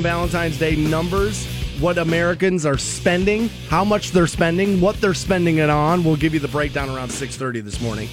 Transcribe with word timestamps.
Valentine's 0.00 0.58
Day 0.58 0.74
numbers, 0.74 1.46
what 1.78 1.98
Americans 1.98 2.64
are 2.64 2.78
spending, 2.78 3.50
how 3.68 3.84
much 3.84 4.10
they're 4.10 4.26
spending, 4.26 4.80
what 4.80 4.98
they're 5.02 5.12
spending 5.12 5.58
it 5.58 5.68
on. 5.68 6.02
We'll 6.02 6.16
give 6.16 6.32
you 6.32 6.40
the 6.40 6.48
breakdown 6.48 6.88
around 6.88 7.10
6:30 7.10 7.62
this 7.62 7.78
morning. 7.78 8.08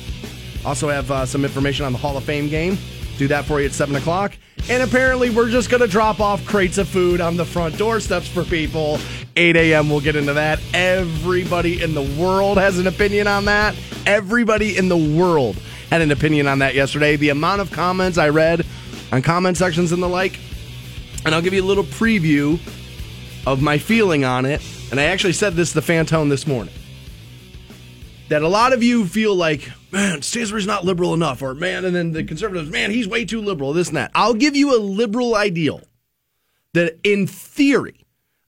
Also 0.66 0.90
have 0.90 1.10
uh, 1.10 1.26
some 1.26 1.46
information 1.46 1.86
on 1.86 1.94
the 1.94 1.98
Hall 1.98 2.18
of 2.18 2.26
Fame 2.26 2.50
game. 2.50 2.78
Do 3.18 3.30
that 3.30 3.46
for 3.46 3.62
you 3.62 3.68
at 3.68 3.72
7 3.72 3.96
o'clock. 3.96 4.34
And 4.70 4.84
apparently 4.84 5.30
we're 5.30 5.50
just 5.50 5.70
going 5.70 5.80
to 5.80 5.88
drop 5.88 6.20
off 6.20 6.46
crates 6.46 6.78
of 6.78 6.90
food 6.90 7.22
on 7.22 7.38
the 7.38 7.46
front 7.46 7.78
doorsteps 7.78 8.28
for 8.28 8.44
people. 8.44 9.00
8 9.38 9.56
a.m. 9.56 9.90
We'll 9.90 10.02
get 10.02 10.18
into 10.18 10.34
that. 10.34 10.60
Everybody 10.74 11.82
in 11.82 11.94
the 11.94 12.04
world 12.22 12.58
has 12.58 12.78
an 12.78 12.88
opinion 12.88 13.28
on 13.28 13.46
that. 13.46 13.74
Everybody 14.06 14.76
in 14.76 14.90
the 14.90 14.98
world 14.98 15.56
had 15.90 16.02
an 16.02 16.12
opinion 16.12 16.46
on 16.46 16.60
that 16.60 16.76
yesterday. 16.76 17.16
The 17.16 17.30
amount 17.30 17.62
of 17.62 17.72
comments 17.72 18.18
I 18.18 18.28
read 18.28 18.66
on 19.14 19.22
comment 19.22 19.56
sections 19.56 19.94
and 19.94 20.04
the 20.04 20.10
like 20.10 20.38
and 21.26 21.36
I'll 21.36 21.42
give 21.42 21.54
you 21.54 21.64
a 21.64 21.66
little 21.66 21.84
preview 21.84 22.60
of 23.46 23.62
my 23.62 23.78
feeling 23.78 24.24
on 24.24 24.46
it. 24.46 24.62
And 24.92 25.00
I 25.00 25.06
actually 25.06 25.34
said 25.34 25.54
this 25.54 25.74
to 25.74 25.82
the 25.82 25.94
Fantone 25.94 26.30
this 26.30 26.48
morning. 26.48 26.74
That 28.30 28.42
a 28.42 28.48
lot 28.48 28.74
of 28.74 28.84
you 28.84 29.08
feel 29.08 29.36
like, 29.36 29.70
man, 29.92 30.22
Stansbury's 30.22 30.68
not 30.68 30.86
liberal 30.86 31.14
enough, 31.14 31.42
or 31.42 31.56
man, 31.56 31.84
and 31.86 31.96
then 31.96 32.12
the 32.12 32.24
conservatives, 32.24 32.70
man, 32.70 32.92
he's 32.92 33.08
way 33.08 33.26
too 33.26 33.42
liberal, 33.42 33.74
this 33.74 33.88
and 33.88 33.98
that. 33.98 34.12
I'll 34.14 34.36
give 34.36 34.56
you 34.56 34.76
a 34.76 34.80
liberal 34.80 35.36
ideal 35.36 35.82
that 36.74 37.00
in 37.04 37.26
theory, 37.26 38.06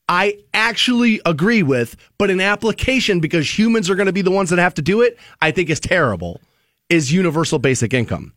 I 0.07 0.37
actually 0.53 1.19
agree 1.25 1.63
with, 1.63 1.95
but 2.17 2.29
in 2.29 2.41
application, 2.41 3.21
because 3.21 3.57
humans 3.57 3.89
are 3.89 3.95
going 3.95 4.07
to 4.07 4.13
be 4.13 4.21
the 4.21 4.29
ones 4.29 4.51
that 4.51 4.59
have 4.59 4.75
to 4.75 4.81
do 4.81 5.01
it, 5.01 5.17
I 5.41 5.51
think 5.51 5.69
is 5.69 5.79
terrible, 5.79 6.41
is 6.89 7.11
universal 7.11 7.57
basic 7.57 7.93
income 7.93 8.33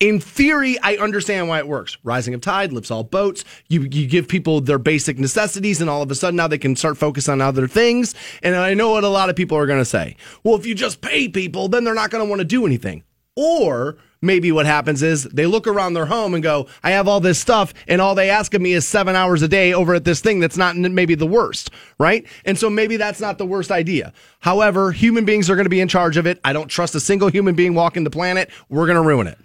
in 0.00 0.20
theory, 0.20 0.78
I 0.80 0.96
understand 0.96 1.48
why 1.48 1.58
it 1.58 1.66
works. 1.66 1.98
Rising 2.04 2.32
of 2.34 2.40
tide 2.40 2.72
lifts 2.72 2.90
all 2.90 3.02
boats. 3.02 3.44
You 3.68 3.82
you 3.82 4.06
give 4.06 4.28
people 4.28 4.60
their 4.60 4.78
basic 4.78 5.18
necessities, 5.18 5.80
and 5.80 5.90
all 5.90 6.02
of 6.02 6.10
a 6.10 6.14
sudden 6.14 6.36
now 6.36 6.46
they 6.46 6.58
can 6.58 6.76
start 6.76 6.96
focus 6.96 7.28
on 7.28 7.40
other 7.40 7.66
things. 7.66 8.14
And 8.42 8.54
I 8.54 8.74
know 8.74 8.92
what 8.92 9.04
a 9.04 9.08
lot 9.08 9.28
of 9.28 9.36
people 9.36 9.58
are 9.58 9.66
going 9.66 9.80
to 9.80 9.84
say. 9.84 10.16
Well, 10.44 10.54
if 10.54 10.66
you 10.66 10.74
just 10.74 11.00
pay 11.00 11.28
people, 11.28 11.68
then 11.68 11.84
they're 11.84 11.94
not 11.94 12.10
going 12.10 12.24
to 12.24 12.28
want 12.28 12.40
to 12.40 12.44
do 12.44 12.64
anything. 12.64 13.02
Or 13.34 13.96
maybe 14.20 14.50
what 14.50 14.66
happens 14.66 15.00
is 15.02 15.24
they 15.24 15.46
look 15.46 15.68
around 15.68 15.94
their 15.94 16.06
home 16.06 16.34
and 16.34 16.42
go, 16.42 16.66
I 16.82 16.90
have 16.90 17.06
all 17.06 17.20
this 17.20 17.38
stuff, 17.38 17.72
and 17.86 18.00
all 18.00 18.16
they 18.16 18.30
ask 18.30 18.52
of 18.54 18.60
me 18.60 18.72
is 18.72 18.86
seven 18.86 19.14
hours 19.14 19.42
a 19.42 19.48
day 19.48 19.72
over 19.72 19.94
at 19.94 20.04
this 20.04 20.20
thing 20.20 20.40
that's 20.40 20.56
not 20.56 20.76
maybe 20.76 21.14
the 21.14 21.26
worst, 21.26 21.70
right? 22.00 22.26
And 22.44 22.58
so 22.58 22.68
maybe 22.68 22.96
that's 22.96 23.20
not 23.20 23.38
the 23.38 23.46
worst 23.46 23.70
idea. 23.70 24.12
However, 24.40 24.90
human 24.90 25.24
beings 25.24 25.48
are 25.48 25.54
going 25.54 25.66
to 25.66 25.70
be 25.70 25.80
in 25.80 25.86
charge 25.86 26.16
of 26.16 26.26
it. 26.26 26.40
I 26.44 26.52
don't 26.52 26.68
trust 26.68 26.96
a 26.96 27.00
single 27.00 27.28
human 27.28 27.54
being 27.54 27.74
walking 27.74 28.02
the 28.02 28.10
planet. 28.10 28.50
We're 28.68 28.86
going 28.86 29.00
to 29.00 29.06
ruin 29.06 29.28
it. 29.28 29.38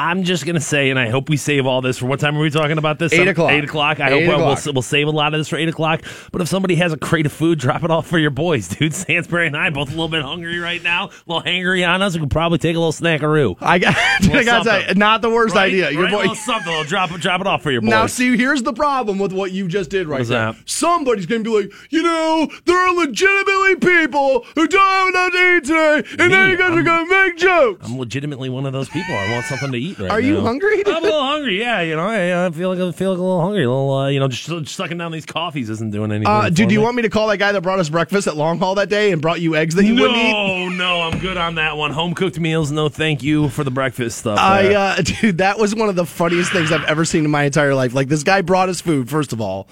I'm 0.00 0.22
just 0.22 0.46
gonna 0.46 0.60
say, 0.60 0.90
and 0.90 0.98
I 0.98 1.08
hope 1.10 1.28
we 1.28 1.36
save 1.36 1.66
all 1.66 1.82
this 1.82 1.98
for 1.98 2.06
what 2.06 2.20
time 2.20 2.36
are 2.36 2.40
we 2.40 2.50
talking 2.50 2.78
about 2.78 3.00
this? 3.00 3.12
Eight 3.12 3.26
o'clock. 3.26 3.50
Eight 3.50 3.64
o'clock. 3.64 3.98
I 3.98 4.10
Eight 4.12 4.26
hope 4.26 4.34
o'clock. 4.38 4.64
We'll, 4.64 4.74
we'll 4.74 4.82
save 4.82 5.08
a 5.08 5.10
lot 5.10 5.34
of 5.34 5.40
this 5.40 5.48
for 5.48 5.56
eight 5.56 5.68
o'clock. 5.68 6.02
But 6.30 6.40
if 6.40 6.46
somebody 6.48 6.76
has 6.76 6.92
a 6.92 6.96
crate 6.96 7.26
of 7.26 7.32
food, 7.32 7.58
drop 7.58 7.82
it 7.82 7.90
off 7.90 8.06
for 8.06 8.16
your 8.18 8.30
boys, 8.30 8.68
dude. 8.78 8.94
Stansbury 8.94 9.48
and 9.48 9.56
I 9.56 9.70
both 9.70 9.88
a 9.88 9.90
little 9.90 10.08
bit 10.08 10.22
hungry 10.22 10.58
right 10.60 10.80
now, 10.82 11.06
a 11.06 11.10
little 11.26 11.42
hangry 11.42 11.86
on 11.88 12.00
us. 12.00 12.14
We 12.14 12.20
could 12.20 12.30
probably 12.30 12.58
take 12.58 12.76
a 12.76 12.78
little 12.78 12.92
snackaroo. 12.92 13.56
I 13.60 13.78
got, 13.80 13.96
I 14.22 14.44
got 14.44 14.62
to 14.62 14.70
say, 14.86 14.92
not 14.94 15.20
the 15.20 15.30
worst 15.30 15.56
Right? 15.56 15.64
idea. 15.72 15.90
Your 15.90 16.04
Right? 16.04 16.12
boy, 16.12 16.18
A 16.18 16.20
little 16.20 16.34
something. 16.36 16.72
We'll 16.72 16.84
drop 16.84 17.10
it. 17.10 17.20
Drop 17.20 17.40
it 17.40 17.48
off 17.48 17.64
for 17.64 17.72
your 17.72 17.80
boys. 17.80 17.90
Now, 17.90 18.06
see, 18.06 18.36
here's 18.36 18.62
the 18.62 18.72
problem 18.72 19.18
with 19.18 19.32
what 19.32 19.50
you 19.50 19.66
just 19.66 19.90
did 19.90 20.06
right 20.06 20.18
What's 20.20 20.28
there. 20.28 20.52
that? 20.52 20.68
Somebody's 20.70 21.26
going 21.26 21.42
to 21.42 21.50
be 21.50 21.56
like, 21.62 21.72
you 21.90 22.04
know, 22.04 22.48
there 22.66 22.76
are 22.78 22.94
legitimately 22.94 23.76
people 23.76 24.44
who 24.54 24.68
don't 24.68 24.80
have 24.80 25.08
enough 25.08 25.32
to 25.32 25.56
eat 25.56 25.64
today, 25.64 26.22
and 26.22 26.28
Me, 26.32 26.38
now 26.38 26.46
you 26.46 26.56
guys 26.56 26.70
are 26.70 26.74
I'm- 26.74 26.84
going 26.84 27.08
to 27.08 27.10
make 27.26 27.36
jokes. 27.36 27.84
I'm 27.88 27.98
legitimately 27.98 28.48
one 28.48 28.64
of 28.64 28.72
those 28.72 28.88
people. 28.88 29.14
I 29.14 29.32
want 29.32 29.44
something 29.46 29.72
to 29.72 29.78
eat 29.78 29.87
right 29.94 30.10
Are 30.10 30.20
you 30.20 30.40
hungry? 30.40 30.82
I'm 30.86 30.96
a 30.96 31.00
little 31.00 31.20
hungry. 31.20 31.58
Yeah, 31.58 31.80
you 31.80 31.96
know, 31.96 32.06
I, 32.06 32.46
I 32.46 32.50
feel 32.50 32.74
like 32.74 32.78
I 32.78 32.92
feel 32.92 33.10
like 33.10 33.18
a 33.18 33.22
little 33.22 33.40
hungry. 33.40 33.64
A 33.64 33.68
little, 33.68 33.94
uh, 33.94 34.08
you 34.08 34.20
know, 34.20 34.28
just, 34.28 34.46
just 34.46 34.74
sucking 34.74 34.98
down 34.98 35.12
these 35.12 35.26
coffees 35.26 35.70
isn't 35.70 35.90
doing 35.90 36.10
anything. 36.12 36.26
Uh, 36.26 36.48
dude, 36.48 36.68
do 36.68 36.74
you 36.74 36.80
want 36.80 36.96
me 36.96 37.02
to 37.02 37.08
call 37.08 37.28
that 37.28 37.38
guy 37.38 37.52
that 37.52 37.60
brought 37.60 37.78
us 37.78 37.88
breakfast 37.88 38.26
at 38.26 38.36
Long 38.36 38.58
Haul 38.58 38.74
that 38.76 38.88
day 38.88 39.12
and 39.12 39.22
brought 39.22 39.40
you 39.40 39.56
eggs 39.56 39.74
that 39.74 39.84
you 39.84 39.94
wouldn't 39.94 40.18
eat? 40.18 40.32
No, 40.32 40.68
no, 40.68 41.02
I'm 41.02 41.18
good 41.18 41.36
on 41.36 41.56
that 41.56 41.76
one. 41.76 41.92
Home 41.92 42.14
cooked 42.14 42.38
meals, 42.38 42.70
no 42.70 42.88
thank 42.88 43.22
you 43.22 43.48
for 43.48 43.64
the 43.64 43.70
breakfast 43.70 44.18
stuff. 44.18 44.38
I, 44.38 44.74
uh, 44.74 44.96
dude, 45.02 45.38
that 45.38 45.58
was 45.58 45.74
one 45.74 45.88
of 45.88 45.96
the 45.96 46.06
funniest 46.06 46.52
things 46.52 46.72
I've 46.72 46.84
ever 46.84 47.04
seen 47.04 47.24
in 47.24 47.30
my 47.30 47.44
entire 47.44 47.74
life. 47.74 47.94
Like, 47.94 48.08
this 48.08 48.22
guy 48.22 48.42
brought 48.42 48.68
us 48.68 48.80
food, 48.80 49.08
first 49.08 49.32
of 49.32 49.40
all, 49.40 49.68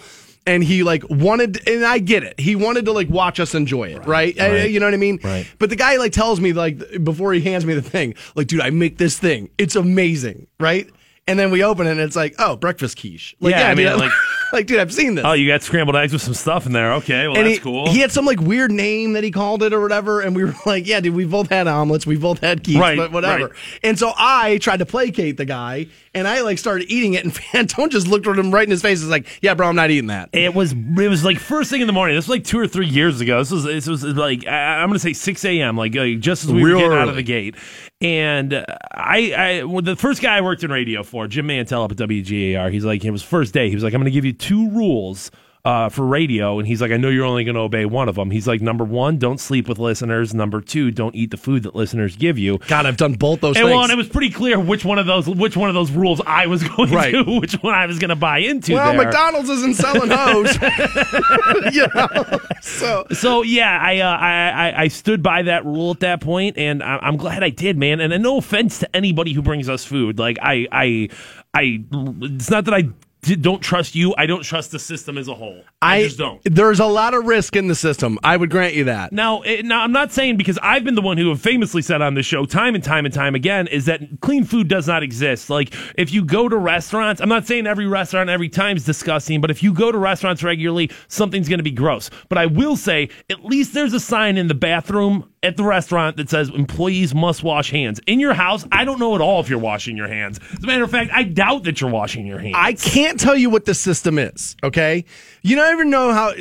and 0.47 0.63
he, 0.63 0.83
like, 0.83 1.03
wanted, 1.11 1.67
and 1.69 1.85
I 1.85 1.99
get 1.99 2.23
it. 2.23 2.39
He 2.39 2.55
wanted 2.57 2.85
to, 2.85 2.93
like, 2.93 3.09
watch 3.09 3.41
us 3.41 3.55
enjoy 3.55 3.89
it, 3.89 4.07
right? 4.07 4.39
Uh, 4.39 4.49
right. 4.49 4.71
you 4.71 4.79
know 4.81 4.87
what 4.87 4.95
I 4.95 4.99
mean? 4.99 5.19
Right. 5.23 5.47
But 5.59 5.71
the 5.71 5.77
guy, 5.77 5.97
like, 5.97 6.13
tells 6.13 6.41
me, 6.41 6.53
like, 6.53 6.79
before 7.03 7.33
he 7.33 7.41
hands 7.41 7.67
me 7.67 7.75
the 7.75 7.83
thing, 7.83 8.15
like, 8.35 8.47
dude, 8.47 8.61
I 8.61 8.71
make 8.71 8.99
this 8.99 9.19
thing. 9.19 9.51
It's 9.59 9.77
amazing, 9.77 10.47
right? 10.61 10.89
And 11.29 11.37
then 11.37 11.51
we 11.51 11.65
open 11.65 11.89
it, 11.89 11.91
and 11.91 12.01
it's 12.01 12.15
like, 12.15 12.37
oh, 12.39 12.55
breakfast 12.55 13.01
quiche. 13.01 13.35
Like, 13.41 13.51
Yeah, 13.57 13.69
I 13.69 13.75
mean, 13.75 13.89
dude, 13.89 13.99
like- 13.99 14.13
like, 14.53 14.67
dude, 14.69 14.79
I've 14.79 14.95
seen 14.95 15.17
this. 15.17 15.25
oh, 15.27 15.33
you 15.33 15.49
got 15.49 15.61
scrambled 15.61 15.97
eggs 15.97 16.13
with 16.13 16.23
some 16.23 16.35
stuff 16.35 16.67
in 16.67 16.73
there. 16.73 16.93
Okay, 16.95 17.27
well 17.27 17.37
and 17.37 17.47
that's 17.47 17.57
he, 17.59 17.61
cool. 17.65 17.91
he 17.91 17.99
had 17.99 18.13
some 18.13 18.25
like 18.25 18.39
weird 18.41 18.71
name 18.71 19.15
that 19.15 19.25
he 19.25 19.33
called 19.33 19.65
it 19.65 19.73
or 19.73 19.81
whatever, 19.81 20.21
and 20.21 20.37
we 20.37 20.45
were 20.45 20.55
like, 20.67 20.87
"Yeah, 20.87 21.01
dude, 21.01 21.17
we 21.17 21.25
both 21.25 21.49
had 21.51 21.67
omelets, 21.67 22.07
we 22.07 22.17
both 22.17 22.39
had 22.39 22.63
quiche, 22.63 22.77
Right, 22.77 22.97
but 22.97 23.11
whatever." 23.11 23.47
right. 23.49 23.57
And 23.83 23.99
so 23.99 24.13
I 24.17 24.59
tried 24.59 24.77
to 24.77 24.87
placate 24.87 25.37
the 25.37 25.45
guy, 25.45 25.87
and 26.17 26.27
I 26.27 26.41
like 26.41 26.59
started 26.59 26.91
eating 26.91 27.15
it, 27.15 27.25
and 27.25 27.33
Fantone 27.35 27.91
just 27.91 28.09
looked 28.09 28.27
at 28.27 28.39
him 28.39 28.53
right 28.53 28.65
in 28.65 28.71
his 28.71 28.83
face, 28.83 29.01
and 29.01 29.09
was 29.09 29.13
like, 29.13 29.39
"Yeah, 29.43 29.55
bro, 29.55 29.69
I'm 29.69 29.77
not 29.77 29.91
eating 29.91 30.09
that." 30.09 30.31
it 30.33 30.55
was 30.55 30.73
it 30.73 31.09
was 31.09 31.25
like 31.25 31.39
first 31.39 31.71
thing 31.71 31.83
in 31.83 31.87
the 31.87 31.93
morning. 31.93 32.17
This 32.17 32.27
was 32.27 32.37
like 32.37 32.45
two 32.45 32.59
or 32.59 32.67
three 32.67 32.89
years 32.89 33.21
ago. 33.21 33.39
This 33.39 33.51
was 33.51 33.65
this 33.65 33.87
was 33.87 34.03
like 34.03 34.47
I, 34.47 34.83
I'm 34.83 34.89
gonna 34.89 34.99
say 34.99 35.13
six 35.13 35.45
a.m. 35.45 35.77
Like, 35.77 35.95
uh, 35.95 36.07
just 36.19 36.45
as 36.45 36.53
we 36.53 36.65
Real 36.65 36.77
were 36.77 36.83
getting 36.83 36.99
out 36.99 37.09
of 37.09 37.17
the 37.17 37.23
gate. 37.23 37.55
And 38.01 38.65
I, 38.95 39.33
I 39.33 39.65
well, 39.65 39.83
the 39.83 39.97
first 39.97 40.23
guy 40.23 40.37
I 40.37 40.41
worked 40.41 40.65
in 40.65 40.71
radio 40.71 41.03
for, 41.03 41.27
Jim 41.29 41.47
Mantell 41.47 41.85
up 41.85 41.93
at 41.93 41.99
WGAR. 41.99 42.73
He's 42.73 42.85
like, 42.85 43.05
it 43.05 43.11
was 43.11 43.23
first 43.23 43.55
day. 43.55 43.69
He 43.69 43.75
was 43.75 43.85
like, 43.85 43.95
I'm 43.95 44.01
gonna 44.01 44.11
give 44.11 44.25
you 44.25 44.33
two 44.33 44.71
rules. 44.71 45.31
Uh, 45.67 45.89
for 45.89 46.07
radio, 46.07 46.61
and 46.61 46.69
he's 46.69 46.81
like, 46.81 46.93
I 46.93 46.97
know 46.97 47.09
you're 47.09 47.25
only 47.25 47.43
going 47.43 47.57
to 47.57 47.61
obey 47.63 47.87
one 47.87 48.09
of 48.09 48.15
them. 48.15 48.31
He's 48.31 48.47
like, 48.47 48.61
number 48.61 48.85
one, 48.85 49.19
don't 49.19 49.41
sleep 49.41 49.69
with 49.69 49.81
listeners. 49.81 50.33
Number 50.33 50.61
two, 50.61 50.93
don't 50.93 51.13
eat 51.17 51.33
the 51.33 51.37
food 51.37 51.65
that 51.65 51.75
listeners 51.75 52.15
give 52.15 52.39
you. 52.39 52.59
God, 52.69 52.87
I've 52.87 52.97
done 52.97 53.15
both 53.15 53.41
those 53.41 53.57
And 53.57 53.65
things. 53.65 53.75
well, 53.75 53.83
and 53.83 53.91
it 53.91 53.97
was 53.97 54.09
pretty 54.09 54.31
clear 54.31 54.61
which 54.61 54.85
one 54.85 55.01
of 55.01 55.07
those 55.07 55.27
which 55.29 55.57
one 55.57 55.69
of 55.69 55.75
those 55.75 55.91
rules 55.91 56.21
I 56.25 56.47
was 56.47 56.63
going 56.69 56.93
Right. 56.93 57.11
to, 57.11 57.25
which 57.41 57.55
one 57.55 57.75
I 57.75 57.87
was 57.87 57.99
going 57.99 58.11
to 58.11 58.15
buy 58.15 58.39
into. 58.39 58.75
well, 58.75 58.93
there. 58.93 59.07
McDonald's 59.07 59.51
isn't 59.51 59.75
selling 59.75 60.09
hose, 60.09 60.55
you 61.75 61.89
know. 61.97 62.39
So 62.61 63.05
So 63.13 63.43
yeah, 63.43 63.77
I, 63.83 63.99
uh, 63.99 64.09
I 64.17 64.51
I 64.69 64.83
I 64.83 64.89
stood 64.89 65.21
by 65.21 65.43
that 65.43 65.65
rule 65.65 65.91
at 65.91 65.99
that 65.99 66.21
point, 66.21 66.59
and 66.59 66.81
I, 66.81 66.99
I'm 67.03 67.17
glad 67.17 67.43
I 67.43 67.51
did, 67.51 67.77
man. 67.77 67.99
And, 68.01 68.13
and 68.13 68.23
no 68.23 68.37
offense 68.39 68.79
to 68.81 68.97
anybody 68.97 69.33
who 69.33 69.43
brings 69.43 69.69
us 69.69 69.85
food, 69.85 70.19
like 70.21 70.39
I 70.41 70.69
I 70.71 71.09
I, 71.55 71.85
it's 72.23 72.51
not 72.51 72.67
that 72.67 72.75
I 72.75 72.83
d- 72.83 72.93
don't 73.35 73.61
trust 73.61 73.95
you. 73.95 74.15
I 74.17 74.27
don't 74.27 74.43
trust 74.43 74.71
the 74.71 74.79
system 74.79 75.19
as 75.19 75.27
a 75.27 75.35
whole. 75.35 75.63
I, 75.83 76.05
just 76.05 76.19
don't. 76.19 76.41
There's 76.45 76.81
a 76.81 76.87
lot 76.87 77.15
of 77.15 77.25
risk 77.25 77.57
in 77.57 77.67
the 77.67 77.75
system. 77.75 78.19
I 78.23 78.37
would 78.37 78.51
grant 78.51 78.75
you 78.75 78.85
that. 78.85 79.13
Now, 79.13 79.43
it, 79.43 79.65
now, 79.65 79.83
I'm 79.83 79.93
not 79.93 80.13
saying 80.13 80.37
because 80.37 80.59
I've 80.63 80.85
been 80.85 80.95
the 80.95 81.03
one 81.03 81.19
who 81.19 81.29
have 81.31 81.41
famously 81.41 81.83
said 81.83 82.03
on 82.03 82.15
the 82.15 82.23
show 82.23 82.45
time 82.47 82.75
and 82.75 82.85
time 82.85 83.05
and 83.05 83.13
time 83.13 83.35
again 83.35 83.67
is 83.67 83.87
that 83.87 84.01
clean 84.21 84.45
food 84.45 84.69
does 84.69 84.87
not 84.87 85.03
exist. 85.03 85.51
Like, 85.51 85.75
if 85.97 86.13
you 86.13 86.25
go 86.25 86.49
to 86.49 86.57
restaurants, 86.57 87.21
I'm 87.21 87.29
not 87.29 87.47
saying 87.47 87.67
every 87.67 87.87
restaurant 87.87 88.31
every 88.31 88.49
time 88.49 88.77
is 88.77 88.85
disgusting, 88.85 89.41
but 89.41 89.51
if 89.51 89.63
you 89.63 89.73
go 89.73 89.91
to 89.91 89.99
restaurants 89.99 90.43
regularly, 90.43 90.91
something's 91.09 91.49
going 91.49 91.59
to 91.59 91.65
be 91.65 91.73
gross. 91.73 92.11
But 92.29 92.39
I 92.39 92.47
will 92.47 92.77
say, 92.77 93.09
at 93.31 93.45
least 93.45 93.75
there's 93.75 93.93
a 93.93 94.01
sign 94.01 94.37
in 94.37 94.49
the 94.49 94.55
bathroom 94.55 95.33
at 95.47 95.57
the 95.57 95.65
restaurant 95.65 96.17
that 96.19 96.29
says 96.29 96.49
employees 96.51 97.15
must 97.15 97.43
wash 97.43 97.71
hands. 97.71 98.01
In 98.07 98.21
your 98.21 98.35
house, 98.35 98.67
I 98.73 98.85
don't 98.85 98.99
know 98.99 99.15
at 99.15 99.21
all 99.21 99.41
if 99.41 99.49
you're 99.49 99.59
washing 99.59 99.97
your 99.97 100.09
hands. 100.09 100.39
As 100.53 100.63
a 100.65 100.67
matter 100.67 100.85
of 100.85 100.91
fact, 100.91 101.11
I 101.15 101.23
doubt 101.23 101.65
that 101.65 101.81
you're 101.81 101.91
washing 101.91 102.27
your 102.27 102.39
hands. 102.39 102.55
I 102.59 102.73
can't 102.75 103.19
tell 103.19 103.37
you 103.37 103.49
what 103.49 103.65
the 103.65 103.75
system 103.75 104.19
is. 104.19 104.57
Okay, 104.63 105.05
you 105.43 105.57
don't 105.57 105.73
even 105.73 105.89
know 105.91 106.13
how. 106.13 106.31
Uh, 106.31 106.35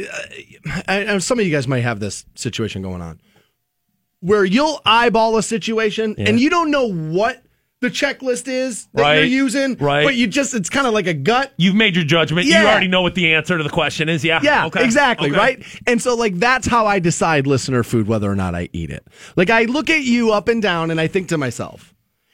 I, 0.87 1.13
I- 1.13 1.17
some 1.19 1.39
of 1.39 1.45
you 1.45 1.51
guys 1.51 1.67
might 1.67 1.81
have 1.83 1.99
this 1.99 2.25
situation 2.35 2.81
going 2.81 3.01
on, 3.01 3.21
where 4.21 4.43
you'll 4.43 4.81
eyeball 4.85 5.37
a 5.37 5.43
situation 5.43 6.15
and 6.17 6.39
you 6.39 6.49
don't 6.49 6.71
know 6.71 6.91
what 6.91 7.43
the 7.81 7.89
checklist 7.89 8.47
is 8.47 8.87
that 8.93 9.15
you're 9.15 9.23
using, 9.25 9.75
right. 9.77 10.03
But 10.05 10.15
you 10.15 10.27
just—it's 10.27 10.69
kind 10.69 10.87
of 10.87 10.93
like 10.93 11.07
a 11.07 11.13
gut. 11.13 11.53
You've 11.57 11.75
made 11.75 11.95
your 11.95 12.05
judgment. 12.05 12.47
You 12.47 12.55
already 12.55 12.87
know 12.87 13.01
what 13.01 13.15
the 13.15 13.33
answer 13.33 13.57
to 13.57 13.63
the 13.63 13.69
question 13.69 14.09
is. 14.09 14.23
Yeah. 14.23 14.39
Yeah, 14.41 14.65
Okay. 14.67 14.83
exactly, 14.83 15.29
Okay. 15.29 15.37
right? 15.37 15.63
And 15.85 16.01
so, 16.01 16.15
like, 16.15 16.35
that's 16.35 16.65
how 16.67 16.85
I 16.87 16.99
decide 16.99 17.45
listener 17.47 17.83
food, 17.83 18.07
whether 18.07 18.31
or 18.31 18.35
not 18.35 18.55
I 18.55 18.69
eat 18.73 18.89
it. 18.89 19.05
Like, 19.35 19.49
I 19.49 19.63
look 19.63 19.89
at 19.89 20.01
you 20.03 20.31
up 20.31 20.47
and 20.47 20.61
down 20.61 20.89
and 20.89 20.99
I 21.01 21.07
think 21.07 21.27
to 21.29 21.37
myself, 21.37 21.93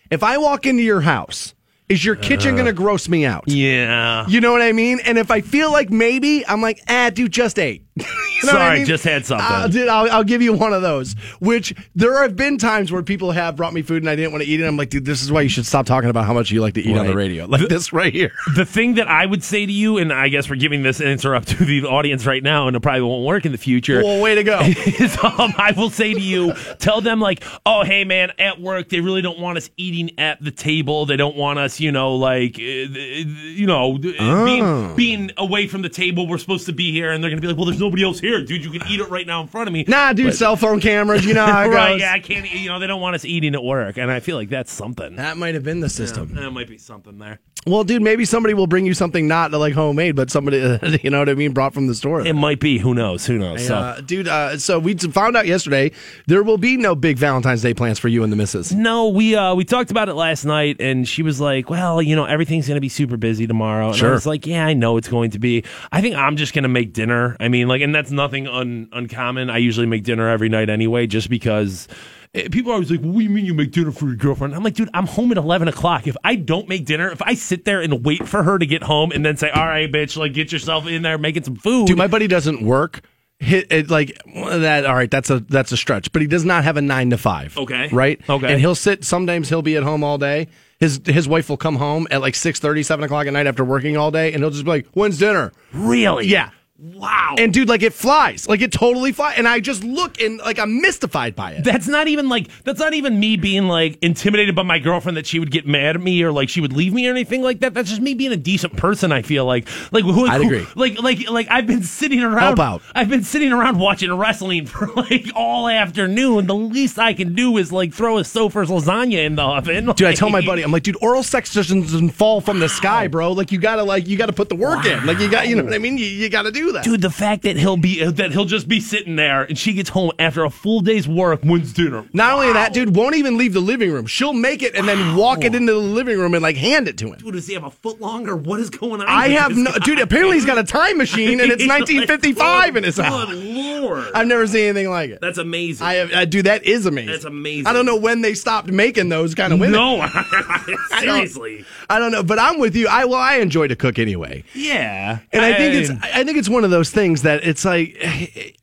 if 0.10 0.24
I 0.24 0.38
walk 0.38 0.66
into 0.66 0.84
your 0.84 1.02
house, 1.02 1.54
is 1.90 2.06
your 2.06 2.16
kitchen 2.16 2.54
going 2.56 2.68
to 2.68 2.74
gross 2.74 3.10
me 3.10 3.26
out? 3.26 3.44
Yeah. 3.48 4.26
You 4.28 4.40
know 4.40 4.54
what 4.54 4.62
I 4.62 4.72
mean? 4.72 5.00
And 5.06 5.18
if 5.18 5.30
I 5.32 5.42
feel 5.42 5.72
like 5.74 5.90
maybe, 5.90 6.46
I'm 6.48 6.62
like, 6.62 6.80
ah, 6.88 7.10
dude, 7.10 7.32
just 7.34 7.60
ate. 7.60 7.84
You 8.42 8.48
know 8.48 8.54
what 8.54 8.62
I 8.64 8.66
Sorry, 8.70 8.78
mean? 8.80 8.88
just 8.88 9.04
had 9.04 9.24
something. 9.24 9.46
Uh, 9.48 9.68
dude, 9.68 9.88
I'll, 9.88 10.10
I'll 10.10 10.24
give 10.24 10.42
you 10.42 10.54
one 10.54 10.74
of 10.74 10.82
those. 10.82 11.14
Which 11.42 11.76
there 11.94 12.24
have 12.24 12.36
been 12.36 12.58
times 12.58 12.92
where 12.92 13.04
people 13.04 13.32
have 13.32 13.56
brought 13.56 13.72
me 13.72 13.84
food 13.84 14.02
and 14.02 14.10
I 14.10 14.16
didn't 14.16 14.32
want 14.32 14.44
to 14.44 14.50
eat 14.50 14.60
it. 14.60 14.66
I'm 14.66 14.78
like, 14.78 14.90
dude, 14.90 15.06
this 15.06 15.22
is 15.22 15.32
why 15.32 15.42
you 15.42 15.50
should 15.50 15.68
stop 15.68 15.86
talking 15.86 16.10
about 16.10 16.26
how 16.26 16.34
much 16.34 16.50
you 16.50 16.60
like 16.60 16.74
to 16.74 16.82
eat 16.82 16.98
on 16.98 17.06
the 17.06 17.14
radio, 17.16 17.46
like 17.46 17.68
this 17.70 17.94
right 17.94 18.12
here. 18.12 18.32
the 18.56 18.66
thing 18.66 18.96
that 18.96 19.08
I 19.08 19.28
would 19.28 19.44
say 19.44 19.68
to 19.68 19.72
you, 19.72 20.00
and 20.00 20.12
I 20.12 20.30
guess 20.30 20.50
we're 20.50 20.56
giving 20.56 20.82
this 20.82 21.00
answer 21.02 21.36
up 21.36 21.46
to 21.46 21.64
the 21.66 21.84
audience 21.84 22.26
right 22.26 22.42
now, 22.42 22.66
and 22.66 22.76
it 22.76 22.80
probably 22.80 23.02
won't 23.04 23.28
work 23.28 23.46
in 23.46 23.52
the 23.52 23.60
future. 23.60 24.02
Well, 24.04 24.20
way 24.24 24.34
to 24.34 24.44
go. 24.44 24.60
is 24.64 25.16
um, 25.24 25.54
I 25.60 25.72
will 25.78 25.92
say 25.92 26.12
to 26.16 26.20
you, 26.20 26.54
tell 26.80 27.00
them 27.00 27.20
like, 27.20 27.44
oh 27.68 27.84
hey 27.84 28.06
man, 28.06 28.32
at 28.40 28.60
work 28.60 28.90
they 28.90 29.02
really 29.02 29.22
don't 29.22 29.38
want 29.38 29.60
us 29.60 29.70
eating 29.78 30.18
at 30.18 30.44
the 30.44 30.50
table. 30.52 31.06
They 31.06 31.16
don't 31.18 31.36
want 31.36 31.60
us, 31.60 31.80
you 31.80 31.92
know, 31.92 32.16
like, 32.16 32.56
uh, 32.56 32.62
you 32.62 33.68
know, 33.68 34.00
Oh. 34.20 34.46
being 34.46 34.96
being 34.96 35.32
away 35.38 35.68
from 35.68 35.84
the 35.84 35.90
table. 35.90 36.28
We're 36.28 36.40
supposed 36.40 36.66
to 36.66 36.74
be 36.74 36.92
here, 36.92 37.12
and 37.12 37.24
they're 37.24 37.30
gonna 37.30 37.42
be 37.42 37.48
like, 37.48 37.58
well, 37.58 37.68
there's 37.68 37.81
nobody 37.82 38.04
else 38.04 38.20
here, 38.20 38.44
dude. 38.44 38.64
You 38.64 38.72
can 38.72 38.88
eat 38.90 39.00
it 39.00 39.10
right 39.10 39.28
now 39.28 39.42
in 39.42 39.48
front 39.48 39.68
of 39.68 39.74
me. 39.74 39.84
Nah, 39.88 40.14
dude, 40.14 40.34
cell 40.34 40.56
phone 40.56 40.80
cameras. 40.80 41.26
You 41.26 41.34
know 41.34 41.46
how 41.46 41.64
it 41.66 41.68
right? 41.70 41.92
goes. 41.94 42.02
Yeah, 42.02 42.14
I 42.14 42.20
can't. 42.20 42.50
You 42.50 42.70
know, 42.70 42.80
they 42.80 42.88
don't 42.88 43.02
want 43.02 43.16
us 43.16 43.26
eating 43.26 43.56
at 43.56 43.64
work, 43.64 43.98
and 43.98 44.10
I 44.10 44.20
feel 44.20 44.38
like 44.38 44.50
that's 44.50 44.72
something. 44.72 45.18
That 45.18 45.38
might 45.38 45.56
have 45.56 45.64
been 45.64 45.80
the 45.82 45.90
system. 45.90 46.34
That 46.36 46.52
might 46.52 46.70
be 46.70 46.78
something 46.78 47.18
there. 47.18 47.40
Well, 47.68 47.84
dude, 47.84 48.02
maybe 48.02 48.26
somebody 48.26 48.56
will 48.56 48.66
bring 48.66 48.88
you 48.88 48.96
something 48.96 49.28
not 49.28 49.52
like 49.52 49.76
homemade, 49.76 50.16
but 50.16 50.32
somebody, 50.32 50.58
you 51.04 51.12
know 51.12 51.20
what 51.20 51.30
I 51.30 51.36
mean, 51.36 51.52
brought 51.54 51.76
from 51.76 51.86
the 51.86 51.94
store. 51.94 52.26
It 52.26 52.34
might 52.34 52.60
be. 52.60 52.80
Who 52.80 52.96
knows? 52.96 53.26
Who 53.28 53.38
knows? 53.38 53.68
So. 53.68 53.76
Uh, 53.76 54.02
dude, 54.02 54.28
uh, 54.28 54.58
so 54.58 54.80
we 54.80 54.96
found 54.96 55.38
out 55.38 55.46
yesterday 55.46 55.92
there 56.26 56.42
will 56.42 56.58
be 56.58 56.76
no 56.76 56.96
big 56.96 57.18
Valentine's 57.20 57.62
Day 57.62 57.76
plans 57.76 58.00
for 58.00 58.08
you 58.08 58.24
and 58.24 58.32
the 58.32 58.36
missus. 58.36 58.72
No, 58.74 59.10
we 59.10 59.36
uh 59.36 59.54
we 59.54 59.64
talked 59.64 59.92
about 59.92 60.10
it 60.10 60.16
last 60.16 60.44
night, 60.44 60.78
and 60.80 61.08
she 61.08 61.22
was 61.22 61.40
like, 61.40 61.70
"Well, 61.70 62.02
you 62.02 62.16
know, 62.16 62.26
everything's 62.26 62.68
gonna 62.68 62.82
be 62.82 62.90
super 62.90 63.16
busy 63.18 63.46
tomorrow." 63.46 63.88
And 63.88 63.96
I 63.96 63.98
Sure. 64.00 64.12
was 64.14 64.26
like, 64.26 64.48
"Yeah, 64.48 64.66
I 64.66 64.74
know 64.74 64.98
it's 64.98 65.08
going 65.10 65.30
to 65.32 65.40
be. 65.40 65.64
I 65.92 66.02
think 66.02 66.16
I'm 66.16 66.38
just 66.38 66.54
gonna 66.56 66.68
make 66.68 66.94
dinner. 66.94 67.38
I 67.40 67.48
mean, 67.48 67.68
like, 67.68 67.82
and 67.82 67.94
that's 67.94 68.10
nothing 68.10 68.48
un- 68.48 68.90
uncommon. 68.92 69.52
I 69.52 69.58
usually 69.60 69.86
make 69.88 70.04
dinner 70.04 70.28
every 70.30 70.50
night 70.50 70.70
anyway, 70.70 71.06
just 71.06 71.30
because." 71.30 71.88
Eh, 72.34 72.48
People 72.52 72.72
are 72.72 72.76
always 72.76 72.92
like, 72.92 73.02
"What 73.02 73.18
do 73.18 73.24
you 73.24 73.30
mean 73.30 73.46
you 73.46 73.54
make 73.54 73.72
dinner 73.72 73.92
for 73.92 74.06
your 74.08 74.16
girlfriend?" 74.16 74.56
I'm 74.56 74.64
like, 74.64 74.74
"Dude, 74.76 74.90
I'm 74.94 75.08
home 75.08 75.32
at 75.32 75.38
11 75.38 75.68
o'clock. 75.68 76.08
If 76.08 76.16
I 76.24 76.36
don't 76.36 76.68
make 76.70 76.86
dinner, 76.86 77.10
if 77.12 77.22
I 77.22 77.34
sit 77.34 77.66
there 77.66 77.82
and 77.82 78.04
wait 78.06 78.28
for 78.28 78.44
her 78.44 78.58
to 78.58 78.66
get 78.66 78.84
home 78.84 79.12
and 79.12 79.26
then 79.26 79.38
say, 79.38 79.50
"All 79.50 79.66
right, 79.66 79.92
bitch, 79.92 80.18
like 80.18 80.34
get 80.34 80.52
yourself 80.52 80.88
in 80.88 81.02
there 81.02 81.18
making 81.18 81.44
some 81.44 81.56
food," 81.56 81.88
Dude, 81.88 81.98
my 81.98 82.08
buddy 82.08 82.28
doesn't 82.28 82.62
work. 82.62 83.02
Hit 83.40 83.72
it 83.72 83.90
like 83.90 84.16
that. 84.36 84.86
All 84.86 84.94
right, 84.94 85.10
that's 85.10 85.32
a 85.32 85.40
that's 85.40 85.72
a 85.72 85.78
stretch, 85.78 86.12
but 86.12 86.22
he 86.22 86.28
does 86.28 86.46
not 86.46 86.64
have 86.64 86.78
a 86.78 86.82
nine 86.82 87.10
to 87.10 87.18
five. 87.18 87.58
Okay. 87.58 87.90
right. 87.92 88.22
Okay. 88.30 88.52
and 88.52 88.60
he'll 88.60 88.76
sit. 88.76 89.04
Sometimes 89.04 89.50
he'll 89.50 89.64
be 89.64 89.76
at 89.76 89.84
home 89.84 90.04
all 90.04 90.20
day. 90.20 90.48
His 90.80 91.02
his 91.06 91.28
wife 91.28 91.50
will 91.50 91.58
come 91.58 91.76
home 91.76 92.08
at 92.12 92.22
like 92.22 92.36
6 92.36 92.60
7 92.60 93.04
o'clock 93.04 93.26
at 93.28 93.34
night 93.34 93.48
after 93.48 93.66
working 93.66 93.98
all 93.98 94.12
day, 94.12 94.32
and 94.32 94.44
he'll 94.44 94.52
just 94.52 94.64
be 94.64 94.70
like, 94.70 94.88
"When's 94.94 95.18
dinner?" 95.18 95.52
really, 95.74 96.28
Yeah. 96.28 96.50
Wow. 96.84 97.36
And 97.38 97.54
dude, 97.54 97.70
like 97.70 97.84
it 97.84 97.94
flies, 97.94 98.50
like 98.50 98.62
it 98.62 98.72
totally 98.72 99.12
flies, 99.12 99.36
and 99.38 99.48
I 99.48 99.60
just 99.60 99.84
look 99.84 100.20
and 100.20 100.40
like 100.40 100.58
I'm 100.58 100.82
mystified 100.82 101.36
by 101.36 101.52
it. 101.52 101.64
That's 101.64 101.88
not 101.88 102.08
even 102.08 102.28
like 102.28 102.48
that's 102.64 102.80
not 102.80 102.96
even 102.96 103.20
me 103.20 103.38
being 103.38 103.68
like 103.68 104.00
intimidated 104.02 104.56
by 104.56 104.64
my 104.64 104.80
girlfriend 104.80 105.16
that 105.18 105.28
she 105.28 105.38
would 105.38 105.52
get 105.52 105.68
mad 105.68 105.96
at 105.96 106.02
me 106.02 106.24
or 106.24 106.32
like 106.32 106.50
she 106.50 106.60
would 106.60 106.74
leave 106.74 106.92
me 106.92 107.08
or 107.08 107.12
anything 107.12 107.44
like 107.44 107.60
that. 107.60 107.76
That's 107.76 107.90
just 107.90 108.02
me 108.02 108.16
being 108.16 108.32
a 108.32 108.38
decent 108.38 108.78
person. 108.78 109.12
I 109.12 109.22
feel 109.22 109.46
like 109.46 109.68
like 109.92 110.04
who, 110.06 110.12
who- 110.28 110.32
agree. 110.32 110.66
Like 110.76 111.00
like 111.00 111.30
like 111.30 111.48
I've 111.52 111.68
been 111.68 111.84
sitting 111.84 112.22
around. 112.24 112.58
Help 112.58 112.60
out. 112.60 112.82
I've 112.96 113.10
been 113.10 113.24
sitting 113.24 113.54
around 113.54 113.78
watching 113.78 114.12
wrestling 114.18 114.66
for 114.66 114.88
like 114.94 115.28
all 115.36 115.68
afternoon. 115.70 116.48
The 116.48 116.56
least 116.56 116.98
I 116.98 117.14
can 117.14 117.36
do 117.36 117.58
is 117.58 117.72
like 117.72 117.94
throw 117.94 118.18
a 118.18 118.22
Stouffer's 118.22 118.70
lasagna 118.70 119.24
in 119.24 119.36
the 119.36 119.44
oven. 119.44 119.86
Dude, 119.86 120.08
I 120.08 120.14
tell 120.14 120.32
my 120.32 120.42
buddy, 120.42 120.64
I'm 120.64 120.72
like, 120.72 120.82
dude, 120.84 120.98
oral 121.00 121.22
sex 121.22 121.54
doesn't 121.54 122.10
fall 122.10 122.42
from 122.42 122.60
the 122.60 122.70
sky, 122.70 123.08
bro. 123.08 123.34
Like 123.34 123.52
you 123.52 123.60
gotta 123.60 123.84
like 123.84 124.08
you 124.08 124.18
gotta 124.18 124.34
put 124.34 124.50
the 124.50 124.56
work 124.56 124.86
in. 124.86 125.06
Like 125.06 125.20
you 125.20 125.30
got, 125.30 125.48
you 125.48 125.56
know 125.56 125.64
what 125.64 125.76
I 125.76 125.78
mean? 125.78 126.00
You, 126.00 126.06
you 126.06 126.28
gotta 126.30 126.52
do 126.52 126.71
that. 126.74 126.84
Dude, 126.84 127.02
the 127.02 127.10
fact 127.10 127.44
that 127.44 127.58
he'll 127.58 127.78
be 127.78 128.04
that 128.04 128.32
he'll 128.32 128.46
just 128.46 128.68
be 128.68 128.80
sitting 128.80 129.16
there 129.16 129.44
and 129.44 129.58
she 129.58 129.74
gets 129.74 129.90
home 129.90 130.12
after 130.20 130.44
a 130.44 130.50
full 130.50 130.82
day's 130.82 131.08
work. 131.08 131.44
wins 131.44 131.74
dinner? 131.74 132.06
Not 132.14 132.34
only 132.34 132.54
that, 132.54 132.74
dude 132.74 132.96
won't 132.96 133.16
even 133.16 133.38
leave 133.38 133.54
the 133.54 133.60
living 133.60 133.92
room. 133.92 134.06
She'll 134.08 134.34
make 134.34 134.62
it 134.64 134.76
and 134.76 134.88
then 134.88 135.16
walk 135.16 135.44
it 135.44 135.56
into 135.56 135.74
the 135.74 135.80
living 135.80 136.18
room 136.20 136.34
and 136.34 136.42
like 136.44 136.56
hand 136.58 136.88
it 136.88 136.98
to 137.00 137.08
him. 137.08 137.16
Dude, 137.20 137.34
does 137.34 137.48
he 137.48 137.54
have 137.54 137.64
a 137.64 137.72
foot 137.72 138.00
long 138.02 138.28
or 138.28 138.36
what 138.36 138.60
is 138.60 138.70
going 138.70 139.02
on? 139.02 139.08
I 139.08 139.30
have 139.30 139.56
no, 139.56 139.72
guy? 139.72 139.78
dude. 139.80 140.00
Apparently, 140.00 140.36
he's 140.38 140.46
got 140.46 140.58
a 140.58 140.64
time 140.64 140.98
machine 140.98 141.40
and 141.40 141.52
it's 141.52 141.66
1955 141.68 142.76
in 142.76 142.84
his 142.84 142.98
Good 142.98 143.30
lord. 143.30 144.08
I've 144.14 144.28
never 144.28 144.46
seen 144.48 144.66
anything 144.70 144.90
like 144.90 145.10
it. 145.12 145.20
That's 145.22 145.38
amazing. 145.38 145.86
I 145.86 145.94
have, 145.96 146.12
uh, 146.12 146.26
dude, 146.26 146.46
that 146.46 146.64
is 146.64 146.86
amazing. 146.86 147.12
That's 147.12 147.26
amazing. 147.26 147.68
I 147.68 147.74
don't 147.74 147.86
know 147.86 147.96
when 147.98 148.22
they 148.22 148.34
stopped 148.34 148.70
making 148.72 149.10
those 149.10 149.36
kind 149.36 149.54
of 149.54 149.60
women. 149.60 149.74
no, 149.74 150.02
I 150.12 151.04
don't- 151.06 151.28
seriously. 151.28 151.66
I 151.90 152.00
don't 152.00 152.12
know, 152.12 152.24
but 152.24 152.40
I'm 152.40 152.60
with 152.60 152.76
you. 152.76 152.88
I 152.88 153.06
well, 153.06 153.20
I 153.20 153.38
enjoy 153.38 153.68
to 153.68 153.76
cook 153.76 154.00
anyway. 154.00 154.44
Yeah, 154.54 155.20
And 155.34 155.42
I 155.44 155.54
think 155.54 155.76
it's 155.76 155.90
I 156.04 156.24
think 156.24 156.38
it's 156.38 156.48
one 156.50 156.61
of 156.64 156.72
those 156.72 156.90
things 156.90 157.24
that 157.24 157.44
it's 157.44 157.66
like 157.66 157.98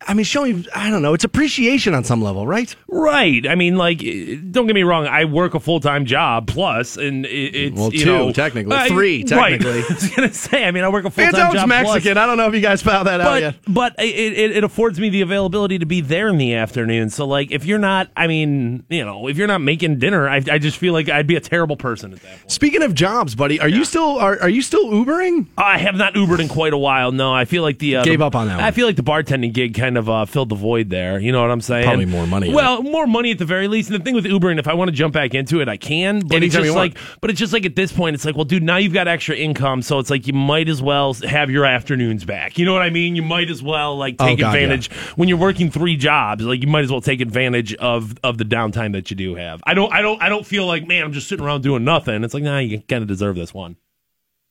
I 0.06 0.14
mean 0.14 0.24
showing 0.24 0.66
I 0.74 0.90
don't 0.90 1.02
know 1.02 1.14
it's 1.14 1.24
appreciation 1.24 1.94
on 1.94 2.04
some 2.04 2.22
level 2.22 2.46
right 2.46 2.74
right. 2.88 3.46
I 3.46 3.54
mean, 3.54 3.76
like, 3.76 3.98
don't 3.98 4.66
get 4.66 4.74
me 4.74 4.82
wrong. 4.82 5.06
I 5.06 5.24
work 5.24 5.54
a 5.54 5.60
full 5.60 5.80
time 5.80 6.04
job 6.04 6.46
plus, 6.46 6.96
and 6.96 7.26
it's 7.26 7.76
Well, 7.76 7.92
you 7.92 8.00
two, 8.00 8.06
know, 8.06 8.32
technically. 8.32 8.74
uh, 8.74 8.88
Three, 8.88 9.24
right. 9.30 9.60
technically. 9.60 9.82
I 9.82 9.94
was 9.94 10.10
gonna 10.10 10.32
say. 10.32 10.64
I 10.64 10.70
mean, 10.70 10.84
I 10.84 10.88
work 10.88 11.04
a 11.04 11.10
full 11.10 11.24
time 11.24 11.54
job 11.54 11.68
Mexican 11.68 12.14
plus. 12.14 12.16
I 12.16 12.26
don't 12.26 12.36
know 12.36 12.48
if 12.48 12.54
you 12.54 12.60
guys 12.60 12.82
found 12.82 13.06
that 13.06 13.20
out 13.20 13.24
But 13.26 13.42
yet 13.42 13.54
but 13.66 13.94
it, 13.98 14.38
it, 14.38 14.56
it 14.58 14.64
affords 14.64 14.98
me 14.98 15.08
the 15.08 15.20
availability 15.20 15.78
to 15.78 15.86
be 15.86 16.00
there 16.00 16.28
in 16.28 16.38
the 16.38 16.54
afternoon. 16.54 17.10
So 17.10 17.26
like, 17.26 17.50
if 17.50 17.64
you're 17.64 17.78
not, 17.78 18.10
I 18.16 18.26
mean, 18.26 18.84
you 18.88 19.04
know, 19.04 19.28
if 19.28 19.36
you're 19.36 19.46
not 19.46 19.60
making 19.60 19.98
dinner, 19.98 20.28
I, 20.28 20.36
I 20.50 20.58
just 20.58 20.78
feel 20.78 20.92
like 20.92 21.08
I'd 21.08 21.26
be 21.26 21.36
a 21.36 21.40
terrible 21.40 21.76
person 21.76 22.12
at 22.12 22.20
that 22.22 22.38
point. 22.38 22.50
Speaking 22.50 22.82
of 22.82 22.94
jobs 22.94 23.34
buddy 23.34 23.60
are 23.60 23.68
you 23.68 23.84
still 23.84 24.18
are, 24.18 24.40
are 24.40 24.48
you 24.48 24.62
still 24.62 24.86
Ubering 24.86 25.46
I 25.56 25.78
have 25.78 25.94
not 25.94 26.14
Ubered 26.14 26.40
in 26.40 26.48
quite 26.48 26.72
a 26.72 26.78
while. 26.78 27.12
No, 27.12 27.32
I 27.32 27.44
feel 27.44 27.62
like 27.62 27.78
the 27.78 27.87
uh, 27.96 28.04
Gave 28.04 28.20
up 28.20 28.34
on 28.34 28.48
that 28.48 28.60
I 28.60 28.70
feel 28.70 28.86
like 28.86 28.96
the 28.96 29.02
bartending 29.02 29.52
gig 29.52 29.74
kind 29.74 29.96
of 29.98 30.08
uh, 30.08 30.24
filled 30.24 30.48
the 30.48 30.54
void 30.54 30.90
there. 30.90 31.18
You 31.18 31.32
know 31.32 31.40
what 31.42 31.50
I'm 31.50 31.60
saying? 31.60 31.84
Probably 31.84 32.04
more 32.06 32.26
money 32.26 32.52
Well, 32.52 32.82
more 32.82 33.06
money 33.06 33.30
at 33.30 33.38
the 33.38 33.44
very 33.44 33.68
least. 33.68 33.90
And 33.90 33.98
the 34.00 34.04
thing 34.04 34.14
with 34.14 34.26
Uber, 34.26 34.50
and 34.50 34.58
if 34.60 34.68
I 34.68 34.74
want 34.74 34.88
to 34.90 34.96
jump 34.96 35.14
back 35.14 35.34
into 35.34 35.60
it, 35.60 35.68
I 35.68 35.76
can. 35.76 36.20
But 36.20 36.42
it's 36.42 36.54
just 36.54 36.74
like, 36.74 36.96
but 37.20 37.30
it's 37.30 37.38
just 37.38 37.52
like 37.52 37.64
at 37.66 37.76
this 37.76 37.92
point, 37.92 38.14
it's 38.14 38.24
like, 38.24 38.34
well, 38.36 38.44
dude, 38.44 38.62
now 38.62 38.76
you've 38.76 38.92
got 38.92 39.08
extra 39.08 39.36
income, 39.36 39.82
so 39.82 39.98
it's 39.98 40.10
like 40.10 40.26
you 40.26 40.32
might 40.32 40.68
as 40.68 40.80
well 40.82 41.14
have 41.14 41.50
your 41.50 41.64
afternoons 41.64 42.24
back. 42.24 42.58
You 42.58 42.64
know 42.64 42.72
what 42.72 42.82
I 42.82 42.90
mean? 42.90 43.16
You 43.16 43.22
might 43.22 43.50
as 43.50 43.62
well 43.62 43.96
like 43.96 44.16
Oh, 44.18 44.26
take 44.26 44.38
God, 44.38 44.54
yeah. 44.54 44.60
advantage 44.60 44.90
when 45.16 45.28
you're 45.28 45.38
working 45.38 45.70
three 45.70 45.96
jobs. 45.96 46.44
Like 46.44 46.62
you 46.62 46.68
might 46.68 46.84
as 46.84 46.90
well 46.90 47.00
take 47.00 47.20
advantage 47.20 47.74
of 47.74 48.18
of 48.24 48.38
the 48.38 48.44
downtime 48.44 48.92
that 48.92 49.10
you 49.10 49.16
do 49.16 49.34
have. 49.36 49.62
I 49.64 49.74
don't, 49.74 49.92
I 49.92 50.02
don't, 50.02 50.20
I 50.22 50.28
don't 50.28 50.46
feel 50.46 50.66
like 50.66 50.86
man, 50.86 51.04
I'm 51.04 51.12
just 51.12 51.28
sitting 51.28 51.44
around 51.44 51.62
doing 51.62 51.84
nothing. 51.84 52.24
It's 52.24 52.34
like, 52.34 52.42
nah, 52.42 52.58
you 52.58 52.80
kind 52.82 53.02
of 53.02 53.08
deserve 53.08 53.36
this 53.36 53.52
one. 53.54 53.76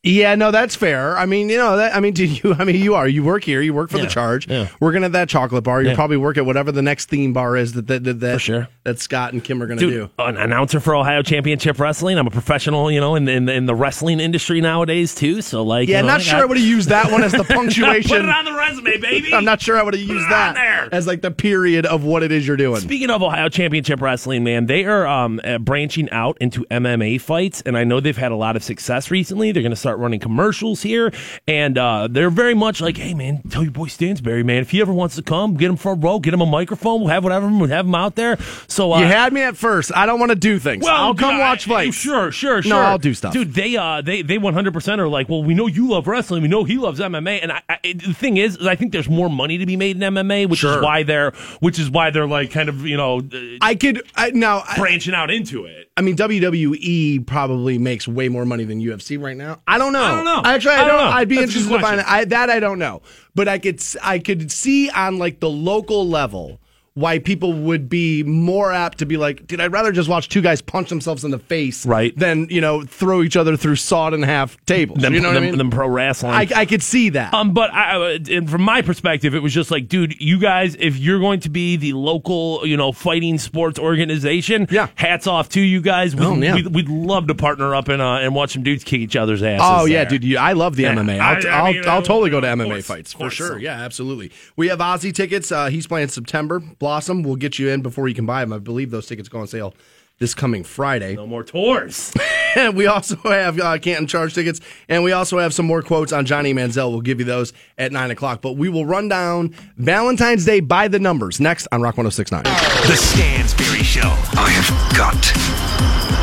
Yeah 0.07 0.35
no 0.35 0.51
that's 0.51 0.75
fair 0.75 1.17
I 1.17 1.25
mean 1.25 1.49
you 1.49 1.57
know 1.57 1.77
that 1.77 1.95
I 1.95 1.99
mean 1.99 2.13
do 2.21 2.25
you 2.25 2.55
I 2.57 2.63
mean 2.63 2.75
you 2.75 2.95
are 2.95 3.07
you 3.07 3.23
work 3.23 3.43
here 3.43 3.61
you 3.61 3.73
work 3.73 3.89
for 3.89 3.97
Yeah, 3.97 4.03
the 4.05 4.09
charge 4.09 4.47
yeah. 4.49 4.67
working 4.79 5.03
at 5.03 5.11
that 5.13 5.29
chocolate 5.29 5.63
bar 5.63 5.81
you 5.81 5.89
Yeah. 5.89 5.95
probably 5.95 6.17
work 6.17 6.37
at 6.37 6.45
whatever 6.45 6.71
the 6.71 6.81
next 6.81 7.09
theme 7.09 7.33
bar 7.33 7.55
is 7.57 7.73
that 7.73 7.87
that 7.87 8.03
that, 8.05 8.19
that, 8.19 8.41
sure. 8.41 8.67
that 8.83 8.99
Scott 8.99 9.33
and 9.33 9.43
Kim 9.43 9.61
are 9.61 9.67
gonna 9.67 9.79
Dude, 9.79 9.93
do 9.93 10.09
an 10.19 10.37
announcer 10.37 10.79
for 10.79 10.95
Ohio 10.95 11.21
Championship 11.21 11.79
Wrestling. 11.79 12.17
I'm 12.17 12.27
a 12.27 12.31
professional, 12.31 12.91
you 12.91 12.99
know, 12.99 13.15
in 13.15 13.27
in, 13.27 13.49
in 13.49 13.65
the 13.65 13.75
wrestling 13.75 14.19
industry 14.19 14.61
nowadays 14.61 15.13
too. 15.15 15.41
So 15.41 15.63
like, 15.63 15.87
yeah 15.87 15.97
you 15.97 16.03
know, 16.03 16.07
not 16.13 16.19
I 16.21 16.23
sure 16.23 16.33
got- 16.33 16.41
I 16.41 16.45
would 16.45 16.57
have 16.57 16.65
used 16.65 16.89
that 16.89 17.11
one 17.11 17.23
as 17.23 17.31
the 17.31 17.43
punctuation 17.49 18.09
Put 18.09 18.21
it 18.25 18.29
on 18.29 18.45
the 18.45 18.53
resume, 18.53 18.97
baby. 18.99 19.33
I'm 19.33 19.45
not 19.45 19.61
sure 19.61 19.77
I 19.77 19.83
would 19.83 19.93
have 19.93 20.01
used 20.03 20.29
that 20.29 20.91
as 20.93 21.07
like 21.07 21.21
the 21.21 21.31
period 21.31 21.85
of 21.85 22.03
what 22.03 22.23
it 22.23 22.31
is 22.31 22.47
you're 22.47 22.57
doing. 22.57 22.79
Speaking 22.81 23.09
of 23.09 23.21
Ohio 23.21 23.49
Championship 23.49 24.01
Wrestling, 24.01 24.43
man, 24.43 24.65
they 24.67 24.85
are 24.85 25.05
um, 25.07 25.39
uh, 25.43 25.57
branching 25.57 26.09
out 26.11 26.37
into 26.39 26.65
MMA 26.71 27.19
fights, 27.21 27.61
and 27.65 27.77
I 27.77 27.83
know 27.83 27.99
they've 27.99 28.15
had 28.15 28.31
a 28.31 28.35
lot 28.35 28.55
of 28.55 28.63
success 28.63 29.11
recently. 29.11 29.51
They're 29.51 29.63
going 29.63 29.71
to 29.71 29.75
start 29.97 30.03
running 30.03 30.19
commercials 30.19 30.81
here, 30.83 31.11
and 31.47 31.77
uh, 31.77 32.07
they're 32.09 32.29
very 32.29 32.53
much 32.53 32.81
like, 32.81 32.97
"Hey, 32.97 33.13
man, 33.13 33.41
tell 33.49 33.63
your 33.63 33.71
boy 33.71 33.87
Stansberry, 33.87 34.45
man, 34.45 34.61
if 34.61 34.71
he 34.71 34.81
ever 34.81 34.93
wants 34.93 35.15
to 35.15 35.23
come, 35.23 35.55
get 35.55 35.69
him 35.69 35.77
front 35.77 36.03
row, 36.03 36.19
get 36.19 36.33
him 36.33 36.41
a 36.41 36.45
microphone, 36.45 37.01
we'll 37.01 37.09
have 37.09 37.23
whatever, 37.23 37.47
we'll 37.47 37.67
have 37.67 37.85
him 37.85 37.95
out 37.95 38.15
there." 38.15 38.37
So 38.67 38.93
uh, 38.93 38.99
you 38.99 39.05
had 39.05 39.33
me 39.33 39.41
at 39.41 39.57
first. 39.57 39.91
I 39.95 40.05
don't 40.05 40.19
want 40.19 40.31
to 40.31 40.35
do 40.35 40.59
things. 40.59 40.83
Well, 40.83 40.95
I'll 40.95 41.15
come 41.15 41.35
I- 41.35 41.39
watch 41.39 41.65
fights. 41.65 41.95
Sure, 41.95 42.31
sure, 42.31 42.61
sure. 42.61 42.69
No, 42.69 42.79
I'll 42.79 42.97
do 42.97 43.13
stuff. 43.13 43.33
Dude, 43.33 43.53
they 43.53 43.75
uh 43.75 44.01
they 44.01 44.21
they 44.21 44.37
100% 44.37 44.99
are 44.99 45.07
like, 45.07 45.29
"Well, 45.29 45.43
we 45.43 45.53
know 45.53 45.67
you 45.67 45.89
love 45.89 46.07
wrestling. 46.07 46.41
We 46.43 46.47
know 46.47 46.63
he 46.63 46.77
loves 46.77 46.99
MMA." 46.99 47.39
And 47.41 47.51
I, 47.51 47.61
I 47.69 47.77
the 47.83 48.13
thing 48.13 48.37
is, 48.37 48.57
is 48.57 48.67
I 48.67 48.75
think 48.75 48.91
there's 48.91 49.09
more 49.09 49.29
money 49.29 49.57
to 49.57 49.65
be 49.65 49.75
made 49.75 49.95
in 50.01 50.13
MMA, 50.13 50.47
which 50.47 50.59
Sure. 50.59 50.77
is 50.77 50.83
why 50.83 51.03
they're 51.03 51.31
which 51.59 51.79
is 51.79 51.89
why 51.89 52.09
they're 52.11 52.27
like 52.27 52.51
kind 52.51 52.69
of, 52.69 52.85
you 52.85 52.97
know, 52.97 53.19
uh, 53.19 53.37
I 53.61 53.75
could 53.75 54.03
I, 54.15 54.31
now. 54.31 54.63
I, 54.67 54.75
branching 54.77 55.13
out 55.13 55.31
into 55.31 55.65
it. 55.65 55.86
I 55.97 56.01
mean, 56.01 56.15
WWE 56.15 57.25
probably 57.25 57.79
makes 57.79 58.07
way 58.07 58.29
more 58.29 58.45
money 58.45 58.63
than 58.65 58.79
UFC 58.79 59.19
right 59.19 59.35
now. 59.35 59.61
I 59.67 59.79
don't 59.79 59.93
know. 59.93 59.99
I 60.03 60.15
don't 60.15 60.25
know. 60.25 60.41
Actually, 60.45 60.75
I, 60.75 60.75
I 60.75 60.79
don't 60.81 60.89
don't. 60.89 61.05
know. 61.05 61.11
I'd 61.11 61.27
be 61.27 61.35
That's 61.37 61.47
interested 61.47 61.73
to 61.73 61.79
find 61.79 61.99
out. 61.99 62.05
I, 62.07 62.25
that 62.25 62.49
I 62.51 62.59
don't 62.59 62.77
know. 62.77 63.01
But 63.33 63.47
I 63.47 63.57
could 63.57 63.83
I 64.03 64.19
could 64.19 64.51
see 64.51 64.91
on 64.91 65.17
like 65.17 65.39
the 65.39 65.49
local 65.49 66.07
level 66.07 66.61
why 66.97 67.19
people 67.19 67.53
would 67.53 67.87
be 67.87 68.23
more 68.23 68.71
apt 68.71 68.97
to 68.97 69.05
be 69.05 69.17
like, 69.17 69.45
dude, 69.45 69.61
I'd 69.61 69.71
rather 69.71 69.91
just 69.91 70.09
watch 70.09 70.29
two 70.29 70.41
guys 70.41 70.61
punch 70.61 70.89
themselves 70.89 71.23
in 71.23 71.29
the 71.29 71.37
face 71.37 71.85
Right. 71.85 72.17
than, 72.17 72.47
you 72.49 72.59
know, 72.59 72.81
throw 72.83 73.21
each 73.21 73.37
other 73.37 73.55
through 73.55 73.75
sawed 73.75 74.15
in 74.15 74.23
half 74.23 74.57
tables. 74.65 74.99
Them, 74.99 75.13
you 75.13 75.19
know 75.19 75.27
what 75.29 75.35
them, 75.35 75.43
I 75.43 75.45
mean? 75.49 75.57
them 75.59 75.69
pro 75.69 75.87
wrestling. 75.87 76.31
I, 76.31 76.47
I 76.55 76.65
could 76.65 76.81
see 76.81 77.09
that. 77.09 77.33
Um, 77.35 77.53
but 77.53 77.71
I, 77.71 78.15
uh, 78.15 78.17
and 78.31 78.49
from 78.49 78.63
my 78.63 78.81
perspective, 78.81 79.35
it 79.35 79.43
was 79.43 79.53
just 79.53 79.69
like, 79.69 79.87
dude, 79.87 80.19
you 80.19 80.39
guys, 80.39 80.75
if 80.79 80.97
you're 80.97 81.19
going 81.19 81.39
to 81.41 81.49
be 81.51 81.75
the 81.77 81.93
local, 81.93 82.65
you 82.65 82.75
know, 82.77 82.91
fighting 82.91 83.37
sports 83.37 83.77
organization, 83.77 84.67
Yeah. 84.71 84.87
hats 84.95 85.27
off 85.27 85.49
to 85.49 85.61
you 85.61 85.81
guys. 85.81 86.15
We'd, 86.15 86.25
Oh, 86.25 86.33
yeah. 86.35 86.55
we'd, 86.55 86.67
we'd 86.73 86.89
love 86.89 87.27
to 87.27 87.35
partner 87.35 87.75
up 87.75 87.89
and 87.89 88.01
uh, 88.01 88.15
and 88.15 88.33
watch 88.33 88.53
some 88.53 88.63
dudes 88.63 88.83
kick 88.83 89.01
each 89.01 89.15
other's 89.15 89.43
asses. 89.43 89.61
Oh 89.63 89.85
yeah, 89.85 90.03
there. 90.03 90.11
dude! 90.11 90.23
You, 90.23 90.37
I 90.39 90.53
love 90.53 90.75
the 90.75 90.83
Yeah, 90.83 90.95
MMA. 90.95 91.19
I- 91.19 91.35
I'll, 91.35 91.47
I 91.47 91.49
I'll, 91.67 91.73
mean, 91.73 91.83
I'll 91.87 92.01
totally 92.01 92.29
go 92.31 92.41
to 92.41 92.47
MMA 92.47 92.65
course, 92.65 92.85
fights 92.87 93.13
for 93.13 93.19
course. 93.19 93.33
sure. 93.33 93.57
Yeah, 93.59 93.81
absolutely. 93.83 94.31
We 94.55 94.67
have 94.69 94.79
Ozzy 94.79 95.13
tickets. 95.13 95.51
Uh, 95.51 95.67
he's 95.67 95.85
playing 95.87 96.07
September. 96.09 96.61
Blossom. 96.87 97.21
We'll 97.21 97.35
get 97.35 97.59
you 97.59 97.67
in 97.67 97.81
before 97.81 98.07
you 98.07 98.15
can 98.15 98.25
buy 98.25 98.39
them. 98.39 98.53
I 98.53 98.59
believe 98.59 98.91
those 98.91 99.07
tickets 99.07 99.27
go 99.27 99.39
on 99.39 99.47
sale 99.47 99.75
this 100.19 100.33
coming 100.33 100.63
Friday. 100.63 101.17
No 101.17 101.27
more 101.27 101.43
tours. 101.43 102.13
And 102.55 102.75
we 102.75 102.87
also 102.87 103.17
have 103.17 103.59
uh, 103.59 103.77
Canton 103.77 104.07
Charge 104.07 104.33
tickets, 104.33 104.61
and 104.89 105.03
we 105.03 105.11
also 105.11 105.37
have 105.37 105.53
some 105.53 105.67
more 105.67 105.83
quotes 105.83 106.11
on 106.11 106.25
Johnny 106.25 106.55
Manziel. 106.55 106.89
We'll 106.89 107.01
give 107.01 107.19
you 107.19 107.25
those 107.25 107.53
at 107.77 107.91
nine 107.91 108.09
o'clock. 108.09 108.41
But 108.41 108.53
we 108.53 108.67
will 108.67 108.85
run 108.85 109.09
down 109.09 109.53
Valentine's 109.75 110.43
Day 110.43 110.61
by 110.61 110.87
the 110.87 110.97
numbers 110.97 111.39
next 111.39 111.67
on 111.71 111.83
Rock 111.83 111.97
106.9. 111.97 112.43
The 112.43 112.93
Stansberry 112.93 113.83
Show. 113.83 114.09
I 114.41 114.49
have 114.49 114.97
got 114.97 115.21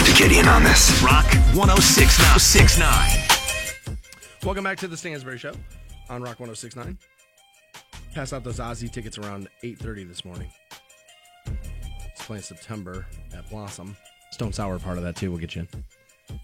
to 0.07 0.13
get 0.19 0.33
in 0.33 0.49
on 0.49 0.65
this. 0.65 1.01
Rock 1.05 1.27
1069. 1.55 3.97
Welcome 4.43 4.65
back 4.65 4.79
to 4.79 4.89
the 4.89 4.97
Stansbury 4.97 5.39
Show 5.39 5.55
on 6.11 6.21
Rock 6.21 6.39
106.9. 6.39 6.97
Pass 8.15 8.33
out 8.33 8.45
those 8.45 8.61
Ozzy 8.61 8.91
tickets 8.91 9.19
around 9.19 9.49
8.30 9.65 10.07
this 10.07 10.25
morning. 10.25 10.49
It's 11.47 12.25
playing 12.25 12.45
September 12.45 13.05
at 13.37 13.49
Blossom. 13.51 13.97
Stone 14.31 14.53
Sour 14.53 14.79
part 14.79 14.99
of 14.99 15.05
that 15.05 15.17
too. 15.17 15.31
We'll 15.31 15.41
get 15.41 15.57
you 15.57 15.67
in. 16.31 16.39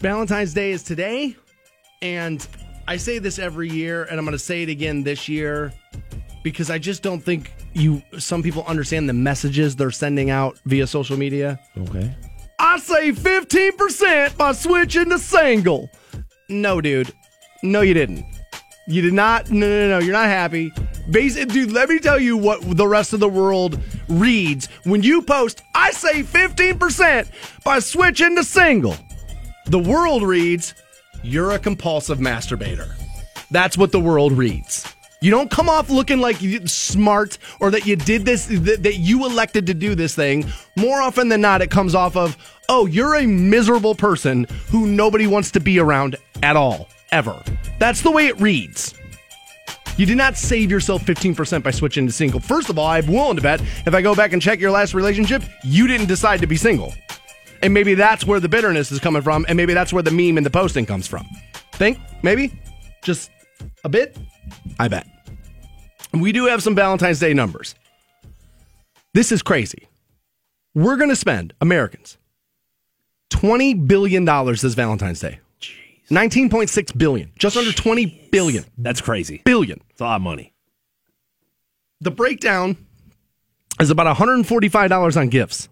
Valentine's 0.00 0.52
Day 0.52 0.72
is 0.72 0.82
today, 0.82 1.36
and 2.02 2.46
I 2.88 2.96
say 2.96 3.20
this 3.20 3.38
every 3.38 3.70
year, 3.70 4.04
and 4.04 4.18
I'm 4.18 4.24
going 4.24 4.32
to 4.32 4.38
say 4.38 4.64
it 4.64 4.68
again 4.68 5.04
this 5.04 5.28
year 5.28 5.72
because 6.42 6.70
I 6.70 6.78
just 6.78 7.02
don't 7.02 7.20
think 7.20 7.52
you. 7.72 8.02
Some 8.18 8.42
people 8.42 8.64
understand 8.66 9.08
the 9.08 9.14
messages 9.14 9.76
they're 9.76 9.92
sending 9.92 10.30
out 10.30 10.58
via 10.66 10.88
social 10.88 11.16
media. 11.16 11.60
okay. 11.78 12.14
I 12.58 12.78
say 12.78 13.12
15% 13.12 14.36
by 14.36 14.52
switching 14.52 15.10
to 15.10 15.18
single. 15.18 15.88
No, 16.48 16.80
dude. 16.80 17.12
No, 17.62 17.80
you 17.80 17.94
didn't. 17.94 18.24
You 18.86 19.02
did 19.02 19.14
not. 19.14 19.50
No, 19.50 19.66
no, 19.66 19.88
no. 19.88 19.98
You're 19.98 20.12
not 20.12 20.26
happy. 20.26 20.72
Dude, 21.10 21.72
let 21.72 21.88
me 21.88 21.98
tell 21.98 22.18
you 22.18 22.36
what 22.36 22.76
the 22.76 22.86
rest 22.86 23.12
of 23.12 23.20
the 23.20 23.28
world 23.28 23.78
reads 24.08 24.66
when 24.84 25.02
you 25.02 25.22
post, 25.22 25.62
I 25.74 25.90
say 25.90 26.22
15% 26.22 27.28
by 27.64 27.78
switching 27.78 28.36
to 28.36 28.44
single. 28.44 28.96
The 29.66 29.78
world 29.78 30.22
reads, 30.22 30.74
you're 31.22 31.52
a 31.52 31.58
compulsive 31.58 32.18
masturbator. 32.18 32.92
That's 33.50 33.78
what 33.78 33.92
the 33.92 34.00
world 34.00 34.32
reads. 34.32 34.86
You 35.20 35.30
don't 35.30 35.50
come 35.50 35.70
off 35.70 35.88
looking 35.88 36.20
like 36.20 36.36
smart 36.66 37.38
or 37.58 37.70
that 37.70 37.86
you 37.86 37.96
did 37.96 38.26
this, 38.26 38.44
that, 38.46 38.82
that 38.82 38.96
you 38.96 39.24
elected 39.24 39.66
to 39.68 39.74
do 39.74 39.94
this 39.94 40.14
thing. 40.14 40.44
More 40.76 41.00
often 41.00 41.30
than 41.30 41.40
not, 41.40 41.62
it 41.62 41.70
comes 41.70 41.94
off 41.94 42.14
of, 42.14 42.36
oh, 42.68 42.84
you're 42.84 43.14
a 43.14 43.26
miserable 43.26 43.94
person 43.94 44.46
who 44.68 44.86
nobody 44.86 45.26
wants 45.26 45.50
to 45.52 45.60
be 45.60 45.78
around 45.78 46.16
at 46.42 46.56
all, 46.56 46.88
ever. 47.14 47.42
That's 47.78 48.02
the 48.02 48.10
way 48.10 48.26
it 48.26 48.38
reads. 48.40 48.94
You 49.96 50.04
did 50.04 50.16
not 50.16 50.36
save 50.36 50.72
yourself 50.72 51.04
15% 51.04 51.62
by 51.62 51.70
switching 51.70 52.04
to 52.06 52.12
single. 52.12 52.40
First 52.40 52.68
of 52.68 52.78
all, 52.78 52.88
I'm 52.88 53.06
willing 53.06 53.36
to 53.36 53.42
bet 53.42 53.60
if 53.86 53.94
I 53.94 54.02
go 54.02 54.14
back 54.14 54.32
and 54.32 54.42
check 54.42 54.58
your 54.58 54.72
last 54.72 54.92
relationship, 54.92 55.42
you 55.62 55.86
didn't 55.86 56.08
decide 56.08 56.40
to 56.40 56.48
be 56.48 56.56
single. 56.56 56.92
And 57.62 57.72
maybe 57.72 57.94
that's 57.94 58.26
where 58.26 58.40
the 58.40 58.48
bitterness 58.48 58.90
is 58.90 58.98
coming 58.98 59.22
from, 59.22 59.46
and 59.48 59.56
maybe 59.56 59.72
that's 59.72 59.92
where 59.92 60.02
the 60.02 60.10
meme 60.10 60.36
and 60.36 60.44
the 60.44 60.50
posting 60.50 60.84
comes 60.84 61.06
from. 61.06 61.24
Think? 61.74 61.98
Maybe? 62.22 62.52
Just 63.02 63.30
a 63.84 63.88
bit? 63.88 64.18
I 64.80 64.88
bet. 64.88 65.06
We 66.12 66.32
do 66.32 66.46
have 66.46 66.62
some 66.62 66.74
Valentine's 66.74 67.20
Day 67.20 67.32
numbers. 67.32 67.76
This 69.14 69.30
is 69.30 69.42
crazy. 69.42 69.88
We're 70.74 70.96
going 70.96 71.10
to 71.10 71.16
spend, 71.16 71.54
Americans, 71.60 72.18
$20 73.30 73.86
billion 73.86 74.24
this 74.24 74.74
Valentine's 74.74 75.20
Day. 75.20 75.38
19.6 76.10 76.98
billion. 76.98 77.32
Just 77.38 77.56
under 77.56 77.72
20 77.72 78.28
billion. 78.30 78.64
That's 78.78 79.00
crazy. 79.00 79.42
Billion. 79.44 79.80
It's 79.90 80.00
a 80.00 80.04
lot 80.04 80.16
of 80.16 80.22
money. 80.22 80.52
The 82.00 82.10
breakdown 82.10 82.76
is 83.80 83.90
about 83.90 84.14
$145 84.16 85.16
on 85.16 85.28
gifts. 85.28 85.68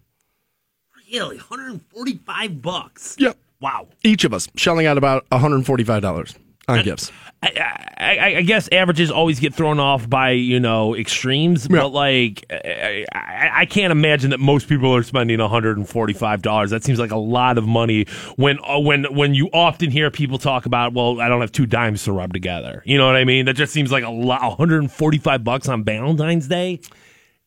Really, 1.13 1.37
145 1.37 2.63
bucks. 2.63 3.17
Yep. 3.19 3.37
Wow. 3.61 3.89
Each 4.03 4.25
of 4.25 4.33
us 4.33 4.49
shelling 4.57 4.87
out 4.87 4.99
about 4.99 5.29
$145 5.31 6.39
on 6.69 6.83
gifts. 6.85 7.11
I, 7.45 7.87
I, 7.99 8.35
I 8.37 8.43
guess 8.43 8.69
averages 8.71 9.11
always 9.11 9.41
get 9.41 9.53
thrown 9.53 9.81
off 9.81 10.09
by 10.09 10.31
you 10.31 10.61
know 10.61 10.95
extremes, 10.95 11.67
Yeah. 11.69 11.81
but 11.81 11.89
like 11.89 12.45
I, 12.51 13.05
I, 13.13 13.51
I 13.53 13.67
can't 13.67 13.91
imagine 13.91 14.31
that 14.31 14.39
most 14.39 14.69
people 14.69 14.95
are 14.95 15.03
spending 15.03 15.41
one 15.41 15.51
hundred 15.51 15.77
and 15.77 15.89
forty 15.89 16.13
five 16.13 16.41
dollars. 16.41 16.71
That 16.71 16.85
seems 16.85 17.01
like 17.01 17.11
a 17.11 17.17
lot 17.19 17.59
of 17.59 17.67
money 17.67 18.07
when 18.37 18.61
uh, 18.65 18.79
when 18.79 19.05
when 19.13 19.35
you 19.35 19.49
often 19.53 19.91
hear 19.91 20.09
people 20.11 20.39
talk 20.39 20.67
about, 20.67 20.93
well, 20.93 21.21
I 21.21 21.29
don't 21.29 21.41
have 21.41 21.51
two 21.51 21.67
dimes 21.67 22.05
to 22.05 22.13
rub 22.13 22.33
together. 22.33 22.81
You 22.87 22.97
know 22.97 23.07
what 23.07 23.17
I 23.17 23.25
mean? 23.25 23.47
That 23.47 23.55
just 23.55 23.73
seems 23.73 23.91
like 23.91 24.05
a 24.05 24.11
lot. 24.11 24.43
One 24.43 24.57
hundred 24.57 24.83
and 24.83 24.93
forty 24.93 25.19
five 25.19 25.43
bucks 25.43 25.69
on 25.69 25.83
Valentine's 25.83 26.47
Day. 26.47 26.79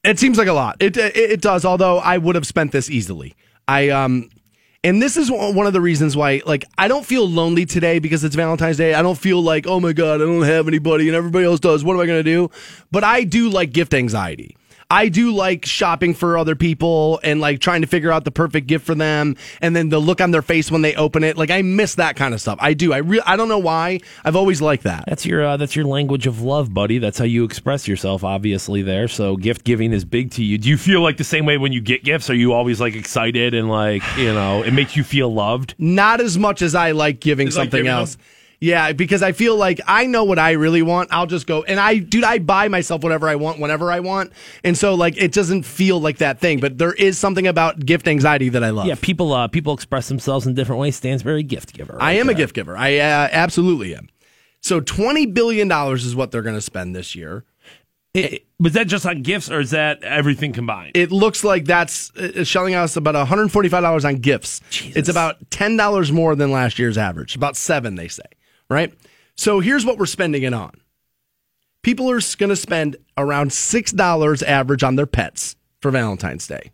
It 0.03 0.19
seems 0.19 0.37
like 0.37 0.49
a 0.49 0.53
lot. 0.53 0.75
It, 0.81 0.97
it 0.97 1.15
it 1.15 1.41
does. 1.41 1.63
Although 1.63 1.99
I 1.99 2.17
would 2.17 2.35
have 2.35 2.45
spent 2.45 2.73
this 2.73 2.89
easily. 2.89 3.33
I 3.67 3.89
um, 3.89 4.29
and 4.85 5.01
this 5.01 5.17
is 5.17 5.31
one 5.31 5.65
of 5.65 5.73
the 5.73 5.81
reasons 5.81 6.15
why 6.15 6.43
like 6.45 6.63
I 6.77 6.87
don't 6.87 7.05
feel 7.05 7.27
lonely 7.27 7.65
today 7.65 7.97
because 7.97 8.23
it's 8.23 8.35
Valentine's 8.35 8.77
Day. 8.77 8.93
I 8.93 9.01
don't 9.01 9.17
feel 9.17 9.41
like 9.41 9.65
oh 9.65 9.79
my 9.79 9.93
god 9.93 10.21
I 10.21 10.25
don't 10.25 10.43
have 10.43 10.67
anybody 10.67 11.07
and 11.07 11.15
everybody 11.15 11.43
else 11.43 11.59
does. 11.59 11.83
What 11.83 11.95
am 11.95 12.01
I 12.01 12.05
gonna 12.05 12.21
do? 12.21 12.51
But 12.91 13.03
I 13.03 13.23
do 13.23 13.49
like 13.49 13.73
gift 13.73 13.95
anxiety. 13.95 14.55
I 14.89 15.09
do 15.09 15.31
like 15.31 15.65
shopping 15.65 16.13
for 16.13 16.37
other 16.37 16.55
people 16.55 17.19
and 17.23 17.41
like 17.41 17.59
trying 17.59 17.81
to 17.81 17.87
figure 17.87 18.11
out 18.11 18.23
the 18.23 18.31
perfect 18.31 18.67
gift 18.67 18.85
for 18.85 18.93
them 18.93 19.35
and 19.61 19.75
then 19.75 19.89
the 19.89 19.99
look 19.99 20.21
on 20.21 20.31
their 20.31 20.41
face 20.41 20.69
when 20.69 20.83
they 20.83 20.93
open 20.95 21.23
it. 21.23 21.37
Like 21.37 21.49
I 21.49 21.61
miss 21.63 21.95
that 21.95 22.15
kind 22.15 22.33
of 22.33 22.41
stuff. 22.41 22.59
I 22.61 22.73
do. 22.73 22.93
I 22.93 22.97
re- 22.97 23.21
I 23.25 23.35
don't 23.35 23.49
know 23.49 23.57
why. 23.57 23.99
I've 24.23 24.35
always 24.35 24.61
liked 24.61 24.83
that. 24.83 25.05
That's 25.07 25.25
your 25.25 25.43
uh, 25.43 25.57
that's 25.57 25.75
your 25.75 25.85
language 25.85 26.27
of 26.27 26.41
love, 26.41 26.73
buddy. 26.73 26.99
That's 26.99 27.17
how 27.17 27.25
you 27.25 27.43
express 27.43 27.87
yourself, 27.87 28.23
obviously. 28.23 28.81
There, 28.83 29.07
so 29.07 29.37
gift 29.37 29.63
giving 29.63 29.91
is 29.91 30.05
big 30.05 30.31
to 30.31 30.43
you. 30.43 30.57
Do 30.57 30.69
you 30.69 30.77
feel 30.77 31.01
like 31.01 31.17
the 31.17 31.23
same 31.23 31.45
way 31.45 31.57
when 31.57 31.71
you 31.71 31.81
get 31.81 32.03
gifts? 32.03 32.29
Are 32.29 32.35
you 32.35 32.53
always 32.53 32.79
like 32.79 32.95
excited 32.95 33.53
and 33.53 33.69
like 33.69 34.03
you 34.17 34.33
know 34.33 34.61
it 34.63 34.71
makes 34.71 34.95
you 34.95 35.03
feel 35.03 35.33
loved? 35.33 35.75
Not 35.77 36.21
as 36.21 36.37
much 36.37 36.61
as 36.61 36.75
I 36.75 36.91
like 36.91 37.19
giving 37.19 37.47
You 37.47 37.51
like 37.51 37.55
something 37.55 37.83
giving 37.83 37.85
them? 37.85 38.07
Yeah, 38.59 38.93
because 38.93 39.21
I 39.21 39.31
feel 39.33 39.57
like 39.57 39.81
I 39.85 40.05
know 40.05 40.23
what 40.23 40.39
I 40.39 40.51
really 40.51 40.81
want. 40.81 41.09
I'll 41.11 41.25
just 41.27 41.45
go 41.45 41.63
and 41.63 41.79
I, 41.79 41.97
dude, 41.97 42.23
I 42.23 42.39
buy 42.39 42.67
myself 42.69 43.03
whatever 43.03 43.27
I 43.27 43.35
want 43.35 43.59
whenever 43.59 43.91
I 43.91 43.99
want, 43.99 44.31
and 44.63 44.77
so 44.77 44.95
like 44.95 45.17
it 45.17 45.31
doesn't 45.33 45.63
feel 45.63 45.99
like 45.99 46.19
that 46.19 46.39
thing. 46.39 46.59
But 46.59 46.77
there 46.77 46.93
is 46.93 47.17
something 47.17 47.47
about 47.47 47.85
gift 47.85 48.07
anxiety 48.07 48.49
that 48.49 48.63
I 48.63 48.69
love. 48.69 48.87
Yeah, 48.87 48.95
people 49.01 49.33
uh, 49.33 49.47
people 49.49 49.73
express 49.73 50.07
themselves 50.07 50.47
in 50.47 50.53
different 50.53 50.79
ways. 50.79 50.99
Stansberry 50.99 51.45
gift 51.45 51.73
giver. 51.73 51.97
I 51.99 52.13
am 52.13 52.29
a 52.29 52.33
gift 52.33 52.55
giver. 52.55 52.77
I 52.77 52.97
uh, 52.97 53.27
absolutely 53.31 53.95
am. 53.95 54.07
So 54.61 54.79
twenty 54.79 55.25
billion 55.25 55.67
dollars 55.67 56.05
is 56.05 56.15
what 56.15 56.31
they're 56.31 56.41
going 56.41 56.55
to 56.55 56.61
spend 56.61 56.95
this 56.95 57.13
year. 57.15 57.43
It- 58.13 58.43
was 58.57 58.71
that 58.71 58.87
just 58.87 59.05
on 59.05 59.21
gifts 59.21 59.51
or 59.51 59.59
is 59.59 59.71
that 59.71 60.01
everything 60.01 60.53
combined? 60.53 60.95
It 60.95 61.11
looks 61.11 61.43
like 61.43 61.65
that's 61.65 62.15
uh, 62.15 62.45
shelling 62.45 62.73
us 62.73 62.95
about 62.95 63.13
one 63.15 63.27
hundred 63.27 63.51
forty-five 63.51 63.83
dollars 63.83 64.05
on 64.05 64.15
gifts. 64.15 64.61
Jesus. 64.69 64.95
It's 64.95 65.09
about 65.09 65.51
ten 65.51 65.75
dollars 65.75 66.09
more 66.09 66.35
than 66.37 66.51
last 66.51 66.79
year's 66.79 66.97
average. 66.97 67.35
About 67.35 67.57
seven, 67.57 67.95
they 67.95 68.07
say. 68.07 68.23
Right. 68.69 68.93
So 69.35 69.59
here's 69.59 69.85
what 69.85 69.97
we're 69.97 70.05
spending 70.05 70.43
it 70.43 70.53
on. 70.53 70.71
People 71.81 72.09
are 72.09 72.19
going 72.37 72.49
to 72.49 72.55
spend 72.55 72.97
around 73.17 73.53
six 73.53 73.91
dollars 73.91 74.41
average 74.41 74.83
on 74.83 74.95
their 74.95 75.05
pets 75.05 75.55
for 75.81 75.91
Valentine's 75.91 76.47
Day, 76.47 76.71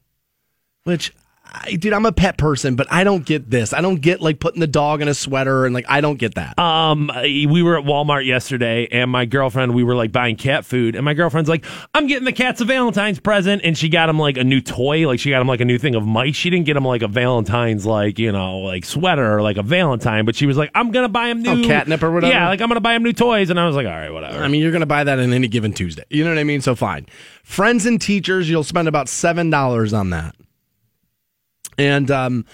which. 0.83 1.13
I, 1.53 1.74
dude, 1.75 1.91
I'm 1.91 2.05
a 2.05 2.13
pet 2.13 2.38
person, 2.38 2.75
but 2.75 2.88
I 2.89 3.03
don't 3.03 3.25
get 3.25 3.50
this. 3.50 3.74
I 3.74 3.81
don't 3.81 4.00
get 4.00 4.22
like 4.22 4.39
putting 4.39 4.62
the 4.62 4.67
dog 4.67 5.01
in 5.01 5.10
a 5.10 5.13
sweater 5.13 5.65
and 5.65 5.74
like 5.75 5.86
I 5.89 6.00
don't 6.00 6.17
get 6.17 6.36
that. 6.36 6.58
Um, 6.58 7.12
we 7.24 7.62
were 7.62 7.77
at 7.77 7.84
Walmart 7.84 8.25
yesterday, 8.25 8.88
and 8.89 9.12
my 9.12 9.25
girlfriend, 9.25 9.75
we 9.75 9.84
were 9.84 9.96
like 9.96 10.12
buying 10.13 10.38
cat 10.38 10.63
food, 10.65 10.96
and 10.96 11.03
my 11.03 11.13
girlfriend's 11.13 11.50
like, 11.50 11.65
"I'm 11.93 12.08
getting 12.08 12.24
the 12.24 12.31
cats 12.31 12.62
a 12.62 12.65
Valentine's 12.65 13.20
present," 13.20 13.63
and 13.65 13.77
she 13.77 13.89
got 13.89 14.08
him 14.08 14.17
like 14.17 14.38
a 14.38 14.43
new 14.46 14.62
toy, 14.62 15.05
like 15.08 15.20
she 15.20 15.29
got 15.29 15.41
him 15.41 15.48
like 15.48 15.60
a 15.60 15.65
new 15.65 15.77
thing 15.77 15.96
of 15.96 16.05
mice. 16.05 16.36
She 16.36 16.50
didn't 16.50 16.65
get 16.67 16.77
him 16.77 16.86
like 16.86 17.01
a 17.01 17.10
Valentine's, 17.10 17.86
like 17.86 18.17
you 18.17 18.31
know, 18.31 18.60
like 18.60 18.86
sweater 18.86 19.38
or 19.38 19.41
like 19.41 19.58
a 19.58 19.63
Valentine, 19.63 20.24
but 20.25 20.36
she 20.38 20.46
was 20.46 20.55
like, 20.55 20.72
"I'm 20.74 20.91
gonna 20.91 21.10
buy 21.10 21.27
him 21.27 21.41
new 21.41 21.63
Oh, 21.65 21.67
catnip 21.67 22.01
or 22.01 22.12
whatever? 22.12 22.31
Yeah, 22.34 22.48
like 22.48 22.62
I'm 22.62 22.70
gonna 22.70 22.79
buy 22.79 22.93
him 22.93 23.03
new 23.03 23.13
toys, 23.13 23.50
and 23.50 23.60
I 23.60 23.67
was 23.67 23.75
like, 23.75 23.86
"All 23.88 23.91
right, 23.91 24.12
whatever." 24.12 24.41
I 24.41 24.48
mean, 24.48 24.62
you're 24.62 24.72
going 24.72 24.79
to 24.81 24.86
buy 24.86 25.03
that 25.03 25.20
on 25.20 25.34
any 25.34 25.48
given 25.48 25.74
Tuesday. 25.74 26.03
You 26.10 26.24
know 26.24 26.31
what 26.31 26.39
I 26.39 26.43
mean? 26.43 26.62
So 26.62 26.75
fine. 26.75 27.05
Friends 27.43 27.86
and 27.86 28.01
teachers, 28.01 28.50
you'll 28.50 28.63
spend 28.63 28.88
about 28.88 29.10
seven 29.10 29.50
dollars 29.50 29.91
on 29.93 30.10
that. 30.12 30.36
And 31.88 32.11
um, 32.11 32.45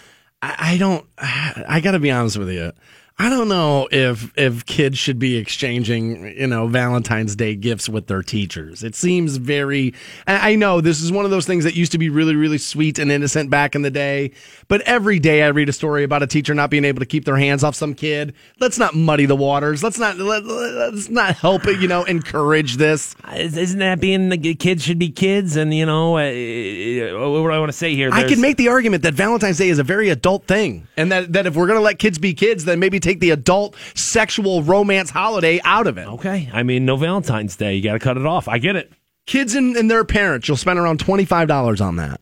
I, 0.42 0.56
I 0.74 0.78
don't. 0.78 1.06
I 1.18 1.82
got 1.84 1.92
to 1.92 2.00
be 2.00 2.12
honest 2.12 2.38
with 2.38 2.50
you. 2.50 2.72
I 3.20 3.30
don't 3.30 3.48
know 3.48 3.88
if 3.92 4.32
if 4.38 4.64
kids 4.68 5.00
should 5.00 5.18
be 5.18 5.38
exchanging, 5.38 6.38
you 6.38 6.46
know, 6.46 6.68
Valentine's 6.68 7.36
Day 7.36 7.56
gifts 7.56 7.90
with 7.90 8.06
their 8.06 8.22
teachers. 8.22 8.84
It 8.84 8.94
seems 8.94 9.38
very 9.38 9.96
I 10.28 10.56
know 10.56 10.82
this 10.82 11.02
is 11.02 11.12
one 11.12 11.26
of 11.26 11.32
those 11.32 11.48
things 11.48 11.64
that 11.64 11.76
used 11.76 11.92
to 11.94 11.98
be 11.98 12.12
really 12.12 12.36
really 12.36 12.60
sweet 12.60 13.00
and 13.00 13.12
innocent 13.12 13.50
back 13.50 13.74
in 13.74 13.82
the 13.82 13.90
day, 13.90 14.34
but 14.68 14.82
every 14.82 15.18
day 15.18 15.42
I 15.42 15.48
read 15.48 15.68
a 15.68 15.74
story 15.74 16.04
about 16.04 16.22
a 16.22 16.28
teacher 16.28 16.54
not 16.54 16.70
being 16.70 16.86
able 16.86 17.00
to 17.00 17.08
keep 17.08 17.26
their 17.26 17.38
hands 17.38 17.64
off 17.64 17.74
some 17.74 17.96
kid. 17.96 18.36
Let's 18.60 18.78
not 18.78 18.94
muddy 18.94 19.26
the 19.26 19.36
waters. 19.36 19.84
Let's 19.84 19.98
not 19.98 20.18
let, 20.18 20.46
let's 20.46 21.10
not 21.10 21.38
help 21.38 21.66
it, 21.66 21.80
you 21.80 21.88
know, 21.88 22.04
encourage 22.04 22.78
this. 22.78 23.16
Isn't 23.36 23.80
that 23.80 24.00
being 24.00 24.30
the 24.30 24.54
kids 24.54 24.84
should 24.84 25.00
be 25.00 25.10
kids? 25.10 25.56
And 25.56 25.74
you 25.74 25.88
know, 25.88 26.18
uh, 26.18 26.22
uh, 26.22 27.30
what 27.32 27.48
do 27.48 27.52
I 27.52 27.58
want 27.58 27.70
to 27.70 27.78
say 27.78 27.96
here? 27.96 28.12
I 28.14 28.26
can 28.26 28.42
make 28.42 28.58
the 28.58 28.68
argument 28.68 29.02
that 29.02 29.16
Valentine's 29.16 29.58
Day 29.58 29.70
is 29.70 29.80
a 29.80 29.84
very 29.84 30.10
adult 30.10 30.46
thing, 30.46 30.88
and 30.96 31.12
that, 31.12 31.34
that 31.34 31.48
if 31.48 31.56
we're 31.56 31.66
going 31.66 31.80
to 31.80 31.84
let 31.84 31.98
kids 31.98 32.20
be 32.20 32.36
kids, 32.36 32.66
then 32.66 32.78
maybe 32.78 33.00
take 33.08 33.20
the 33.20 33.30
adult 33.30 33.76
sexual 33.96 34.64
romance 34.64 35.10
holiday 35.10 35.60
out 35.64 35.88
of 35.88 35.98
it. 35.98 36.08
Okay, 36.08 36.50
I 36.52 36.64
mean, 36.64 36.86
no 36.86 36.98
Valentine's 36.98 37.56
Day. 37.56 37.76
You 37.76 37.84
got 37.84 37.94
to 37.94 38.00
cut 38.00 38.18
it 38.18 38.26
off. 38.26 38.48
I 38.48 38.58
get 38.58 38.76
it. 38.76 38.92
Kids 39.26 39.56
and, 39.56 39.76
and 39.76 39.90
their 39.90 40.06
parents, 40.06 40.48
you'll 40.48 40.58
spend 40.58 40.80
around 40.80 41.00
$25 41.00 41.82
on 41.82 41.98
that. 41.98 42.22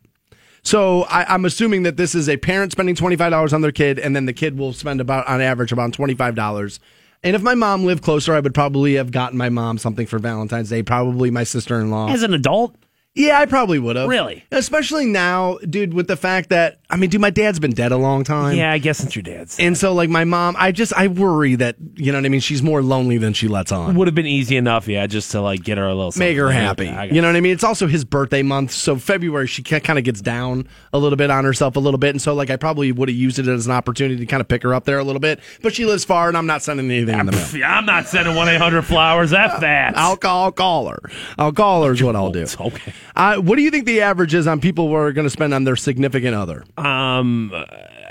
So 0.62 1.02
I, 1.04 1.32
I'm 1.32 1.44
assuming 1.44 1.84
that 1.84 1.96
this 1.96 2.14
is 2.14 2.28
a 2.28 2.36
parent 2.36 2.72
spending 2.72 2.96
$25 2.96 3.52
on 3.52 3.60
their 3.60 3.72
kid, 3.72 3.98
and 3.98 4.16
then 4.16 4.26
the 4.26 4.32
kid 4.32 4.58
will 4.58 4.72
spend 4.72 5.00
about, 5.00 5.26
on 5.28 5.40
average, 5.40 5.70
about 5.70 5.92
$25. 5.92 6.78
And 7.22 7.36
if 7.36 7.42
my 7.42 7.54
mom 7.54 7.84
lived 7.84 8.02
closer, 8.02 8.34
I 8.34 8.40
would 8.40 8.54
probably 8.54 8.94
have 8.94 9.10
gotten 9.10 9.38
my 9.38 9.48
mom 9.48 9.78
something 9.78 10.06
for 10.06 10.18
Valentine's 10.18 10.70
Day, 10.70 10.82
probably 10.82 11.30
my 11.30 11.44
sister 11.44 11.80
in 11.80 11.90
law. 11.90 12.08
As 12.08 12.22
an 12.22 12.34
adult, 12.34 12.74
Yeah, 13.16 13.38
I 13.40 13.46
probably 13.46 13.78
would 13.78 13.96
have. 13.96 14.08
Really? 14.08 14.44
Especially 14.52 15.06
now, 15.06 15.56
dude, 15.68 15.94
with 15.94 16.06
the 16.06 16.16
fact 16.16 16.50
that, 16.50 16.78
I 16.90 16.96
mean, 16.96 17.10
dude, 17.10 17.20
my 17.20 17.30
dad's 17.30 17.58
been 17.58 17.72
dead 17.72 17.90
a 17.90 17.96
long 17.96 18.22
time. 18.24 18.56
yeah, 18.56 18.70
I 18.70 18.78
guess 18.78 19.02
it's 19.02 19.16
your 19.16 19.22
dad's. 19.22 19.58
And 19.58 19.76
so, 19.76 19.94
like, 19.94 20.08
my 20.10 20.24
mom, 20.24 20.54
I 20.58 20.70
just, 20.70 20.92
I 20.92 21.08
worry 21.08 21.54
that, 21.56 21.76
you 21.94 22.12
know 22.12 22.18
what 22.18 22.26
I 22.26 22.28
mean? 22.28 22.40
She's 22.40 22.62
more 22.62 22.82
lonely 22.82 23.18
than 23.18 23.32
she 23.32 23.48
lets 23.48 23.72
on. 23.72 23.94
Would 23.96 24.06
have 24.06 24.14
been 24.14 24.26
easy 24.26 24.56
enough, 24.56 24.86
yeah, 24.86 25.06
just 25.06 25.30
to 25.32 25.40
like 25.40 25.62
get 25.62 25.78
her 25.78 25.86
a 25.86 25.94
little 25.94 26.12
Make 26.16 26.36
her 26.36 26.50
happy. 26.50 26.86
Got 26.86 27.10
You 27.12 27.22
know 27.22 27.28
what 27.28 27.36
I 27.36 27.40
mean? 27.40 27.52
It's 27.52 27.64
also 27.64 27.86
his 27.86 28.04
birthday 28.04 28.42
month. 28.42 28.70
So, 28.70 28.96
February, 28.96 29.46
she 29.46 29.62
kind 29.62 29.98
of 29.98 30.04
gets 30.04 30.20
down 30.20 30.68
a 30.92 30.98
little 30.98 31.16
bit 31.16 31.30
on 31.30 31.44
herself 31.44 31.76
a 31.76 31.80
little 31.80 31.98
bit. 31.98 32.10
And 32.10 32.20
so, 32.22 32.34
like, 32.34 32.50
I 32.50 32.56
probably 32.56 32.92
would 32.92 33.08
have 33.08 33.16
used 33.16 33.38
it 33.38 33.48
as 33.48 33.66
an 33.66 33.72
opportunity 33.72 34.18
to 34.20 34.26
kind 34.26 34.40
of 34.42 34.48
pick 34.48 34.62
her 34.62 34.74
up 34.74 34.84
there 34.84 34.98
a 34.98 35.04
little 35.04 35.20
bit. 35.20 35.40
But 35.62 35.74
she 35.74 35.86
lives 35.86 36.04
far, 36.04 36.28
and 36.28 36.36
I'm 36.36 36.46
not 36.46 36.62
sending 36.62 36.90
anything 36.90 37.18
in 37.18 37.26
the 37.26 37.32
mail. 37.32 37.64
I'm 37.66 37.86
not 37.86 38.06
sending 38.08 38.34
one 38.36 38.48
eight 38.48 38.60
hundred 38.60 38.82
flowers. 38.82 39.32
F 39.32 39.60
that. 39.60 39.96
I'll 39.96 40.16
call, 40.18 40.44
I'll 40.44 40.52
call 40.52 40.88
her. 40.88 41.00
I'll 41.38 41.52
call 41.52 41.84
her 41.84 41.92
is 41.92 42.02
what 42.02 42.14
I'll 42.14 42.30
do. 42.30 42.46
Okay. 42.66 42.92
Uh, 43.16 43.36
what 43.36 43.56
do 43.56 43.62
you 43.62 43.70
think 43.70 43.86
the 43.86 44.02
average 44.02 44.34
is 44.34 44.46
on 44.46 44.60
people 44.60 44.88
who 44.88 44.94
are 44.94 45.12
going 45.12 45.24
to 45.26 45.30
spend 45.30 45.54
on 45.54 45.64
their 45.64 45.76
significant 45.76 46.34
other? 46.34 46.64
Um, 46.76 47.52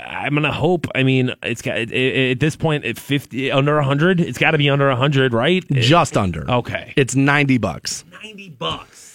I'm 0.06 0.34
gonna 0.34 0.52
hope. 0.52 0.86
I 0.94 1.02
mean, 1.02 1.32
it's 1.42 1.62
got 1.62 1.76
it, 1.78 1.92
it, 1.92 2.32
at 2.32 2.40
this 2.40 2.56
point 2.56 2.84
at 2.84 2.98
fifty 2.98 3.50
under 3.50 3.80
hundred. 3.82 4.20
It's 4.20 4.38
got 4.38 4.52
to 4.52 4.58
be 4.58 4.68
under 4.68 4.90
hundred, 4.96 5.32
right? 5.32 5.64
Just 5.70 6.16
under. 6.16 6.50
Okay. 6.50 6.92
It's 6.96 7.14
90 7.14 7.58
bucks. 7.58 8.04
ninety 8.22 8.48
bucks. 8.48 9.05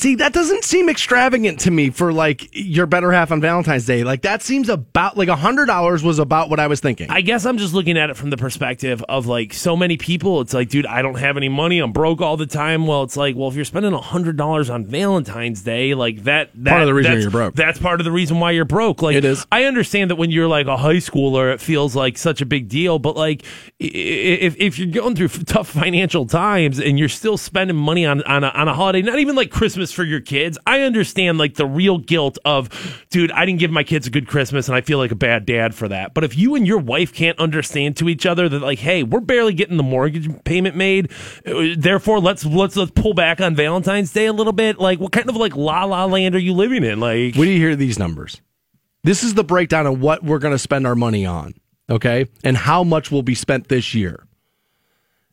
See, 0.00 0.14
that 0.14 0.32
doesn't 0.32 0.64
seem 0.64 0.88
extravagant 0.88 1.60
to 1.60 1.70
me 1.70 1.90
for 1.90 2.10
like 2.10 2.48
your 2.54 2.86
better 2.86 3.12
half 3.12 3.30
on 3.32 3.42
Valentine's 3.42 3.84
Day. 3.84 4.02
Like 4.02 4.22
that 4.22 4.40
seems 4.40 4.70
about 4.70 5.18
like 5.18 5.28
a 5.28 5.36
hundred 5.36 5.66
dollars 5.66 6.02
was 6.02 6.18
about 6.18 6.48
what 6.48 6.58
I 6.58 6.68
was 6.68 6.80
thinking. 6.80 7.10
I 7.10 7.20
guess 7.20 7.44
I'm 7.44 7.58
just 7.58 7.74
looking 7.74 7.98
at 7.98 8.08
it 8.08 8.16
from 8.16 8.30
the 8.30 8.38
perspective 8.38 9.04
of 9.10 9.26
like 9.26 9.52
so 9.52 9.76
many 9.76 9.98
people. 9.98 10.40
It's 10.40 10.54
like, 10.54 10.70
dude, 10.70 10.86
I 10.86 11.02
don't 11.02 11.18
have 11.18 11.36
any 11.36 11.50
money. 11.50 11.80
I'm 11.80 11.92
broke 11.92 12.22
all 12.22 12.38
the 12.38 12.46
time. 12.46 12.86
Well, 12.86 13.02
it's 13.02 13.14
like, 13.18 13.36
well, 13.36 13.50
if 13.50 13.54
you're 13.56 13.66
spending 13.66 13.92
a 13.92 14.00
hundred 14.00 14.38
dollars 14.38 14.70
on 14.70 14.86
Valentine's 14.86 15.60
Day, 15.60 15.92
like 15.92 16.24
that, 16.24 16.48
that 16.54 16.70
Part 16.70 16.80
of 16.80 16.86
the 16.86 16.94
reason 16.94 17.10
that's- 17.10 17.22
you're 17.24 17.30
broke. 17.30 17.54
That's 17.54 17.78
part 17.78 18.00
of 18.00 18.06
the 18.06 18.12
reason 18.12 18.40
why 18.40 18.52
you're 18.52 18.64
broke. 18.64 19.02
Like 19.02 19.16
It 19.16 19.26
is. 19.26 19.46
I 19.52 19.64
understand 19.64 20.10
that 20.10 20.16
when 20.16 20.30
you're 20.30 20.48
like 20.48 20.66
a 20.66 20.78
high 20.78 20.94
schooler, 20.94 21.52
it 21.52 21.60
feels 21.60 21.94
like 21.94 22.16
such 22.16 22.40
a 22.40 22.46
big 22.46 22.70
deal. 22.70 22.98
But 22.98 23.16
like, 23.18 23.42
if 23.78 24.56
if 24.58 24.78
you're 24.78 24.88
going 24.88 25.14
through 25.14 25.28
tough 25.44 25.68
financial 25.68 26.24
times 26.24 26.78
and 26.78 26.98
you're 26.98 27.10
still 27.10 27.36
spending 27.36 27.76
money 27.76 28.06
on 28.06 28.22
on 28.22 28.44
a, 28.44 28.48
on 28.48 28.66
a 28.66 28.72
holiday, 28.72 29.02
not 29.02 29.18
even 29.18 29.36
like 29.36 29.50
Christmas 29.50 29.89
for 29.92 30.04
your 30.04 30.20
kids, 30.20 30.58
I 30.66 30.82
understand 30.82 31.38
like 31.38 31.54
the 31.54 31.66
real 31.66 31.98
guilt 31.98 32.38
of, 32.44 33.04
dude, 33.10 33.30
I 33.32 33.44
didn't 33.44 33.60
give 33.60 33.70
my 33.70 33.84
kids 33.84 34.06
a 34.06 34.10
good 34.10 34.26
Christmas 34.26 34.68
and 34.68 34.76
I 34.76 34.80
feel 34.80 34.98
like 34.98 35.10
a 35.10 35.16
bad 35.16 35.46
dad 35.46 35.74
for 35.74 35.88
that. 35.88 36.14
But 36.14 36.24
if 36.24 36.36
you 36.36 36.54
and 36.54 36.66
your 36.66 36.78
wife 36.78 37.12
can't 37.12 37.38
understand 37.38 37.96
to 37.98 38.08
each 38.08 38.26
other 38.26 38.48
that 38.48 38.60
like, 38.60 38.78
hey, 38.78 39.02
we're 39.02 39.20
barely 39.20 39.54
getting 39.54 39.76
the 39.76 39.82
mortgage 39.82 40.28
payment 40.44 40.76
made, 40.76 41.12
uh, 41.46 41.74
therefore 41.76 42.20
let's 42.20 42.44
let's 42.44 42.76
let's 42.76 42.92
pull 42.92 43.14
back 43.14 43.40
on 43.40 43.54
Valentine's 43.54 44.12
Day 44.12 44.26
a 44.26 44.32
little 44.32 44.52
bit. 44.52 44.78
Like, 44.78 45.00
what 45.00 45.12
kind 45.12 45.28
of 45.28 45.36
like 45.36 45.56
la 45.56 45.84
la 45.84 46.04
land 46.06 46.34
are 46.34 46.40
you 46.40 46.52
living 46.52 46.84
in? 46.84 47.00
Like, 47.00 47.34
When 47.36 47.48
you 47.48 47.56
hear 47.56 47.76
these 47.76 47.98
numbers? 47.98 48.40
This 49.02 49.22
is 49.22 49.34
the 49.34 49.44
breakdown 49.44 49.86
of 49.86 50.00
what 50.00 50.22
we're 50.22 50.38
going 50.38 50.54
to 50.54 50.58
spend 50.58 50.86
our 50.86 50.94
money 50.94 51.24
on, 51.24 51.54
okay? 51.88 52.26
And 52.44 52.56
how 52.56 52.84
much 52.84 53.10
will 53.10 53.22
be 53.22 53.34
spent 53.34 53.68
this 53.68 53.94
year. 53.94 54.26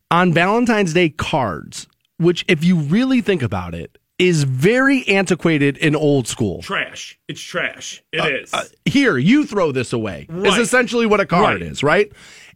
On 0.10 0.32
Valentine's 0.32 0.94
Day 0.94 1.10
cards, 1.10 1.88
which 2.18 2.46
if 2.48 2.64
you 2.64 2.78
really 2.78 3.20
think 3.20 3.42
about 3.42 3.76
it, 3.76 3.98
is 4.20 4.44
very 4.44 5.08
antiquated 5.08 5.78
and 5.82 5.96
old 5.96 6.28
school. 6.28 6.62
trash. 6.62 7.18
It's 7.28 7.42
trash. 7.42 8.02
It 8.12 8.26
is. 8.44 8.54
Uh, 8.54 8.64
here, 8.86 9.18
you 9.18 9.46
throw 9.46 9.72
this 9.72 9.94
away. 9.94 10.26
Is 10.30 10.36
Right. 10.36 10.62
essentially 10.62 11.06
what 11.06 11.20
a 11.20 11.26
card 11.26 11.62
Right. 11.62 11.72
is, 11.72 11.84
right? 11.84 12.12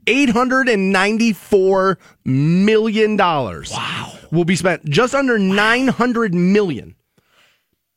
Eight 0.08 0.30
hundred 0.30 0.68
and 0.68 0.91
ninety-four 0.91 2.00
million 2.25 3.15
dollars. 3.15 3.72
Wow, 3.72 4.13
will 4.32 4.46
be 4.46 4.56
spent 4.56 4.86
just 4.89 5.13
under 5.13 5.38
nine 5.38 5.88
hundred 5.89 6.34
million 6.34 6.96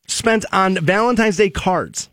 spent 0.06 0.44
on 0.52 0.75
Valentine's 0.76 1.38
Day 1.38 1.49
cards. 1.49 2.11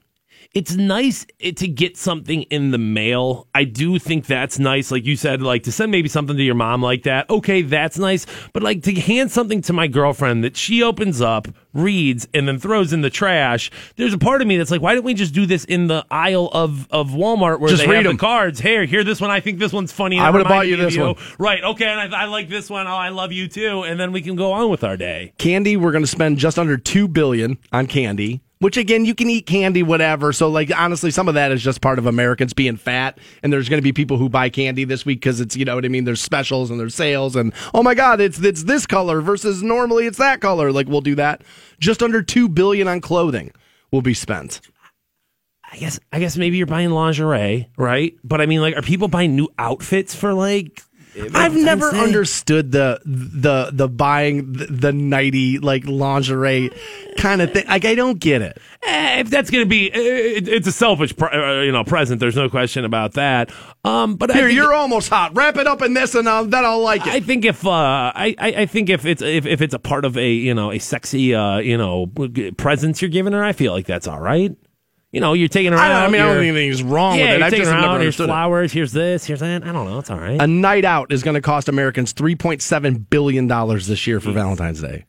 It's 0.54 0.76
nice 0.76 1.26
it- 1.40 1.56
to 1.58 1.68
get 1.68 1.96
something 1.96 2.42
in 2.44 2.72
the 2.72 2.78
mail. 2.78 3.48
I 3.56 3.64
do 3.64 3.98
think 4.00 4.26
that's 4.26 4.60
nice. 4.60 4.92
Like 4.92 5.06
you 5.06 5.16
said, 5.16 5.42
like 5.42 5.64
to 5.64 5.72
send 5.72 5.92
maybe 5.92 6.10
something 6.10 6.36
to 6.36 6.44
your 6.44 6.56
mom 6.56 6.82
like 6.82 7.04
that. 7.04 7.30
Okay, 7.30 7.62
that's 7.62 7.98
nice. 7.98 8.26
But 8.52 8.62
like 8.62 8.84
to 8.84 8.94
hand 8.94 9.32
something 9.32 9.62
to 9.64 9.74
my 9.74 9.88
girlfriend 9.88 10.44
that 10.44 10.58
she 10.58 10.84
opens 10.84 11.22
up, 11.22 11.48
reads, 11.74 12.28
and 12.34 12.48
then 12.50 12.60
throws 12.60 12.92
in 12.92 13.00
the 13.02 13.10
trash. 13.10 13.72
There's 13.96 14.14
a 14.14 14.18
part 14.18 14.42
of 14.42 14.48
me 14.48 14.58
that's 14.58 14.72
like, 14.72 14.82
why 14.82 14.94
don't 14.94 15.06
we 15.06 15.14
just 15.14 15.34
do 15.34 15.46
this 15.46 15.64
in 15.66 15.88
the 15.88 16.06
aisle 16.12 16.50
of, 16.52 16.86
of 16.92 17.12
Walmart 17.12 17.60
where 17.62 17.70
Just 17.70 17.86
they 17.86 17.96
have 17.96 18.06
'em. 18.06 18.14
the 18.14 18.20
cards? 18.20 18.60
Here, 18.60 18.84
here, 18.84 19.04
this 19.06 19.22
one. 19.22 19.32
I 19.32 19.40
think 19.40 19.58
this 19.60 19.72
one's 19.72 19.94
funny. 19.94 20.20
I 20.20 20.30
would've 20.32 20.48
bought 20.48 20.68
you 20.68 20.76
this 20.76 20.98
one. 20.98 21.16
Right. 21.40 21.64
Okay. 21.64 21.86
And 21.86 22.14
I, 22.14 22.24
I 22.24 22.26
like 22.26 22.50
this 22.50 22.70
one. 22.70 22.88
Oh, 22.88 22.92
I 22.96 23.08
love 23.10 23.32
you 23.32 23.48
too. 23.48 23.84
And 23.84 23.98
then 24.00 24.12
we 24.12 24.22
can 24.22 24.36
go 24.36 24.52
on 24.52 24.70
with 24.70 24.84
our 24.84 24.98
day. 24.98 25.32
Candy, 25.38 25.78
we're 25.78 25.92
going 25.94 26.04
to 26.04 26.08
spend 26.08 26.38
just 26.40 26.60
under 26.60 26.78
two 26.78 27.08
billion 27.08 27.58
on 27.72 27.88
candy. 27.88 28.42
Which 28.62 28.78
again, 28.78 29.06
you 29.06 29.16
can 29.16 29.28
eat 29.28 29.48
candy, 29.48 29.82
whatever. 29.82 30.32
So, 30.32 30.48
like, 30.48 30.72
honestly, 30.78 31.10
some 31.10 31.28
of 31.28 31.34
that 31.34 31.52
is 31.52 31.64
just 31.64 31.82
part 31.82 31.98
of 31.98 32.06
Americans 32.06 32.54
being 32.54 32.78
fat. 32.78 33.18
And 33.42 33.52
there's 33.52 33.68
going 33.68 33.80
to 33.80 33.84
be 33.84 33.92
people 33.92 34.18
who 34.18 34.30
buy 34.30 34.50
candy 34.50 34.84
this 34.84 35.04
week 35.04 35.20
because 35.20 35.42
it's, 35.42 35.58
you 35.58 35.66
know 35.66 35.74
what 35.74 35.84
I 35.84 35.88
mean? 35.88 36.04
There's 36.04 36.22
specials 36.22 36.70
and 36.70 36.80
there's 36.80 36.94
sales. 36.94 37.36
And 37.36 37.54
oh 37.74 37.82
my 37.82 37.96
God, 37.96 38.22
it's 38.22 38.40
it's 38.40 38.66
this 38.66 38.86
color 38.86 39.20
versus 39.20 39.64
normally 39.64 40.06
it's 40.06 40.20
that 40.20 40.42
color. 40.42 40.72
Like, 40.72 40.88
we'll 40.88 41.02
do 41.02 41.16
that. 41.16 41.44
Just 41.80 42.04
under 42.04 42.22
two 42.22 42.48
billion 42.48 42.88
on 42.88 43.02
clothing 43.02 43.52
will 43.92 44.04
be 44.04 44.14
spent. 44.14 44.62
I 45.72 45.78
guess 45.78 46.00
I 46.12 46.20
guess 46.20 46.38
maybe 46.38 46.58
you're 46.58 46.68
buying 46.68 46.92
lingerie, 46.92 47.68
right? 47.78 48.16
But 48.24 48.42
I 48.42 48.46
mean, 48.46 48.62
like, 48.62 48.78
are 48.78 48.84
people 48.84 49.08
buying 49.08 49.36
new 49.36 49.50
outfits 49.58 50.14
for 50.14 50.36
like? 50.36 50.84
I've 51.34 51.56
never 51.56 51.90
understood 51.90 52.72
the 52.72 53.00
the 53.06 53.70
the 53.74 53.88
buying 53.88 54.54
the, 54.54 54.66
the 54.68 54.94
nighty 54.94 55.60
like 55.60 55.86
lingerie 55.86 56.72
kind 57.18 57.42
of 57.42 57.52
thing. 57.52 57.68
Like, 57.68 57.86
I 57.86 57.96
don't 57.96 58.20
get 58.20 58.42
it. 58.42 58.58
Eh, 58.84 59.20
if 59.20 59.30
that's 59.30 59.50
going 59.50 59.64
to 59.64 59.70
be, 59.70 59.92
eh, 59.92 59.98
it, 60.38 60.48
it's 60.48 60.68
a 60.68 60.72
selfish, 60.72 61.14
uh, 61.22 61.62
you 61.62 61.72
know, 61.72 61.84
present. 61.84 62.20
There's 62.20 62.36
no 62.36 62.50
question 62.50 62.86
about 62.86 63.14
that. 63.14 63.52
Um, 63.84 64.16
but 64.16 64.32
I 64.32 64.36
Here, 64.36 64.50
you're 64.50 64.74
almost 64.74 65.10
hot. 65.10 65.36
Wrap 65.36 65.58
it 65.58 65.68
up 65.68 65.82
in 65.82 65.94
this, 65.94 66.16
and 66.16 66.28
I'll, 66.30 66.46
then 66.46 66.64
I'll 66.64 66.82
like 66.82 67.02
it. 67.06 67.14
I 67.14 67.20
think 67.20 67.46
if 67.46 67.66
uh, 67.66 67.70
I, 67.70 68.36
I 68.38 68.48
I 68.62 68.66
think 68.66 68.90
if 68.90 69.06
it's 69.06 69.22
if, 69.22 69.46
if 69.46 69.62
it's 69.62 69.74
a 69.74 69.80
part 69.80 70.06
of 70.06 70.18
a 70.18 70.32
you 70.32 70.54
know 70.54 70.72
a 70.72 70.80
sexy 70.80 71.36
uh 71.36 71.58
you 71.58 71.78
know 71.78 72.08
presence 72.58 73.02
you're 73.02 73.10
giving 73.10 73.34
her, 73.34 73.44
I 73.44 73.54
feel 73.54 73.74
like 73.74 73.86
that's 73.86 74.08
all 74.08 74.20
right. 74.20 74.56
You 75.12 75.20
know, 75.20 75.34
you're 75.34 75.50
taking 75.50 75.74
her 75.74 75.78
I, 75.78 76.06
I 76.06 76.08
mean, 76.08 76.22
I 76.22 76.26
don't 76.26 76.38
think 76.38 76.56
anything's 76.56 76.84
wrong 76.84 77.20
yeah, 77.20 77.24
with 77.24 77.32
it. 77.32 77.38
you're 77.38 77.46
I've 77.46 77.52
taking 77.52 77.66
just 77.66 77.72
never. 77.72 77.82
Here's 77.88 78.00
understood 78.00 78.24
it. 78.24 78.28
flowers. 78.28 78.72
Here's 78.72 78.92
this. 78.94 79.26
Here's 79.26 79.42
that. 79.42 79.64
I 79.64 79.72
don't 79.74 79.86
know. 79.86 80.00
It's 80.00 80.10
all 80.10 80.18
right. 80.18 80.42
A 80.42 80.48
night 80.48 80.86
out 80.86 81.12
is 81.12 81.22
going 81.22 81.36
to 81.36 81.42
cost 81.42 81.68
Americans 81.68 82.14
$3.7 82.14 83.10
billion 83.10 83.48
this 83.48 84.08
year 84.08 84.22
for 84.22 84.32
Valentine's 84.32 84.82
Day, 84.82 85.06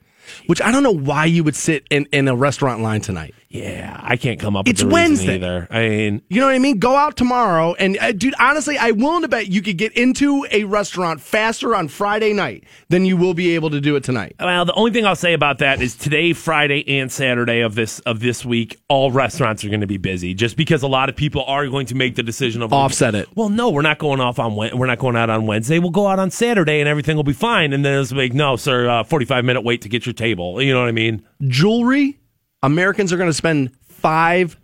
which 0.46 0.60
I 0.60 0.72
don't 0.72 0.82
know 0.82 0.90
why 0.90 1.26
you 1.26 1.44
would 1.44 1.54
sit 1.54 1.84
in, 1.88 2.08
in 2.12 2.26
a 2.26 2.34
restaurant 2.34 2.82
line 2.82 3.00
tonight. 3.00 3.34
Yeah, 3.52 4.00
I 4.02 4.16
can't 4.16 4.40
come 4.40 4.56
up. 4.56 4.66
It's 4.66 4.82
with 4.82 4.90
the 4.92 4.96
reason 4.96 5.10
Wednesday. 5.26 5.34
either. 5.34 5.68
I 5.70 5.88
mean, 5.88 6.22
You 6.30 6.40
know 6.40 6.46
what 6.46 6.54
I 6.54 6.58
mean? 6.58 6.78
Go 6.78 6.96
out 6.96 7.18
tomorrow. 7.18 7.74
And, 7.74 7.98
uh, 8.00 8.12
dude, 8.12 8.34
honestly, 8.40 8.78
I'm 8.78 8.96
willing 8.96 9.22
to 9.22 9.28
bet 9.28 9.48
you 9.48 9.60
could 9.60 9.76
get 9.76 9.92
into 9.92 10.46
a 10.50 10.64
restaurant 10.64 11.20
faster 11.20 11.76
on 11.76 11.88
Friday 11.88 12.32
night 12.32 12.64
than 12.88 13.04
you 13.04 13.18
will 13.18 13.34
be 13.34 13.54
able 13.54 13.68
to 13.68 13.80
do 13.80 13.94
it 13.96 14.04
tonight. 14.04 14.34
Well, 14.40 14.64
the 14.64 14.72
only 14.72 14.90
thing 14.90 15.04
I'll 15.04 15.14
say 15.14 15.34
about 15.34 15.58
that 15.58 15.82
is 15.82 15.94
today, 15.94 16.32
Friday, 16.32 16.98
and 16.98 17.12
Saturday 17.12 17.60
of 17.60 17.74
this 17.74 17.98
of 18.00 18.20
this 18.20 18.42
week, 18.42 18.80
all 18.88 19.10
restaurants 19.10 19.64
are 19.64 19.68
going 19.68 19.82
to 19.82 19.86
be 19.86 19.98
busy, 19.98 20.32
just 20.32 20.56
because 20.56 20.82
a 20.82 20.88
lot 20.88 21.10
of 21.10 21.16
people 21.16 21.44
are 21.44 21.66
going 21.68 21.84
to 21.86 21.94
make 21.94 22.14
the 22.14 22.22
decision 22.22 22.62
of 22.62 22.72
Offset 22.72 23.14
it. 23.14 23.28
Well, 23.34 23.50
no, 23.50 23.68
we're 23.68 23.82
not 23.82 23.98
going 23.98 24.20
off 24.20 24.38
on 24.38 24.56
we're 24.56 24.86
not 24.86 24.98
going 24.98 25.16
out 25.16 25.28
on 25.28 25.46
Wednesday. 25.46 25.78
We'll 25.78 25.90
go 25.90 26.06
out 26.06 26.18
on 26.18 26.30
Saturday, 26.30 26.80
and 26.80 26.88
everything 26.88 27.16
will 27.16 27.22
be 27.22 27.34
fine. 27.34 27.74
And 27.74 27.84
then 27.84 28.00
it's 28.00 28.12
like, 28.12 28.32
no, 28.32 28.56
sir, 28.56 28.88
uh, 28.88 29.04
forty 29.04 29.26
five 29.26 29.44
minute 29.44 29.60
wait 29.60 29.82
to 29.82 29.90
get 29.90 30.06
your 30.06 30.14
table. 30.14 30.62
You 30.62 30.72
know 30.72 30.80
what 30.80 30.88
I 30.88 30.92
mean? 30.92 31.22
Jewelry, 31.46 32.18
Americans 32.62 33.12
are 33.12 33.16
going 33.16 33.31
to 33.31 33.35
spend 33.35 33.72
$5 34.03 34.57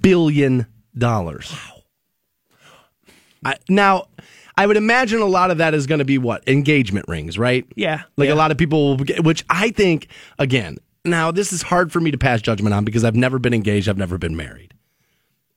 billion. 0.00 0.66
Wow. 1.00 1.48
I, 3.44 3.56
now, 3.68 4.06
I 4.56 4.66
would 4.66 4.76
imagine 4.76 5.20
a 5.20 5.26
lot 5.26 5.50
of 5.50 5.58
that 5.58 5.74
is 5.74 5.86
going 5.86 5.98
to 5.98 6.04
be 6.04 6.18
what 6.18 6.46
engagement 6.48 7.06
rings, 7.08 7.38
right? 7.38 7.66
Yeah, 7.76 8.02
like 8.16 8.28
yeah. 8.28 8.34
a 8.34 8.36
lot 8.36 8.50
of 8.50 8.58
people, 8.58 8.96
which 8.96 9.44
I 9.50 9.70
think 9.70 10.08
again. 10.38 10.78
Now 11.06 11.30
this 11.30 11.52
is 11.52 11.60
hard 11.60 11.92
for 11.92 12.00
me 12.00 12.10
to 12.12 12.18
pass 12.18 12.40
judgment 12.40 12.72
on 12.74 12.84
because 12.84 13.04
I've 13.04 13.16
never 13.16 13.38
been 13.38 13.52
engaged, 13.52 13.90
I've 13.90 13.98
never 13.98 14.16
been 14.16 14.36
married, 14.36 14.72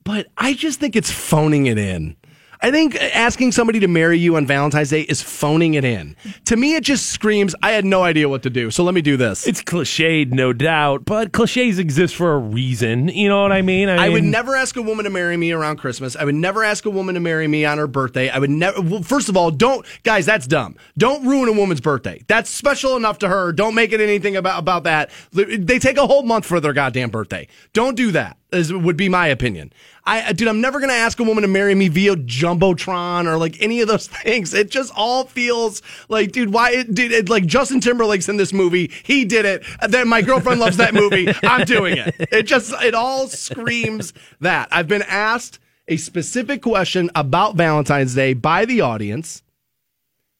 but 0.04 0.26
I 0.36 0.52
just 0.52 0.78
think 0.78 0.94
it's 0.94 1.10
phoning 1.10 1.66
it 1.66 1.78
in. 1.78 2.16
I 2.60 2.70
think 2.70 2.96
asking 2.96 3.52
somebody 3.52 3.80
to 3.80 3.88
marry 3.88 4.18
you 4.18 4.36
on 4.36 4.46
Valentine's 4.46 4.90
Day 4.90 5.02
is 5.02 5.22
phoning 5.22 5.74
it 5.74 5.84
in. 5.84 6.16
To 6.46 6.56
me, 6.56 6.74
it 6.74 6.82
just 6.82 7.10
screams, 7.10 7.54
I 7.62 7.72
had 7.72 7.84
no 7.84 8.02
idea 8.02 8.28
what 8.28 8.42
to 8.44 8.50
do, 8.50 8.70
so 8.70 8.82
let 8.84 8.94
me 8.94 9.02
do 9.02 9.16
this. 9.16 9.46
It's 9.46 9.62
cliched, 9.62 10.32
no 10.32 10.52
doubt, 10.52 11.04
but 11.04 11.32
cliches 11.32 11.78
exist 11.78 12.16
for 12.16 12.34
a 12.34 12.38
reason. 12.38 13.08
You 13.08 13.28
know 13.28 13.42
what 13.42 13.52
I 13.52 13.62
mean? 13.62 13.88
I 13.88 14.08
would 14.08 14.24
never 14.24 14.56
ask 14.56 14.76
a 14.76 14.82
woman 14.82 15.04
to 15.04 15.10
marry 15.10 15.36
me 15.36 15.52
around 15.52 15.76
Christmas. 15.76 16.16
I 16.16 16.24
would 16.24 16.34
never 16.34 16.64
ask 16.64 16.84
a 16.86 16.90
woman 16.90 17.14
to 17.14 17.20
marry 17.20 17.46
me 17.46 17.64
on 17.64 17.78
her 17.78 17.86
birthday. 17.86 18.28
I 18.28 18.38
would 18.38 18.50
never. 18.50 18.80
Well, 18.80 19.02
first 19.02 19.28
of 19.28 19.36
all, 19.36 19.50
don't 19.50 19.86
guys. 20.02 20.26
That's 20.26 20.46
dumb. 20.46 20.76
Don't 20.96 21.26
ruin 21.26 21.48
a 21.48 21.52
woman's 21.52 21.80
birthday. 21.80 22.24
That's 22.26 22.50
special 22.50 22.96
enough 22.96 23.18
to 23.18 23.28
her. 23.28 23.52
Don't 23.52 23.74
make 23.74 23.92
it 23.92 24.00
anything 24.00 24.36
about 24.36 24.58
about 24.58 24.84
that. 24.84 25.10
They 25.32 25.78
take 25.78 25.96
a 25.96 26.06
whole 26.06 26.22
month 26.22 26.46
for 26.46 26.60
their 26.60 26.72
goddamn 26.72 27.10
birthday. 27.10 27.48
Don't 27.72 27.96
do 27.96 28.10
that. 28.12 28.37
Is, 28.50 28.72
would 28.72 28.96
be 28.96 29.10
my 29.10 29.26
opinion. 29.26 29.74
I, 30.04 30.22
uh, 30.22 30.32
dude, 30.32 30.48
I'm 30.48 30.62
never 30.62 30.80
gonna 30.80 30.94
ask 30.94 31.20
a 31.20 31.22
woman 31.22 31.42
to 31.42 31.48
marry 31.48 31.74
me 31.74 31.88
via 31.88 32.16
jumbotron 32.16 33.26
or 33.26 33.36
like 33.36 33.60
any 33.60 33.82
of 33.82 33.88
those 33.88 34.06
things. 34.24 34.54
It 34.54 34.70
just 34.70 34.90
all 34.96 35.24
feels 35.24 35.82
like, 36.08 36.32
dude, 36.32 36.50
why? 36.50 36.82
Dude, 36.82 37.12
it, 37.12 37.28
like 37.28 37.44
Justin 37.44 37.80
Timberlake's 37.80 38.26
in 38.26 38.38
this 38.38 38.54
movie. 38.54 38.90
He 39.04 39.26
did 39.26 39.44
it. 39.44 39.64
Then 39.86 40.08
my 40.08 40.22
girlfriend 40.22 40.60
loves 40.60 40.78
that 40.78 40.94
movie. 40.94 41.28
I'm 41.42 41.66
doing 41.66 41.98
it. 41.98 42.14
It 42.18 42.44
just, 42.44 42.72
it 42.82 42.94
all 42.94 43.28
screams 43.28 44.14
that. 44.40 44.68
I've 44.70 44.88
been 44.88 45.02
asked 45.02 45.58
a 45.88 45.98
specific 45.98 46.62
question 46.62 47.10
about 47.14 47.56
Valentine's 47.56 48.14
Day 48.14 48.32
by 48.34 48.64
the 48.64 48.80
audience, 48.80 49.42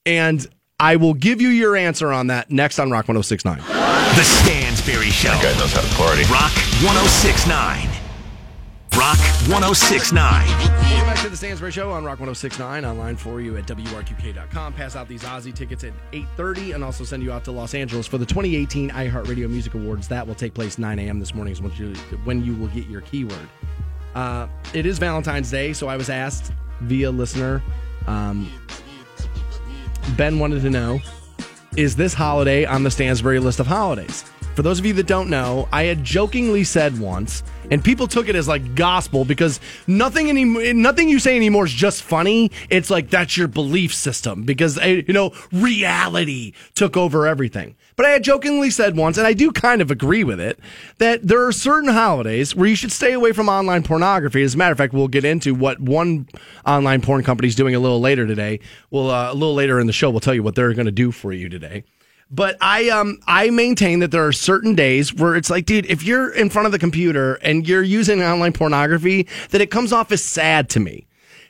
and 0.06 0.46
I 0.80 0.96
will 0.96 1.14
give 1.14 1.40
you 1.40 1.48
your 1.48 1.76
answer 1.76 2.12
on 2.12 2.28
that 2.28 2.50
next 2.50 2.78
on 2.78 2.90
Rock 2.90 3.08
1069. 3.08 3.58
The 3.58 4.24
Stansberry 4.88 5.12
Show. 5.12 5.29
That 5.29 5.42
guy 5.42 5.61
knows 5.61 5.72
how 5.72 5.83
to 5.83 5.94
party. 5.96 6.22
Rock 6.33 6.53
1069. 6.81 7.88
Rock 8.96 9.18
1069. 9.53 10.46
Welcome 10.48 11.07
back 11.07 11.22
to 11.22 11.29
the 11.29 11.37
Stansbury 11.37 11.72
Show 11.72 11.90
on 11.90 12.05
Rock 12.05 12.20
1069 12.20 12.87
online 12.87 13.16
for 13.16 13.42
you 13.42 13.59
at 13.59 13.66
WRQK.com. 13.66 14.72
Pass 14.72 14.96
out 14.96 15.07
these 15.07 15.22
Ozzy 15.24 15.55
tickets 15.55 15.85
at 15.85 15.92
8.30 16.12 16.74
and 16.74 16.83
also 16.83 17.05
send 17.05 17.22
you 17.22 17.31
out 17.31 17.44
to 17.44 17.53
Los 17.53 17.74
Angeles 17.74 18.07
for 18.07 18.16
the 18.16 18.24
2018 18.24 18.88
iHeartRadio 18.90 19.51
Music 19.51 19.74
Awards. 19.74 20.09
That 20.09 20.27
will 20.27 20.35
take 20.35 20.55
place 20.55 20.79
9 20.79 20.98
a.m. 20.98 21.20
this 21.20 21.35
morning 21.35 21.53
is 21.53 21.61
when 21.61 21.72
you, 21.74 21.94
when 22.24 22.42
you 22.42 22.57
will 22.57 22.68
get 22.68 22.87
your 22.87 23.03
keyword. 23.03 23.48
Uh, 24.14 24.48
it 24.72 24.87
is 24.87 24.98
Valentine's 24.98 25.51
Day, 25.51 25.74
so 25.74 25.88
I 25.88 25.98
was 25.98 26.09
asked 26.09 26.53
via 26.81 27.11
listener. 27.11 27.62
Um, 28.07 28.51
ben 30.16 30.38
wanted 30.38 30.62
to 30.62 30.70
know, 30.70 30.98
is 31.77 31.94
this 31.94 32.14
holiday 32.14 32.64
on 32.64 32.85
the 32.85 32.90
Stansbury 32.90 33.38
list 33.38 33.61
of 33.61 33.66
holidays? 33.66 34.24
For 34.58 34.62
those 34.62 34.80
of 34.80 34.86
you 34.86 34.92
that 34.94 35.06
don't 35.06 35.30
know, 35.30 35.68
I 35.70 35.84
had 35.84 36.02
jokingly 36.02 36.64
said 36.64 36.98
once, 36.98 37.44
and 37.70 37.84
people 37.84 38.08
took 38.08 38.28
it 38.28 38.34
as 38.34 38.48
like 38.48 38.74
gospel 38.74 39.24
because 39.24 39.60
nothing 39.86 40.28
any 40.28 40.72
nothing 40.72 41.08
you 41.08 41.20
say 41.20 41.36
anymore 41.36 41.66
is 41.66 41.72
just 41.72 42.02
funny. 42.02 42.50
It's 42.68 42.90
like 42.90 43.08
that's 43.08 43.36
your 43.36 43.46
belief 43.46 43.94
system 43.94 44.42
because 44.42 44.76
eh, 44.76 45.02
you 45.06 45.14
know 45.14 45.32
reality 45.52 46.54
took 46.74 46.96
over 46.96 47.24
everything. 47.24 47.76
But 47.94 48.06
I 48.06 48.08
had 48.08 48.24
jokingly 48.24 48.70
said 48.70 48.96
once, 48.96 49.16
and 49.16 49.28
I 49.28 49.32
do 49.32 49.52
kind 49.52 49.80
of 49.80 49.92
agree 49.92 50.24
with 50.24 50.40
it, 50.40 50.58
that 50.96 51.22
there 51.22 51.46
are 51.46 51.52
certain 51.52 51.90
holidays 51.90 52.56
where 52.56 52.66
you 52.66 52.74
should 52.74 52.90
stay 52.90 53.12
away 53.12 53.30
from 53.30 53.48
online 53.48 53.84
pornography. 53.84 54.42
As 54.42 54.56
a 54.56 54.58
matter 54.58 54.72
of 54.72 54.78
fact, 54.78 54.92
we'll 54.92 55.06
get 55.06 55.24
into 55.24 55.54
what 55.54 55.78
one 55.78 56.26
online 56.66 57.00
porn 57.00 57.22
company 57.22 57.46
is 57.46 57.54
doing 57.54 57.76
a 57.76 57.78
little 57.78 58.00
later 58.00 58.26
today. 58.26 58.58
Well, 58.90 59.08
uh, 59.08 59.30
a 59.30 59.34
little 59.34 59.54
later 59.54 59.78
in 59.78 59.86
the 59.86 59.92
show, 59.92 60.10
we'll 60.10 60.18
tell 60.18 60.34
you 60.34 60.42
what 60.42 60.56
they're 60.56 60.74
going 60.74 60.86
to 60.86 60.90
do 60.90 61.12
for 61.12 61.32
you 61.32 61.48
today. 61.48 61.84
But 62.30 62.56
I 62.60 62.90
um 62.90 63.18
I 63.26 63.50
maintain 63.50 64.00
that 64.00 64.10
there 64.10 64.26
are 64.26 64.32
certain 64.32 64.74
days 64.74 65.14
where 65.14 65.34
it's 65.34 65.48
like, 65.48 65.64
dude, 65.64 65.86
if 65.86 66.02
you're 66.02 66.30
in 66.30 66.50
front 66.50 66.66
of 66.66 66.72
the 66.72 66.78
computer 66.78 67.34
and 67.36 67.66
you're 67.66 67.82
using 67.82 68.22
online 68.22 68.52
pornography, 68.52 69.26
that 69.50 69.60
it 69.60 69.70
comes 69.70 69.92
off 69.92 70.12
as 70.12 70.22
sad 70.22 70.68
to 70.70 70.80
me. 70.80 71.06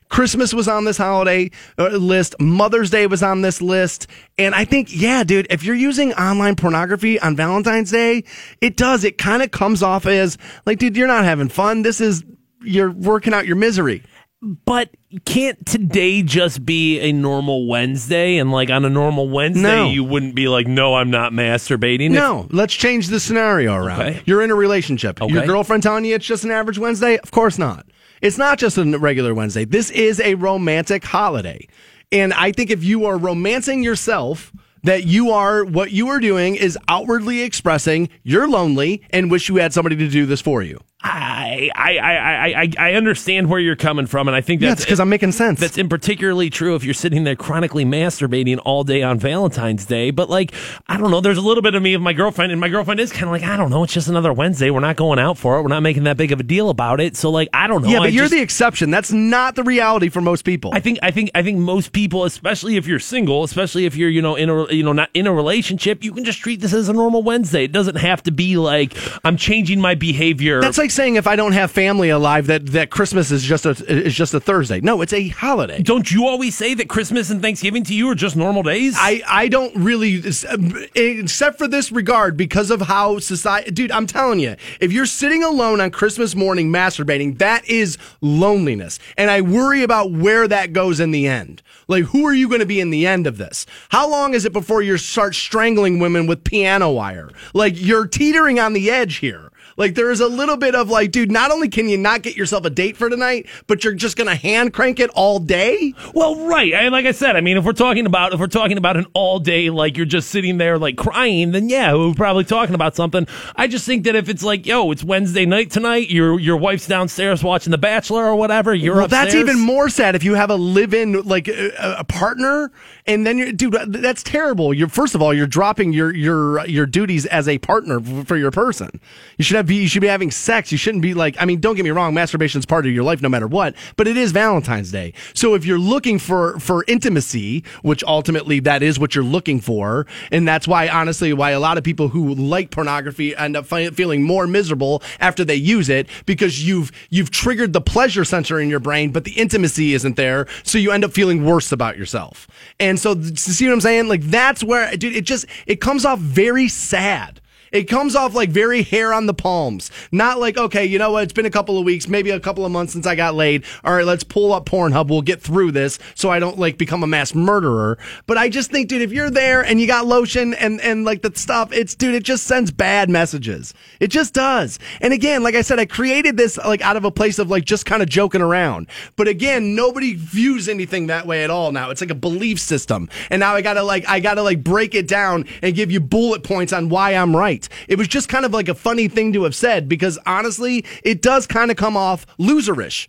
Christmas 0.09 0.55
was 0.55 0.69
on 0.69 0.85
this 0.85 0.97
holiday 0.97 1.51
uh, 1.79 1.89
list. 1.89 2.35
Mother's 2.41 2.91
Day 2.91 3.07
was 3.07 3.23
on 3.23 3.43
this 3.43 3.61
list. 3.61 4.07
And 4.39 4.55
I 4.55 4.65
think, 4.65 4.89
yeah, 4.91 5.23
dude, 5.23 5.47
if 5.51 5.65
you're 5.65 5.75
using 5.75 6.15
online 6.15 6.57
pornography 6.57 7.21
on 7.21 7.37
Valentine's 7.37 7.91
Day, 7.91 8.25
it 8.61 8.77
does. 8.77 9.05
It 9.05 9.19
kind 9.19 9.43
of 9.43 9.51
comes 9.51 9.83
off 9.83 10.07
as 10.07 10.39
like, 10.65 10.79
dude, 10.79 10.97
you're 10.97 11.07
not 11.07 11.25
having 11.25 11.49
fun. 11.49 11.83
This 11.83 12.01
is, 12.01 12.25
you're 12.63 12.91
working 12.91 13.35
out 13.35 13.47
your 13.47 13.57
misery. 13.57 14.03
But 14.41 14.91
can't 15.25 15.65
today 15.67 16.23
just 16.23 16.65
be 16.65 17.01
a 17.01 17.13
normal 17.13 17.67
Wednesday? 17.67 18.39
And 18.39 18.53
like 18.53 18.71
on 18.71 18.85
a 18.85 18.91
normal 18.91 19.29
Wednesday, 19.29 19.63
No. 19.63 19.91
you 19.91 20.05
wouldn't 20.05 20.37
be 20.37 20.47
like, 20.47 20.69
no, 20.69 20.95
I'm 20.95 21.11
not 21.11 21.33
masturbating. 21.33 22.13
No, 22.13 22.47
let's 22.51 22.75
change 22.75 23.09
the 23.09 23.19
scenario 23.19 23.75
around. 23.75 24.01
Okay. 24.01 24.23
You're 24.27 24.43
in 24.43 24.51
a 24.51 24.55
relationship. 24.55 25.19
Your 25.21 25.45
girlfriend 25.45 25.83
telling 25.83 26.05
you 26.05 26.15
it's 26.15 26.27
just 26.27 26.45
an 26.45 26.53
average 26.53 26.79
Wednesday? 26.79 27.19
Of 27.19 27.33
course 27.33 27.59
not. 27.59 27.87
It's 28.23 28.39
not 28.39 28.59
just 28.59 28.79
a 28.79 28.99
regular 28.99 29.35
Wednesday. 29.35 29.65
This 29.65 29.91
is 29.91 30.21
a 30.21 30.35
romantic 30.37 31.05
holiday. 31.05 31.67
And 32.13 32.33
I 32.33 32.53
think 32.53 32.71
if 32.71 32.85
you 32.85 33.07
are 33.07 33.19
romancing 33.19 33.83
yourself, 33.83 34.53
that 34.85 35.05
you 35.05 35.31
are 35.33 35.65
what 35.65 35.91
you 35.91 36.09
are 36.09 36.21
doing 36.21 36.55
is 36.55 36.79
outwardly 36.89 37.43
expressing 37.43 38.09
you're 38.23 38.49
lonely 38.49 39.03
and 39.11 39.31
wish 39.31 39.49
you 39.49 39.57
had 39.57 39.73
somebody 39.73 39.97
to 39.97 40.09
do 40.09 40.25
this 40.25 40.41
for 40.41 40.63
you. 40.63 40.81
I, 41.01 41.71
I, 41.77 41.99
I, 41.99 42.13
I, 42.17 42.63
I- 42.63 42.73
I 42.89 42.93
understand 42.95 43.49
where 43.49 43.61
you're 43.61 43.77
coming 43.77 44.07
from, 44.07 44.27
and 44.29 44.35
I 44.37 44.41
think 44.41 44.61
that's 44.61 44.85
because 44.85 44.99
I'm 44.99 45.09
making 45.09 45.33
sense. 45.33 45.61
That's 45.61 45.79
in 45.79 45.89
particularly 45.89 46.51
true 46.51 46.75
if 46.75 46.83
you're 46.85 46.95
sitting 46.95 47.23
there 47.25 47.37
chronically 47.37 47.85
masturbating 47.85 48.59
all 48.65 48.83
day 48.83 49.03
on 49.03 49.19
Valentine's 49.19 49.85
Day. 49.87 50.11
But 50.11 50.29
like, 50.29 50.53
I 50.89 50.97
don't 50.97 51.11
know. 51.11 51.21
There's 51.21 51.39
a 51.39 51.43
little 51.43 51.63
bit 51.63 51.75
of 51.77 51.83
me 51.83 51.95
of 51.95 52.03
my 52.03 52.13
girlfriend, 52.13 52.51
and 52.51 52.61
my 52.61 52.69
girlfriend 52.69 52.99
is 53.01 53.13
kind 53.13 53.25
of 53.25 53.31
like, 53.31 53.43
I 53.45 53.57
don't 53.57 53.71
know. 53.71 53.85
It's 53.85 53.93
just 53.93 54.09
another 54.09 54.33
Wednesday. 54.33 54.71
We're 54.71 54.81
not 54.81 54.97
going 54.97 55.19
out 55.21 55.39
for 55.39 55.57
it. 55.59 55.63
We're 55.63 55.69
not 55.69 55.83
making 55.83 56.05
that 56.05 56.17
big 56.17 56.33
of 56.33 56.41
a 56.41 56.43
deal 56.43 56.69
about 56.71 57.01
it. 57.01 57.17
So 57.17 57.31
like, 57.31 57.49
I 57.53 57.67
don't 57.69 57.83
know. 57.83 57.89
yeah, 57.91 57.99
but 57.99 58.05
I 58.05 58.09
you're 58.09 58.25
just- 58.25 58.35
the 58.35 58.41
exception. 58.41 58.91
That's 58.91 59.13
not 59.13 59.55
the 59.55 59.63
reality 59.63 60.09
for 60.09 60.21
most 60.21 60.43
people. 60.45 60.73
I 60.75 60.81
think 60.81 60.99
I 61.03 61.11
think 61.13 61.31
I 61.35 61.43
think 61.43 61.59
most 61.59 61.93
people, 61.93 62.25
especially 62.25 62.77
if 62.77 62.87
you're 62.89 62.99
single, 62.99 63.45
especially 63.45 63.87
if 63.87 63.95
you're 63.95 64.11
you 64.11 64.23
know 64.23 64.35
in 64.35 64.51
a 64.51 64.73
you 64.73 64.83
know 64.83 64.93
not 64.93 65.11
in 65.15 65.27
a 65.29 65.33
relationship, 65.33 66.03
you 66.03 66.13
can 66.13 66.25
just 66.25 66.41
treat 66.41 66.61
this 66.61 66.73
as 66.73 66.89
a 66.89 66.93
normal 66.93 67.23
Wednesday. 67.23 67.65
It 67.65 67.73
doesn't 67.73 67.97
have 67.97 68.23
to 68.25 68.33
be 68.33 68.57
like 68.57 68.95
I'm 69.25 69.37
changing 69.37 69.81
my 69.81 69.95
behavior. 69.95 70.61
That's 70.61 70.79
like 70.79 70.88
saying 70.89 71.17
if 71.17 71.27
I 71.27 71.37
don't 71.37 71.53
have 71.53 71.71
family 71.71 72.11
alive, 72.11 72.47
that, 72.47 72.67
that 72.67 72.91
Christmas 72.91 73.31
is 73.31 73.43
just 73.43 73.67
a 73.67 73.71
is 73.89 74.15
just 74.15 74.35
a 74.35 74.41
Thursday. 74.41 74.81
No, 74.81 75.01
it's 75.03 75.13
a 75.13 75.29
holiday. 75.29 75.83
don't 75.83 76.11
you 76.11 76.27
always 76.27 76.57
say 76.57 76.75
that 76.75 76.89
Christmas 76.89 77.31
and 77.31 77.43
Thanksgiving 77.43 77.85
to 77.85 77.95
you 77.95 78.09
are 78.11 78.15
just 78.15 78.37
normal 78.37 78.63
days? 78.63 78.95
I, 78.97 79.23
I 79.27 79.49
don't 79.49 79.75
really, 79.77 80.23
um, 80.49 80.75
except 80.95 81.59
for 81.59 81.69
this 81.69 81.93
regard, 81.93 82.37
because 82.37 82.71
of 82.71 82.83
how 82.83 83.19
society, 83.19 83.71
dude, 83.71 83.91
I'm 83.91 84.07
telling 84.07 84.41
you, 84.41 84.57
if 84.81 84.93
you're 84.93 85.07
sitting 85.07 85.43
alone 85.43 85.81
on 85.81 85.91
Christmas 85.91 86.35
morning 86.35 86.71
masturbating, 86.71 87.39
that 87.39 87.69
is 87.69 87.99
loneliness. 88.21 88.99
And 89.17 89.31
I 89.31 89.41
worry 89.41 89.83
about 89.83 90.13
where 90.13 90.49
that 90.49 90.73
goes 90.73 91.01
in 91.01 91.11
the 91.11 91.27
end. 91.27 91.63
Like, 91.89 92.05
who 92.05 92.27
are 92.27 92.35
you 92.35 92.49
going 92.49 92.61
to 92.61 92.67
be 92.67 92.81
in 92.81 92.91
the 92.91 93.07
end 93.07 93.27
of 93.27 93.39
this? 93.39 93.65
How 93.89 94.09
long 94.09 94.35
is 94.35 94.45
it 94.45 94.53
before 94.53 94.83
you 94.83 94.99
start 94.99 95.35
strangling 95.35 95.99
women 95.99 96.27
with 96.27 96.45
piano 96.45 96.91
wire? 96.91 97.31
Like, 97.55 97.75
you're 97.77 98.07
teetering 98.07 98.59
on 98.59 98.75
the 98.75 98.91
edge 98.91 99.17
here. 99.17 99.48
Like 99.79 99.95
there 99.95 100.11
is 100.11 100.21
a 100.21 100.27
little 100.27 100.57
bit 100.57 100.75
of 100.75 100.91
like, 100.91 101.13
dude, 101.13 101.31
not 101.31 101.51
only 101.51 101.69
can 101.69 101.89
you 101.89 101.97
not 101.97 102.23
get 102.23 102.37
yourself 102.37 102.65
a 102.65 102.71
date 102.71 102.97
for 102.97 103.09
tonight, 103.09 103.47
but 103.67 103.85
you're 103.85 103.95
just 103.95 104.17
gonna 104.17 104.35
hand 104.35 104.75
crank 104.75 105.01
it 105.01 105.09
all 105.15 105.39
day. 105.39 105.95
Well, 106.13 106.47
right. 106.47 106.75
I, 106.75 106.89
like 106.89 107.07
I 107.07 107.13
said, 107.13 107.37
I 107.37 107.41
mean, 107.41 107.57
if 107.57 107.65
we're 107.65 107.73
talking 107.73 108.05
about 108.05 108.35
if 108.35 108.41
we're 108.41 108.49
talking 108.49 108.77
about 108.77 108.97
an 108.97 109.07
all 109.15 109.39
day, 109.39 109.71
like 109.71 109.97
you're 109.97 110.05
just 110.05 110.31
sitting 110.31 110.59
there 110.59 110.79
like 110.79 110.97
crying, 110.97 111.53
then 111.53 111.69
yeah, 111.69 111.95
we're 111.95 112.15
probably 112.15 112.45
talking 112.45 112.75
about 112.75 112.97
something. 112.97 113.27
I 113.55 113.69
just 113.69 113.87
think 113.87 114.05
that 114.05 114.17
if 114.17 114.29
it's 114.29 114.43
like, 114.43 114.67
yo, 114.67 114.91
it's 114.91 115.05
Wednesday 115.05 115.47
night 115.47 115.71
tonight, 115.71 116.11
your 116.11 116.39
your 116.41 116.57
wife's 116.57 116.89
downstairs 116.89 117.45
watching 117.45 117.71
The 117.71 117.79
Bachelor 117.79 118.25
or 118.25 118.35
whatever, 118.35 118.75
you're 118.75 118.97
Well, 118.97 119.09
that's 119.09 119.35
even 119.35 119.61
more 119.61 119.89
sad 119.89 120.17
if 120.17 120.25
you 120.25 120.35
have 120.35 120.51
a 120.51 120.57
live-in 120.57 121.23
like 121.23 121.47
a, 121.47 121.71
a 121.99 122.05
partner, 122.05 122.73
and 123.07 123.25
then 123.25 123.39
you're, 123.39 123.53
dude, 123.53 123.75
that's 123.89 124.25
terrible. 124.25 124.75
You're 124.75 124.89
first 124.89 125.15
of 125.15 125.23
all, 125.23 125.33
you're 125.33 125.47
dropping 125.47 125.93
your 125.93 126.13
your 126.13 126.67
your 126.67 126.87
duties 126.87 127.27
as 127.27 127.47
a 127.47 127.59
partner 127.59 128.01
for 128.01 128.37
your 128.37 128.51
person. 128.51 129.01
You 129.37 129.45
should 129.45 129.57
have 129.57 129.68
be 129.69 129.77
you 129.77 129.89
should 129.89 130.03
be 130.03 130.09
having 130.09 130.31
sex. 130.31 130.73
You 130.73 130.79
shouldn't 130.79 131.03
be 131.03 131.15
like. 131.15 131.37
I 131.39 131.45
mean, 131.45 131.61
don't 131.61 131.77
get 131.77 131.85
me 131.85 131.91
wrong, 131.91 132.15
masturbation 132.15 132.59
is 132.59 132.67
part 132.67 132.87
of 132.87 132.93
your 132.93 133.05
life 133.05 133.23
no 133.23 133.29
matter 133.29 133.47
what. 133.47 133.75
But 133.97 134.09
it 134.09 134.17
is 134.17 134.33
Valentine's 134.33 134.91
Day, 134.91 135.13
so 135.35 135.55
if 135.55 135.65
you're 135.65 135.79
looking 135.79 136.19
for 136.19 136.59
for 136.59 136.85
intimacy, 136.89 137.65
which 137.83 138.03
ultimately 138.05 138.61
that 138.61 138.83
is 138.83 138.99
what 138.99 139.15
you're 139.15 139.25
looking 139.25 139.61
for, 139.61 140.07
and 140.33 140.47
that's 140.47 140.67
why 140.67 140.89
honestly 140.89 141.33
why 141.33 141.51
a 141.51 141.61
lot 141.61 141.79
of 141.79 141.85
people 141.85 142.09
who 142.09 142.35
like 142.35 142.71
pornography 142.71 143.37
end 143.37 143.57
up 143.57 143.67
fi- 143.67 143.91
feeling 143.91 144.23
more 144.23 144.47
miserable 144.47 145.03
after 145.21 145.45
they 145.45 145.55
use 145.55 145.89
it 145.89 146.09
because 146.27 146.67
you've 146.67 146.91
you've 147.11 147.31
triggered 147.31 147.73
the 147.73 147.81
pleasure 147.81 148.25
center 148.25 148.59
in 148.61 148.69
your 148.69 148.81
brain, 148.81 149.13
but 149.13 149.25
the 149.25 149.33
intimacy 149.33 149.95
isn't 149.95 150.17
there, 150.17 150.47
so 150.63 150.79
you 150.79 150.91
end 150.91 151.05
up 151.05 151.13
feeling 151.13 151.45
worse 151.45 151.73
about 151.73 151.99
yourself. 151.99 152.49
And 152.81 152.99
so, 152.99 153.21
see 153.35 153.67
what 153.67 153.75
I'm 153.75 153.81
saying? 153.81 154.09
Like 154.09 154.23
that's 154.23 154.65
where, 154.65 154.97
dude, 154.97 155.15
it 155.15 155.25
just 155.25 155.47
it 155.67 155.81
comes 155.81 156.05
off 156.05 156.19
very 156.19 156.69
sad. 156.69 157.41
It 157.73 157.85
comes 157.85 158.15
off 158.15 158.35
like 158.35 158.51
very 158.51 158.83
hair 158.83 159.13
on 159.13 159.27
the 159.27 159.35
palms. 159.35 159.91
Not 160.11 160.39
like, 160.39 160.57
okay, 160.57 160.85
you 160.85 160.99
know 160.99 161.13
what? 161.13 161.25
It's 161.25 161.33
been 161.33 161.47
a 161.47 161.51
couple 161.51 161.79
of 161.79 161.85
weeks, 161.85 162.09
maybe 162.09 162.31
a 162.31 162.41
couple 162.41 162.65
of 162.65 162.73
months 162.73 162.93
since 162.93 163.07
I 163.07 163.15
got 163.15 163.35
laid. 163.35 163.65
All 163.85 163.95
right, 163.95 164.05
let's 164.05 164.25
pull 164.25 164.53
up 164.53 164.67
Pornhub. 164.67 165.09
We'll 165.09 165.23
get 165.23 165.43
through 165.43 165.73
this 165.73 165.99
so 166.15 166.31
I 166.31 166.39
don't 166.39 166.59
like 166.59 166.79
become 166.79 167.03
a 167.03 167.07
mass 167.07 167.35
murderer. 167.35 167.99
But 168.27 168.39
I 168.39 168.49
just 168.49 168.71
think, 168.71 168.89
dude, 168.89 169.03
if 169.03 169.13
you're 169.13 169.31
there 169.31 169.65
and 169.65 169.81
you 169.81 169.87
got 169.87 170.07
lotion 170.07 170.55
and, 170.55 170.81
and 170.81 171.05
like 171.05 171.23
the 171.23 171.33
stuff, 171.35 171.73
it's, 171.73 171.95
dude, 171.95 172.15
it 172.15 172.25
just 172.25 172.45
sends 172.45 172.71
bad 172.71 173.11
messages. 173.11 173.75
It 174.01 174.09
just 174.09 174.35
does. 174.35 174.79
And 175.01 175.13
again, 175.13 175.43
like 175.43 175.55
I 175.55 175.63
said, 175.63 175.79
I 175.79 175.87
created 175.87 176.37
this 176.37 176.57
like 176.59 176.83
out 176.83 176.97
of 176.97 177.05
a 177.05 177.11
place 177.11 177.39
of 177.39 177.51
like 177.51 177.65
just 177.65 177.87
kind 177.87 178.03
of 178.03 178.09
joking 178.09 178.41
around. 178.41 178.89
But 179.17 179.29
again, 179.29 179.75
nobody 179.75 180.15
views 180.15 180.69
anything 180.69 181.09
that 181.09 181.27
way 181.27 181.45
at 181.45 181.51
all 181.51 181.73
now. 181.73 181.91
It's 181.91 182.01
like 182.01 182.11
a 182.11 182.15
belief 182.15 182.59
system. 182.61 183.09
And 183.31 183.41
now 183.41 183.55
I 183.55 183.63
gotta 183.63 183.83
like, 183.83 184.09
I 184.09 184.21
gotta 184.21 184.43
like 184.43 184.65
break 184.65 184.95
it 184.95 185.09
down 185.09 185.45
and 185.63 185.75
give 185.75 185.91
you 185.91 186.01
bullet 186.01 186.43
points 186.43 186.73
on 186.73 186.89
why 186.89 187.15
I'm 187.15 187.37
right. 187.37 187.58
It 187.89 187.97
was 187.99 188.07
just 188.09 188.29
kind 188.29 188.45
of 188.45 188.53
like 188.53 188.69
a 188.69 188.75
funny 188.75 189.09
thing 189.09 189.33
to 189.33 189.45
have 189.45 189.55
said 189.55 189.89
because 189.89 190.19
honestly, 190.27 190.85
it 191.03 191.23
does 191.23 191.47
kind 191.47 191.71
of 191.71 191.77
come 191.77 191.97
off 191.97 192.27
loserish. 192.39 193.09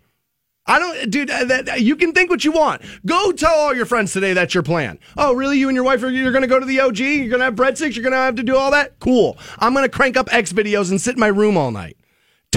I 0.66 0.78
don't, 0.78 1.10
dude. 1.10 1.32
uh, 1.32 1.46
That, 1.46 1.82
you 1.82 1.96
can 1.96 2.14
think 2.14 2.30
what 2.30 2.46
you 2.46 2.52
want. 2.52 2.84
Go 3.06 3.32
tell 3.32 3.54
all 3.56 3.74
your 3.76 3.88
friends 3.88 4.14
today 4.14 4.34
that's 4.34 4.54
your 4.54 4.62
plan. 4.62 5.00
Oh, 5.18 5.34
really? 5.34 5.58
You 5.58 5.68
and 5.68 5.76
your 5.76 5.84
wife 5.84 6.04
are 6.04 6.10
you're 6.12 6.32
going 6.32 6.44
to 6.44 6.48
go 6.48 6.60
to 6.60 6.66
the 6.66 6.80
OG? 6.80 7.00
You're 7.00 7.30
going 7.30 7.40
to 7.40 7.46
have 7.46 7.56
breadsticks? 7.56 7.96
You're 7.96 8.04
going 8.04 8.14
to 8.14 8.18
have 8.20 8.36
to 8.36 8.44
do 8.44 8.56
all 8.56 8.70
that? 8.72 9.00
Cool. 9.00 9.36
I'm 9.58 9.74
going 9.74 9.84
to 9.86 9.90
crank 9.90 10.16
up 10.16 10.32
X 10.32 10.54
videos 10.54 10.92
and 10.92 11.02
sit 11.02 11.16
in 11.16 11.20
my 11.20 11.28
room 11.28 11.58
all 11.58 11.72
night. 11.72 11.98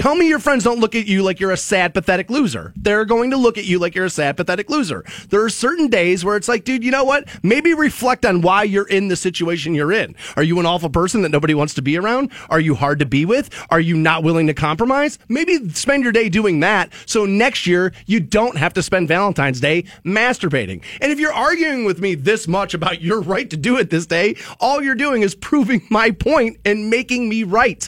Tell 0.03 0.15
me 0.15 0.27
your 0.27 0.39
friends 0.39 0.65
don't 0.65 0.81
look 0.81 0.95
at 0.95 1.07
you 1.07 1.23
like 1.23 1.39
you're 1.39 1.51
a 1.51 1.55
sad, 1.57 1.93
pathetic 1.93 2.29
loser. 2.29 2.73
They're 2.75 3.05
going 3.05 3.29
to 3.29 3.37
look 3.37 3.57
at 3.57 3.63
you 3.63 3.79
like 3.79 3.95
you're 3.95 4.03
a 4.03 4.09
sad, 4.09 4.35
pathetic 4.35 4.69
loser. 4.69 5.05
There 5.29 5.41
are 5.43 5.49
certain 5.49 5.87
days 5.87 6.25
where 6.25 6.35
it's 6.35 6.49
like, 6.49 6.65
dude, 6.65 6.83
you 6.83 6.91
know 6.91 7.05
what? 7.05 7.29
Maybe 7.41 7.73
reflect 7.73 8.25
on 8.25 8.41
why 8.41 8.63
you're 8.63 8.87
in 8.87 9.07
the 9.07 9.15
situation 9.15 9.75
you're 9.75 9.93
in. 9.93 10.15
Are 10.35 10.43
you 10.43 10.59
an 10.59 10.65
awful 10.65 10.89
person 10.89 11.21
that 11.21 11.29
nobody 11.29 11.53
wants 11.53 11.75
to 11.75 11.81
be 11.81 11.97
around? 11.97 12.31
Are 12.49 12.59
you 12.59 12.75
hard 12.75 12.99
to 12.99 13.05
be 13.05 13.23
with? 13.23 13.49
Are 13.69 13.79
you 13.79 13.95
not 13.95 14.23
willing 14.23 14.47
to 14.47 14.53
compromise? 14.53 15.19
Maybe 15.29 15.69
spend 15.69 16.03
your 16.03 16.11
day 16.11 16.27
doing 16.27 16.59
that 16.59 16.91
so 17.05 17.25
next 17.25 17.65
year 17.65 17.93
you 18.05 18.19
don't 18.19 18.57
have 18.57 18.73
to 18.73 18.83
spend 18.83 19.07
Valentine's 19.07 19.61
Day 19.61 19.83
masturbating. 20.03 20.83
And 20.99 21.13
if 21.13 21.19
you're 21.19 21.31
arguing 21.31 21.85
with 21.85 22.01
me 22.01 22.15
this 22.15 22.45
much 22.45 22.73
about 22.73 23.01
your 23.01 23.21
right 23.21 23.49
to 23.51 23.55
do 23.55 23.77
it 23.77 23.89
this 23.89 24.07
day, 24.07 24.35
all 24.59 24.83
you're 24.83 24.95
doing 24.95 25.21
is 25.21 25.33
proving 25.33 25.87
my 25.89 26.11
point 26.11 26.57
and 26.65 26.89
making 26.89 27.29
me 27.29 27.43
right. 27.43 27.87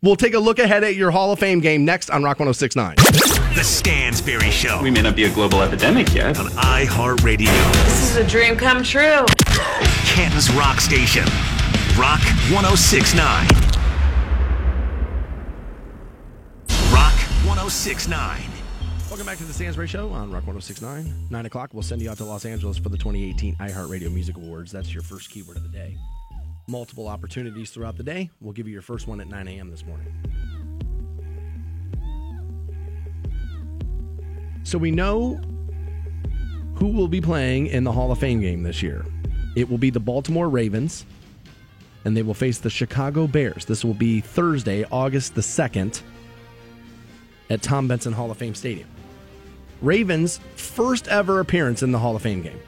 We'll 0.00 0.16
take 0.16 0.34
a 0.34 0.38
look 0.38 0.60
ahead 0.60 0.84
at 0.84 0.94
your 0.94 1.10
Hall 1.10 1.32
of 1.32 1.40
Fame 1.40 1.58
game 1.60 1.84
next 1.84 2.08
on 2.08 2.22
Rock 2.22 2.38
1069. 2.38 2.94
The 2.96 3.64
Stansberry 3.64 4.52
Show 4.52 4.80
We 4.80 4.92
may 4.92 5.02
not 5.02 5.16
be 5.16 5.24
a 5.24 5.30
global 5.30 5.60
epidemic 5.62 6.14
yet. 6.14 6.38
on 6.38 6.46
iHeartRadio, 6.46 7.46
This 7.84 8.10
is 8.10 8.16
a 8.16 8.24
dream 8.26 8.56
come 8.56 8.84
true. 8.84 9.26
Canton's 10.06 10.52
Rock 10.52 10.80
Station. 10.80 11.24
Rock 11.98 12.20
1069. 12.52 13.46
Rock 16.92 17.14
1069. 17.44 18.40
Welcome 19.08 19.26
back 19.26 19.38
to 19.38 19.44
the 19.44 19.52
Stansbury 19.52 19.88
Show 19.88 20.10
on 20.10 20.30
Rock 20.30 20.46
1069. 20.46 21.12
9 21.28 21.46
o'clock, 21.46 21.70
we'll 21.72 21.82
send 21.82 22.00
you 22.00 22.08
out 22.10 22.18
to 22.18 22.24
Los 22.24 22.44
Angeles 22.44 22.78
for 22.78 22.90
the 22.90 22.98
2018 22.98 23.56
iHeartRadio 23.56 24.12
Music 24.12 24.36
Awards. 24.36 24.70
That's 24.70 24.94
your 24.94 25.02
first 25.02 25.30
keyword 25.30 25.56
of 25.56 25.64
the 25.64 25.70
day. 25.70 25.96
Multiple 26.68 27.08
opportunities 27.08 27.70
throughout 27.70 27.96
the 27.96 28.02
day. 28.02 28.30
We'll 28.42 28.52
give 28.52 28.66
you 28.68 28.74
your 28.74 28.82
first 28.82 29.08
one 29.08 29.22
at 29.22 29.26
9 29.26 29.48
a.m. 29.48 29.70
this 29.70 29.86
morning. 29.86 30.12
So 34.64 34.76
we 34.76 34.90
know 34.90 35.40
who 36.74 36.88
will 36.88 37.08
be 37.08 37.22
playing 37.22 37.68
in 37.68 37.84
the 37.84 37.92
Hall 37.92 38.12
of 38.12 38.18
Fame 38.18 38.42
game 38.42 38.64
this 38.64 38.82
year. 38.82 39.06
It 39.56 39.70
will 39.70 39.78
be 39.78 39.88
the 39.88 39.98
Baltimore 39.98 40.50
Ravens, 40.50 41.06
and 42.04 42.14
they 42.14 42.22
will 42.22 42.34
face 42.34 42.58
the 42.58 42.68
Chicago 42.68 43.26
Bears. 43.26 43.64
This 43.64 43.82
will 43.82 43.94
be 43.94 44.20
Thursday, 44.20 44.84
August 44.92 45.34
the 45.34 45.40
2nd, 45.40 46.02
at 47.48 47.62
Tom 47.62 47.88
Benson 47.88 48.12
Hall 48.12 48.30
of 48.30 48.36
Fame 48.36 48.54
Stadium. 48.54 48.88
Ravens' 49.80 50.38
first 50.54 51.08
ever 51.08 51.40
appearance 51.40 51.82
in 51.82 51.92
the 51.92 51.98
Hall 51.98 52.14
of 52.14 52.20
Fame 52.20 52.42
game. 52.42 52.60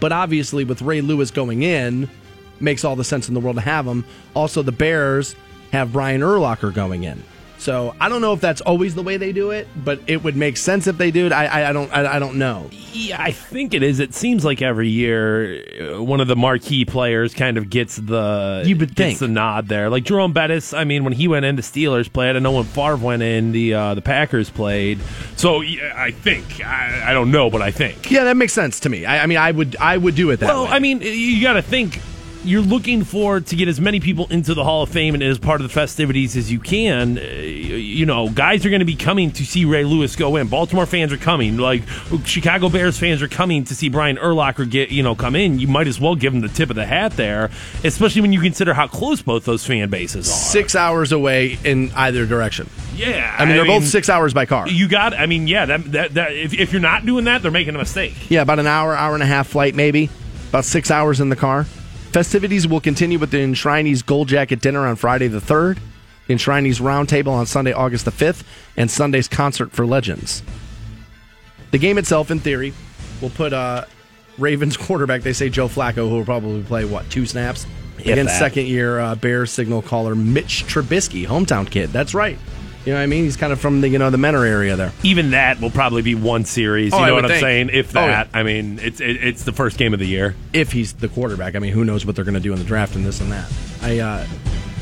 But 0.00 0.10
obviously, 0.10 0.64
with 0.64 0.82
Ray 0.82 1.02
Lewis 1.02 1.30
going 1.30 1.62
in, 1.62 2.10
makes 2.60 2.84
all 2.84 2.96
the 2.96 3.04
sense 3.04 3.28
in 3.28 3.34
the 3.34 3.40
world 3.40 3.56
to 3.56 3.62
have 3.62 3.86
him. 3.86 4.04
Also, 4.34 4.62
the 4.62 4.72
Bears 4.72 5.34
have 5.72 5.92
Brian 5.92 6.20
Urlacher 6.20 6.72
going 6.74 7.04
in. 7.04 7.22
So 7.58 7.94
I 8.00 8.08
don't 8.08 8.22
know 8.22 8.32
if 8.32 8.40
that's 8.40 8.62
always 8.62 8.94
the 8.94 9.02
way 9.02 9.18
they 9.18 9.32
do 9.34 9.50
it, 9.50 9.68
but 9.84 10.00
it 10.06 10.24
would 10.24 10.34
make 10.34 10.56
sense 10.56 10.86
if 10.86 10.96
they 10.96 11.10
do 11.10 11.26
it. 11.26 11.32
I, 11.32 11.44
I, 11.44 11.68
I 11.68 11.72
don't 11.74 11.92
I, 11.92 12.14
I 12.14 12.18
don't 12.18 12.36
know. 12.36 12.70
Yeah, 12.72 13.20
I 13.22 13.32
think 13.32 13.74
it 13.74 13.82
is. 13.82 14.00
It 14.00 14.14
seems 14.14 14.46
like 14.46 14.62
every 14.62 14.88
year 14.88 15.62
uh, 15.98 16.02
one 16.02 16.22
of 16.22 16.26
the 16.28 16.36
marquee 16.36 16.86
players 16.86 17.34
kind 17.34 17.58
of 17.58 17.68
gets 17.68 17.96
the 17.96 18.62
You 18.64 18.76
would 18.78 18.96
think. 18.96 19.18
the 19.18 19.28
nod 19.28 19.68
there. 19.68 19.90
Like 19.90 20.04
Jerome 20.04 20.32
Bettis. 20.32 20.72
I 20.72 20.84
mean, 20.84 21.04
when 21.04 21.12
he 21.12 21.28
went 21.28 21.44
in, 21.44 21.56
the 21.56 21.60
Steelers 21.62 22.10
played. 22.10 22.34
I 22.34 22.38
know 22.38 22.52
when 22.52 22.64
Favre 22.64 22.96
went 22.96 23.22
in, 23.22 23.52
the 23.52 23.74
uh, 23.74 23.94
the 23.94 24.00
Packers 24.00 24.48
played. 24.48 24.98
So 25.36 25.60
yeah, 25.60 25.92
I 25.94 26.12
think 26.12 26.64
I, 26.64 27.10
I 27.10 27.12
don't 27.12 27.30
know, 27.30 27.50
but 27.50 27.60
I 27.60 27.72
think. 27.72 28.10
Yeah, 28.10 28.24
that 28.24 28.38
makes 28.38 28.54
sense 28.54 28.80
to 28.80 28.88
me. 28.88 29.04
I, 29.04 29.24
I 29.24 29.26
mean, 29.26 29.36
I 29.36 29.50
would 29.50 29.76
I 29.78 29.98
would 29.98 30.14
do 30.14 30.30
it 30.30 30.40
that 30.40 30.46
Well, 30.48 30.64
way. 30.64 30.70
I 30.70 30.78
mean, 30.78 31.02
you 31.02 31.42
got 31.42 31.52
to 31.54 31.62
think. 31.62 32.00
You're 32.42 32.62
looking 32.62 33.04
for 33.04 33.40
to 33.40 33.56
get 33.56 33.68
as 33.68 33.80
many 33.80 34.00
people 34.00 34.26
into 34.30 34.54
the 34.54 34.64
Hall 34.64 34.82
of 34.82 34.88
Fame 34.88 35.12
and 35.12 35.22
as 35.22 35.38
part 35.38 35.60
of 35.60 35.68
the 35.68 35.72
festivities 35.72 36.36
as 36.38 36.50
you 36.50 36.58
can. 36.58 37.18
Uh, 37.18 37.20
You 37.22 38.06
know, 38.06 38.30
guys 38.30 38.64
are 38.64 38.70
going 38.70 38.80
to 38.80 38.86
be 38.86 38.96
coming 38.96 39.30
to 39.32 39.44
see 39.44 39.64
Ray 39.66 39.84
Lewis 39.84 40.16
go 40.16 40.36
in. 40.36 40.48
Baltimore 40.48 40.86
fans 40.86 41.12
are 41.12 41.18
coming. 41.18 41.58
Like 41.58 41.82
Chicago 42.24 42.70
Bears 42.70 42.98
fans 42.98 43.20
are 43.20 43.28
coming 43.28 43.64
to 43.64 43.74
see 43.74 43.90
Brian 43.90 44.16
Urlacher 44.16 44.68
get 44.68 44.90
you 44.90 45.02
know 45.02 45.14
come 45.14 45.36
in. 45.36 45.58
You 45.58 45.68
might 45.68 45.86
as 45.86 46.00
well 46.00 46.14
give 46.14 46.32
him 46.32 46.40
the 46.40 46.48
tip 46.48 46.70
of 46.70 46.76
the 46.76 46.86
hat 46.86 47.12
there, 47.16 47.50
especially 47.84 48.22
when 48.22 48.32
you 48.32 48.40
consider 48.40 48.72
how 48.72 48.86
close 48.86 49.20
both 49.20 49.44
those 49.44 49.66
fan 49.66 49.90
bases 49.90 50.26
are. 50.28 50.32
six 50.32 50.74
hours 50.74 51.12
away 51.12 51.58
in 51.64 51.92
either 51.94 52.24
direction. 52.26 52.70
Yeah, 52.94 53.34
I 53.38 53.44
mean, 53.44 53.56
they're 53.56 53.66
both 53.66 53.86
six 53.86 54.08
hours 54.08 54.32
by 54.32 54.46
car. 54.46 54.66
You 54.68 54.88
got. 54.88 55.12
I 55.14 55.26
mean, 55.26 55.46
yeah. 55.46 55.66
That, 55.66 55.92
that, 55.92 56.14
that 56.14 56.32
if, 56.32 56.54
if 56.54 56.72
you're 56.72 56.80
not 56.80 57.04
doing 57.04 57.24
that, 57.26 57.42
they're 57.42 57.50
making 57.50 57.74
a 57.74 57.78
mistake. 57.78 58.14
Yeah, 58.30 58.42
about 58.42 58.58
an 58.58 58.66
hour, 58.66 58.94
hour 58.94 59.12
and 59.14 59.22
a 59.22 59.26
half 59.26 59.48
flight, 59.48 59.74
maybe. 59.74 60.08
About 60.48 60.64
six 60.64 60.90
hours 60.90 61.20
in 61.20 61.28
the 61.28 61.36
car. 61.36 61.66
Festivities 62.12 62.66
will 62.66 62.80
continue 62.80 63.20
with 63.20 63.30
the 63.30 63.38
Enshrinees 63.38 64.04
Gold 64.04 64.26
Jacket 64.26 64.60
Dinner 64.60 64.84
on 64.84 64.96
Friday 64.96 65.28
the 65.28 65.38
3rd, 65.38 65.78
Enshrinees 66.28 66.80
Roundtable 66.80 67.32
on 67.32 67.46
Sunday, 67.46 67.72
August 67.72 68.04
the 68.04 68.10
5th, 68.10 68.42
and 68.76 68.90
Sunday's 68.90 69.28
Concert 69.28 69.70
for 69.70 69.86
Legends. 69.86 70.42
The 71.70 71.78
game 71.78 71.98
itself, 71.98 72.32
in 72.32 72.40
theory, 72.40 72.72
will 73.20 73.30
put 73.30 73.52
uh, 73.52 73.84
Ravens 74.38 74.76
quarterback, 74.76 75.22
they 75.22 75.32
say 75.32 75.48
Joe 75.50 75.68
Flacco, 75.68 76.08
who 76.08 76.16
will 76.16 76.24
probably 76.24 76.64
play, 76.64 76.84
what, 76.84 77.08
two 77.10 77.26
snaps? 77.26 77.64
Against 77.98 78.32
that. 78.32 78.38
second 78.38 78.66
year 78.66 78.98
uh, 78.98 79.14
Bears 79.14 79.52
signal 79.52 79.82
caller 79.82 80.14
Mitch 80.16 80.64
Trubisky, 80.64 81.26
hometown 81.26 81.70
kid. 81.70 81.90
That's 81.90 82.14
right. 82.14 82.38
You 82.84 82.92
know 82.92 82.98
what 82.98 83.02
I 83.02 83.06
mean? 83.06 83.24
He's 83.24 83.36
kind 83.36 83.52
of 83.52 83.60
from 83.60 83.82
the, 83.82 83.88
you 83.88 83.98
know, 83.98 84.08
the 84.08 84.16
Mentor 84.18 84.44
area 84.46 84.74
there. 84.74 84.92
Even 85.02 85.32
that 85.32 85.60
will 85.60 85.70
probably 85.70 86.00
be 86.00 86.14
one 86.14 86.44
series. 86.46 86.92
You 86.92 86.98
Oh, 86.98 87.02
I 87.02 87.08
know 87.08 87.14
what 87.14 87.24
I'm 87.26 87.30
think. 87.30 87.40
saying? 87.42 87.70
If 87.72 87.90
Oh, 87.94 88.06
that, 88.06 88.28
yeah. 88.32 88.38
I 88.38 88.42
mean, 88.42 88.78
it's 88.82 89.00
it, 89.00 89.22
it's 89.22 89.44
the 89.44 89.52
first 89.52 89.76
game 89.76 89.92
of 89.92 90.00
the 90.00 90.06
year. 90.06 90.34
if 90.54 90.72
he's 90.72 90.94
the 90.94 91.08
quarterback. 91.08 91.56
I 91.56 91.58
mean, 91.58 91.72
who 91.72 91.84
knows 91.84 92.06
what 92.06 92.16
they're 92.16 92.24
going 92.24 92.34
to 92.34 92.40
do 92.40 92.52
in 92.52 92.58
the 92.58 92.64
draft 92.64 92.96
and 92.96 93.04
this 93.04 93.20
and 93.20 93.30
that. 93.32 93.52
I 93.82 93.98
uh, 93.98 94.26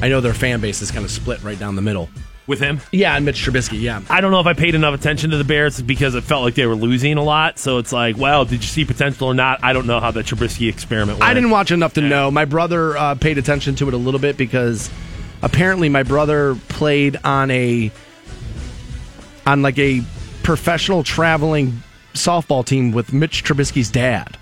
I 0.01 0.09
know 0.09 0.21
their 0.21 0.33
fan 0.35 0.61
base 0.61 0.81
is 0.81 0.91
kind 0.93 1.05
of 1.05 1.11
split 1.11 1.43
right 1.43 1.59
down 1.59 1.75
the 1.75 1.83
middle. 1.83 2.09
with 2.47 2.61
him. 2.61 2.81
Yeah, 2.93 3.15
and 3.17 3.27
Mitch 3.27 3.45
Trubisky. 3.45 3.81
Yeah, 3.81 4.01
I 4.09 4.21
don't 4.23 4.31
know 4.31 4.41
if 4.41 4.47
I 4.47 4.55
paid 4.55 4.75
enough 4.77 4.95
attention 4.95 5.31
to 5.31 5.37
the 5.37 5.45
Bears 5.45 5.83
because 5.83 6.15
it 6.15 6.23
felt 6.23 6.45
like 6.45 6.55
they 6.55 6.67
were 6.67 6.77
losing 6.77 7.19
a 7.19 7.23
lot. 7.23 7.59
So 7.59 7.77
it's 7.79 7.93
like, 7.93 8.17
well, 8.17 8.45
did 8.47 8.63
you 8.63 8.69
see 8.69 8.85
potential 8.87 9.27
or 9.27 9.35
not? 9.35 9.63
I 9.65 9.73
don't 9.75 9.87
know 9.89 9.99
how 10.01 10.13
the 10.13 10.23
Trubisky 10.23 10.69
experiment 10.69 11.19
went. 11.19 11.29
I 11.31 11.35
didn't 11.35 11.51
watch 11.51 11.73
enough 11.73 11.95
to 11.95 12.01
know. 12.01 12.31
My 12.31 12.45
brother 12.47 12.97
uh, 12.97 13.17
paid 13.17 13.37
attention 13.39 13.75
to 13.75 13.89
it 13.89 13.93
a 13.93 13.99
little 13.99 14.21
bit 14.21 14.37
because 14.39 14.89
apparently 15.43 15.89
my 15.89 16.03
brother 16.03 16.57
played 16.69 17.19
on 17.25 17.51
a 17.51 17.91
on 19.47 19.63
like 19.63 19.79
a 19.79 20.03
professional 20.43 21.03
traveling 21.03 21.83
softball 22.15 22.65
team 22.65 22.93
with 22.93 23.13
Mitch 23.13 23.45
Trubisky's 23.45 23.91
dad. 23.91 24.37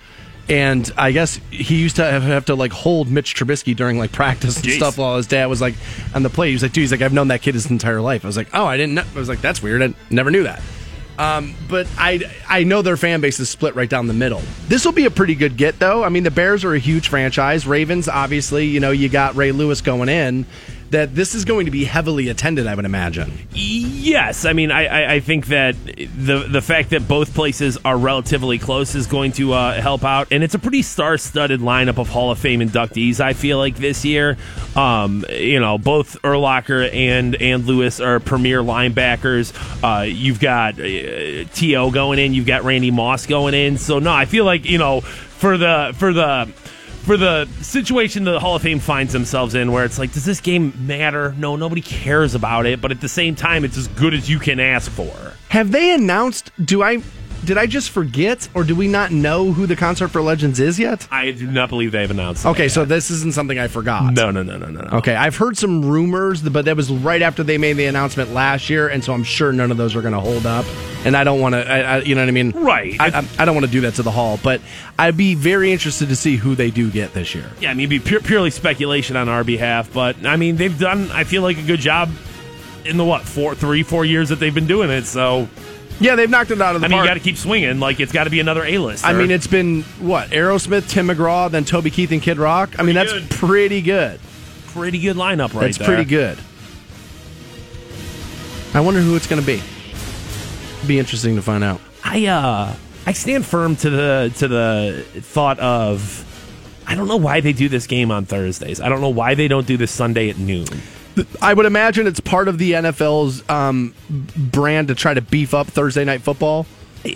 And 0.48 0.88
I 0.96 1.10
guess 1.10 1.40
he 1.50 1.76
used 1.76 1.96
to 1.96 2.04
have, 2.04 2.22
have 2.22 2.44
to 2.46 2.54
like 2.54 2.72
hold 2.72 3.10
Mitch 3.10 3.34
Trubisky 3.34 3.74
during 3.74 3.98
like 3.98 4.12
practice 4.12 4.56
and 4.56 4.64
Jeez. 4.64 4.76
stuff 4.76 4.98
while 4.98 5.16
his 5.16 5.26
dad 5.26 5.46
was 5.46 5.60
like 5.60 5.74
on 6.14 6.22
the 6.22 6.30
plate. 6.30 6.48
He 6.48 6.54
was 6.54 6.62
like, 6.62 6.72
dude, 6.72 6.82
he's 6.82 6.92
like, 6.92 7.02
I've 7.02 7.12
known 7.12 7.28
that 7.28 7.42
kid 7.42 7.54
his 7.54 7.68
entire 7.68 8.00
life. 8.00 8.24
I 8.24 8.28
was 8.28 8.36
like, 8.36 8.48
oh, 8.54 8.64
I 8.64 8.76
didn't 8.76 8.94
know. 8.94 9.04
I 9.14 9.18
was 9.18 9.28
like, 9.28 9.40
that's 9.40 9.60
weird. 9.60 9.82
I 9.82 9.94
never 10.08 10.30
knew 10.30 10.44
that. 10.44 10.62
Um, 11.18 11.54
but 11.68 11.88
I 11.96 12.20
I 12.48 12.64
know 12.64 12.82
their 12.82 12.96
fan 12.96 13.20
base 13.20 13.40
is 13.40 13.48
split 13.48 13.74
right 13.74 13.88
down 13.88 14.06
the 14.06 14.12
middle. 14.14 14.42
This 14.68 14.84
will 14.84 14.92
be 14.92 15.06
a 15.06 15.10
pretty 15.10 15.34
good 15.34 15.56
get 15.56 15.78
though. 15.78 16.04
I 16.04 16.10
mean, 16.10 16.24
the 16.24 16.30
Bears 16.30 16.64
are 16.64 16.74
a 16.74 16.78
huge 16.78 17.08
franchise. 17.08 17.66
Ravens, 17.66 18.08
obviously, 18.08 18.66
you 18.66 18.80
know, 18.80 18.90
you 18.90 19.08
got 19.08 19.34
Ray 19.34 19.52
Lewis 19.52 19.80
going 19.80 20.08
in. 20.08 20.46
That 20.90 21.14
this 21.14 21.34
is 21.34 21.44
going 21.44 21.66
to 21.66 21.72
be 21.72 21.84
heavily 21.84 22.28
attended, 22.28 22.66
I 22.66 22.74
would 22.74 22.84
imagine. 22.84 23.32
Yes, 23.52 24.44
I 24.44 24.52
mean, 24.52 24.70
I, 24.70 24.86
I, 24.86 25.12
I 25.14 25.20
think 25.20 25.46
that 25.46 25.74
the 25.84 26.46
the 26.48 26.62
fact 26.62 26.90
that 26.90 27.08
both 27.08 27.34
places 27.34 27.76
are 27.84 27.98
relatively 27.98 28.58
close 28.58 28.94
is 28.94 29.06
going 29.06 29.32
to 29.32 29.52
uh, 29.52 29.80
help 29.80 30.04
out, 30.04 30.28
and 30.30 30.44
it's 30.44 30.54
a 30.54 30.58
pretty 30.58 30.82
star-studded 30.82 31.60
lineup 31.60 31.98
of 31.98 32.08
Hall 32.08 32.30
of 32.30 32.38
Fame 32.38 32.60
inductees. 32.60 33.20
I 33.20 33.32
feel 33.32 33.58
like 33.58 33.76
this 33.76 34.04
year, 34.04 34.36
um, 34.76 35.24
you 35.30 35.58
know, 35.58 35.76
both 35.76 36.20
Urlacher 36.22 36.92
and 36.92 37.34
and 37.34 37.64
Lewis 37.64 38.00
are 38.00 38.20
premier 38.20 38.62
linebackers. 38.62 39.52
Uh, 39.82 40.02
you've 40.02 40.40
got 40.40 40.74
uh, 40.74 41.44
T.O. 41.52 41.90
going 41.90 42.18
in, 42.18 42.32
you've 42.32 42.46
got 42.46 42.64
Randy 42.64 42.90
Moss 42.90 43.26
going 43.26 43.54
in. 43.54 43.78
So 43.78 43.98
no, 43.98 44.12
I 44.12 44.24
feel 44.26 44.44
like 44.44 44.64
you 44.64 44.78
know 44.78 45.00
for 45.00 45.58
the 45.58 45.94
for 45.96 46.12
the 46.12 46.52
for 47.06 47.16
the 47.16 47.46
situation 47.62 48.24
the 48.24 48.40
Hall 48.40 48.56
of 48.56 48.62
Fame 48.62 48.80
finds 48.80 49.12
themselves 49.12 49.54
in, 49.54 49.70
where 49.70 49.84
it's 49.84 49.96
like, 49.96 50.12
does 50.12 50.24
this 50.24 50.40
game 50.40 50.74
matter? 50.88 51.34
No, 51.38 51.54
nobody 51.54 51.80
cares 51.80 52.34
about 52.34 52.66
it, 52.66 52.80
but 52.80 52.90
at 52.90 53.00
the 53.00 53.08
same 53.08 53.36
time, 53.36 53.64
it's 53.64 53.76
as 53.76 53.86
good 53.86 54.12
as 54.12 54.28
you 54.28 54.40
can 54.40 54.58
ask 54.58 54.90
for. 54.90 55.14
Have 55.50 55.70
they 55.70 55.94
announced? 55.94 56.50
Do 56.64 56.82
I? 56.82 57.00
Did 57.44 57.58
I 57.58 57.66
just 57.66 57.90
forget, 57.90 58.48
or 58.54 58.64
do 58.64 58.74
we 58.74 58.88
not 58.88 59.12
know 59.12 59.52
who 59.52 59.66
the 59.66 59.76
concert 59.76 60.08
for 60.08 60.20
Legends 60.20 60.58
is 60.58 60.78
yet? 60.78 61.06
I 61.12 61.30
do 61.30 61.46
not 61.46 61.68
believe 61.68 61.92
they've 61.92 62.10
announced. 62.10 62.44
Okay, 62.44 62.64
yet. 62.64 62.72
so 62.72 62.84
this 62.84 63.10
isn't 63.10 63.34
something 63.34 63.58
I 63.58 63.68
forgot. 63.68 64.12
no, 64.12 64.30
no, 64.30 64.42
no, 64.42 64.56
no, 64.56 64.68
no, 64.68 64.80
no. 64.80 64.98
Okay, 64.98 65.14
I've 65.14 65.36
heard 65.36 65.56
some 65.56 65.84
rumors, 65.84 66.42
but 66.42 66.64
that 66.64 66.76
was 66.76 66.90
right 66.90 67.22
after 67.22 67.44
they 67.44 67.58
made 67.58 67.74
the 67.74 67.86
announcement 67.86 68.32
last 68.32 68.68
year, 68.68 68.88
and 68.88 69.04
so 69.04 69.12
I'm 69.12 69.22
sure 69.22 69.52
none 69.52 69.70
of 69.70 69.76
those 69.76 69.94
are 69.94 70.02
going 70.02 70.14
to 70.14 70.20
hold 70.20 70.46
up. 70.46 70.64
And 71.04 71.16
I 71.16 71.22
don't 71.22 71.40
want 71.40 71.54
to, 71.54 72.02
you 72.04 72.16
know 72.16 72.22
what 72.22 72.28
I 72.28 72.32
mean? 72.32 72.50
Right. 72.50 72.96
I, 72.98 73.20
I, 73.20 73.28
I 73.38 73.44
don't 73.44 73.54
want 73.54 73.66
to 73.66 73.72
do 73.72 73.82
that 73.82 73.94
to 73.94 74.02
the 74.02 74.10
hall, 74.10 74.40
but 74.42 74.60
I'd 74.98 75.16
be 75.16 75.36
very 75.36 75.72
interested 75.72 76.08
to 76.08 76.16
see 76.16 76.36
who 76.36 76.56
they 76.56 76.72
do 76.72 76.90
get 76.90 77.14
this 77.14 77.32
year. 77.34 77.48
Yeah, 77.60 77.70
I 77.70 77.74
mean, 77.74 77.90
it'd 77.90 78.02
be 78.02 78.08
pure, 78.08 78.20
purely 78.20 78.50
speculation 78.50 79.16
on 79.16 79.28
our 79.28 79.44
behalf, 79.44 79.92
but 79.92 80.26
I 80.26 80.36
mean, 80.36 80.56
they've 80.56 80.76
done. 80.76 81.10
I 81.12 81.22
feel 81.24 81.42
like 81.42 81.58
a 81.58 81.62
good 81.62 81.80
job 81.80 82.10
in 82.84 82.96
the 82.96 83.04
what 83.04 83.22
four, 83.22 83.54
three, 83.54 83.82
four 83.82 84.04
years 84.04 84.30
that 84.30 84.36
they've 84.36 84.54
been 84.54 84.66
doing 84.66 84.90
it. 84.90 85.04
So 85.04 85.48
Yeah, 85.98 86.14
they've 86.14 86.28
knocked 86.28 86.50
it 86.50 86.60
out 86.60 86.74
of 86.74 86.82
the 86.82 86.86
I 86.86 86.90
mean, 86.90 86.98
you 86.98 87.04
got 87.06 87.14
to 87.14 87.20
keep 87.20 87.36
swinging. 87.38 87.80
Like 87.80 88.00
it's 88.00 88.12
got 88.12 88.24
to 88.24 88.30
be 88.30 88.40
another 88.40 88.64
A 88.64 88.78
list. 88.78 89.04
I 89.04 89.12
mean, 89.14 89.30
it's 89.30 89.46
been 89.46 89.82
what 89.98 90.28
Aerosmith, 90.30 90.88
Tim 90.88 91.08
McGraw, 91.08 91.50
then 91.50 91.64
Toby 91.64 91.90
Keith 91.90 92.12
and 92.12 92.20
Kid 92.20 92.38
Rock. 92.38 92.74
I 92.78 92.82
mean, 92.82 92.94
that's 92.94 93.12
good. 93.12 93.30
pretty 93.30 93.80
good. 93.80 94.20
pretty 94.66 94.98
good 94.98 95.16
lineup 95.16 95.54
right 95.54 95.62
That's 95.62 95.78
there. 95.78 95.86
pretty 95.86 96.04
good. 96.04 96.38
I 98.74 98.80
wonder 98.80 99.00
who 99.00 99.16
it's 99.16 99.26
going 99.26 99.40
to 99.40 99.46
be. 99.46 99.62
Be 100.86 100.98
interesting 100.98 101.36
to 101.36 101.42
find 101.42 101.64
out. 101.64 101.80
I 102.04 102.26
uh 102.26 102.76
I 103.06 103.12
stand 103.12 103.46
firm 103.46 103.74
to 103.76 103.90
the 103.90 104.32
to 104.36 104.48
the 104.48 105.04
thought 105.22 105.58
of 105.58 106.24
I 106.86 106.94
don't 106.94 107.08
know 107.08 107.16
why 107.16 107.40
they 107.40 107.52
do 107.52 107.68
this 107.68 107.86
game 107.86 108.10
on 108.10 108.26
Thursdays. 108.26 108.80
I 108.80 108.88
don't 108.88 109.00
know 109.00 109.08
why 109.08 109.34
they 109.34 109.48
don't 109.48 109.66
do 109.66 109.76
this 109.76 109.90
Sunday 109.90 110.28
at 110.28 110.36
noon. 110.38 110.66
I 111.40 111.54
would 111.54 111.66
imagine 111.66 112.06
it's 112.06 112.20
part 112.20 112.48
of 112.48 112.58
the 112.58 112.72
NFL's 112.72 113.48
um, 113.48 113.94
brand 114.10 114.88
to 114.88 114.94
try 114.94 115.14
to 115.14 115.22
beef 115.22 115.54
up 115.54 115.66
Thursday 115.66 116.04
night 116.04 116.22
football. 116.22 116.66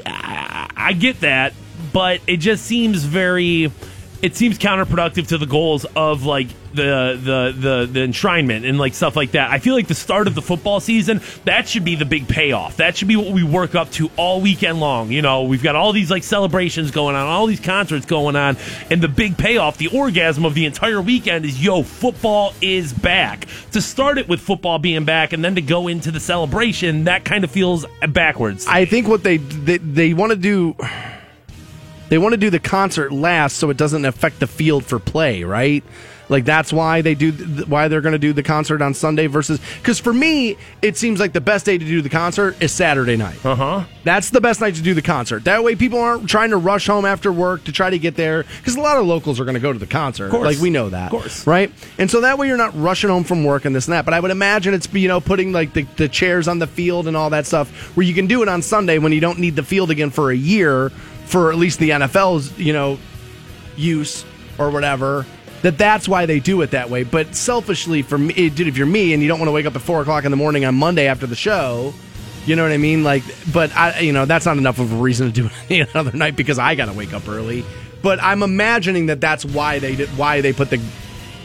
I, 0.06 0.94
get 0.98 1.20
that, 1.20 1.52
but 1.92 2.20
it 2.26 2.38
just 2.38 2.64
seems 2.64 3.04
very 3.04 3.72
it 4.22 4.36
seems 4.36 4.58
counterproductive 4.58 5.28
to 5.28 5.38
the 5.38 5.46
goals 5.46 5.84
of 5.96 6.24
like 6.24 6.48
the 6.74 7.18
the 7.22 7.54
the 7.60 7.88
the 7.92 8.00
enshrinement 8.00 8.68
and 8.68 8.78
like 8.78 8.94
stuff 8.94 9.16
like 9.16 9.32
that. 9.32 9.50
I 9.50 9.58
feel 9.58 9.74
like 9.74 9.88
the 9.88 9.94
start 9.94 10.26
of 10.26 10.34
the 10.34 10.42
football 10.42 10.80
season 10.80 11.20
that 11.44 11.68
should 11.68 11.84
be 11.84 11.96
the 11.96 12.04
big 12.04 12.28
payoff. 12.28 12.76
That 12.76 12.96
should 12.96 13.08
be 13.08 13.16
what 13.16 13.32
we 13.32 13.42
work 13.42 13.74
up 13.74 13.90
to 13.92 14.10
all 14.16 14.40
weekend 14.40 14.80
long. 14.80 15.10
You 15.10 15.22
know, 15.22 15.44
we've 15.44 15.62
got 15.62 15.76
all 15.76 15.92
these 15.92 16.10
like 16.10 16.22
celebrations 16.22 16.90
going 16.90 17.16
on, 17.16 17.26
all 17.26 17.46
these 17.46 17.60
concerts 17.60 18.06
going 18.06 18.36
on, 18.36 18.56
and 18.90 19.02
the 19.02 19.08
big 19.08 19.36
payoff, 19.36 19.78
the 19.78 19.88
orgasm 19.88 20.44
of 20.44 20.54
the 20.54 20.66
entire 20.66 21.00
weekend 21.00 21.44
is 21.44 21.62
yo, 21.62 21.82
football 21.82 22.54
is 22.60 22.92
back. 22.92 23.46
To 23.72 23.80
start 23.80 24.18
it 24.18 24.28
with 24.28 24.40
football 24.40 24.78
being 24.78 25.04
back 25.04 25.32
and 25.32 25.44
then 25.44 25.54
to 25.54 25.62
go 25.62 25.88
into 25.88 26.10
the 26.10 26.20
celebration, 26.20 27.04
that 27.04 27.24
kind 27.24 27.44
of 27.44 27.50
feels 27.50 27.86
backwards. 28.08 28.66
I 28.66 28.84
think 28.84 29.08
what 29.08 29.22
they 29.22 29.38
they, 29.38 29.78
they 29.78 30.14
want 30.14 30.30
to 30.30 30.36
do 30.36 30.76
they 32.10 32.18
want 32.18 32.32
to 32.32 32.36
do 32.36 32.50
the 32.50 32.58
concert 32.58 33.12
last 33.12 33.56
so 33.56 33.70
it 33.70 33.76
doesn't 33.76 34.04
affect 34.04 34.40
the 34.40 34.48
field 34.48 34.84
for 34.84 34.98
play, 34.98 35.44
right? 35.44 35.84
Like 36.30 36.44
that's 36.44 36.72
why 36.72 37.02
they 37.02 37.14
do 37.14 37.32
th- 37.32 37.66
why 37.66 37.88
they're 37.88 38.00
going 38.00 38.12
to 38.12 38.18
do 38.18 38.32
the 38.32 38.42
concert 38.42 38.80
on 38.80 38.94
Sunday 38.94 39.26
versus 39.26 39.60
cuz 39.82 39.98
for 39.98 40.12
me 40.12 40.56
it 40.80 40.96
seems 40.96 41.20
like 41.20 41.32
the 41.32 41.40
best 41.40 41.66
day 41.66 41.76
to 41.76 41.84
do 41.84 42.00
the 42.00 42.08
concert 42.08 42.56
is 42.62 42.72
Saturday 42.72 43.16
night. 43.16 43.44
Uh-huh. 43.44 43.84
That's 44.04 44.30
the 44.30 44.40
best 44.40 44.60
night 44.60 44.76
to 44.76 44.82
do 44.82 44.94
the 44.94 45.02
concert. 45.02 45.44
That 45.44 45.62
way 45.64 45.74
people 45.74 46.00
aren't 46.00 46.28
trying 46.30 46.50
to 46.50 46.56
rush 46.56 46.86
home 46.86 47.04
after 47.04 47.32
work 47.32 47.64
to 47.64 47.72
try 47.72 47.90
to 47.90 47.98
get 47.98 48.14
there 48.16 48.44
cuz 48.64 48.76
a 48.76 48.80
lot 48.80 48.96
of 48.96 49.06
locals 49.06 49.40
are 49.40 49.44
going 49.44 49.54
to 49.56 49.60
go 49.60 49.72
to 49.72 49.78
the 49.78 49.86
concert. 49.86 50.30
course. 50.30 50.46
Like 50.46 50.58
we 50.58 50.70
know 50.70 50.88
that. 50.88 51.06
Of 51.06 51.10
course. 51.10 51.46
Right? 51.46 51.72
And 51.98 52.10
so 52.10 52.20
that 52.22 52.38
way 52.38 52.46
you're 52.46 52.56
not 52.56 52.80
rushing 52.80 53.10
home 53.10 53.24
from 53.24 53.44
work 53.44 53.64
and 53.64 53.74
this 53.74 53.88
and 53.88 53.92
that. 53.92 54.04
But 54.04 54.14
I 54.14 54.20
would 54.20 54.30
imagine 54.30 54.72
it's 54.72 54.88
you 54.94 55.08
know 55.08 55.20
putting 55.20 55.52
like 55.52 55.72
the, 55.72 55.82
the 55.96 56.08
chairs 56.08 56.46
on 56.46 56.60
the 56.60 56.68
field 56.68 57.08
and 57.08 57.16
all 57.16 57.30
that 57.30 57.44
stuff 57.44 57.68
where 57.96 58.06
you 58.06 58.14
can 58.14 58.28
do 58.28 58.40
it 58.42 58.48
on 58.48 58.62
Sunday 58.62 58.98
when 58.98 59.10
you 59.12 59.20
don't 59.20 59.40
need 59.40 59.56
the 59.56 59.64
field 59.64 59.90
again 59.90 60.10
for 60.10 60.30
a 60.30 60.36
year 60.36 60.90
for 61.26 61.50
at 61.52 61.58
least 61.58 61.78
the 61.80 61.90
NFL's, 61.90 62.56
you 62.58 62.72
know, 62.72 62.98
use 63.76 64.24
or 64.58 64.70
whatever. 64.70 65.26
That 65.62 65.76
that's 65.76 66.08
why 66.08 66.26
they 66.26 66.40
do 66.40 66.62
it 66.62 66.70
that 66.70 66.88
way. 66.88 67.04
But 67.04 67.34
selfishly, 67.34 68.02
for 68.02 68.16
me, 68.16 68.48
dude, 68.48 68.66
if 68.66 68.76
you're 68.76 68.86
me 68.86 69.12
and 69.12 69.22
you 69.22 69.28
don't 69.28 69.38
want 69.38 69.48
to 69.48 69.52
wake 69.52 69.66
up 69.66 69.76
at 69.76 69.82
four 69.82 70.00
o'clock 70.00 70.24
in 70.24 70.30
the 70.30 70.36
morning 70.36 70.64
on 70.64 70.74
Monday 70.74 71.06
after 71.06 71.26
the 71.26 71.36
show, 71.36 71.92
you 72.46 72.56
know 72.56 72.62
what 72.62 72.72
I 72.72 72.78
mean? 72.78 73.04
Like, 73.04 73.22
but 73.52 73.74
I, 73.76 74.00
you 74.00 74.12
know, 74.12 74.24
that's 74.24 74.46
not 74.46 74.56
enough 74.56 74.78
of 74.78 74.92
a 74.92 74.96
reason 74.96 75.26
to 75.26 75.32
do 75.32 75.46
it 75.46 75.52
any 75.70 75.86
other 75.94 76.12
night 76.16 76.36
because 76.36 76.58
I 76.58 76.74
got 76.74 76.86
to 76.86 76.92
wake 76.92 77.12
up 77.12 77.28
early. 77.28 77.64
But 78.02 78.22
I'm 78.22 78.42
imagining 78.42 79.06
that 79.06 79.20
that's 79.20 79.44
why 79.44 79.78
they 79.78 79.96
did, 79.96 80.08
why 80.16 80.40
they 80.40 80.52
put 80.52 80.70
the 80.70 80.80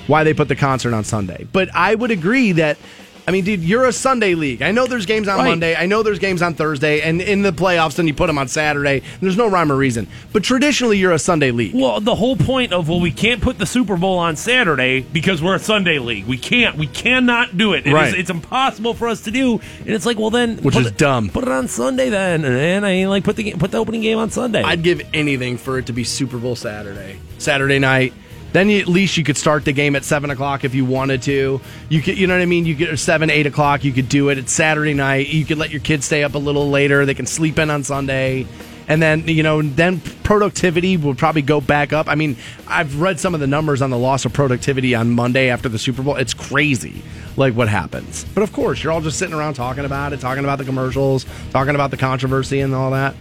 why 0.07 0.23
they 0.23 0.33
put 0.33 0.47
the 0.47 0.55
concert 0.55 0.93
on 0.93 1.03
Sunday. 1.03 1.47
But 1.51 1.69
I 1.73 1.95
would 1.95 2.11
agree 2.11 2.53
that. 2.53 2.77
I 3.27 3.31
mean, 3.31 3.43
dude, 3.43 3.63
you're 3.63 3.85
a 3.85 3.91
Sunday 3.91 4.35
league. 4.35 4.61
I 4.61 4.71
know 4.71 4.85
there's 4.85 5.07
games 5.07 5.27
on 5.27 5.39
Right. 5.39 5.47
Monday. 5.49 5.75
I 5.75 5.87
know 5.87 6.03
there's 6.03 6.19
games 6.19 6.43
on 6.43 6.53
Thursday, 6.53 7.01
and 7.01 7.19
in 7.21 7.41
the 7.41 7.51
playoffs, 7.51 7.95
then 7.95 8.07
you 8.07 8.13
put 8.13 8.27
them 8.27 8.37
on 8.37 8.47
Saturday. 8.47 9.01
There's 9.19 9.35
no 9.35 9.47
rhyme 9.47 9.71
or 9.71 9.75
reason. 9.75 10.05
But 10.31 10.43
traditionally, 10.43 10.99
you're 10.99 11.11
a 11.11 11.17
Sunday 11.17 11.49
league. 11.49 11.73
Well, 11.73 11.99
the 12.01 12.13
whole 12.15 12.35
point 12.35 12.71
of 12.71 12.87
well, 12.87 12.99
we 12.99 13.09
can't 13.11 13.41
put 13.41 13.57
the 13.57 13.65
Super 13.65 13.97
Bowl 13.97 14.19
on 14.19 14.35
Saturday 14.35 15.01
because 15.01 15.41
we're 15.41 15.55
a 15.55 15.59
Sunday 15.59 15.97
league. 15.97 16.25
We 16.27 16.37
can't. 16.37 16.77
We 16.77 16.85
cannot 16.85 17.57
do 17.57 17.73
it. 17.73 17.79
It 17.79 17.87
is- 17.87 17.93
Right. 17.93 18.13
it's 18.13 18.29
impossible 18.29 18.93
for 18.93 19.07
us 19.07 19.21
to 19.21 19.31
do. 19.31 19.59
And 19.79 19.89
it's 19.89 20.05
like, 20.05 20.19
well, 20.19 20.29
then, 20.29 20.57
Which 20.57 20.75
is 20.75 20.87
it- 20.87 20.97
dumb. 20.97 21.29
Put 21.29 21.43
it 21.45 21.49
on 21.49 21.67
Sunday 21.67 22.09
then, 22.09 22.45
and 22.45 22.85
I 22.85 22.91
mean, 22.93 23.09
like 23.09 23.23
put 23.23 23.37
the 23.37 23.53
put 23.53 23.71
the 23.71 23.77
opening 23.79 24.01
game 24.01 24.19
on 24.19 24.29
Sunday. 24.29 24.61
I'd 24.61 24.83
give 24.83 25.01
anything 25.15 25.57
for 25.57 25.79
it 25.79 25.87
to 25.87 25.93
be 25.93 26.03
Super 26.03 26.37
Bowl 26.37 26.55
Saturday, 26.55 27.17
Saturday 27.39 27.79
night. 27.79 28.13
Then 28.55 28.69
you, 28.69 28.79
at 28.79 28.87
least 28.87 29.17
you 29.17 29.25
could 29.25 29.35
start 29.35 29.65
the 29.65 29.73
game 29.73 29.97
at 29.97 30.05
seven 30.05 30.29
o'clock 30.29 30.63
if 30.63 30.73
you 30.73 30.85
wanted 30.85 31.23
to. 31.23 31.59
You 31.89 32.01
could, 32.01 32.17
you 32.17 32.25
know 32.25 32.35
what 32.35 32.41
I 32.41 32.45
mean. 32.45 32.65
You 32.65 32.73
get 32.73 32.97
seven, 32.97 33.29
eight 33.29 33.45
o'clock. 33.45 33.83
You 33.83 33.91
could 33.91 34.07
do 34.07 34.29
it. 34.29 34.37
It's 34.37 34.53
Saturday 34.53 34.93
night. 34.93 35.27
You 35.27 35.43
could 35.43 35.57
let 35.57 35.71
your 35.71 35.81
kids 35.81 36.05
stay 36.05 36.23
up 36.23 36.35
a 36.35 36.37
little 36.37 36.69
later. 36.69 37.05
They 37.05 37.15
can 37.15 37.25
sleep 37.25 37.59
in 37.59 37.69
on 37.69 37.83
Sunday, 37.83 38.47
and 38.87 39.03
then 39.03 39.27
you 39.27 39.43
know, 39.43 39.61
then 39.61 39.99
productivity 40.23 40.95
will 40.95 41.15
probably 41.15 41.41
go 41.41 41.59
back 41.59 41.91
up. 41.91 42.07
I 42.07 42.15
mean, 42.15 42.37
I've 42.65 43.01
read 43.01 43.19
some 43.19 43.33
of 43.33 43.41
the 43.41 43.47
numbers 43.47 43.81
on 43.81 43.89
the 43.89 43.97
loss 43.97 44.23
of 44.23 44.31
productivity 44.31 44.95
on 44.95 45.11
Monday 45.11 45.49
after 45.49 45.67
the 45.67 45.77
Super 45.77 46.01
Bowl. 46.01 46.15
It's 46.15 46.33
crazy, 46.33 47.03
like 47.35 47.55
what 47.55 47.67
happens. 47.67 48.23
But 48.33 48.43
of 48.43 48.53
course, 48.53 48.81
you're 48.81 48.93
all 48.93 49.01
just 49.01 49.19
sitting 49.19 49.35
around 49.35 49.55
talking 49.55 49.83
about 49.83 50.13
it, 50.13 50.21
talking 50.21 50.45
about 50.45 50.59
the 50.59 50.63
commercials, 50.63 51.25
talking 51.51 51.75
about 51.75 51.91
the 51.91 51.97
controversy 51.97 52.61
and 52.61 52.73
all 52.73 52.91
that. 52.91 53.15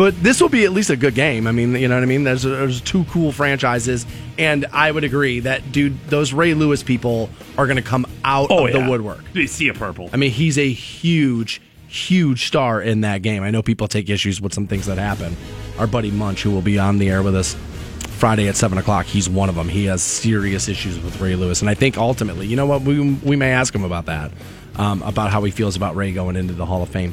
But 0.00 0.22
this 0.22 0.40
will 0.40 0.48
be 0.48 0.64
at 0.64 0.72
least 0.72 0.88
a 0.88 0.96
good 0.96 1.14
game. 1.14 1.46
I 1.46 1.52
mean, 1.52 1.74
you 1.74 1.86
know 1.86 1.94
what 1.94 2.02
I 2.02 2.06
mean? 2.06 2.24
There's, 2.24 2.42
there's 2.42 2.80
two 2.80 3.04
cool 3.04 3.32
franchises, 3.32 4.06
and 4.38 4.64
I 4.72 4.90
would 4.90 5.04
agree 5.04 5.40
that, 5.40 5.72
dude, 5.72 6.02
those 6.06 6.32
Ray 6.32 6.54
Lewis 6.54 6.82
people 6.82 7.28
are 7.58 7.66
going 7.66 7.76
to 7.76 7.82
come 7.82 8.06
out 8.24 8.46
oh 8.50 8.66
of 8.66 8.72
yeah. 8.72 8.82
the 8.82 8.90
woodwork. 8.90 9.22
See 9.46 9.68
a 9.68 9.74
purple. 9.74 10.08
I 10.10 10.16
mean, 10.16 10.30
he's 10.30 10.56
a 10.56 10.72
huge, 10.72 11.60
huge 11.86 12.46
star 12.46 12.80
in 12.80 13.02
that 13.02 13.20
game. 13.20 13.42
I 13.42 13.50
know 13.50 13.60
people 13.60 13.88
take 13.88 14.08
issues 14.08 14.40
with 14.40 14.54
some 14.54 14.66
things 14.66 14.86
that 14.86 14.96
happen. 14.96 15.36
Our 15.78 15.86
buddy 15.86 16.10
Munch, 16.10 16.44
who 16.44 16.50
will 16.50 16.62
be 16.62 16.78
on 16.78 16.96
the 16.96 17.10
air 17.10 17.22
with 17.22 17.34
us 17.34 17.54
Friday 17.98 18.48
at 18.48 18.56
seven 18.56 18.78
o'clock, 18.78 19.04
he's 19.04 19.28
one 19.28 19.50
of 19.50 19.54
them. 19.54 19.68
He 19.68 19.84
has 19.84 20.02
serious 20.02 20.66
issues 20.66 20.98
with 20.98 21.20
Ray 21.20 21.36
Lewis, 21.36 21.60
and 21.60 21.68
I 21.68 21.74
think 21.74 21.98
ultimately, 21.98 22.46
you 22.46 22.56
know 22.56 22.64
what, 22.64 22.80
we 22.80 23.16
we 23.16 23.36
may 23.36 23.52
ask 23.52 23.74
him 23.74 23.84
about 23.84 24.06
that, 24.06 24.32
um, 24.76 25.02
about 25.02 25.30
how 25.30 25.44
he 25.44 25.50
feels 25.50 25.76
about 25.76 25.94
Ray 25.94 26.10
going 26.14 26.36
into 26.36 26.54
the 26.54 26.64
Hall 26.64 26.82
of 26.82 26.88
Fame. 26.88 27.12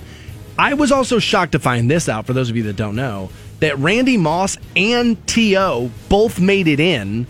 I 0.60 0.74
was 0.74 0.92
also 0.92 1.20
shocked 1.20 1.52
to 1.54 1.60
find 1.60 1.90
this 1.90 2.10
out. 2.10 2.26
For 2.26 2.34
those 2.34 2.50
of 2.50 2.58
you 2.58 2.64
that 2.64 2.76
don't 2.76 2.96
know, 2.96 3.30
that 3.60 3.78
Randy 3.78 4.18
Moss 4.18 4.58
and 4.76 5.26
T.O. 5.28 5.92
both 6.10 6.40
made 6.40 6.68
it 6.68 6.80
in 6.80 7.28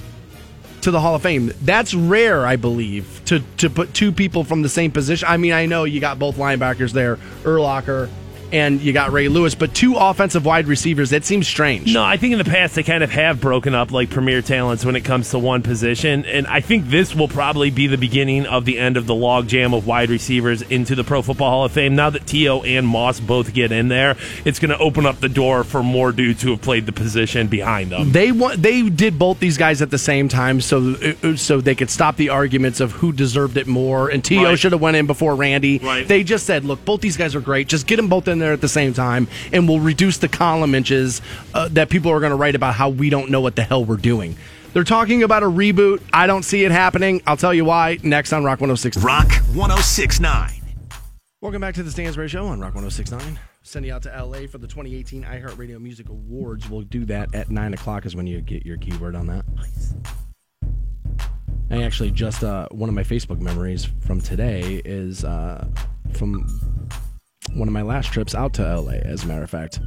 to 0.82 0.92
the 0.92 1.00
Hall 1.00 1.16
of 1.16 1.22
Fame. 1.22 1.52
That's 1.62 1.94
rare, 1.94 2.46
I 2.46 2.56
believe, 2.56 3.22
to 3.26 3.42
to 3.58 3.70
put 3.70 3.94
two 3.94 4.12
people 4.12 4.44
from 4.44 4.62
the 4.62 4.70
same 4.70 4.92
position. 4.92 5.28
I 5.28 5.38
mean, 5.38 5.52
I 5.52 5.66
know 5.66 5.84
you 5.84 6.00
got 6.00 6.20
both 6.20 6.38
linebackers 6.38 6.94
there, 6.94 7.18
Urlacher, 7.44 8.10
and 8.51 8.81
you 8.81 8.93
got 8.93 9.12
Ray 9.12 9.27
Lewis, 9.27 9.55
but 9.55 9.73
two 9.73 9.95
offensive 9.95 10.45
wide 10.45 10.67
receivers. 10.67 11.10
That 11.10 11.25
seems 11.25 11.47
strange. 11.47 11.93
No, 11.93 12.03
I 12.03 12.17
think 12.17 12.33
in 12.33 12.38
the 12.38 12.45
past 12.45 12.75
they 12.75 12.83
kind 12.83 13.03
of 13.03 13.12
have 13.12 13.41
broken 13.41 13.73
up 13.75 13.91
like 13.91 14.10
premier 14.10 14.41
talents 14.41 14.86
when 14.86 14.95
it 14.95 15.01
comes 15.01 15.29
to 15.31 15.39
one 15.39 15.62
position, 15.63 16.25
and 16.25 16.47
I 16.47 16.62
think 16.62 16.88
this 16.88 17.15
will 17.15 17.27
probably 17.27 17.69
be 17.69 17.88
the 17.88 17.97
beginning 17.97 18.45
of 18.45 18.65
the 18.65 18.77
end 18.79 18.97
of 18.97 19.07
the 19.07 19.13
logjam 19.13 19.75
of 19.75 19.88
wide 19.88 20.10
receivers 20.10 20.62
into 20.62 20.95
the 20.95 21.03
Pro 21.03 21.21
Football 21.21 21.49
Hall 21.49 21.65
of 21.65 21.71
Fame. 21.71 21.95
Now 21.95 22.10
that 22.10 22.25
T.O. 22.25 22.63
and 22.63 22.88
Moss 22.88 23.19
both 23.19 23.53
get 23.53 23.71
in 23.71 23.88
there, 23.88 24.15
it's 24.45 24.60
going 24.60 24.71
to 24.71 24.77
open 24.77 25.05
up 25.05 25.19
the 25.19 25.29
door 25.29 25.63
for 25.63 25.83
more 25.83 26.12
dudes 26.12 26.41
who 26.41 26.51
have 26.51 26.62
played 26.62 26.86
the 26.86 26.91
position 26.91 27.47
behind 27.47 27.91
them. 27.91 28.12
They 28.12 28.31
want 28.31 28.62
they 28.62 28.89
did 28.89 29.19
both 29.19 29.39
these 29.39 29.57
guys 29.57 29.81
at 29.81 29.91
the 29.91 29.97
same 29.97 30.29
time, 30.29 30.62
so 30.62 30.95
uh, 31.23 31.36
so 31.36 31.62
they 31.62 31.75
could 31.75 31.89
stop 31.89 32.15
the 32.17 32.29
arguments 32.29 32.79
of 32.79 32.91
who 32.93 33.12
deserved 33.12 33.57
it 33.57 33.67
more. 33.67 34.10
And 34.10 34.23
T.O. 34.23 34.43
Right. 34.43 34.60
should 34.60 34.71
have 34.71 34.81
went 34.81 34.97
in 34.97 35.07
before 35.07 35.36
Randy. 35.36 35.79
Right. 35.79 36.07
They 36.07 36.23
just 36.23 36.45
said, 36.45 36.65
look, 36.65 36.83
both 36.86 37.01
these 37.01 37.17
guys 37.17 37.36
are 37.36 37.41
great. 37.41 37.67
Just 37.67 37.88
get 37.88 37.97
them 37.97 38.07
both 38.07 38.27
in 38.27 38.37
there 38.39 38.54
at 38.54 38.62
the 38.62 38.67
same 38.67 38.93
time, 38.93 39.28
and 39.52 39.67
we'll 39.67 39.80
reduce 39.80 40.17
the 40.17 40.28
column 40.28 40.76
inches 40.76 41.21
uh, 41.54 41.67
that 41.69 41.89
people 41.89 42.12
are 42.12 42.19
going 42.19 42.32
to 42.32 42.36
write 42.36 42.56
about 42.56 42.76
how 42.76 42.89
we 42.89 43.10
don't 43.10 43.30
know 43.30 43.41
what 43.41 43.56
the 43.56 43.63
hell 43.63 43.84
we're 43.84 43.97
doing. 43.97 44.36
They're 44.73 44.84
talking 44.84 45.23
about 45.23 45.43
a 45.43 45.47
reboot. 45.47 46.02
I 46.13 46.28
don't 46.28 46.43
see 46.43 46.63
it 46.63 46.71
happening. 46.71 47.21
I'll 47.26 47.38
tell 47.38 47.54
you 47.54 47.65
why 47.65 47.97
next 48.04 48.34
on 48.34 48.43
Rock 48.43 48.60
106. 48.60 48.97
Rock 48.97 49.32
1069. 49.54 50.62
Welcome 51.41 51.62
back 51.62 51.76
to 51.76 51.84
the 51.84 51.91
Stansbury 51.91 52.28
Show 52.28 52.45
on 52.47 52.60
Rock 52.60 52.76
1069. 52.76 53.39
send 53.63 53.86
you 53.86 53.93
out 53.93 54.04
to 54.04 54.10
LA 54.10 54.47
for 54.47 54.58
the 54.58 54.67
2018 54.67 55.23
iHeartRadio 55.23 55.80
Music 55.80 56.10
Awards. 56.10 56.69
We'll 56.69 56.82
do 56.82 57.06
that 57.06 57.34
at 57.34 57.50
9 57.50 57.73
o'clock, 57.73 58.06
is 58.06 58.15
when 58.15 58.28
you 58.28 58.41
get 58.41 58.65
your 58.65 58.78
keyword 58.78 59.15
on 59.15 59.28
that. 59.28 59.45
I 61.69 61.84
actually 61.84 62.12
just, 62.12 62.43
uh, 62.43 62.67
one 62.71 62.88
of 62.89 62.95
my 62.95 63.04
Facebook 63.04 63.39
memories 63.39 63.86
from 64.06 64.21
today 64.21 64.82
is 64.86 65.23
uh, 65.23 65.67
from 66.13 66.45
one 67.53 67.67
of 67.67 67.73
my 67.73 67.81
last 67.81 68.12
trips 68.12 68.36
out 68.36 68.53
to 68.55 68.79
LA, 68.79 68.93
as 68.93 69.23
a 69.23 69.27
matter 69.27 69.43
of 69.43 69.49
fact. 69.49 69.79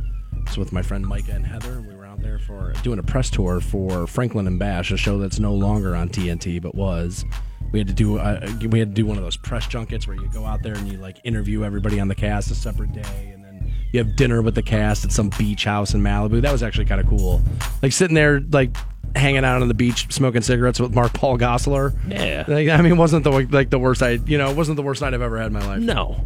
It's 0.46 0.56
with 0.56 0.72
my 0.72 0.82
friend 0.82 1.06
Micah 1.06 1.32
and 1.32 1.46
Heather. 1.46 1.80
We 1.80 1.94
were 1.94 2.06
out 2.06 2.20
there 2.22 2.38
for 2.38 2.72
doing 2.82 2.98
a 2.98 3.02
press 3.02 3.30
tour 3.30 3.60
for 3.60 4.06
Franklin 4.06 4.46
and 4.46 4.58
Bash, 4.58 4.90
a 4.90 4.96
show 4.96 5.18
that's 5.18 5.38
no 5.38 5.54
longer 5.54 5.94
on 5.94 6.08
TNT 6.08 6.60
but 6.60 6.74
was. 6.74 7.24
We 7.72 7.78
had 7.78 7.88
to 7.88 7.94
do 7.94 8.18
uh, 8.18 8.40
we 8.68 8.80
had 8.80 8.88
to 8.88 8.94
do 8.94 9.06
one 9.06 9.16
of 9.16 9.22
those 9.22 9.36
press 9.36 9.66
junkets 9.66 10.08
where 10.08 10.16
you 10.16 10.28
go 10.32 10.44
out 10.44 10.62
there 10.62 10.74
and 10.74 10.90
you 10.90 10.98
like 10.98 11.18
interview 11.22 11.62
everybody 11.64 12.00
on 12.00 12.08
the 12.08 12.16
cast 12.16 12.50
a 12.50 12.54
separate 12.54 12.92
day, 12.92 13.30
and 13.32 13.44
then 13.44 13.72
you 13.92 13.98
have 13.98 14.16
dinner 14.16 14.42
with 14.42 14.56
the 14.56 14.62
cast 14.62 15.04
at 15.04 15.12
some 15.12 15.30
beach 15.38 15.64
house 15.64 15.94
in 15.94 16.00
Malibu. 16.00 16.40
That 16.42 16.50
was 16.50 16.64
actually 16.64 16.86
kind 16.86 17.00
of 17.00 17.06
cool. 17.06 17.40
Like 17.80 17.92
sitting 17.92 18.14
there, 18.16 18.40
like 18.40 18.76
hanging 19.14 19.44
out 19.44 19.62
on 19.62 19.68
the 19.68 19.74
beach, 19.74 20.12
smoking 20.12 20.42
cigarettes 20.42 20.80
with 20.80 20.94
Mark 20.94 21.12
Paul 21.12 21.38
Gosselaar. 21.38 21.96
Yeah. 22.08 22.44
Like, 22.48 22.68
I 22.68 22.82
mean, 22.82 22.92
it 22.92 22.98
wasn't 22.98 23.22
the 23.22 23.30
like 23.30 23.70
the 23.70 23.78
worst 23.78 24.02
I 24.02 24.12
you 24.26 24.38
know 24.38 24.50
it 24.50 24.56
wasn't 24.56 24.76
the 24.76 24.82
worst 24.82 25.00
night 25.02 25.14
I've 25.14 25.22
ever 25.22 25.38
had 25.38 25.48
in 25.48 25.52
my 25.52 25.64
life. 25.64 25.80
No. 25.80 26.24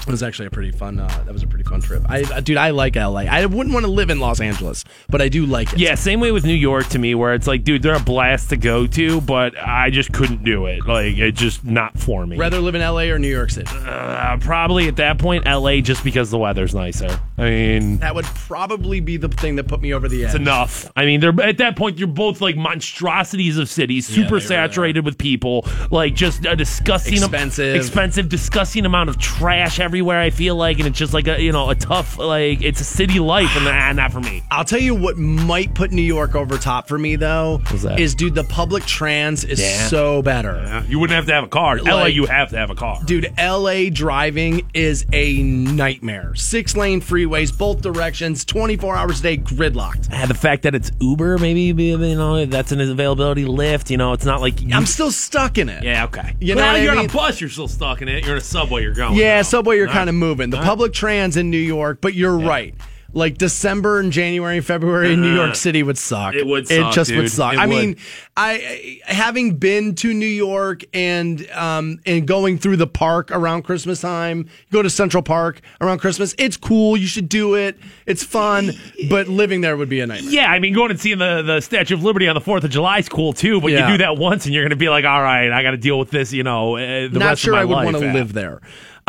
It 0.00 0.06
was 0.06 0.22
actually 0.22 0.46
a 0.46 0.50
pretty 0.50 0.70
fun. 0.72 0.98
Uh, 0.98 1.06
that 1.26 1.32
was 1.32 1.42
a 1.42 1.46
pretty 1.46 1.64
fun 1.64 1.80
trip. 1.80 2.02
I, 2.08 2.40
dude, 2.40 2.56
I 2.56 2.70
like 2.70 2.96
LA. 2.96 3.20
I 3.20 3.44
wouldn't 3.46 3.72
want 3.74 3.84
to 3.86 3.90
live 3.92 4.10
in 4.10 4.18
Los 4.20 4.40
Angeles, 4.40 4.84
but 5.08 5.20
I 5.20 5.28
do 5.28 5.46
like 5.46 5.72
it. 5.72 5.78
Yeah, 5.78 5.94
same 5.94 6.20
way 6.20 6.32
with 6.32 6.44
New 6.44 6.54
York 6.54 6.86
to 6.88 6.98
me, 6.98 7.14
where 7.14 7.34
it's 7.34 7.46
like, 7.46 7.64
dude, 7.64 7.82
they're 7.82 7.94
a 7.94 8.00
blast 8.00 8.48
to 8.50 8.56
go 8.56 8.86
to, 8.86 9.20
but 9.20 9.54
I 9.58 9.90
just 9.90 10.12
couldn't 10.12 10.42
do 10.44 10.66
it. 10.66 10.86
Like, 10.86 11.16
it's 11.18 11.38
just 11.40 11.64
not 11.64 11.98
for 11.98 12.26
me. 12.26 12.36
Rather 12.36 12.60
live 12.60 12.74
in 12.74 12.80
LA 12.80 13.02
or 13.12 13.18
New 13.18 13.28
York 13.28 13.50
City. 13.50 13.70
Uh, 13.70 14.36
probably 14.38 14.88
at 14.88 14.96
that 14.96 15.18
point, 15.18 15.44
LA, 15.44 15.80
just 15.80 16.02
because 16.04 16.30
the 16.30 16.38
weather's 16.38 16.74
nicer. 16.74 17.20
I 17.36 17.42
mean, 17.50 17.98
That 17.98 18.14
would 18.14 18.24
probably 18.26 19.00
be 19.00 19.16
the 19.16 19.28
thing 19.28 19.56
that 19.56 19.68
put 19.68 19.80
me 19.80 19.92
over 19.94 20.08
the 20.08 20.22
edge. 20.24 20.30
it's 20.30 20.34
enough. 20.34 20.90
I 20.96 21.04
mean, 21.04 21.20
they're 21.20 21.38
at 21.42 21.58
that 21.58 21.76
point, 21.76 21.98
you're 21.98 22.08
both 22.08 22.40
like 22.40 22.56
monstrosities 22.56 23.58
of 23.58 23.68
cities, 23.68 24.06
super 24.06 24.34
really 24.36 24.46
saturated 24.46 25.04
with 25.04 25.18
people, 25.18 25.66
like 25.90 26.14
just 26.14 26.44
a 26.46 26.56
disgusting, 26.56 27.14
Expensive. 27.14 27.76
expensive, 27.76 28.28
disgusting 28.28 28.84
amount 28.86 29.08
of 29.10 29.18
trash 29.18 29.79
everywhere. 29.80 30.20
I 30.20 30.30
feel 30.30 30.54
like, 30.56 30.78
and 30.78 30.86
it's 30.86 30.98
just 30.98 31.12
like 31.14 31.26
a 31.28 31.40
you 31.40 31.52
know 31.52 31.70
a 31.70 31.74
tough 31.74 32.18
like 32.18 32.62
it's 32.62 32.80
a 32.80 32.84
city 32.84 33.18
life, 33.18 33.54
and 33.56 33.66
ah, 33.66 33.92
not 33.92 34.12
for 34.12 34.20
me. 34.20 34.42
I'll 34.50 34.64
tell 34.64 34.80
you 34.80 34.94
what 34.94 35.16
might 35.18 35.74
put 35.74 35.90
New 35.92 36.02
York 36.02 36.34
over 36.34 36.58
top 36.58 36.88
for 36.88 36.98
me 36.98 37.16
though. 37.16 37.60
What's 37.68 37.82
that? 37.82 37.98
Is 38.00 38.14
dude, 38.14 38.34
the 38.34 38.44
public 38.44 38.84
trans 38.84 39.44
is 39.44 39.60
Yeah. 39.60 39.86
so 39.88 40.22
better. 40.22 40.84
You 40.88 40.98
wouldn't 40.98 41.14
have 41.16 41.26
to 41.26 41.32
have 41.34 41.44
a 41.44 41.48
car. 41.48 41.78
LA, 41.78 42.06
you 42.06 42.26
have 42.26 42.50
to 42.50 42.56
have 42.58 42.70
a 42.70 42.74
car. 42.74 42.98
Dude, 43.04 43.32
LA 43.38 43.90
driving 43.90 44.68
is 44.74 45.04
a 45.12 45.42
nightmare. 45.42 46.34
Six 46.34 46.76
lane 46.76 47.00
freeways, 47.00 47.56
both 47.56 47.80
directions, 47.80 48.44
24 48.44 48.96
hours 48.96 49.20
a 49.20 49.22
day, 49.22 49.36
gridlocked. 49.38 50.08
Ah, 50.12 50.26
the 50.26 50.34
fact 50.34 50.62
that 50.64 50.74
it's 50.74 50.90
Uber, 51.00 51.38
maybe 51.38 51.60
you 51.62 51.96
know 52.16 52.44
that's 52.46 52.72
an 52.72 52.80
availability 52.80 53.44
Lyft. 53.44 53.90
You 53.90 53.96
know, 53.96 54.12
it's 54.12 54.24
not 54.24 54.40
like 54.40 54.60
you, 54.60 54.74
I'm 54.74 54.86
still 54.86 55.10
stuck 55.10 55.58
in 55.58 55.68
it. 55.68 55.82
yeah, 55.82 56.04
okay. 56.04 56.34
You 56.40 56.56
well, 56.56 56.66
what 56.66 56.76
I 56.76 56.82
you're 56.82 56.92
on 56.92 56.98
mean? 56.98 57.10
a 57.10 57.12
bus, 57.12 57.40
you're 57.40 57.50
still 57.50 57.68
stuck 57.68 58.02
in 58.02 58.08
it. 58.08 58.24
You're 58.24 58.36
in 58.36 58.38
a 58.38 58.44
subway, 58.44 58.82
you're 58.82 58.94
going. 58.94 59.14
Yeah, 59.16 59.36
now. 59.36 59.42
subway, 59.42 59.69
you're 59.76 59.88
kind 59.88 60.08
of 60.08 60.14
moving. 60.14 60.50
The 60.50 60.58
public 60.58 60.92
trans 60.92 61.36
in 61.36 61.50
New 61.50 61.58
York, 61.58 62.00
but 62.00 62.14
you're 62.14 62.38
right. 62.38 62.74
Like 63.12 63.38
December 63.38 63.98
and 63.98 64.12
January 64.12 64.58
and 64.58 64.64
February 64.64 65.12
in 65.12 65.20
New 65.20 65.34
York 65.34 65.56
City 65.56 65.82
would 65.82 65.98
suck. 65.98 66.28
Uh-huh. 66.28 66.38
It 66.38 66.46
would 66.46 66.70
It 66.70 66.80
suck, 66.80 66.94
just 66.94 67.12
would 67.12 67.28
suck. 67.28 67.54
It 67.54 67.58
I 67.58 67.66
would. 67.66 67.74
mean, 67.74 67.96
I 68.36 69.00
having 69.04 69.56
been 69.56 69.96
to 69.96 70.14
New 70.14 70.26
York 70.26 70.84
and 70.94 71.44
um 71.50 71.98
and 72.06 72.24
going 72.24 72.56
through 72.56 72.76
the 72.76 72.86
park 72.86 73.32
around 73.32 73.62
Christmas 73.62 74.00
time, 74.00 74.48
go 74.70 74.80
to 74.80 74.88
Central 74.88 75.24
Park 75.24 75.60
around 75.80 75.98
Christmas. 75.98 76.36
It's 76.38 76.56
cool. 76.56 76.96
You 76.96 77.08
should 77.08 77.28
do 77.28 77.56
it. 77.56 77.80
It's 78.06 78.22
fun. 78.22 78.70
But 79.08 79.26
living 79.26 79.60
there 79.62 79.76
would 79.76 79.88
be 79.88 79.98
a 79.98 80.06
nightmare. 80.06 80.30
Yeah, 80.32 80.48
I 80.48 80.60
mean, 80.60 80.72
going 80.72 80.92
and 80.92 81.00
seeing 81.00 81.18
the, 81.18 81.42
the 81.42 81.60
Statue 81.60 81.94
of 81.94 82.04
Liberty 82.04 82.28
on 82.28 82.34
the 82.36 82.40
4th 82.40 82.62
of 82.62 82.70
July 82.70 82.98
is 82.98 83.08
cool 83.08 83.32
too, 83.32 83.60
but 83.60 83.72
Yeah. 83.72 83.88
you 83.90 83.94
do 83.94 83.98
that 84.04 84.18
once 84.18 84.44
and 84.46 84.54
you're 84.54 84.62
going 84.62 84.70
to 84.70 84.76
be 84.76 84.88
like, 84.88 85.04
all 85.04 85.20
right, 85.20 85.50
I 85.50 85.64
got 85.64 85.72
to 85.72 85.76
deal 85.78 85.98
with 85.98 86.10
this, 86.12 86.32
you 86.32 86.44
know, 86.44 86.76
uh, 86.76 87.08
the 87.08 87.18
Not 87.18 87.24
rest 87.30 87.42
sure 87.42 87.54
of 87.54 87.56
my 87.56 87.62
I 87.62 87.64
would 87.64 87.92
want 87.92 87.96
to 88.04 88.12
live 88.12 88.32
there. 88.34 88.60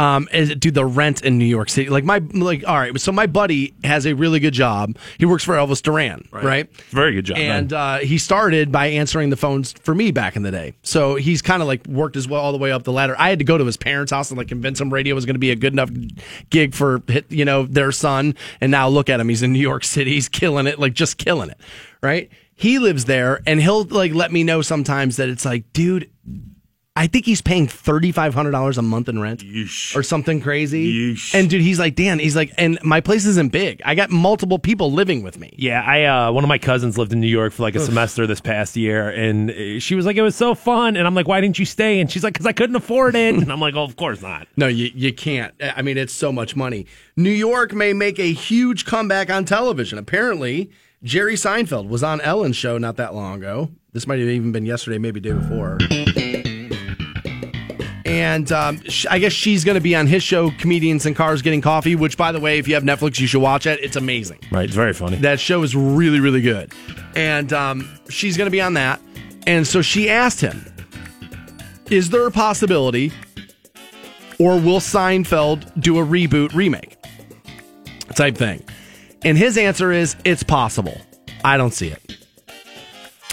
Um, 0.02 0.28
is, 0.34 0.56
dude, 0.56 0.74
the 0.74 0.86
rent 0.86 1.22
in 1.22 1.38
New 1.38 1.46
York 1.46 1.70
City, 1.70 1.90
like 1.90 2.04
my, 2.04 2.18
like, 2.34 2.68
all 2.68 2.76
right. 2.78 3.00
So 3.00 3.12
my 3.12 3.28
buddy 3.28 3.74
has 3.84 4.08
a 4.08 4.14
really 4.14 4.40
good 4.40 4.54
job. 4.54 4.98
He 5.20 5.26
works 5.26 5.44
for 5.44 5.54
Elvis 5.54 5.82
Duran, 5.84 6.28
right? 6.44 6.76
Very 6.90 7.14
good 7.14 7.26
job. 7.26 7.38
And 7.38 7.72
uh, 7.72 7.98
he 8.00 8.18
started 8.18 8.72
by 8.72 8.88
answering 8.88 9.30
the 9.30 9.38
phones 9.38 9.74
for 9.74 9.94
me 9.94 10.12
back 10.12 10.36
in 10.36 10.42
the 10.42 10.50
day. 10.52 10.74
So 10.82 11.16
he's 11.16 11.42
kind 11.42 11.62
of 11.62 11.68
like 11.68 11.86
worked 11.86 12.16
his 12.16 12.28
way 12.28 12.40
all 12.40 12.52
the 12.52 12.58
way 12.58 12.72
up 12.72 12.84
the 12.84 12.92
ladder. 12.92 13.16
I 13.20 13.30
had 13.30 13.40
to 13.40 13.46
go 13.46 13.58
to 13.58 13.66
his 13.66 13.78
parents' 13.78 14.12
house 14.12 14.32
and 14.32 14.38
like 14.38 14.48
convince 14.48 14.82
him 14.82 14.92
radio 14.92 15.14
was 15.14 15.26
going 15.26 15.36
to 15.36 15.40
be 15.40 15.52
a 15.52 15.56
good 15.56 15.74
enough 15.74 15.92
gig 16.50 16.74
for 16.74 17.04
you 17.30 17.46
know 17.46 17.66
their 17.66 17.92
son. 17.92 18.36
And 18.60 18.72
now 18.72 18.90
look 18.90 19.10
at 19.10 19.20
him; 19.20 19.30
he's 19.30 19.44
in 19.44 19.54
New 19.54 19.60
York 19.60 19.84
City. 19.84 20.14
He's 20.14 20.30
killing 20.30 20.66
it, 20.68 20.80
like 20.80 20.94
just 20.94 21.18
killing 21.18 21.50
it, 21.52 21.60
right? 22.02 22.30
He 22.56 22.80
lives 22.80 23.06
there, 23.06 23.42
and 23.46 23.62
he'll 23.62 23.84
like 23.84 24.14
let 24.14 24.32
me 24.32 24.44
know 24.44 24.62
sometimes 24.62 25.18
that 25.18 25.30
it's 25.30 25.46
like, 25.46 25.72
dude. 25.74 26.10
I 26.94 27.08
think 27.08 27.26
he's 27.26 27.42
paying 27.42 27.68
thirty 27.68 28.12
five 28.12 28.34
hundred 28.34 28.52
dollars 28.52 28.78
a 28.78 28.82
month 28.82 29.08
in 29.08 29.18
rent, 29.22 29.40
Yeesh. 29.40 29.96
or 29.96 30.04
something 30.04 30.42
crazy. 30.42 31.14
Yeesh. 31.14 31.34
And 31.34 31.50
dude, 31.50 31.62
he's 31.62 31.80
like, 31.80 31.96
Dan, 31.96 32.20
he's 32.20 32.36
like, 32.36 32.52
and 32.58 32.78
my 32.84 33.00
place 33.00 33.26
isn't 33.26 33.54
big. 33.54 33.82
I 33.86 33.96
got 33.96 34.10
multiple 34.10 34.60
people 34.60 34.92
living 34.92 35.24
with 35.24 35.40
me. 35.40 35.54
Yeah, 35.58 35.82
I 35.82 36.04
uh, 36.04 36.34
one 36.34 36.44
of 36.44 36.50
my 36.50 36.58
cousins 36.58 36.98
lived 36.98 37.14
in 37.14 37.22
New 37.22 37.28
York 37.28 37.54
for 37.54 37.64
like 37.64 37.76
a 37.76 37.80
semester 37.80 38.28
this 38.28 38.42
past 38.42 38.76
year, 38.76 39.10
and 39.10 39.52
uh, 39.52 39.80
she 39.80 39.96
was 39.96 40.06
like, 40.06 40.18
"It 40.18 40.22
was 40.22 40.36
so 40.36 40.54
fun," 40.54 40.98
and 40.98 41.08
I'm 41.08 41.16
like, 41.16 41.30
"Why 41.30 41.40
didn't 41.40 41.58
you 41.60 41.66
stay?" 41.66 42.02
And 42.02 42.12
she's 42.12 42.26
like, 42.26 42.34
"Cause 42.34 42.46
I 42.46 42.52
couldn't 42.52 42.76
afford 42.76 43.16
it," 43.16 43.36
and 43.36 43.50
I'm 43.50 43.62
like, 43.62 43.76
"Oh, 43.76 43.84
of 43.84 43.96
course 43.96 44.22
not." 44.22 44.50
No, 44.58 44.68
you, 44.68 44.92
you 44.94 45.14
can't. 45.14 45.54
I 45.62 45.82
mean, 45.82 45.98
it's 45.98 46.14
so 46.14 46.34
much 46.34 46.58
money. 46.58 46.88
New 47.16 47.30
York 47.30 47.74
may 47.74 47.94
make 47.94 48.20
a 48.20 48.34
huge 48.34 48.86
comeback 48.86 49.30
on 49.30 49.46
television. 49.46 49.98
Apparently, 49.98 50.70
Jerry 51.04 51.36
Seinfeld 51.36 51.88
was 51.88 52.04
on 52.04 52.20
Ellen's 52.20 52.58
show 52.58 52.78
not 52.78 52.98
that 52.98 53.16
long 53.16 53.38
ago. 53.38 53.72
This 53.94 54.08
might 54.08 54.20
have 54.20 54.28
even 54.28 54.52
been 54.52 54.66
yesterday, 54.66 54.98
maybe 54.98 55.22
day 55.22 55.32
before. 55.32 55.78
And 58.22 58.52
um, 58.52 58.84
sh- 58.84 59.08
I 59.10 59.18
guess 59.18 59.34
she's 59.34 59.66
going 59.66 59.74
to 59.74 59.82
be 59.82 59.96
on 59.96 60.06
his 60.06 60.22
show, 60.22 60.52
Comedians 60.52 61.08
in 61.08 61.16
Cars 61.16 61.42
Getting 61.42 61.60
Coffee, 61.60 61.96
which, 61.96 62.18
by 62.18 62.32
the 62.32 62.40
way, 62.40 62.60
if 62.60 62.68
you 62.68 62.76
have 62.76 62.84
Netflix, 62.84 63.20
you 63.20 63.26
should 63.26 63.42
watch 63.42 63.66
it. 63.66 63.80
It's 63.82 63.96
amazing. 63.96 64.38
Right, 64.52 64.66
it's 64.66 64.76
very 64.76 64.94
funny. 64.94 65.18
That 65.18 65.40
show 65.40 65.64
is 65.64 65.76
really, 65.76 66.20
really 66.20 66.42
good. 66.42 66.72
And 67.16 67.52
um, 67.52 67.90
she's 68.10 68.38
going 68.38 68.46
to 68.46 68.52
be 68.52 68.62
on 68.62 68.76
that. 68.76 69.02
And 69.48 69.66
so 69.66 69.82
she 69.82 70.08
asked 70.08 70.40
him, 70.40 70.64
Is 71.90 72.12
there 72.12 72.28
a 72.28 72.32
possibility, 72.32 73.12
or 74.38 74.60
will 74.60 74.80
Seinfeld 74.80 75.82
do 75.82 75.98
a 75.98 76.06
reboot 76.06 76.54
remake? 76.54 76.98
Type 78.14 78.38
thing. 78.38 78.64
And 79.26 79.36
his 79.36 79.58
answer 79.58 79.92
is, 79.92 80.16
It's 80.26 80.44
possible. 80.44 81.02
I 81.44 81.58
don't 81.58 81.74
see 81.74 81.88
it. 81.88 82.18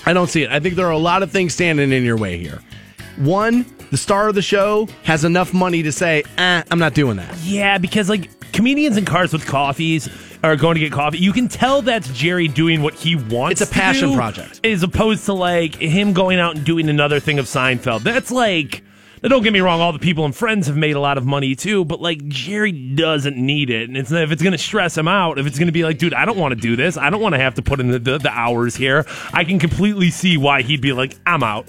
I 0.06 0.14
don't 0.14 0.30
see 0.30 0.44
it. 0.44 0.50
I 0.50 0.60
think 0.60 0.76
there 0.76 0.86
are 0.86 0.92
a 0.92 0.96
lot 0.96 1.22
of 1.22 1.30
things 1.30 1.52
standing 1.52 1.92
in 1.92 2.04
your 2.04 2.16
way 2.16 2.38
here. 2.38 2.62
One, 3.18 3.66
the 3.90 3.96
star 3.96 4.28
of 4.28 4.34
the 4.34 4.42
show 4.42 4.88
has 5.04 5.24
enough 5.24 5.54
money 5.54 5.82
to 5.82 5.92
say, 5.92 6.22
eh, 6.36 6.62
I'm 6.70 6.78
not 6.78 6.94
doing 6.94 7.16
that. 7.16 7.36
Yeah, 7.38 7.78
because 7.78 8.08
like 8.08 8.52
comedians 8.52 8.96
in 8.96 9.04
cars 9.04 9.32
with 9.32 9.46
coffees 9.46 10.08
are 10.42 10.56
going 10.56 10.74
to 10.74 10.80
get 10.80 10.92
coffee. 10.92 11.18
You 11.18 11.32
can 11.32 11.48
tell 11.48 11.82
that's 11.82 12.08
Jerry 12.12 12.48
doing 12.48 12.82
what 12.82 12.94
he 12.94 13.16
wants. 13.16 13.60
It's 13.60 13.70
a 13.70 13.74
passion 13.74 14.10
do, 14.10 14.16
project. 14.16 14.60
as 14.64 14.82
opposed 14.82 15.24
to 15.26 15.32
like 15.32 15.76
him 15.76 16.12
going 16.12 16.38
out 16.38 16.56
and 16.56 16.64
doing 16.64 16.88
another 16.88 17.20
thing 17.20 17.38
of 17.38 17.46
Seinfeld. 17.46 18.02
That's 18.02 18.30
like. 18.30 18.84
Now, 19.20 19.30
don't 19.30 19.42
get 19.42 19.52
me 19.52 19.58
wrong, 19.58 19.80
all 19.80 19.92
the 19.92 19.98
people 19.98 20.24
and 20.26 20.32
friends 20.32 20.68
have 20.68 20.76
made 20.76 20.94
a 20.94 21.00
lot 21.00 21.18
of 21.18 21.26
money 21.26 21.56
too, 21.56 21.84
but 21.84 22.00
like 22.00 22.24
Jerry 22.28 22.70
doesn't 22.70 23.36
need 23.36 23.68
it. 23.68 23.88
And 23.88 23.96
it's, 23.96 24.12
if 24.12 24.30
it's 24.30 24.42
going 24.42 24.52
to 24.52 24.58
stress 24.58 24.96
him 24.96 25.08
out, 25.08 25.40
if 25.40 25.46
it's 25.48 25.58
going 25.58 25.66
to 25.66 25.72
be 25.72 25.82
like, 25.82 25.98
dude, 25.98 26.14
I 26.14 26.24
don't 26.24 26.38
want 26.38 26.54
to 26.54 26.60
do 26.60 26.76
this, 26.76 26.96
I 26.96 27.10
don't 27.10 27.20
want 27.20 27.34
to 27.34 27.40
have 27.40 27.56
to 27.56 27.62
put 27.62 27.80
in 27.80 27.88
the, 27.88 27.98
the, 27.98 28.18
the 28.18 28.30
hours 28.30 28.76
here, 28.76 29.04
I 29.32 29.42
can 29.42 29.58
completely 29.58 30.10
see 30.10 30.36
why 30.36 30.62
he'd 30.62 30.80
be 30.80 30.92
like, 30.92 31.16
I'm 31.26 31.42
out. 31.42 31.66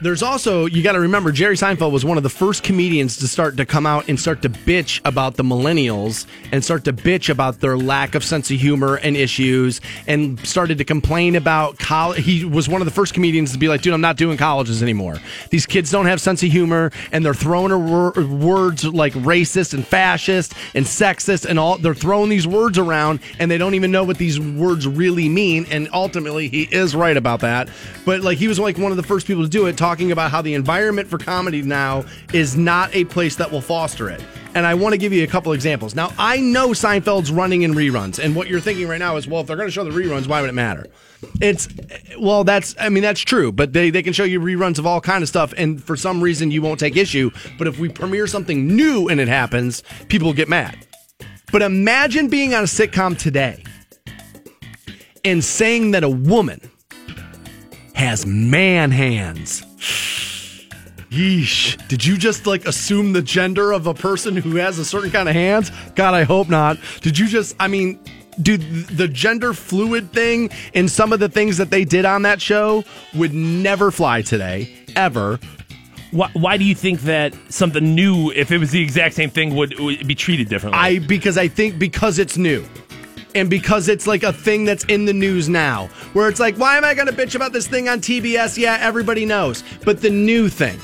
There's 0.00 0.22
also 0.22 0.66
you 0.66 0.82
got 0.82 0.92
to 0.92 1.00
remember 1.00 1.32
Jerry 1.32 1.56
Seinfeld 1.56 1.90
was 1.90 2.04
one 2.04 2.16
of 2.16 2.22
the 2.22 2.28
first 2.28 2.62
comedians 2.62 3.16
to 3.16 3.26
start 3.26 3.56
to 3.56 3.66
come 3.66 3.84
out 3.84 4.08
and 4.08 4.18
start 4.18 4.42
to 4.42 4.48
bitch 4.48 5.00
about 5.04 5.36
the 5.36 5.42
millennials 5.42 6.26
and 6.52 6.64
start 6.64 6.84
to 6.84 6.92
bitch 6.92 7.28
about 7.28 7.60
their 7.60 7.76
lack 7.76 8.14
of 8.14 8.22
sense 8.22 8.48
of 8.50 8.60
humor 8.60 8.96
and 8.96 9.16
issues 9.16 9.80
and 10.06 10.38
started 10.46 10.78
to 10.78 10.84
complain 10.84 11.34
about 11.34 11.78
college. 11.80 12.24
He 12.24 12.44
was 12.44 12.68
one 12.68 12.80
of 12.80 12.84
the 12.84 12.92
first 12.92 13.12
comedians 13.12 13.52
to 13.52 13.58
be 13.58 13.68
like, 13.68 13.82
"Dude, 13.82 13.92
I'm 13.92 14.00
not 14.00 14.16
doing 14.16 14.36
colleges 14.36 14.82
anymore. 14.84 15.16
These 15.50 15.66
kids 15.66 15.90
don't 15.90 16.06
have 16.06 16.20
sense 16.20 16.44
of 16.44 16.50
humor 16.52 16.92
and 17.10 17.24
they're 17.24 17.34
throwing 17.34 17.72
wor- 17.90 18.12
words 18.12 18.84
like 18.84 19.14
racist 19.14 19.74
and 19.74 19.84
fascist 19.84 20.54
and 20.74 20.86
sexist 20.86 21.44
and 21.44 21.58
all. 21.58 21.76
They're 21.78 21.94
throwing 21.94 22.28
these 22.28 22.46
words 22.46 22.78
around 22.78 23.18
and 23.40 23.50
they 23.50 23.58
don't 23.58 23.74
even 23.74 23.90
know 23.90 24.04
what 24.04 24.18
these 24.18 24.38
words 24.38 24.86
really 24.86 25.28
mean. 25.28 25.66
And 25.70 25.88
ultimately, 25.92 26.48
he 26.48 26.62
is 26.70 26.94
right 26.94 27.16
about 27.16 27.40
that. 27.40 27.68
But 28.04 28.20
like, 28.20 28.38
he 28.38 28.46
was 28.46 28.60
like 28.60 28.78
one 28.78 28.92
of 28.92 28.96
the 28.96 29.02
first 29.02 29.26
people 29.26 29.42
to 29.42 29.48
do 29.48 29.66
it, 29.66 29.76
talking 29.78 30.12
about 30.12 30.30
how 30.30 30.42
the 30.42 30.54
environment 30.54 31.08
for 31.08 31.16
comedy 31.16 31.62
now 31.62 32.04
is 32.32 32.56
not 32.56 32.94
a 32.94 33.04
place 33.04 33.36
that 33.36 33.50
will 33.50 33.60
foster 33.60 34.10
it. 34.10 34.22
And 34.54 34.66
I 34.66 34.74
want 34.74 34.92
to 34.92 34.98
give 34.98 35.12
you 35.12 35.22
a 35.22 35.26
couple 35.26 35.52
examples. 35.52 35.94
Now, 35.94 36.12
I 36.18 36.40
know 36.40 36.70
Seinfeld's 36.70 37.30
running 37.30 37.62
in 37.62 37.74
reruns, 37.74 38.18
and 38.22 38.34
what 38.34 38.48
you're 38.48 38.60
thinking 38.60 38.88
right 38.88 38.98
now 38.98 39.16
is, 39.16 39.28
well, 39.28 39.42
if 39.42 39.46
they're 39.46 39.56
going 39.56 39.68
to 39.68 39.72
show 39.72 39.84
the 39.84 39.90
reruns, 39.90 40.26
why 40.26 40.40
would 40.40 40.50
it 40.50 40.54
matter? 40.54 40.86
It's 41.40 41.68
well, 42.18 42.44
that's 42.44 42.76
I 42.78 42.90
mean 42.90 43.02
that's 43.02 43.20
true, 43.20 43.50
but 43.50 43.72
they 43.72 43.90
they 43.90 44.02
can 44.02 44.12
show 44.12 44.24
you 44.24 44.40
reruns 44.40 44.78
of 44.78 44.86
all 44.86 45.00
kind 45.00 45.22
of 45.22 45.28
stuff, 45.28 45.52
and 45.56 45.82
for 45.82 45.96
some 45.96 46.20
reason 46.20 46.50
you 46.50 46.62
won't 46.62 46.78
take 46.78 46.96
issue. 46.96 47.30
But 47.58 47.66
if 47.66 47.78
we 47.78 47.88
premiere 47.88 48.26
something 48.26 48.68
new 48.68 49.08
and 49.08 49.18
it 49.20 49.28
happens, 49.28 49.82
people 50.08 50.32
get 50.32 50.48
mad. 50.48 50.86
But 51.50 51.62
imagine 51.62 52.28
being 52.28 52.54
on 52.54 52.62
a 52.62 52.66
sitcom 52.66 53.18
today 53.18 53.64
and 55.24 55.42
saying 55.42 55.92
that 55.92 56.04
a 56.04 56.08
woman 56.08 56.60
has 57.94 58.24
man 58.26 58.90
hands. 58.90 59.64
Yeesh. 61.10 61.88
Did 61.88 62.04
you 62.04 62.18
just 62.18 62.46
like 62.46 62.66
assume 62.66 63.12
the 63.12 63.22
gender 63.22 63.72
of 63.72 63.86
a 63.86 63.94
person 63.94 64.36
who 64.36 64.56
has 64.56 64.78
a 64.78 64.84
certain 64.84 65.10
kind 65.10 65.28
of 65.28 65.34
hands? 65.34 65.70
God, 65.94 66.14
I 66.14 66.24
hope 66.24 66.48
not. 66.48 66.78
Did 67.00 67.18
you 67.18 67.26
just, 67.26 67.56
I 67.58 67.68
mean, 67.68 67.98
dude, 68.40 68.60
the 68.88 69.08
gender 69.08 69.54
fluid 69.54 70.12
thing 70.12 70.50
and 70.74 70.90
some 70.90 71.12
of 71.12 71.20
the 71.20 71.28
things 71.28 71.56
that 71.56 71.70
they 71.70 71.84
did 71.84 72.04
on 72.04 72.22
that 72.22 72.40
show 72.40 72.84
would 73.14 73.32
never 73.34 73.90
fly 73.90 74.22
today, 74.22 74.74
ever. 74.96 75.40
Why, 76.10 76.30
why 76.32 76.56
do 76.56 76.64
you 76.64 76.74
think 76.74 77.00
that 77.00 77.34
something 77.50 77.94
new, 77.94 78.30
if 78.30 78.50
it 78.50 78.58
was 78.58 78.70
the 78.70 78.82
exact 78.82 79.14
same 79.14 79.30
thing, 79.30 79.54
would, 79.56 79.78
would 79.78 80.06
be 80.06 80.14
treated 80.14 80.48
differently? 80.48 80.78
I 80.78 80.98
because 81.00 81.36
I 81.36 81.48
think 81.48 81.78
because 81.78 82.18
it's 82.18 82.38
new. 82.38 82.64
And 83.34 83.50
because 83.50 83.88
it's 83.88 84.06
like 84.06 84.22
a 84.22 84.32
thing 84.32 84.64
that's 84.64 84.84
in 84.84 85.04
the 85.04 85.12
news 85.12 85.48
now, 85.48 85.86
where 86.12 86.28
it's 86.28 86.40
like, 86.40 86.56
why 86.56 86.76
am 86.76 86.84
I 86.84 86.94
going 86.94 87.06
to 87.08 87.12
bitch 87.12 87.34
about 87.34 87.52
this 87.52 87.66
thing 87.66 87.88
on 87.88 88.00
TBS? 88.00 88.56
Yeah, 88.58 88.78
everybody 88.80 89.24
knows. 89.24 89.62
But 89.84 90.00
the 90.00 90.10
new 90.10 90.48
thing, 90.48 90.78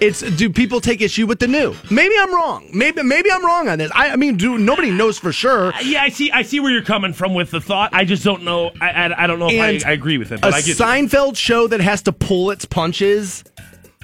it's 0.00 0.20
do 0.20 0.50
people 0.50 0.80
take 0.80 1.00
issue 1.00 1.26
with 1.26 1.38
the 1.38 1.46
new? 1.46 1.76
Maybe 1.90 2.14
I'm 2.18 2.34
wrong. 2.34 2.68
Maybe 2.74 3.02
maybe 3.02 3.30
I'm 3.30 3.44
wrong 3.44 3.68
on 3.68 3.78
this. 3.78 3.90
I, 3.94 4.10
I 4.10 4.16
mean, 4.16 4.36
do 4.36 4.58
nobody 4.58 4.90
knows 4.90 5.18
for 5.18 5.32
sure. 5.32 5.72
Uh, 5.72 5.80
yeah, 5.80 6.02
I 6.02 6.08
see. 6.08 6.30
I 6.32 6.42
see 6.42 6.60
where 6.60 6.72
you're 6.72 6.82
coming 6.82 7.12
from 7.12 7.34
with 7.34 7.50
the 7.50 7.60
thought. 7.60 7.90
I 7.92 8.04
just 8.04 8.24
don't 8.24 8.42
know. 8.42 8.72
I, 8.80 8.90
I, 8.90 9.24
I 9.24 9.26
don't 9.26 9.38
know 9.38 9.48
if 9.48 9.84
I, 9.84 9.90
I 9.90 9.92
agree 9.92 10.18
with 10.18 10.32
it. 10.32 10.40
But 10.40 10.54
a 10.54 10.56
I 10.56 10.62
get 10.62 10.76
Seinfeld 10.76 11.36
show 11.36 11.68
that 11.68 11.80
has 11.80 12.02
to 12.02 12.12
pull 12.12 12.50
its 12.50 12.64
punches 12.64 13.44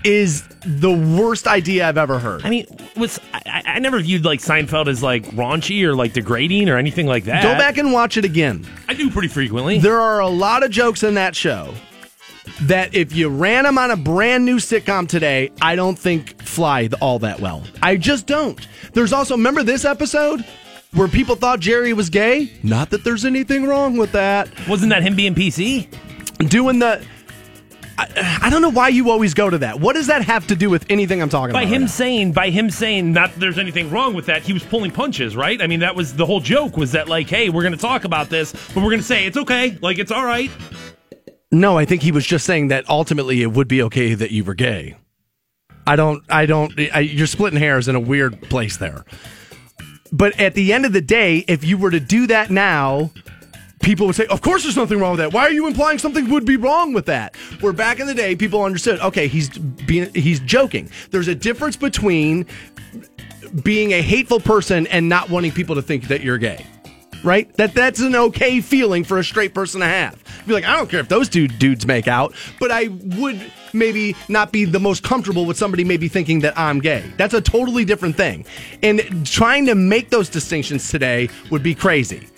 is 0.09 0.42
the 0.64 0.90
worst 0.90 1.46
idea 1.46 1.86
I've 1.86 1.98
ever 1.98 2.18
heard. 2.18 2.42
I 2.42 2.48
mean, 2.48 2.66
was 2.96 3.20
I, 3.34 3.62
I 3.66 3.78
never 3.78 4.00
viewed 4.00 4.24
like 4.24 4.40
Seinfeld 4.40 4.88
as 4.88 5.02
like 5.02 5.24
raunchy 5.26 5.82
or 5.82 5.94
like 5.94 6.14
degrading 6.14 6.70
or 6.70 6.78
anything 6.78 7.06
like 7.06 7.24
that. 7.24 7.42
Go 7.42 7.52
back 7.52 7.76
and 7.76 7.92
watch 7.92 8.16
it 8.16 8.24
again. 8.24 8.66
I 8.88 8.94
do 8.94 9.11
pretty 9.11 9.28
frequently. 9.28 9.78
There 9.78 10.00
are 10.00 10.20
a 10.20 10.28
lot 10.28 10.64
of 10.64 10.70
jokes 10.70 11.02
in 11.02 11.14
that 11.14 11.36
show 11.36 11.74
that 12.62 12.94
if 12.94 13.14
you 13.14 13.28
ran 13.28 13.64
them 13.64 13.76
on 13.76 13.90
a 13.90 13.96
brand 13.96 14.46
new 14.46 14.56
sitcom 14.56 15.06
today, 15.06 15.50
I 15.61 15.76
don't 15.76 15.98
think 15.98 16.40
fly 16.42 16.88
all 17.02 17.18
that 17.18 17.40
well. 17.40 17.62
I 17.82 17.96
just 17.98 18.26
don't. 18.26 18.66
There's 18.94 19.12
also, 19.12 19.36
remember 19.36 19.62
this 19.62 19.84
episode 19.84 20.42
where 20.94 21.06
people 21.06 21.36
thought 21.36 21.61
Jerry 21.61 21.92
was 21.92 22.09
gay? 22.09 22.50
Not 22.62 22.88
that 22.90 23.04
there's 23.04 23.26
anything 23.26 23.66
wrong 23.66 23.98
with 23.98 24.12
that. 24.12 24.48
Wasn't 24.66 24.88
that 24.88 25.02
him 25.02 25.14
being 25.16 25.34
PC? 25.34 25.86
Doing 26.48 26.78
the. 26.78 27.04
I, 27.99 28.38
I 28.42 28.51
don't 28.51 28.62
know 28.62 28.70
why 28.70 28.88
you 28.88 29.11
always 29.11 29.34
go 29.34 29.51
to 29.51 29.59
that. 29.59 29.80
What 29.80 29.94
does 29.94 30.07
that 30.07 30.22
have 30.22 30.46
to 30.46 30.57
do 30.57 30.70
with 30.70 30.86
anything 30.88 31.20
I'm 31.20 31.28
talking 31.28 31.53
By 31.53 31.62
about? 31.62 31.70
By 31.70 31.74
him 31.74 31.82
right 31.82 31.90
saying, 31.90 32.32
by 32.32 32.51
him 32.51 32.70
saying, 32.70 33.12
not 33.12 33.32
that 33.32 33.40
there's 33.40 33.59
anything 33.59 33.90
wrong 33.90 34.14
with 34.14 34.26
that. 34.26 34.42
He 34.42 34.53
was 34.53 34.62
pulling 34.62 34.92
punches, 34.92 35.34
right? 35.36 35.61
I 35.61 35.66
mean, 35.66 35.80
that 35.80 35.96
was 35.96 36.14
the 36.14 36.24
whole 36.24 36.40
joke. 36.40 36.76
Was 36.76 36.92
that 36.92 37.09
like, 37.09 37.28
hey, 37.28 37.49
we're 37.49 37.62
going 37.62 37.74
to 37.74 37.78
talk 37.78 38.05
about 38.05 38.28
this, 38.28 38.53
but 38.53 38.76
we're 38.76 38.90
going 38.90 39.01
to 39.01 39.07
say 39.07 39.26
it's 39.26 39.36
okay, 39.36 39.76
like 39.82 39.99
it's 39.99 40.12
all 40.12 40.24
right. 40.24 40.51
No, 41.51 41.76
I 41.76 41.84
think 41.86 42.03
he 42.03 42.12
was 42.12 42.26
just 42.26 42.46
saying 42.46 42.68
that 42.68 42.88
ultimately 42.88 43.42
it 43.42 43.53
would 43.53 43.68
be 43.68 43.82
okay 43.82 44.14
that 44.14 44.30
you 44.30 44.44
were 44.44 44.55
gay. 44.55 44.96
I 45.86 45.96
don't, 45.96 46.22
I 46.28 46.46
don't, 46.46 46.72
I, 46.94 47.01
you're 47.01 47.26
splitting 47.26 47.59
hairs 47.59 47.88
in 47.88 47.96
a 47.96 48.01
weird 48.01 48.42
place 48.42 48.76
there. 48.76 49.05
But 50.12 50.38
at 50.38 50.55
the 50.55 50.72
end 50.72 50.86
of 50.86 50.92
the 50.92 51.01
day, 51.01 51.38
if 51.49 51.64
you 51.64 51.78
were 51.78 51.90
to 51.90 52.01
do 52.01 52.26
that 52.28 52.51
now, 52.51 53.11
people 53.80 54.06
would 54.06 54.16
say, 54.16 54.26
Of 54.26 54.40
course 54.40 54.62
there's 54.62 54.76
nothing 54.76 54.98
wrong 54.98 55.12
with 55.12 55.20
that. 55.20 55.32
Why 55.32 55.42
are 55.42 55.52
you 55.52 55.66
implying 55.66 55.98
something 55.98 56.30
would 56.30 56.44
be 56.44 56.56
wrong 56.56 56.92
with 56.92 57.06
that? 57.06 57.36
Where 57.60 57.72
back 57.72 58.00
in 58.00 58.06
the 58.06 58.14
day, 58.14 58.36
people 58.36 58.62
understood, 58.62 59.00
okay, 59.00 59.28
he's 59.28 59.48
being, 59.50 60.12
he's 60.14 60.40
joking. 60.40 60.90
There's 61.10 61.28
a 61.28 61.34
difference 61.34 61.76
between 61.76 62.46
being 63.62 63.92
a 63.92 64.02
hateful 64.02 64.40
person 64.40 64.86
and 64.88 65.08
not 65.08 65.30
wanting 65.30 65.52
people 65.52 65.74
to 65.76 65.82
think 65.82 66.08
that 66.08 66.22
you're 66.22 66.38
gay 66.38 66.66
right? 67.24 67.52
That 67.54 67.74
that's 67.74 68.00
an 68.00 68.14
okay 68.14 68.60
feeling 68.60 69.04
for 69.04 69.18
a 69.18 69.24
straight 69.24 69.54
person 69.54 69.80
to 69.80 69.86
have. 69.86 70.22
Be 70.46 70.52
like, 70.52 70.64
I 70.64 70.76
don't 70.76 70.88
care 70.88 71.00
if 71.00 71.08
those 71.08 71.28
two 71.28 71.48
dudes 71.48 71.86
make 71.86 72.08
out, 72.08 72.34
but 72.58 72.70
I 72.70 72.88
would 72.88 73.40
maybe 73.72 74.16
not 74.28 74.52
be 74.52 74.64
the 74.64 74.80
most 74.80 75.02
comfortable 75.02 75.44
with 75.44 75.56
somebody 75.56 75.84
maybe 75.84 76.08
thinking 76.08 76.40
that 76.40 76.58
I'm 76.58 76.80
gay. 76.80 77.04
That's 77.16 77.34
a 77.34 77.40
totally 77.40 77.84
different 77.84 78.16
thing. 78.16 78.46
And 78.82 79.26
trying 79.26 79.66
to 79.66 79.74
make 79.74 80.10
those 80.10 80.28
distinctions 80.28 80.88
today 80.88 81.28
would 81.50 81.62
be 81.62 81.74
crazy. 81.74 82.28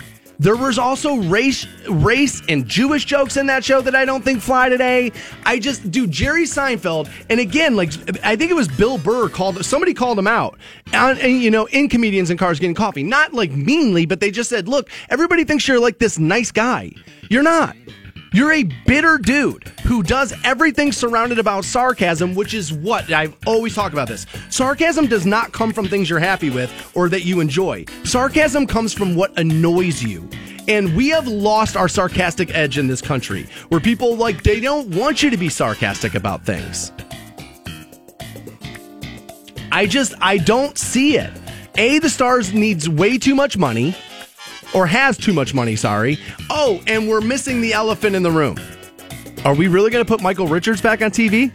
There 0.41 0.57
was 0.57 0.78
also 0.78 1.16
race, 1.16 1.66
race 1.86 2.41
and 2.49 2.66
Jewish 2.66 3.05
jokes 3.05 3.36
in 3.36 3.45
that 3.49 3.62
show 3.62 3.82
that 3.82 3.95
I 3.95 4.07
don't 4.07 4.24
think 4.24 4.41
fly 4.41 4.70
today. 4.70 5.12
I 5.45 5.59
just 5.59 5.91
do 5.91 6.07
Jerry 6.07 6.45
Seinfeld, 6.45 7.11
and 7.28 7.38
again, 7.38 7.76
like 7.76 7.93
I 8.24 8.36
think 8.36 8.51
it 8.51 8.55
was 8.55 8.66
Bill 8.66 8.97
Burr 8.97 9.28
called 9.28 9.62
somebody 9.66 9.93
called 9.93 10.18
him 10.18 10.26
out, 10.26 10.59
and, 10.95 11.18
and, 11.18 11.43
you 11.43 11.51
know, 11.51 11.66
in 11.66 11.91
comedians 11.91 12.30
in 12.30 12.38
cars 12.38 12.59
getting 12.59 12.74
coffee, 12.74 13.03
not 13.03 13.34
like 13.34 13.51
meanly, 13.51 14.07
but 14.07 14.20
they 14.20 14.30
just 14.30 14.49
said, 14.49 14.66
"Look, 14.66 14.88
everybody 15.11 15.45
thinks 15.45 15.68
you're 15.68 15.78
like 15.78 15.99
this 15.99 16.18
nice 16.18 16.51
guy. 16.51 16.93
You're 17.28 17.43
not." 17.43 17.76
You're 18.33 18.53
a 18.53 18.62
bitter 18.62 19.18
dude 19.18 19.64
who 19.85 20.05
does 20.05 20.33
everything 20.45 20.93
surrounded 20.93 21.41
about 21.41 21.64
sarcasm, 21.64 22.37
which 22.37 22.55
is 22.55 22.72
what 22.72 23.11
I've 23.11 23.37
always 23.45 23.74
talked 23.74 23.93
about 23.93 24.07
this. 24.07 24.24
Sarcasm 24.51 25.09
does 25.09 25.26
not 25.26 25.51
come 25.51 25.72
from 25.72 25.89
things 25.89 26.09
you're 26.09 26.20
happy 26.20 26.49
with 26.49 26.93
or 26.95 27.09
that 27.09 27.24
you 27.24 27.41
enjoy. 27.41 27.87
Sarcasm 28.05 28.68
comes 28.68 28.93
from 28.93 29.16
what 29.16 29.37
annoys 29.37 30.01
you. 30.01 30.28
And 30.68 30.95
we 30.95 31.09
have 31.09 31.26
lost 31.26 31.76
our 31.76 31.89
sarcastic 31.89 32.55
edge 32.55 32.78
in 32.78 32.87
this 32.87 33.03
country 33.03 33.49
where 33.70 33.81
people 33.81 34.14
like 34.16 34.45
they 34.45 34.61
don't 34.61 34.95
want 34.95 35.24
you 35.24 35.31
to 35.31 35.37
be 35.37 35.49
sarcastic 35.49 36.14
about 36.14 36.47
things. 36.47 36.93
I 39.72 39.87
just 39.87 40.14
I 40.20 40.37
don't 40.37 40.78
see 40.78 41.16
it. 41.16 41.33
A 41.76 41.99
the 41.99 42.09
stars 42.09 42.53
needs 42.53 42.89
way 42.89 43.18
too 43.18 43.35
much 43.35 43.57
money 43.57 43.97
or 44.75 44.87
has 44.87 45.16
too 45.16 45.33
much 45.33 45.55
money, 45.55 45.77
sorry. 45.77 46.18
Oh, 46.49 46.83
and 46.87 47.09
we're 47.09 47.21
missing 47.21 47.61
the 47.61 47.73
elephant 47.73 48.16
in 48.16 48.23
the 48.23 48.31
room. 48.31 48.57
Are 49.45 49.55
we 49.55 49.68
really 49.68 49.91
going 49.91 50.05
to 50.05 50.09
put 50.09 50.23
Michael 50.23 50.47
Richards 50.47 50.81
back 50.81 51.03
on 51.03 51.11
TV? 51.11 51.55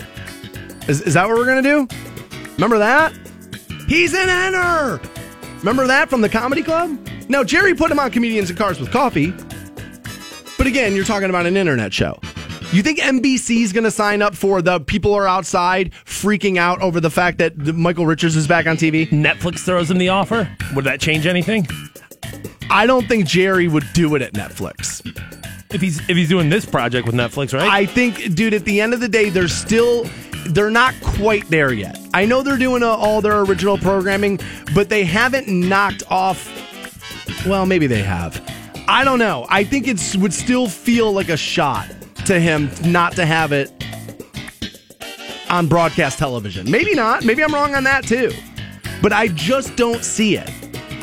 Is, 0.90 1.02
is 1.02 1.14
that 1.14 1.28
what 1.28 1.38
we're 1.38 1.46
going 1.46 1.64
to 1.64 1.88
do? 1.88 1.96
Remember 2.54 2.78
that? 2.80 3.14
He's 3.88 4.14
an 4.14 4.30
enter. 4.30 5.00
Remember 5.60 5.88
that 5.88 6.10
from 6.10 6.22
the 6.22 6.30
comedy 6.30 6.64
club? 6.64 6.98
Now, 7.28 7.44
Jerry 7.44 7.74
put 7.74 7.92
him 7.92 8.00
on 8.00 8.12
Comedians 8.12 8.50
in 8.50 8.56
Cars 8.56 8.80
with 8.80 8.92
Coffee. 8.92 9.34
But 10.58 10.68
again, 10.68 10.96
you're 10.96 11.06
talking 11.06 11.30
about 11.30 11.46
an 11.46 11.58
internet 11.58 11.94
show. 11.94 12.20
You 12.72 12.82
think 12.82 13.00
NBC 13.00 13.62
is 13.62 13.72
going 13.72 13.84
to 13.84 13.92
sign 13.92 14.22
up 14.22 14.36
for 14.36 14.62
the 14.62 14.80
people 14.80 15.14
are 15.14 15.28
outside 15.28 15.92
freaking 16.06 16.58
out 16.58 16.82
over 16.82 17.00
the 17.00 17.12
fact 17.12 17.38
that 17.38 17.56
Michael 17.58 18.06
Richards 18.06 18.36
is 18.36 18.48
back 18.48 18.66
on 18.68 18.78
TV? 18.78 19.08
Netflix 19.10 19.60
throws 19.60 19.90
him 19.92 19.98
the 19.98 20.10
offer. 20.10 20.50
Would 20.74 20.86
that 20.86 21.00
change 21.00 21.26
anything? 21.26 21.68
I 22.70 22.88
don't 22.88 23.08
think 23.08 23.26
Jerry 23.26 23.68
would 23.68 23.86
do 23.94 24.16
it 24.16 24.22
at 24.22 24.34
Netflix. 24.34 25.02
If 25.74 25.82
he's 25.82 26.00
if 26.10 26.16
he's 26.16 26.30
doing 26.30 26.50
this 26.50 26.66
project 26.66 27.06
with 27.06 27.16
Netflix, 27.16 27.54
right? 27.54 27.70
I 27.70 27.86
think, 27.86 28.34
dude, 28.36 28.54
at 28.54 28.66
the 28.66 28.82
end 28.82 28.94
of 28.94 29.00
the 29.00 29.10
day, 29.10 29.30
they're 29.30 29.48
still, 29.48 30.06
they're 30.48 30.70
not 30.70 30.94
quite 31.02 31.48
there 31.50 31.74
yet. 31.74 32.00
I 32.14 32.26
know 32.26 32.44
they're 32.44 32.58
doing 32.58 32.84
uh 32.84 32.88
all 32.88 33.22
their 33.22 33.42
original 33.42 33.78
programming, 33.78 34.40
but 34.74 34.90
they 34.90 35.04
haven't 35.04 35.48
knocked 35.48 36.04
off. 36.10 36.52
Well, 37.46 37.66
maybe 37.66 37.88
they 37.88 38.04
have. 38.04 38.42
I 38.88 39.04
don't 39.04 39.20
know. 39.20 39.46
I 39.50 39.64
think 39.64 39.88
it 39.88 40.16
would 40.20 40.34
still 40.34 40.68
feel 40.68 41.12
like 41.12 41.30
a 41.30 41.38
shot 41.38 41.90
to 42.26 42.40
him 42.40 42.70
not 42.86 43.14
to 43.14 43.26
have 43.26 43.52
it 43.52 43.72
on 45.50 45.68
broadcast 45.68 46.20
television. 46.20 46.70
Maybe 46.70 46.94
not. 46.94 47.24
Maybe 47.24 47.44
I'm 47.44 47.54
wrong 47.54 47.76
on 47.76 47.84
that 47.84 48.04
too. 48.06 48.32
But 49.02 49.14
I 49.14 49.28
just 49.30 49.76
don't 49.76 50.04
see 50.04 50.38
it. 50.38 50.50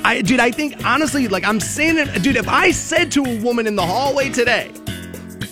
I, 0.05 0.20
dude, 0.22 0.40
I 0.40 0.50
think 0.50 0.84
honestly, 0.84 1.28
like 1.28 1.44
I'm 1.44 1.61
saying 1.61 1.98
it, 1.98 2.22
dude. 2.22 2.36
If 2.36 2.48
I 2.48 2.70
said 2.70 3.12
to 3.12 3.24
a 3.24 3.40
woman 3.40 3.66
in 3.66 3.76
the 3.76 3.86
hallway 3.86 4.30
today, 4.30 4.70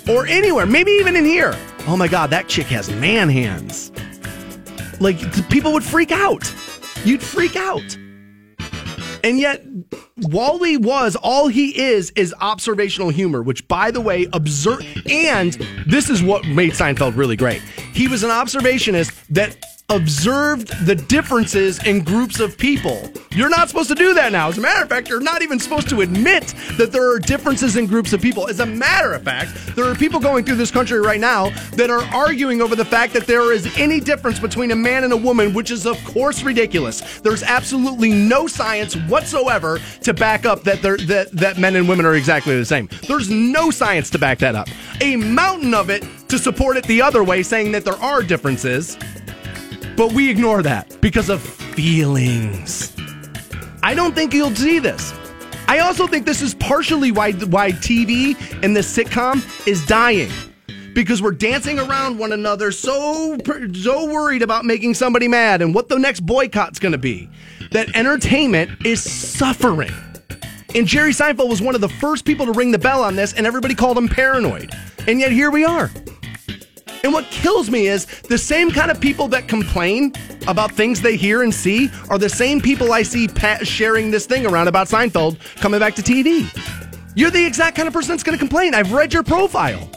or 0.09 0.26
anywhere, 0.26 0.66
maybe 0.66 0.90
even 0.92 1.16
in 1.16 1.24
here, 1.24 1.57
oh 1.86 1.96
my 1.96 2.09
god, 2.09 2.30
that 2.30 2.48
chick 2.48 2.66
has 2.66 2.90
man 2.90 3.28
hands. 3.28 3.92
Like 5.01 5.18
people 5.48 5.72
would 5.72 5.84
freak 5.84 6.12
out. 6.12 6.53
You'd 7.05 7.22
freak 7.22 7.57
out. 7.57 7.96
And 9.22 9.38
yet, 9.38 9.62
Wally 10.16 10.76
was 10.76 11.16
all 11.16 11.48
he 11.48 11.78
is 11.78 12.11
is 12.16 12.34
observational 12.40 13.11
humor, 13.11 13.42
which, 13.42 13.66
by 13.68 13.90
the 13.90 14.01
way, 14.01 14.26
observe. 14.32 14.84
And 15.11 15.53
this 15.86 16.11
is 16.11 16.22
what 16.22 16.46
made 16.46 16.72
Seinfeld 16.72 17.16
really 17.16 17.36
great. 17.36 17.61
He 17.92 18.09
was 18.09 18.22
an 18.22 18.30
observationist 18.30 19.12
that 19.28 19.57
observed 19.91 20.68
the 20.86 20.95
differences 20.95 21.84
in 21.84 22.03
groups 22.03 22.41
of 22.41 22.57
people. 22.57 23.11
You're 23.32 23.49
not 23.49 23.68
supposed 23.68 23.88
to 23.88 23.95
do 23.95 24.14
that 24.14 24.32
now. 24.32 24.49
As 24.49 24.59
a 24.59 24.61
matter 24.61 24.82
of 24.82 24.88
fact, 24.88 25.09
you're 25.09 25.20
not 25.20 25.43
even 25.43 25.59
supposed 25.59 25.88
to 25.91 26.01
admit 26.01 26.55
that 26.78 26.93
there 26.93 27.12
are 27.12 27.18
differences 27.18 27.76
in 27.76 27.86
groups 27.86 28.12
of 28.12 28.22
people. 28.22 28.49
As 28.49 28.61
a 28.61 28.66
matter 28.66 29.12
of 29.12 29.22
fact, 29.22 29.74
there 29.76 29.84
are 29.84 29.95
people 29.95 30.20
going 30.20 30.45
through 30.45 30.57
this 30.57 30.70
country 30.70 31.01
right 31.01 31.20
now 31.20 31.51
that 31.72 31.91
are 31.91 32.03
arguing 32.14 32.62
over 32.62 32.76
the 32.76 32.84
fact 32.84 33.12
that 33.12 33.26
there 33.26 33.53
is 33.53 33.76
any 33.78 34.01
difference 34.01 34.38
between 34.38 34.70
a 34.70 34.76
man 34.76 35.05
and 35.05 35.12
a 35.12 35.16
woman, 35.16 35.53
which 35.53 35.70
is, 35.70 35.86
of 35.86 36.03
course, 36.05 36.43
ridiculous. 36.43 37.20
There's 37.20 37.43
absolutely 37.43 38.11
no 38.11 38.47
science 38.47 38.95
whatsoever 38.95 39.80
to 40.03 40.14
back 40.14 40.47
up 40.47 40.62
that, 40.64 40.82
there, 40.82 40.97
that, 40.99 41.32
that 41.32 41.59
men 41.59 41.76
and 41.76 41.88
women 41.88 42.07
are 42.07 42.14
exactly 42.14 42.57
the 42.57 42.64
same. 42.64 42.88
There's 43.07 43.28
no 43.28 43.70
science 43.70 44.11
to 44.11 44.18
back 44.18 44.38
that 44.38 44.55
up. 44.55 44.68
A 45.01 45.16
mountain 45.16 45.74
of 45.74 45.91
it 45.91 46.05
to 46.28 46.38
support 46.38 46.76
it 46.76 46.84
the 46.84 47.03
other 47.03 47.24
way, 47.24 47.43
saying 47.43 47.72
that 47.72 47.84
there 47.84 48.01
are 48.01 48.22
differences. 48.22 48.97
But 50.01 50.14
we 50.14 50.30
ignore 50.30 50.62
that 50.62 50.96
because 51.03 51.28
of 51.28 51.42
feelings. 51.42 52.96
I 53.82 53.92
don't 53.92 54.14
think 54.14 54.32
you'll 54.32 54.57
see 54.57 54.78
this. 54.78 55.12
I 55.68 55.80
also 55.80 56.07
think 56.07 56.24
this 56.24 56.40
is 56.40 56.55
partially 56.55 57.12
why 57.12 57.32
why 57.32 57.72
TV 57.72 58.34
and 58.64 58.74
this 58.74 58.96
sitcom 58.96 59.44
is 59.66 59.84
dying. 59.84 60.30
Because 60.94 61.20
we're 61.20 61.32
dancing 61.32 61.78
around 61.78 62.18
one 62.18 62.32
another, 62.32 62.72
so 62.72 63.36
so 63.74 64.11
worried 64.11 64.40
about 64.40 64.64
making 64.64 64.94
somebody 64.94 65.28
mad 65.28 65.61
and 65.61 65.74
what 65.74 65.90
the 65.90 65.98
next 65.98 66.20
boycott's 66.20 66.78
going 66.78 66.92
to 66.92 66.98
be, 66.98 67.28
that 67.72 67.94
entertainment 67.94 68.70
is 68.86 69.03
suffering. 69.03 69.92
And 70.74 70.86
Jerry 70.86 71.11
Seinfeld 71.11 71.51
was 71.51 71.61
one 71.61 71.74
of 71.74 71.82
the 71.82 71.90
first 71.90 72.24
people 72.24 72.46
to 72.46 72.53
ring 72.53 72.70
the 72.70 72.78
bell 72.78 73.05
on 73.05 73.16
this, 73.16 73.34
and 73.34 73.46
everybody 73.46 73.74
called 73.74 73.98
him 73.98 74.09
paranoid. 74.09 74.72
And 75.07 75.20
yet 75.20 75.30
here 75.30 75.51
we 75.51 75.66
are. 75.66 75.90
And 77.03 77.12
what 77.12 77.24
kills 77.26 77.70
me 77.70 77.86
is 77.86 78.07
the 78.07 78.38
same 78.38 78.70
kind 78.70 78.90
of 78.90 79.01
people 79.01 79.28
that 79.28 79.48
complain 79.48 80.12
about 80.46 80.72
things 80.72 81.01
they 81.01 81.16
hear 81.16 81.42
and 81.42 81.55
see 81.55 81.90
are 82.09 82.18
the 82.18 82.28
same 82.28 82.61
people 82.61 82.92
I 82.92 83.03
see 83.03 83.26
Pat 83.26 83.66
sharing 83.66 84.11
this 84.11 84.26
thing 84.26 84.46
around 84.46 84.68
about 84.68 84.88
Seinfeld 84.88 85.38
coming 85.57 85.80
back 85.80 85.94
to 85.96 86.03
TV. 86.03 86.46
You're 87.14 87.30
the 87.30 87.44
exact 87.44 87.76
kind 87.76 87.88
of 87.88 87.94
person 87.94 88.11
that's 88.11 88.22
going 88.22 88.36
to 88.36 88.38
complain. 88.38 88.74
I've 88.74 88.92
read 88.92 89.12
your 89.12 89.22
profile. 89.22 89.90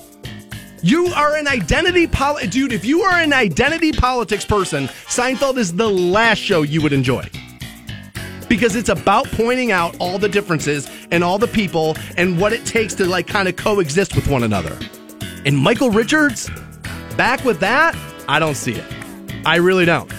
You 0.81 1.07
are 1.07 1.35
an 1.37 1.47
identity 1.47 2.07
pol 2.07 2.37
dude. 2.49 2.73
If 2.73 2.83
you 2.83 3.03
are 3.03 3.19
an 3.19 3.31
identity 3.31 3.91
politics 3.93 4.43
person, 4.45 4.87
Seinfeld 5.07 5.57
is 5.57 5.73
the 5.73 5.89
last 5.89 6.39
show 6.39 6.61
you 6.61 6.81
would 6.81 6.93
enjoy 6.93 7.29
because 8.49 8.75
it's 8.75 8.89
about 8.89 9.25
pointing 9.31 9.71
out 9.71 9.95
all 9.99 10.19
the 10.19 10.29
differences 10.29 10.89
and 11.11 11.23
all 11.23 11.39
the 11.39 11.47
people 11.47 11.95
and 12.17 12.39
what 12.39 12.53
it 12.53 12.65
takes 12.65 12.93
to 12.95 13.05
like 13.05 13.27
kind 13.27 13.47
of 13.47 13.55
coexist 13.55 14.15
with 14.15 14.27
one 14.27 14.43
another. 14.43 14.77
And 15.45 15.57
Michael 15.57 15.89
Richards, 15.89 16.51
back 17.13 17.43
with 17.43 17.59
that, 17.59 17.95
I 18.27 18.39
don't 18.39 18.55
see 18.55 18.73
it. 18.73 18.85
I 19.45 19.57
really 19.57 19.85
don't. 19.85 20.11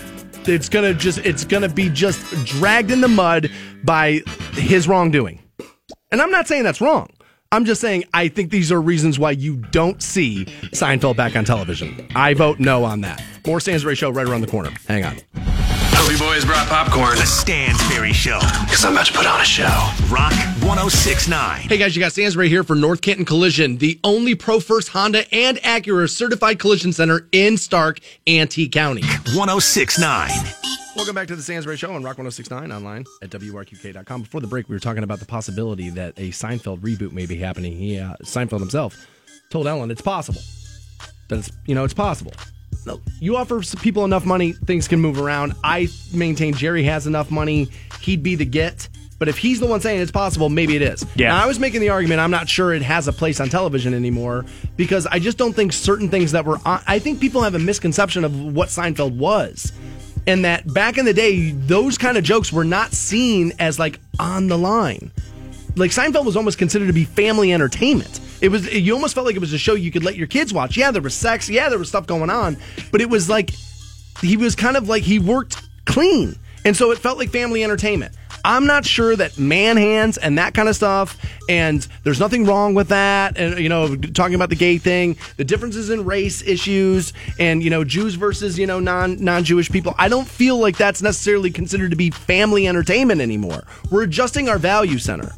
It's 0.46 0.68
gonna 0.68 0.94
just 0.94 1.18
it's 1.18 1.44
gonna 1.44 1.68
be 1.68 1.88
just 1.88 2.20
dragged 2.44 2.90
in 2.90 3.00
the 3.00 3.08
mud 3.08 3.50
by 3.82 4.20
his 4.52 4.86
wrongdoing. 4.86 5.40
And 6.10 6.20
I'm 6.20 6.30
not 6.30 6.46
saying 6.46 6.64
that's 6.64 6.80
wrong. 6.80 7.08
I'm 7.50 7.64
just 7.64 7.80
saying 7.80 8.04
I 8.12 8.28
think 8.28 8.50
these 8.50 8.70
are 8.70 8.80
reasons 8.80 9.18
why 9.18 9.30
you 9.30 9.56
don't 9.56 10.02
see 10.02 10.44
Seinfeld 10.72 11.16
back 11.16 11.36
on 11.36 11.44
television. 11.44 12.06
I 12.14 12.34
vote 12.34 12.58
no 12.58 12.84
on 12.84 13.00
that. 13.02 13.22
More 13.46 13.60
Stansbury 13.60 13.94
Show 13.94 14.10
right 14.10 14.26
around 14.26 14.40
the 14.42 14.46
corner. 14.46 14.70
Hang 14.86 15.04
on. 15.04 15.63
Hope 16.14 16.28
boys 16.28 16.44
brought 16.44 16.68
popcorn. 16.68 17.16
The 17.16 17.26
Stansbury 17.26 18.12
Show. 18.12 18.38
Because 18.64 18.84
I'm 18.84 18.92
about 18.92 19.06
to 19.06 19.12
put 19.12 19.26
on 19.26 19.40
a 19.40 19.44
show. 19.44 19.90
Rock 20.08 20.32
1069. 20.62 21.62
Hey 21.62 21.76
guys, 21.76 21.96
you 21.96 22.00
got 22.00 22.12
Stansbury 22.12 22.48
here 22.48 22.62
for 22.62 22.76
North 22.76 23.00
Canton 23.00 23.24
Collision, 23.24 23.78
the 23.78 23.98
only 24.04 24.36
Pro 24.36 24.60
First 24.60 24.90
Honda 24.90 25.24
and 25.34 25.58
Acura 25.58 26.08
certified 26.08 26.60
collision 26.60 26.92
center 26.92 27.26
in 27.32 27.56
Stark, 27.56 27.98
Ante 28.28 28.68
County. 28.68 29.02
1069. 29.34 30.30
Welcome 30.94 31.16
back 31.16 31.26
to 31.28 31.36
the 31.36 31.42
Stansbury 31.42 31.76
Show 31.76 31.88
on 31.88 32.04
Rock 32.04 32.18
1069 32.18 32.70
online 32.70 33.04
at 33.20 33.30
WRQK.com. 33.30 34.22
Before 34.22 34.40
the 34.40 34.46
break, 34.46 34.68
we 34.68 34.76
were 34.76 34.80
talking 34.80 35.02
about 35.02 35.18
the 35.18 35.26
possibility 35.26 35.90
that 35.90 36.16
a 36.16 36.28
Seinfeld 36.28 36.78
reboot 36.78 37.10
may 37.10 37.26
be 37.26 37.36
happening. 37.36 37.76
He, 37.76 37.98
uh, 37.98 38.14
Seinfeld 38.22 38.60
himself 38.60 39.04
told 39.50 39.66
Ellen 39.66 39.90
it's 39.90 40.02
possible. 40.02 40.42
That 41.28 41.40
it's, 41.40 41.50
you 41.66 41.74
know, 41.74 41.82
it's 41.82 41.94
possible. 41.94 42.34
No, 42.86 43.00
you 43.20 43.36
offer 43.36 43.60
people 43.80 44.04
enough 44.04 44.26
money, 44.26 44.52
things 44.52 44.88
can 44.88 45.00
move 45.00 45.20
around. 45.20 45.54
I 45.64 45.88
maintain 46.12 46.54
Jerry 46.54 46.84
has 46.84 47.06
enough 47.06 47.30
money, 47.30 47.68
he'd 48.00 48.22
be 48.22 48.34
the 48.34 48.44
get. 48.44 48.88
But 49.18 49.28
if 49.28 49.38
he's 49.38 49.60
the 49.60 49.66
one 49.66 49.80
saying 49.80 50.00
it's 50.00 50.10
possible, 50.10 50.48
maybe 50.48 50.76
it 50.76 50.82
is. 50.82 51.06
Yeah. 51.14 51.28
Now, 51.28 51.42
I 51.42 51.46
was 51.46 51.58
making 51.58 51.80
the 51.80 51.90
argument 51.90 52.20
I'm 52.20 52.30
not 52.30 52.48
sure 52.48 52.74
it 52.74 52.82
has 52.82 53.08
a 53.08 53.12
place 53.12 53.40
on 53.40 53.48
television 53.48 53.94
anymore 53.94 54.44
because 54.76 55.06
I 55.06 55.18
just 55.18 55.38
don't 55.38 55.52
think 55.54 55.72
certain 55.72 56.08
things 56.08 56.32
that 56.32 56.44
were 56.44 56.58
on. 56.66 56.82
I 56.86 56.98
think 56.98 57.20
people 57.20 57.42
have 57.42 57.54
a 57.54 57.58
misconception 57.58 58.24
of 58.24 58.38
what 58.38 58.68
Seinfeld 58.68 59.16
was. 59.16 59.72
And 60.26 60.44
that 60.44 60.72
back 60.72 60.98
in 60.98 61.04
the 61.04 61.14
day, 61.14 61.52
those 61.52 61.96
kind 61.96 62.16
of 62.16 62.24
jokes 62.24 62.52
were 62.52 62.64
not 62.64 62.92
seen 62.92 63.52
as 63.58 63.78
like 63.78 64.00
on 64.18 64.48
the 64.48 64.58
line. 64.58 65.12
Like 65.76 65.90
Seinfeld 65.90 66.24
was 66.24 66.36
almost 66.36 66.58
considered 66.58 66.86
to 66.86 66.92
be 66.92 67.04
family 67.04 67.52
entertainment. 67.52 68.20
It 68.40 68.48
was 68.48 68.72
you 68.72 68.94
almost 68.94 69.14
felt 69.14 69.26
like 69.26 69.36
it 69.36 69.40
was 69.40 69.52
a 69.52 69.58
show 69.58 69.74
you 69.74 69.90
could 69.90 70.04
let 70.04 70.16
your 70.16 70.26
kids 70.26 70.52
watch. 70.52 70.76
Yeah, 70.76 70.90
there 70.90 71.02
was 71.02 71.14
sex. 71.14 71.48
Yeah, 71.48 71.68
there 71.68 71.78
was 71.78 71.88
stuff 71.88 72.06
going 72.06 72.30
on, 72.30 72.56
but 72.92 73.00
it 73.00 73.10
was 73.10 73.28
like 73.28 73.50
he 74.20 74.36
was 74.36 74.54
kind 74.54 74.76
of 74.76 74.88
like 74.88 75.02
he 75.02 75.18
worked 75.18 75.68
clean, 75.84 76.36
and 76.64 76.76
so 76.76 76.90
it 76.92 76.98
felt 76.98 77.18
like 77.18 77.30
family 77.30 77.64
entertainment. 77.64 78.14
I'm 78.46 78.66
not 78.66 78.84
sure 78.84 79.16
that 79.16 79.38
man 79.38 79.78
hands 79.78 80.18
and 80.18 80.36
that 80.36 80.52
kind 80.52 80.68
of 80.68 80.76
stuff, 80.76 81.18
and 81.48 81.86
there's 82.02 82.20
nothing 82.20 82.44
wrong 82.44 82.74
with 82.74 82.88
that. 82.88 83.38
And 83.38 83.58
you 83.58 83.70
know, 83.70 83.96
talking 83.96 84.34
about 84.34 84.50
the 84.50 84.56
gay 84.56 84.76
thing, 84.76 85.16
the 85.38 85.44
differences 85.44 85.88
in 85.88 86.04
race 86.04 86.42
issues, 86.42 87.14
and 87.38 87.62
you 87.62 87.70
know, 87.70 87.82
Jews 87.82 88.14
versus 88.14 88.58
you 88.58 88.66
know 88.66 88.78
non 88.78 89.24
non 89.24 89.42
Jewish 89.42 89.70
people. 89.70 89.94
I 89.98 90.08
don't 90.08 90.28
feel 90.28 90.58
like 90.58 90.76
that's 90.76 91.00
necessarily 91.00 91.50
considered 91.50 91.90
to 91.90 91.96
be 91.96 92.10
family 92.10 92.68
entertainment 92.68 93.22
anymore. 93.22 93.64
We're 93.90 94.02
adjusting 94.02 94.48
our 94.48 94.58
value 94.58 94.98
center 94.98 95.32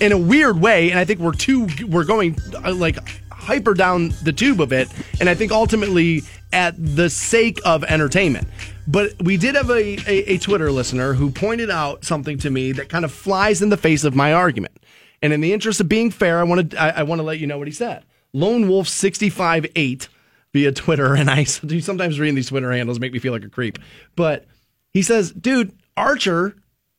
in 0.00 0.12
a 0.12 0.18
weird 0.18 0.60
way, 0.60 0.90
and 0.90 0.98
I 0.98 1.04
think 1.04 1.20
we're 1.20 1.32
too 1.32 1.68
we're 1.86 2.04
going 2.04 2.38
uh, 2.64 2.72
like 2.74 2.98
hyper 3.30 3.74
down 3.74 4.12
the 4.22 4.32
tube 4.32 4.60
of 4.60 4.72
it, 4.72 4.88
and 5.20 5.28
I 5.28 5.34
think 5.34 5.52
ultimately 5.52 6.22
at 6.52 6.74
the 6.78 7.10
sake 7.10 7.60
of 7.64 7.84
entertainment. 7.84 8.48
But 8.86 9.22
we 9.22 9.36
did 9.36 9.54
have 9.54 9.70
a, 9.70 9.98
a, 10.10 10.34
a 10.34 10.38
Twitter 10.38 10.72
listener 10.72 11.12
who 11.12 11.30
pointed 11.30 11.70
out 11.70 12.04
something 12.04 12.38
to 12.38 12.50
me 12.50 12.72
that 12.72 12.88
kind 12.88 13.04
of 13.04 13.12
flies 13.12 13.60
in 13.60 13.68
the 13.68 13.76
face 13.76 14.04
of 14.04 14.14
my 14.14 14.32
argument. 14.32 14.74
And 15.20 15.32
in 15.32 15.40
the 15.40 15.52
interest 15.52 15.80
of 15.80 15.88
being 15.88 16.10
fair, 16.10 16.38
I 16.38 16.44
want 16.44 16.70
to 16.70 16.80
I, 16.80 17.00
I 17.00 17.02
want 17.02 17.18
to 17.18 17.22
let 17.24 17.38
you 17.38 17.46
know 17.46 17.58
what 17.58 17.68
he 17.68 17.74
said. 17.74 18.04
Lone 18.32 18.68
Wolf 18.68 18.88
sixty 18.88 19.30
five 19.30 19.66
eight 19.76 20.08
via 20.52 20.72
Twitter, 20.72 21.14
and 21.14 21.30
I 21.30 21.44
do 21.66 21.80
sometimes 21.80 22.18
reading 22.18 22.34
these 22.34 22.48
Twitter 22.48 22.72
handles 22.72 23.00
make 23.00 23.12
me 23.12 23.18
feel 23.18 23.32
like 23.32 23.44
a 23.44 23.48
creep. 23.48 23.78
But 24.16 24.46
he 24.92 25.02
says, 25.02 25.32
dude, 25.32 25.72
Archer 25.96 26.56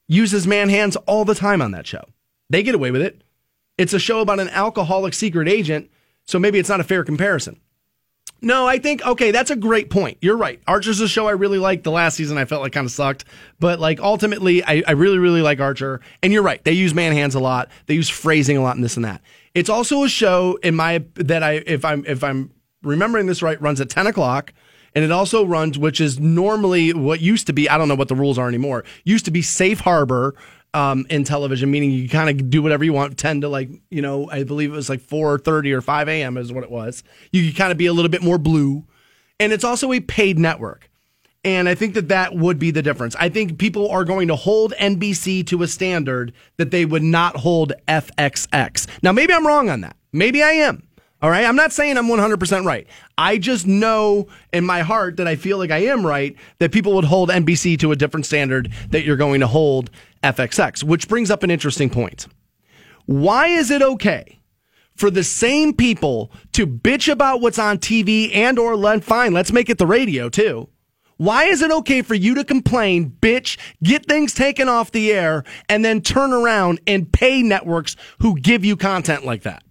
uses 0.08 0.46
man 0.46 0.70
hands 0.70 0.96
all 0.96 1.26
the 1.26 1.36
time 1.36 1.62
on 1.62 1.72
that 1.72 1.88
show. 1.88 2.04
They 2.50 2.64
get 2.64 2.76
away 2.76 2.92
with 2.92 3.02
it. 3.02 3.24
It's 3.78 3.94
a 3.94 4.00
show 4.00 4.20
about 4.20 4.40
an 4.40 4.50
alcoholic 4.50 5.14
secret 5.14 5.48
agent, 5.48 5.90
so 6.26 6.40
maybe 6.40 6.60
it's 6.60 6.70
not 6.70 6.80
a 6.80 6.84
fair 6.84 7.04
comparison. 7.04 7.60
No, 8.42 8.68
I 8.68 8.78
think 8.78 9.06
okay, 9.06 9.32
that's 9.32 9.52
a 9.52 9.56
great 9.56 9.90
point. 9.90 10.18
You're 10.22 10.38
right. 10.38 10.62
Archer's 10.66 11.02
a 11.02 11.08
show 11.10 11.28
I 11.28 11.32
really 11.32 11.58
liked. 11.58 11.84
The 11.84 11.92
last 11.92 12.16
season 12.16 12.38
I 12.38 12.46
felt 12.46 12.62
like 12.62 12.72
kind 12.72 12.86
of 12.86 12.92
sucked, 12.92 13.26
but 13.60 13.80
like 13.80 14.00
ultimately, 14.00 14.64
I, 14.64 14.82
I 14.88 14.92
really 14.92 15.18
really 15.18 15.42
like 15.42 15.60
Archer. 15.60 16.00
And 16.24 16.32
you're 16.32 16.44
right. 16.44 16.64
They 16.64 16.72
use 16.72 16.94
man 16.94 17.12
hands 17.12 17.36
a 17.36 17.40
lot. 17.40 17.70
They 17.88 17.96
use 17.96 18.10
phrasing 18.10 18.56
a 18.56 18.62
lot 18.62 18.76
and 18.76 18.84
this 18.84 18.96
and 18.96 19.04
that. 19.04 19.22
It's 19.54 19.70
also 19.70 20.04
a 20.04 20.10
show 20.10 20.58
in 20.64 20.76
my 20.76 21.04
that 21.16 21.44
I 21.44 21.64
if 21.66 21.84
I'm 21.84 22.06
if 22.06 22.24
I'm 22.24 22.52
remembering 22.82 23.26
this 23.26 23.42
right 23.42 23.62
runs 23.62 23.82
at 23.82 23.90
ten 23.90 24.08
o'clock. 24.08 24.54
And 24.96 25.06
it 25.06 25.12
also 25.12 25.46
runs, 25.46 25.78
which 25.78 26.02
is 26.02 26.20
normally 26.20 26.94
what 26.94 27.22
used 27.22 27.46
to 27.46 27.54
be, 27.54 27.70
I 27.70 27.78
don't 27.78 27.88
know 27.88 27.96
what 27.96 28.08
the 28.08 28.16
rules 28.16 28.40
are 28.40 28.48
anymore, 28.48 28.84
used 29.04 29.24
to 29.26 29.32
be 29.32 29.44
Safe 29.44 29.82
Harbor 29.82 30.34
um, 30.74 31.06
in 31.10 31.24
television, 31.24 31.72
meaning 31.72 31.92
you 31.92 32.08
kind 32.08 32.30
of 32.30 32.50
do 32.50 32.62
whatever 32.62 32.84
you 32.84 32.94
want, 32.94 33.18
10 33.18 33.42
to 33.42 33.50
like, 33.50 33.70
you 33.90 34.02
know, 34.02 34.30
I 34.30 34.44
believe 34.44 34.72
it 34.72 34.76
was 34.76 34.90
like 34.90 35.02
4.30 35.02 35.74
or 35.74 35.82
5 35.82 36.10
a.m. 36.10 36.38
is 36.38 36.54
what 36.54 36.64
it 36.64 36.72
was. 36.72 37.04
You 37.32 37.48
could 37.48 37.58
kind 37.58 37.72
of 37.72 37.78
be 37.78 37.88
a 37.88 37.94
little 37.94 38.10
bit 38.10 38.22
more 38.22 38.38
blue. 38.38 38.86
And 39.40 39.54
it's 39.54 39.64
also 39.64 39.92
a 39.94 40.00
paid 40.00 40.38
network. 40.38 40.90
And 41.46 41.70
I 41.70 41.76
think 41.76 41.94
that 41.94 42.10
that 42.10 42.36
would 42.36 42.60
be 42.60 42.70
the 42.70 42.82
difference. 42.82 43.16
I 43.18 43.30
think 43.30 43.58
people 43.58 43.90
are 43.90 44.04
going 44.04 44.28
to 44.28 44.36
hold 44.36 44.74
NBC 44.74 45.48
to 45.48 45.64
a 45.64 45.68
standard 45.68 46.34
that 46.58 46.72
they 46.72 46.84
would 46.84 47.04
not 47.04 47.38
hold 47.38 47.72
FXX. 47.88 48.88
Now, 49.02 49.14
maybe 49.14 49.34
I'm 49.34 49.48
wrong 49.48 49.70
on 49.70 49.82
that. 49.82 49.96
Maybe 50.12 50.44
I 50.44 50.52
am. 50.52 50.84
All 51.22 51.30
right. 51.30 51.46
I'm 51.46 51.56
not 51.56 51.74
saying 51.74 51.98
I'm 51.98 52.08
100% 52.08 52.66
right. 52.66 52.88
I 53.18 53.38
just 53.38 53.68
know 53.68 54.28
in 54.54 54.66
my 54.66 54.82
heart 54.82 55.18
that 55.18 55.28
I 55.28 55.36
feel 55.36 55.58
like 55.58 55.72
I 55.72 55.80
am 55.80 56.06
right 56.06 56.36
that 56.60 56.72
people 56.72 56.94
would 56.94 57.06
hold 57.06 57.30
NBC 57.30 57.78
to 57.80 57.92
a 57.92 57.96
different 57.96 58.26
standard 58.26 58.72
that 58.92 59.04
you're 59.04 59.18
going 59.18 59.42
to 59.42 59.48
hold 59.48 59.90
FXX, 60.24 60.84
which 60.84 61.10
brings 61.10 61.30
up 61.30 61.44
an 61.44 61.52
interesting 61.52 61.90
point. 61.90 62.28
Why 63.06 63.48
is 63.48 63.70
it 63.70 63.82
okay 63.82 64.40
for 65.00 65.10
the 65.10 65.24
same 65.24 65.74
people 65.74 66.30
to 66.52 66.68
bitch 66.68 67.10
about 67.12 67.40
what's 67.40 67.58
on 67.58 67.78
TV 67.78 68.36
and 68.36 68.60
or 68.60 69.00
fine, 69.00 69.32
let's 69.32 69.54
make 69.54 69.70
it 69.70 69.78
the 69.78 69.88
radio 69.88 70.28
too. 70.28 70.68
Why 71.16 71.46
is 71.46 71.62
it 71.62 71.72
okay 71.72 72.02
for 72.02 72.16
you 72.16 72.36
to 72.36 72.44
complain, 72.44 73.16
bitch, 73.22 73.58
get 73.82 74.06
things 74.06 74.34
taken 74.34 74.68
off 74.68 74.92
the 74.92 75.12
air, 75.12 75.44
and 75.68 75.84
then 75.84 76.02
turn 76.02 76.34
around 76.34 76.82
and 76.86 77.12
pay 77.12 77.42
networks 77.42 77.96
who 78.20 78.40
give 78.40 78.64
you 78.64 78.76
content 78.76 79.26
like 79.26 79.44
that? 79.44 79.64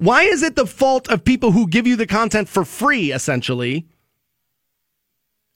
Why 0.00 0.22
is 0.22 0.42
it 0.42 0.56
the 0.56 0.64
fault 0.64 1.10
of 1.10 1.26
people 1.26 1.52
who 1.52 1.68
give 1.68 1.86
you 1.86 1.94
the 1.94 2.06
content 2.06 2.48
for 2.48 2.64
free, 2.64 3.12
essentially? 3.12 3.86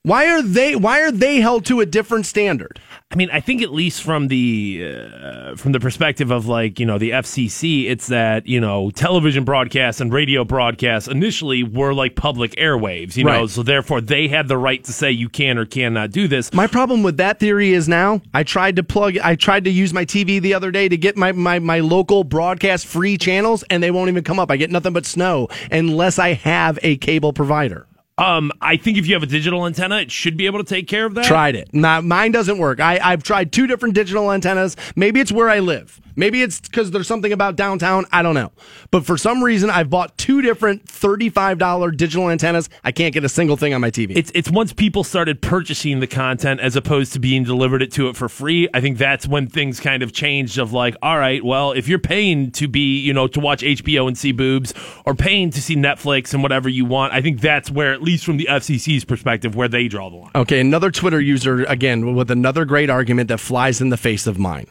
Why 0.07 0.29
are 0.29 0.43
they 0.43 0.77
why 0.77 1.01
are 1.01 1.11
they 1.11 1.41
held 1.41 1.65
to 1.65 1.81
a 1.81 1.87
different 1.87 2.27
standard? 2.27 2.79
I 3.11 3.17
mean, 3.17 3.31
I 3.33 3.41
think 3.41 3.63
at 3.63 3.73
least 3.73 4.03
from 4.03 4.29
the 4.29 4.93
uh, 4.95 5.57
from 5.57 5.73
the 5.73 5.81
perspective 5.81 6.31
of 6.31 6.47
like 6.47 6.79
you 6.79 6.85
know 6.85 6.99
the 6.99 7.13
FCC, 7.13 7.89
it's 7.89 8.09
that 8.09 8.47
you 8.47 8.61
know 8.61 8.91
television 8.91 9.45
broadcasts 9.45 10.03
and 10.03 10.13
radio 10.13 10.45
broadcasts 10.45 11.09
initially 11.09 11.63
were 11.63 11.95
like 11.95 12.17
public 12.17 12.53
airwaves, 12.57 13.17
you 13.17 13.25
know, 13.25 13.47
so 13.47 13.63
therefore 13.63 14.03
they 14.03 14.29
had 14.29 14.47
the 14.47 14.59
right 14.59 14.85
to 14.85 14.93
say 14.93 15.11
you 15.11 15.31
can 15.31 15.57
or 15.57 15.65
cannot 15.65 16.11
do 16.11 16.29
this. 16.29 16.53
My 16.53 16.67
problem 16.67 17.03
with 17.03 17.17
that 17.17 17.41
theory 17.41 17.73
is 17.73 17.89
now 17.89 18.21
I 18.35 18.43
tried 18.43 18.77
to 18.77 18.83
plug 18.83 19.17
I 19.17 19.37
tried 19.37 19.65
to 19.65 19.71
use 19.71 19.95
my 19.95 20.05
TV 20.05 20.39
the 20.39 20.53
other 20.53 20.71
day 20.71 20.87
to 20.87 20.99
get 20.99 21.17
my, 21.17 21.33
my, 21.33 21.61
my 21.61 21.81
local 21.81 22.25
broadcast 22.25 22.87
free 22.87 23.17
channels 23.17 23.63
and 23.71 23.83
they 23.83 23.91
won't 23.91 24.11
even 24.11 24.23
come 24.23 24.39
up. 24.39 24.51
I 24.51 24.59
get 24.59 24.71
nothing 24.71 24.93
but 24.93 25.07
snow 25.07 25.49
unless 25.73 26.19
I 26.19 26.35
have 26.35 26.79
a 26.83 26.99
cable 26.99 27.33
provider. 27.33 27.87
Um, 28.17 28.53
I 28.61 28.77
think 28.77 28.97
if 28.97 29.07
you 29.07 29.15
have 29.15 29.25
a 29.25 29.27
digital 29.27 29.67
antenna, 29.67 29.99
it 29.99 30.11
should 30.13 30.37
be 30.37 30.47
able 30.47 30.59
to 30.61 30.65
take 30.65 30.87
care 30.87 31.05
of 31.05 31.15
that. 31.15 31.25
Tried 31.25 31.57
it. 31.57 31.75
Now, 31.75 32.01
mine 32.01 32.31
doesn't 32.31 32.59
work. 32.59 32.79
I, 32.79 33.01
I've 33.03 33.25
tried 33.25 33.53
two 33.53 33.67
different 33.67 33.95
digital 33.95 34.31
antennas. 34.31 34.77
Maybe 34.95 35.21
it's 35.21 35.33
where 35.33 35.51
I 35.51 35.59
live. 35.59 36.01
Maybe 36.17 36.43
it's 36.43 36.61
because 36.61 36.91
there's 36.91 37.09
something 37.09 37.33
about 37.33 37.57
downtown. 37.57 38.05
I 38.13 38.23
don't 38.23 38.35
know. 38.35 38.53
But 38.91 39.05
for 39.05 39.17
some 39.17 39.43
reason, 39.43 39.71
I've 39.71 39.91
bought 39.91 40.17
two 40.17 40.43
different 40.43 40.85
$35 40.87 41.97
digital 41.97 42.31
antennas. 42.31 42.69
I 42.83 42.93
can't 42.93 43.13
get 43.13 43.25
a 43.25 43.29
single 43.29 43.57
thing 43.57 43.75
on 43.75 43.81
my 43.81 43.91
TV. 43.91 44.17
It's 44.17 44.31
it's 44.35 44.51
once 44.51 44.73
people 44.73 45.05
started 45.05 45.43
purchasing 45.43 46.01
the 46.01 46.07
content 46.07 46.61
as 46.61 46.77
opposed 46.77 47.13
to 47.15 47.19
being 47.19 47.45
delivered 47.45 47.83
it 47.83 47.93
to 47.93 48.09
it 48.09 48.17
for 48.17 48.29
free. 48.29 48.69
I 48.75 48.81
think 48.81 48.99
that's 48.99 49.27
when 49.27 49.47
things 49.47 49.81
kind 49.81 50.03
of 50.03 50.13
changed. 50.13 50.59
Of 50.59 50.73
like, 50.73 50.97
all 51.03 51.19
right, 51.19 51.45
well, 51.45 51.73
if 51.73 51.89
you're 51.89 51.99
paying 51.99 52.51
to 52.53 52.69
be, 52.69 52.99
you 53.01 53.13
know, 53.13 53.27
to 53.29 53.41
watch 53.41 53.63
HBO 53.63 54.07
and 54.07 54.17
see 54.17 54.33
boobs, 54.33 54.75
or 55.05 55.15
paying 55.15 55.51
to 55.51 55.63
see 55.63 55.77
Netflix 55.77 56.35
and 56.35 56.43
whatever 56.43 56.69
you 56.69 56.85
want, 56.85 57.13
I 57.13 57.23
think 57.23 57.41
that's 57.41 57.71
where, 57.71 57.93
at 57.93 58.03
least 58.03 58.25
from 58.25 58.37
the 58.37 58.47
FCC's 58.51 59.05
perspective, 59.05 59.57
where 59.57 59.69
they 59.69 59.89
draw 59.89 60.11
the 60.11 60.17
line. 60.17 60.31
Okay, 60.35 60.61
another 60.61 60.91
Twitter 60.91 61.21
user, 61.21 61.65
again, 61.65 62.15
with 62.15 62.31
another 62.31 62.65
great 62.65 62.91
argument 62.91 63.29
that 63.29 63.39
flies 63.39 63.81
in 63.81 63.89
the 63.89 63.97
face 63.97 64.27
of 64.27 64.39
mine. 64.39 64.67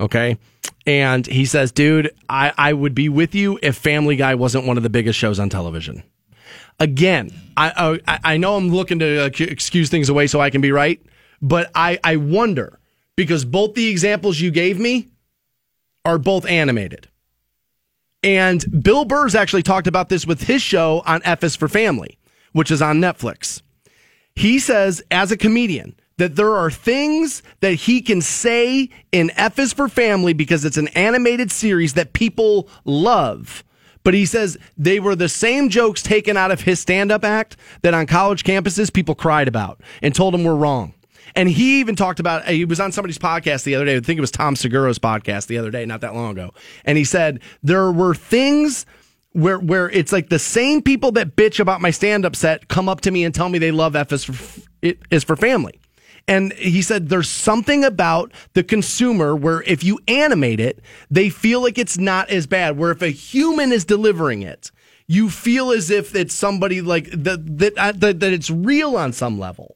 Okay. 0.00 0.38
And 0.86 1.26
he 1.26 1.44
says, 1.44 1.72
dude, 1.72 2.14
I, 2.28 2.52
I 2.56 2.72
would 2.72 2.94
be 2.94 3.08
with 3.08 3.34
you 3.34 3.58
if 3.62 3.76
Family 3.76 4.14
Guy 4.14 4.36
wasn't 4.36 4.66
one 4.66 4.76
of 4.76 4.84
the 4.84 4.90
biggest 4.90 5.18
shows 5.18 5.40
on 5.40 5.48
television. 5.48 6.04
Again, 6.78 7.32
I, 7.56 7.72
oh, 7.76 7.98
I, 8.06 8.18
I 8.22 8.36
know 8.36 8.56
I'm 8.56 8.68
looking 8.68 9.00
to 9.00 9.24
excuse 9.42 9.90
things 9.90 10.08
away 10.08 10.26
so 10.26 10.40
I 10.40 10.50
can 10.50 10.60
be 10.60 10.70
right, 10.70 11.00
but 11.42 11.70
I, 11.74 11.98
I 12.04 12.16
wonder 12.16 12.78
because 13.16 13.44
both 13.44 13.74
the 13.74 13.88
examples 13.88 14.40
you 14.40 14.50
gave 14.50 14.78
me 14.78 15.08
are 16.04 16.18
both 16.18 16.46
animated. 16.46 17.08
And 18.22 18.82
Bill 18.82 19.04
Burr's 19.04 19.34
actually 19.34 19.62
talked 19.62 19.86
about 19.86 20.08
this 20.08 20.26
with 20.26 20.42
his 20.42 20.62
show 20.62 21.02
on 21.06 21.20
F 21.24 21.42
is 21.42 21.56
for 21.56 21.68
Family, 21.68 22.18
which 22.52 22.70
is 22.70 22.82
on 22.82 23.00
Netflix. 23.00 23.62
He 24.34 24.58
says, 24.58 25.02
as 25.10 25.32
a 25.32 25.36
comedian, 25.36 25.96
that 26.18 26.36
there 26.36 26.54
are 26.54 26.70
things 26.70 27.42
that 27.60 27.74
he 27.74 28.00
can 28.00 28.20
say 28.20 28.88
in 29.12 29.30
F 29.36 29.58
is 29.58 29.72
for 29.72 29.88
Family 29.88 30.32
because 30.32 30.64
it's 30.64 30.78
an 30.78 30.88
animated 30.88 31.50
series 31.50 31.94
that 31.94 32.12
people 32.12 32.68
love. 32.84 33.62
But 34.02 34.14
he 34.14 34.24
says 34.24 34.56
they 34.76 35.00
were 35.00 35.16
the 35.16 35.28
same 35.28 35.68
jokes 35.68 36.02
taken 36.02 36.36
out 36.36 36.50
of 36.50 36.62
his 36.62 36.80
stand 36.80 37.10
up 37.10 37.24
act 37.24 37.56
that 37.82 37.92
on 37.92 38.06
college 38.06 38.44
campuses 38.44 38.92
people 38.92 39.14
cried 39.14 39.48
about 39.48 39.80
and 40.00 40.14
told 40.14 40.34
him 40.34 40.44
were 40.44 40.56
wrong. 40.56 40.94
And 41.34 41.50
he 41.50 41.80
even 41.80 41.96
talked 41.96 42.20
about, 42.20 42.46
he 42.46 42.64
was 42.64 42.80
on 42.80 42.92
somebody's 42.92 43.18
podcast 43.18 43.64
the 43.64 43.74
other 43.74 43.84
day. 43.84 43.96
I 43.96 44.00
think 44.00 44.16
it 44.16 44.22
was 44.22 44.30
Tom 44.30 44.56
Segura's 44.56 44.98
podcast 44.98 45.48
the 45.48 45.58
other 45.58 45.70
day, 45.70 45.84
not 45.84 46.00
that 46.00 46.14
long 46.14 46.30
ago. 46.30 46.54
And 46.84 46.96
he 46.96 47.04
said 47.04 47.40
there 47.62 47.90
were 47.92 48.14
things 48.14 48.86
where 49.32 49.58
where 49.58 49.90
it's 49.90 50.12
like 50.12 50.30
the 50.30 50.38
same 50.38 50.80
people 50.80 51.12
that 51.12 51.36
bitch 51.36 51.60
about 51.60 51.82
my 51.82 51.90
stand 51.90 52.24
up 52.24 52.34
set 52.34 52.68
come 52.68 52.88
up 52.88 53.02
to 53.02 53.10
me 53.10 53.22
and 53.22 53.34
tell 53.34 53.50
me 53.50 53.58
they 53.58 53.70
love 53.70 53.94
F 53.94 54.12
is 54.12 54.24
for, 54.24 54.62
is 55.10 55.24
for 55.24 55.36
family. 55.36 55.78
And 56.28 56.52
he 56.54 56.82
said 56.82 57.08
there's 57.08 57.30
something 57.30 57.84
about 57.84 58.32
the 58.54 58.64
consumer 58.64 59.36
where 59.36 59.62
if 59.62 59.84
you 59.84 60.00
animate 60.08 60.58
it, 60.58 60.80
they 61.08 61.28
feel 61.28 61.62
like 61.62 61.78
it's 61.78 61.98
not 61.98 62.30
as 62.30 62.46
bad. 62.46 62.76
Where 62.76 62.90
if 62.90 63.00
a 63.00 63.08
human 63.08 63.70
is 63.72 63.84
delivering 63.84 64.42
it, 64.42 64.72
you 65.06 65.30
feel 65.30 65.70
as 65.70 65.88
if 65.90 66.16
it's 66.16 66.34
somebody 66.34 66.80
like 66.80 67.10
that 67.12 67.58
that 67.58 67.78
uh, 67.78 67.92
that, 67.92 68.20
that 68.20 68.32
it's 68.32 68.50
real 68.50 68.96
on 68.96 69.12
some 69.12 69.38
level. 69.38 69.75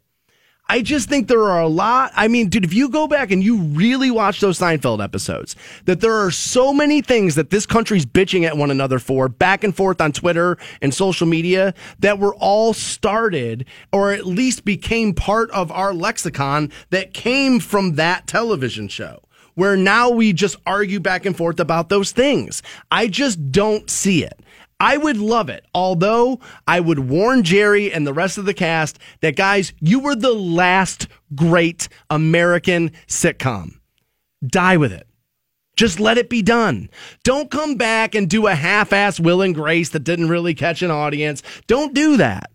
I 0.71 0.83
just 0.83 1.09
think 1.09 1.27
there 1.27 1.51
are 1.51 1.61
a 1.61 1.67
lot. 1.67 2.13
I 2.15 2.29
mean, 2.29 2.49
dude, 2.49 2.65
if 2.65 2.73
you 2.73 2.91
go 2.91 3.09
back 3.09 3.33
and 3.33 3.43
you 3.43 3.57
really 3.57 4.13
watch 4.13 4.39
those 4.39 4.57
Seinfeld 4.57 5.03
episodes, 5.03 5.57
that 5.87 6.01
there 6.01 6.15
are 6.15 6.31
so 6.31 6.73
many 6.73 7.03
things 7.03 7.35
that 7.35 7.51
this 7.51 7.67
country's 7.67 8.07
bitching 8.07 8.47
at 8.47 8.57
one 8.57 8.71
another 8.71 9.01
for 9.01 9.29
back 9.29 9.65
and 9.65 9.77
forth 9.77 10.01
on 10.01 10.13
Twitter 10.13 10.59
and 10.81 10.95
social 10.95 11.27
media 11.27 11.75
that 11.99 12.21
were 12.21 12.37
all 12.37 12.73
started 12.73 13.65
or 13.93 14.13
at 14.13 14.27
least 14.27 14.65
became 14.65 15.13
part 15.13 15.51
of 15.51 15.73
our 15.73 15.93
lexicon 15.93 16.71
that 16.91 17.13
came 17.15 17.59
from 17.59 17.97
that 17.97 18.29
television 18.29 18.87
show 18.87 19.25
where 19.57 19.77
now 19.77 20.09
we 20.09 20.33
just 20.33 20.55
argue 20.67 21.01
back 21.01 21.27
and 21.27 21.37
forth 21.37 21.59
about 21.59 21.89
those 21.89 22.13
things. 22.13 22.63
I 22.93 23.09
just 23.09 23.51
don't 23.51 23.91
see 23.91 24.23
it. 24.23 24.39
I 24.81 24.97
would 24.97 25.19
love 25.19 25.51
it. 25.51 25.67
Although 25.75 26.41
I 26.67 26.81
would 26.81 27.11
warn 27.11 27.43
Jerry 27.43 27.93
and 27.93 28.07
the 28.07 28.15
rest 28.15 28.39
of 28.39 28.47
the 28.47 28.55
cast 28.55 28.99
that, 29.21 29.37
guys, 29.37 29.75
you 29.81 30.01
were 30.01 30.17
the 30.17 30.33
last 30.33 31.07
great 31.35 31.89
American 32.09 32.93
sitcom. 33.07 33.79
Die 34.45 34.77
with 34.79 34.93
it. 34.93 35.07
Just 35.77 36.01
let 36.01 36.19
it 36.19 36.29
be 36.29 36.43
done. 36.43 36.91
Don't 37.25 37.51
come 37.51 37.77
back 37.77 38.15
and 38.15 38.29
do 38.29 38.47
a 38.47 38.55
half 38.55 38.93
ass 38.93 39.21
Will 39.21 39.43
and 39.43 39.55
Grace 39.55 39.91
that 39.91 40.05
didn't 40.05 40.29
really 40.29 40.55
catch 40.55 40.83
an 40.83 40.91
audience. 40.91 41.43
Don't 41.67 41.95
do 41.95 42.17
that. 42.17 42.51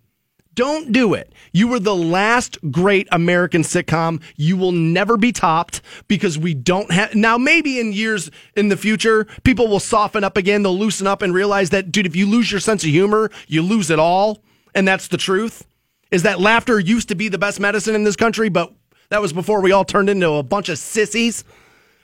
Don't 0.56 0.94
do 0.94 1.14
it. 1.14 1.34
You 1.52 1.68
were 1.68 1.80
the 1.80 1.96
last 1.96 2.58
great 2.72 3.08
American 3.12 3.62
sitcom. 3.62 4.22
You 4.38 4.56
will 4.56 4.72
never 4.72 5.18
be 5.18 5.32
topped 5.32 5.82
because 6.08 6.38
we 6.38 6.54
don't 6.54 6.92
have. 6.92 7.14
Now, 7.14 7.38
maybe 7.38 7.80
in 7.80 7.92
years 7.92 8.32
in 8.56 8.70
the 8.70 8.78
future, 8.78 9.26
people 9.44 9.68
will 9.68 9.82
soften 9.82 10.24
up 10.24 10.38
again. 10.38 10.64
They'll 10.64 10.78
loosen 10.78 11.08
up 11.08 11.22
and 11.22 11.34
realize 11.34 11.72
that, 11.72 11.92
dude, 11.92 12.06
if 12.06 12.16
you 12.16 12.26
lose 12.26 12.52
your 12.52 12.62
sense 12.62 12.84
of 12.84 12.90
humor, 12.90 13.30
you 13.48 13.62
lose 13.62 13.90
it 13.90 14.00
all. 14.00 14.40
And 14.74 14.88
that's 14.88 15.10
the 15.10 15.18
truth. 15.18 15.68
Is 16.10 16.24
that 16.24 16.40
laughter 16.40 16.80
used 16.80 17.10
to 17.10 17.16
be 17.16 17.28
the 17.28 17.38
best 17.38 17.60
medicine 17.60 17.96
in 17.96 18.06
this 18.06 18.16
country, 18.16 18.48
but 18.48 18.74
that 19.10 19.22
was 19.22 19.34
before 19.34 19.62
we 19.62 19.74
all 19.74 19.86
turned 19.86 20.10
into 20.10 20.32
a 20.32 20.44
bunch 20.44 20.70
of 20.70 20.78
sissies. 20.78 21.44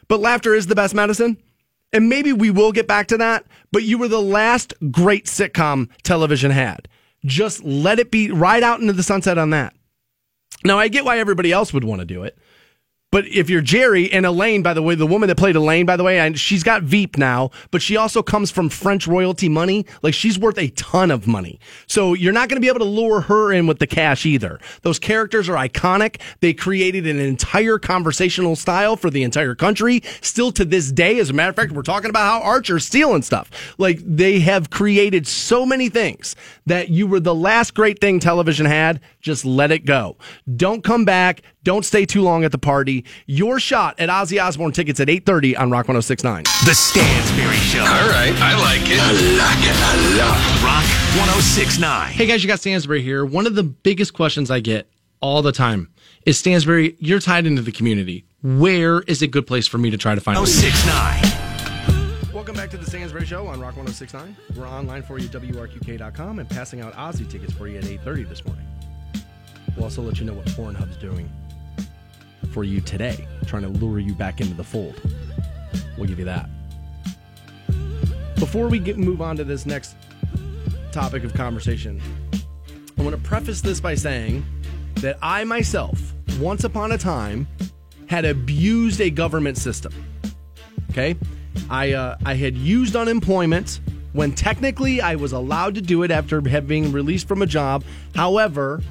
But 0.09 0.19
laughter 0.19 0.53
is 0.53 0.67
the 0.67 0.75
best 0.75 0.93
medicine. 0.93 1.37
And 1.93 2.09
maybe 2.09 2.33
we 2.33 2.51
will 2.51 2.71
get 2.71 2.87
back 2.87 3.07
to 3.07 3.17
that. 3.17 3.45
But 3.71 3.83
you 3.83 3.97
were 3.97 4.07
the 4.09 4.21
last 4.21 4.73
great 4.91 5.25
sitcom 5.25 5.89
television 6.03 6.51
had. 6.51 6.87
Just 7.25 7.63
let 7.63 7.99
it 7.99 8.11
be 8.11 8.31
right 8.31 8.63
out 8.63 8.79
into 8.79 8.93
the 8.93 9.03
sunset 9.03 9.37
on 9.37 9.51
that. 9.51 9.73
Now, 10.63 10.77
I 10.79 10.87
get 10.87 11.05
why 11.05 11.19
everybody 11.19 11.51
else 11.51 11.73
would 11.73 11.83
want 11.83 11.99
to 11.99 12.05
do 12.05 12.23
it. 12.23 12.37
But 13.11 13.27
if 13.27 13.49
you're 13.49 13.61
Jerry 13.61 14.09
and 14.09 14.25
Elaine, 14.25 14.63
by 14.63 14.73
the 14.73 14.81
way, 14.81 14.95
the 14.95 15.05
woman 15.05 15.27
that 15.27 15.35
played 15.35 15.57
Elaine, 15.57 15.85
by 15.85 15.97
the 15.97 16.03
way, 16.03 16.17
and 16.17 16.39
she's 16.39 16.63
got 16.63 16.83
Veep 16.83 17.17
now, 17.17 17.51
but 17.69 17.81
she 17.81 17.97
also 17.97 18.23
comes 18.23 18.51
from 18.51 18.69
French 18.69 19.05
royalty 19.05 19.49
money. 19.49 19.85
Like 20.01 20.13
she's 20.13 20.39
worth 20.39 20.57
a 20.57 20.69
ton 20.69 21.11
of 21.11 21.27
money. 21.27 21.59
So 21.87 22.13
you're 22.13 22.31
not 22.31 22.47
going 22.47 22.55
to 22.55 22.61
be 22.61 22.69
able 22.69 22.79
to 22.79 22.85
lure 22.85 23.19
her 23.19 23.51
in 23.51 23.67
with 23.67 23.79
the 23.79 23.87
cash 23.87 24.25
either. 24.25 24.61
Those 24.83 24.97
characters 24.97 25.49
are 25.49 25.57
iconic. 25.57 26.21
They 26.39 26.53
created 26.53 27.05
an 27.05 27.19
entire 27.19 27.77
conversational 27.77 28.55
style 28.55 28.95
for 28.95 29.09
the 29.09 29.23
entire 29.23 29.55
country. 29.55 30.03
Still 30.21 30.53
to 30.53 30.63
this 30.63 30.89
day, 30.89 31.19
as 31.19 31.29
a 31.29 31.33
matter 31.33 31.49
of 31.49 31.57
fact, 31.57 31.73
we're 31.73 31.81
talking 31.81 32.09
about 32.09 32.41
how 32.41 32.41
Archer's 32.47 32.85
stealing 32.85 33.23
stuff. 33.23 33.75
Like 33.77 33.99
they 34.05 34.39
have 34.39 34.69
created 34.69 35.27
so 35.27 35.65
many 35.65 35.89
things 35.89 36.33
that 36.65 36.87
you 36.87 37.07
were 37.07 37.19
the 37.19 37.35
last 37.35 37.73
great 37.73 37.99
thing 37.99 38.21
television 38.21 38.65
had. 38.65 39.01
Just 39.21 39.45
let 39.45 39.71
it 39.71 39.85
go. 39.85 40.17
Don't 40.55 40.83
come 40.83 41.05
back. 41.05 41.43
Don't 41.63 41.85
stay 41.85 42.05
too 42.05 42.21
long 42.21 42.43
at 42.43 42.51
the 42.51 42.57
party. 42.57 43.05
Your 43.27 43.59
shot 43.59 43.99
at 43.99 44.09
Ozzy 44.09 44.43
Osbourne 44.43 44.71
tickets 44.71 44.99
at 44.99 45.07
8:30 45.07 45.57
on 45.57 45.69
Rock 45.69 45.87
1069. 45.87 46.43
The 46.65 46.73
Stansbury 46.73 47.55
Show. 47.57 47.81
All 47.81 48.09
right, 48.09 48.33
I 48.41 48.57
like 48.59 48.81
it. 48.89 48.99
I 48.99 49.11
like 49.37 49.63
it 49.63 49.77
a 49.77 50.17
lot. 50.19 50.63
Rock 50.63 50.85
1069. 51.17 52.11
Hey 52.13 52.25
guys, 52.25 52.43
you 52.43 52.47
got 52.47 52.59
Stansbury 52.59 53.01
here. 53.01 53.23
One 53.23 53.45
of 53.45 53.55
the 53.55 53.63
biggest 53.63 54.13
questions 54.13 54.49
I 54.49 54.59
get 54.59 54.89
all 55.21 55.41
the 55.41 55.51
time 55.51 55.89
is 56.25 56.37
Stansbury, 56.37 56.95
you're 56.99 57.19
tied 57.19 57.45
into 57.45 57.61
the 57.61 57.71
community. 57.71 58.25
Where 58.41 59.01
is 59.01 59.21
a 59.21 59.27
good 59.27 59.45
place 59.45 59.67
for 59.67 59.77
me 59.77 59.91
to 59.91 59.97
try 59.97 60.15
to 60.15 60.21
find 60.21 60.37
1069. 60.37 62.33
Welcome 62.33 62.55
back 62.55 62.71
to 62.71 62.77
the 62.77 62.85
Stansbury 62.85 63.25
Show 63.25 63.45
on 63.45 63.59
Rock 63.59 63.77
1069. 63.77 64.35
We're 64.55 64.67
online 64.67 65.03
for 65.03 65.19
you, 65.19 65.27
WRQK.com, 65.29 66.39
and 66.39 66.49
passing 66.49 66.81
out 66.81 66.93
Ozzy 66.95 67.29
tickets 67.29 67.53
for 67.53 67.67
you 67.67 67.77
at 67.77 67.83
8.30 67.83 68.27
this 68.29 68.43
morning. 68.43 68.65
We'll 69.75 69.85
also 69.85 70.01
let 70.01 70.19
you 70.19 70.25
know 70.25 70.33
what 70.33 70.45
Pornhub's 70.47 70.97
doing 70.97 71.29
for 72.51 72.63
you 72.63 72.81
today, 72.81 73.27
trying 73.45 73.63
to 73.63 73.69
lure 73.69 73.99
you 73.99 74.13
back 74.13 74.41
into 74.41 74.53
the 74.53 74.63
fold. 74.63 74.99
We'll 75.97 76.07
give 76.07 76.19
you 76.19 76.25
that. 76.25 76.49
Before 78.35 78.67
we 78.67 78.79
get 78.79 78.97
move 78.97 79.21
on 79.21 79.37
to 79.37 79.43
this 79.43 79.65
next 79.65 79.95
topic 80.91 81.23
of 81.23 81.33
conversation, 81.33 82.01
I 82.97 83.03
want 83.03 83.15
to 83.15 83.21
preface 83.21 83.61
this 83.61 83.79
by 83.79 83.95
saying 83.95 84.45
that 84.95 85.17
I 85.21 85.43
myself, 85.43 86.13
once 86.39 86.63
upon 86.63 86.91
a 86.91 86.97
time, 86.97 87.47
had 88.07 88.25
abused 88.25 88.99
a 88.99 89.09
government 89.09 89.57
system. 89.57 89.93
Okay, 90.89 91.15
I 91.69 91.93
uh, 91.93 92.17
I 92.25 92.33
had 92.33 92.57
used 92.57 92.95
unemployment 92.95 93.79
when 94.13 94.33
technically 94.33 94.99
I 94.99 95.15
was 95.15 95.31
allowed 95.31 95.75
to 95.75 95.81
do 95.81 96.03
it 96.03 96.11
after 96.11 96.41
having 96.47 96.91
released 96.91 97.27
from 97.27 97.41
a 97.41 97.45
job. 97.45 97.85
However, 98.13 98.81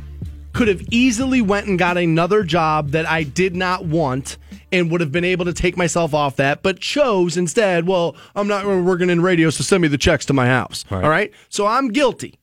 could 0.53 0.69
have 0.69 0.83
easily 0.91 1.41
went 1.41 1.67
and 1.67 1.79
got 1.79 1.97
another 1.97 2.43
job 2.43 2.91
that 2.91 3.07
I 3.07 3.23
did 3.23 3.55
not 3.55 3.85
want 3.85 4.37
and 4.73 4.91
would 4.91 5.01
have 5.01 5.13
been 5.13 5.25
able 5.25 5.45
to 5.45 5.53
take 5.53 5.77
myself 5.77 6.15
off 6.15 6.37
that, 6.37 6.63
but 6.63 6.81
chose 6.81 7.37
instead, 7.37 7.87
well, 7.87 8.17
I'm 8.35 8.49
not 8.49 8.67
working 8.67 9.11
in 9.11 9.21
radio, 9.21 9.51
so 9.51 9.63
send 9.63 9.83
me 9.83 9.89
the 9.89 9.99
checks 9.99 10.27
to 10.27 10.33
my 10.33 10.47
house. 10.47 10.85
All 10.91 11.11
right. 11.11 11.33
So 11.49 11.67
I'm 11.67 11.89
guilty. 11.89 12.40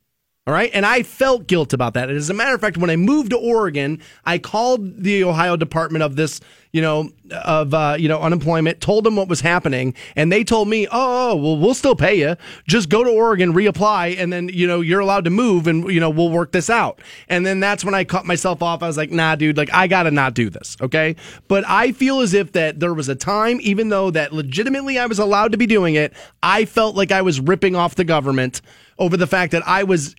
All 0.47 0.53
right. 0.53 0.71
And 0.73 0.85
I 0.85 1.03
felt 1.03 1.45
guilt 1.45 1.73
about 1.73 1.93
that. 1.95 2.07
And 2.07 2.17
as 2.17 2.29
a 2.29 2.33
matter 2.33 2.55
of 2.55 2.61
fact, 2.61 2.77
when 2.77 2.89
I 2.89 2.95
moved 2.95 3.31
to 3.31 3.37
Oregon, 3.37 4.01
I 4.25 4.37
called 4.37 5.03
the 5.03 5.25
Ohio 5.25 5.57
Department 5.57 6.03
of 6.03 6.15
this, 6.15 6.39
you 6.71 6.81
know, 6.81 7.11
of, 7.31 7.73
uh, 7.73 7.97
you 7.99 8.07
know, 8.07 8.21
unemployment, 8.21 8.79
told 8.79 9.03
them 9.03 9.17
what 9.17 9.27
was 9.27 9.41
happening. 9.41 9.93
And 10.15 10.31
they 10.31 10.45
told 10.45 10.69
me, 10.69 10.87
oh, 10.89 11.35
well, 11.35 11.57
we'll 11.57 11.73
still 11.73 11.97
pay 11.97 12.15
you. 12.15 12.37
Just 12.65 12.87
go 12.87 13.03
to 13.03 13.09
Oregon, 13.09 13.51
reapply, 13.51 14.17
and 14.17 14.31
then, 14.31 14.47
you 14.47 14.65
know, 14.65 14.79
you're 14.79 15.01
allowed 15.01 15.25
to 15.25 15.29
move 15.29 15.67
and, 15.67 15.91
you 15.91 15.99
know, 15.99 16.09
we'll 16.09 16.31
work 16.31 16.53
this 16.53 16.69
out. 16.69 17.01
And 17.27 17.45
then 17.45 17.59
that's 17.59 17.83
when 17.83 17.93
I 17.93 18.05
cut 18.05 18.25
myself 18.25 18.63
off. 18.63 18.81
I 18.81 18.87
was 18.87 18.95
like, 18.95 19.11
nah, 19.11 19.35
dude, 19.35 19.57
like, 19.57 19.73
I 19.73 19.87
got 19.87 20.03
to 20.03 20.11
not 20.11 20.33
do 20.33 20.49
this. 20.49 20.77
Okay. 20.79 21.17
But 21.49 21.67
I 21.67 21.91
feel 21.91 22.21
as 22.21 22.33
if 22.33 22.53
that 22.53 22.79
there 22.79 22.93
was 22.93 23.09
a 23.09 23.15
time, 23.15 23.59
even 23.63 23.89
though 23.89 24.11
that 24.11 24.31
legitimately 24.31 24.97
I 24.97 25.07
was 25.07 25.19
allowed 25.19 25.51
to 25.51 25.57
be 25.57 25.65
doing 25.65 25.95
it, 25.95 26.13
I 26.41 26.63
felt 26.63 26.95
like 26.95 27.11
I 27.11 27.21
was 27.21 27.41
ripping 27.41 27.75
off 27.75 27.95
the 27.95 28.05
government 28.05 28.61
over 28.99 29.17
the 29.17 29.27
fact 29.27 29.51
that 29.51 29.67
I 29.67 29.83
was 29.83 30.15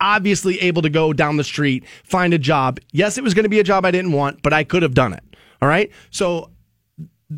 obviously 0.00 0.60
able 0.60 0.82
to 0.82 0.90
go 0.90 1.12
down 1.12 1.36
the 1.36 1.44
street, 1.44 1.84
find 2.04 2.32
a 2.32 2.38
job. 2.38 2.80
Yes, 2.92 3.18
it 3.18 3.24
was 3.24 3.34
going 3.34 3.44
to 3.44 3.48
be 3.48 3.60
a 3.60 3.64
job 3.64 3.84
I 3.84 3.90
didn't 3.90 4.12
want, 4.12 4.42
but 4.42 4.52
I 4.52 4.64
could 4.64 4.82
have 4.82 4.94
done 4.94 5.12
it. 5.12 5.22
All 5.60 5.68
right. 5.68 5.90
So, 6.10 6.50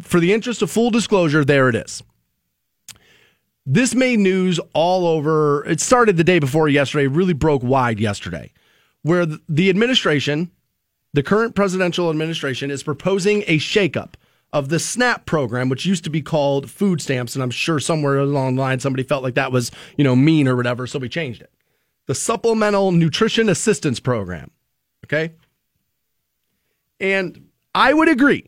for 0.03 0.20
the 0.20 0.32
interest 0.32 0.62
of 0.62 0.70
full 0.70 0.91
disclosure, 0.91 1.45
there 1.45 1.68
it 1.68 1.74
is. 1.74 2.03
This 3.66 3.95
made 3.95 4.18
news 4.18 4.61
all 4.72 5.07
over. 5.07 5.64
It 5.66 5.80
started 5.80 6.16
the 6.16 6.24
day 6.24 6.38
before 6.38 6.68
yesterday, 6.68 7.07
really 7.07 7.32
broke 7.32 7.62
wide 7.62 8.01
yesterday, 8.01 8.53
where 9.03 9.26
the 9.26 9.70
administration, 9.70 10.51
the 11.12 11.22
current 11.22 11.55
presidential 11.55 12.11
administration, 12.11 12.70
is 12.70 12.82
proposing 12.82 13.43
a 13.47 13.59
shakeup 13.59 14.14
of 14.53 14.69
the 14.69 14.79
SNAP 14.79 15.27
program, 15.27 15.69
which 15.69 15.87
used 15.87 16.05
to 16.05 16.11
be 16.11 16.23
called 16.23 16.71
food 16.71 17.01
stamps. 17.01 17.35
And 17.35 17.43
I'm 17.43 17.51
sure 17.51 17.79
somewhere 17.79 18.19
along 18.19 18.57
the 18.57 18.63
line 18.63 18.81
somebody 18.81 19.03
felt 19.03 19.23
like 19.23 19.35
that 19.35 19.53
was, 19.53 19.71
you 19.97 20.05
know, 20.05 20.17
mean 20.17 20.49
or 20.49 20.57
whatever. 20.57 20.87
So 20.87 20.99
we 20.99 21.09
changed 21.09 21.43
it. 21.43 21.53
The 22.07 22.15
Supplemental 22.15 22.93
Nutrition 22.93 23.49
Assistance 23.49 24.01
Program. 24.01 24.51
Okay. 25.07 25.35
And 26.99 27.49
I 27.75 27.95
would 27.95 28.09
agree 28.09 28.47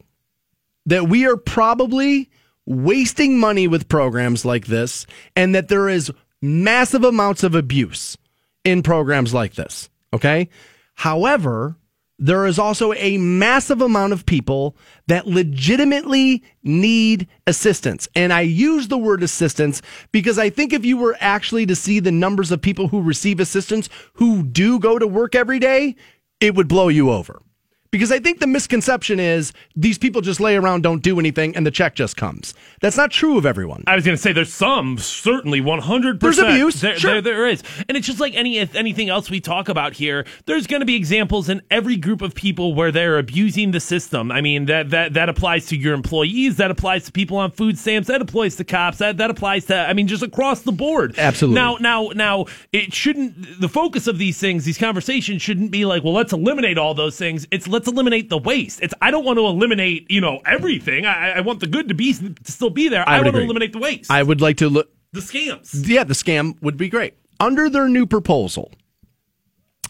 that 0.86 1.08
we 1.08 1.26
are 1.26 1.36
probably 1.36 2.30
wasting 2.66 3.38
money 3.38 3.68
with 3.68 3.88
programs 3.88 4.44
like 4.44 4.66
this 4.66 5.06
and 5.36 5.54
that 5.54 5.68
there 5.68 5.88
is 5.88 6.12
massive 6.40 7.04
amounts 7.04 7.42
of 7.42 7.54
abuse 7.54 8.16
in 8.64 8.82
programs 8.82 9.32
like 9.32 9.54
this. 9.54 9.88
Okay. 10.12 10.48
However, 10.94 11.76
there 12.22 12.46
is 12.46 12.56
also 12.56 12.92
a 12.92 13.18
massive 13.18 13.80
amount 13.80 14.12
of 14.12 14.24
people 14.24 14.76
that 15.08 15.26
legitimately 15.26 16.44
need 16.62 17.26
assistance. 17.48 18.08
And 18.14 18.32
I 18.32 18.42
use 18.42 18.86
the 18.86 18.96
word 18.96 19.24
assistance 19.24 19.82
because 20.12 20.38
I 20.38 20.48
think 20.48 20.72
if 20.72 20.84
you 20.84 20.96
were 20.96 21.16
actually 21.18 21.66
to 21.66 21.74
see 21.74 21.98
the 21.98 22.12
numbers 22.12 22.52
of 22.52 22.62
people 22.62 22.86
who 22.86 23.02
receive 23.02 23.40
assistance 23.40 23.88
who 24.14 24.44
do 24.44 24.78
go 24.78 25.00
to 25.00 25.06
work 25.06 25.34
every 25.34 25.58
day, 25.58 25.96
it 26.38 26.54
would 26.54 26.68
blow 26.68 26.86
you 26.86 27.10
over. 27.10 27.42
Because 27.92 28.10
I 28.10 28.18
think 28.20 28.40
the 28.40 28.46
misconception 28.46 29.20
is 29.20 29.52
these 29.76 29.98
people 29.98 30.22
just 30.22 30.40
lay 30.40 30.56
around, 30.56 30.82
don't 30.82 31.02
do 31.02 31.20
anything, 31.20 31.54
and 31.54 31.66
the 31.66 31.70
check 31.70 31.94
just 31.94 32.16
comes. 32.16 32.54
That's 32.80 32.96
not 32.96 33.10
true 33.10 33.36
of 33.36 33.44
everyone. 33.44 33.84
I 33.86 33.94
was 33.94 34.02
going 34.02 34.16
to 34.16 34.22
say 34.22 34.32
there's 34.32 34.50
some, 34.50 34.96
certainly 34.96 35.60
100%. 35.60 36.18
There's 36.18 36.38
abuse, 36.38 36.80
There, 36.80 36.98
sure. 36.98 37.12
there, 37.12 37.20
there 37.20 37.46
is. 37.48 37.62
And 37.86 37.98
it's 37.98 38.06
just 38.06 38.18
like 38.18 38.34
any 38.34 38.58
anything 38.74 39.10
else 39.10 39.28
we 39.28 39.40
talk 39.40 39.68
about 39.68 39.92
here. 39.92 40.24
There's 40.46 40.66
going 40.66 40.80
to 40.80 40.86
be 40.86 40.94
examples 40.96 41.50
in 41.50 41.60
every 41.70 41.96
group 41.96 42.22
of 42.22 42.34
people 42.34 42.74
where 42.74 42.90
they're 42.92 43.18
abusing 43.18 43.72
the 43.72 43.80
system. 43.80 44.32
I 44.32 44.40
mean, 44.40 44.64
that, 44.66 44.88
that, 44.88 45.12
that 45.12 45.28
applies 45.28 45.66
to 45.66 45.76
your 45.76 45.92
employees. 45.92 46.56
That 46.56 46.70
applies 46.70 47.04
to 47.04 47.12
people 47.12 47.36
on 47.36 47.50
food 47.50 47.78
stamps. 47.78 48.08
That 48.08 48.22
applies 48.22 48.56
to 48.56 48.64
cops. 48.64 48.98
That, 48.98 49.18
that 49.18 49.28
applies 49.28 49.66
to, 49.66 49.76
I 49.76 49.92
mean, 49.92 50.08
just 50.08 50.22
across 50.22 50.62
the 50.62 50.72
board. 50.72 51.18
Absolutely. 51.18 51.56
Now, 51.60 51.76
now, 51.78 52.08
now, 52.14 52.46
it 52.72 52.94
shouldn't, 52.94 53.60
the 53.60 53.68
focus 53.68 54.06
of 54.06 54.16
these 54.16 54.38
things, 54.38 54.64
these 54.64 54.78
conversations 54.78 55.42
shouldn't 55.42 55.70
be 55.70 55.84
like, 55.84 56.02
well, 56.02 56.14
let's 56.14 56.32
eliminate 56.32 56.78
all 56.78 56.94
those 56.94 57.18
things. 57.18 57.46
It's 57.50 57.68
let's 57.68 57.81
eliminate 57.88 58.28
the 58.28 58.38
waste. 58.38 58.80
It's, 58.82 58.94
I 59.00 59.10
don't 59.10 59.24
want 59.24 59.38
to 59.38 59.46
eliminate, 59.46 60.10
you 60.10 60.20
know, 60.20 60.40
everything. 60.44 61.06
I, 61.06 61.32
I 61.32 61.40
want 61.40 61.60
the 61.60 61.66
good 61.66 61.88
to 61.88 61.94
be, 61.94 62.12
to 62.12 62.34
still 62.44 62.70
be 62.70 62.88
there. 62.88 63.08
I, 63.08 63.18
would 63.18 63.26
want 63.26 63.36
to 63.36 63.42
eliminate 63.42 63.72
the 63.72 63.78
waste. 63.78 64.10
I 64.10 64.22
would 64.22 64.40
like 64.40 64.58
to 64.58 64.68
look. 64.68 64.90
the 65.12 65.20
scams. 65.20 65.86
Yeah, 65.86 66.04
the 66.04 66.14
scam 66.14 66.60
would 66.62 66.76
be 66.76 66.88
great. 66.88 67.14
Under 67.40 67.68
their 67.68 67.88
new 67.88 68.06
proposal, 68.06 68.72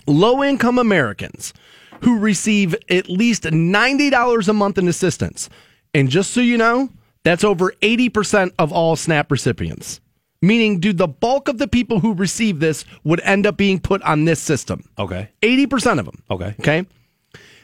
low 0.07 0.43
income 0.43 0.79
Americans 0.79 1.53
who 2.03 2.19
receive 2.19 2.75
at 2.91 3.09
least 3.09 3.45
$90 3.45 4.49
a 4.49 4.53
month 4.53 4.79
in 4.79 4.89
assistance, 4.89 5.49
and 5.95 6.09
just 6.09 6.33
so 6.33 6.41
you 6.41 6.59
know, 6.59 6.91
that's 7.23 7.45
over 7.45 7.73
80% 7.83 8.53
of 8.59 8.73
all 8.73 8.97
SNAP 8.97 9.31
recipients. 9.31 10.01
Meaning, 10.45 10.81
dude, 10.81 10.99
the 10.99 11.07
bulk 11.07 11.47
of 11.47 11.59
the 11.59 11.69
people 11.69 12.01
who 12.01 12.15
receive 12.15 12.59
this 12.59 12.85
would 13.05 13.21
end 13.21 13.47
up 13.47 13.57
being 13.57 13.79
put 13.79 14.03
on 14.03 14.25
this 14.25 14.41
system. 14.41 14.89
Okay. 14.99 15.31
80% 15.41 16.01
of 16.01 16.07
them. 16.07 16.23
Okay. 16.29 16.55
Okay. 16.59 16.85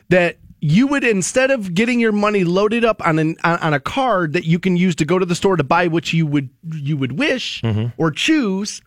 That 0.09 0.39
you 0.61 0.87
would, 0.89 1.05
instead 1.05 1.51
of 1.51 1.75
getting 1.75 2.01
your 2.01 2.13
money 2.13 2.45
loaded 2.45 2.85
up 2.85 3.07
on, 3.07 3.19
an, 3.19 3.37
on 3.45 3.75
a 3.75 3.81
card 3.81 4.33
that 4.33 4.45
you 4.45 4.59
can 4.59 4.77
use 4.77 4.95
to 4.97 5.05
go 5.05 5.19
to 5.19 5.27
the 5.27 5.35
store 5.35 5.57
to 5.57 5.65
buy 5.65 5.87
what 5.87 6.13
you 6.13 6.27
would, 6.27 6.51
you 6.65 6.97
would 6.97 7.13
wish 7.13 7.63
mm-hmm. 7.63 7.89
or 7.97 8.11
choose, 8.11 8.83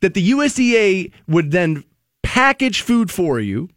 that 0.00 0.14
the 0.14 0.30
USDA 0.32 1.12
would 1.26 1.50
then 1.50 1.84
package 2.22 2.82
food 2.82 3.10
for 3.10 3.40
you 3.40 3.68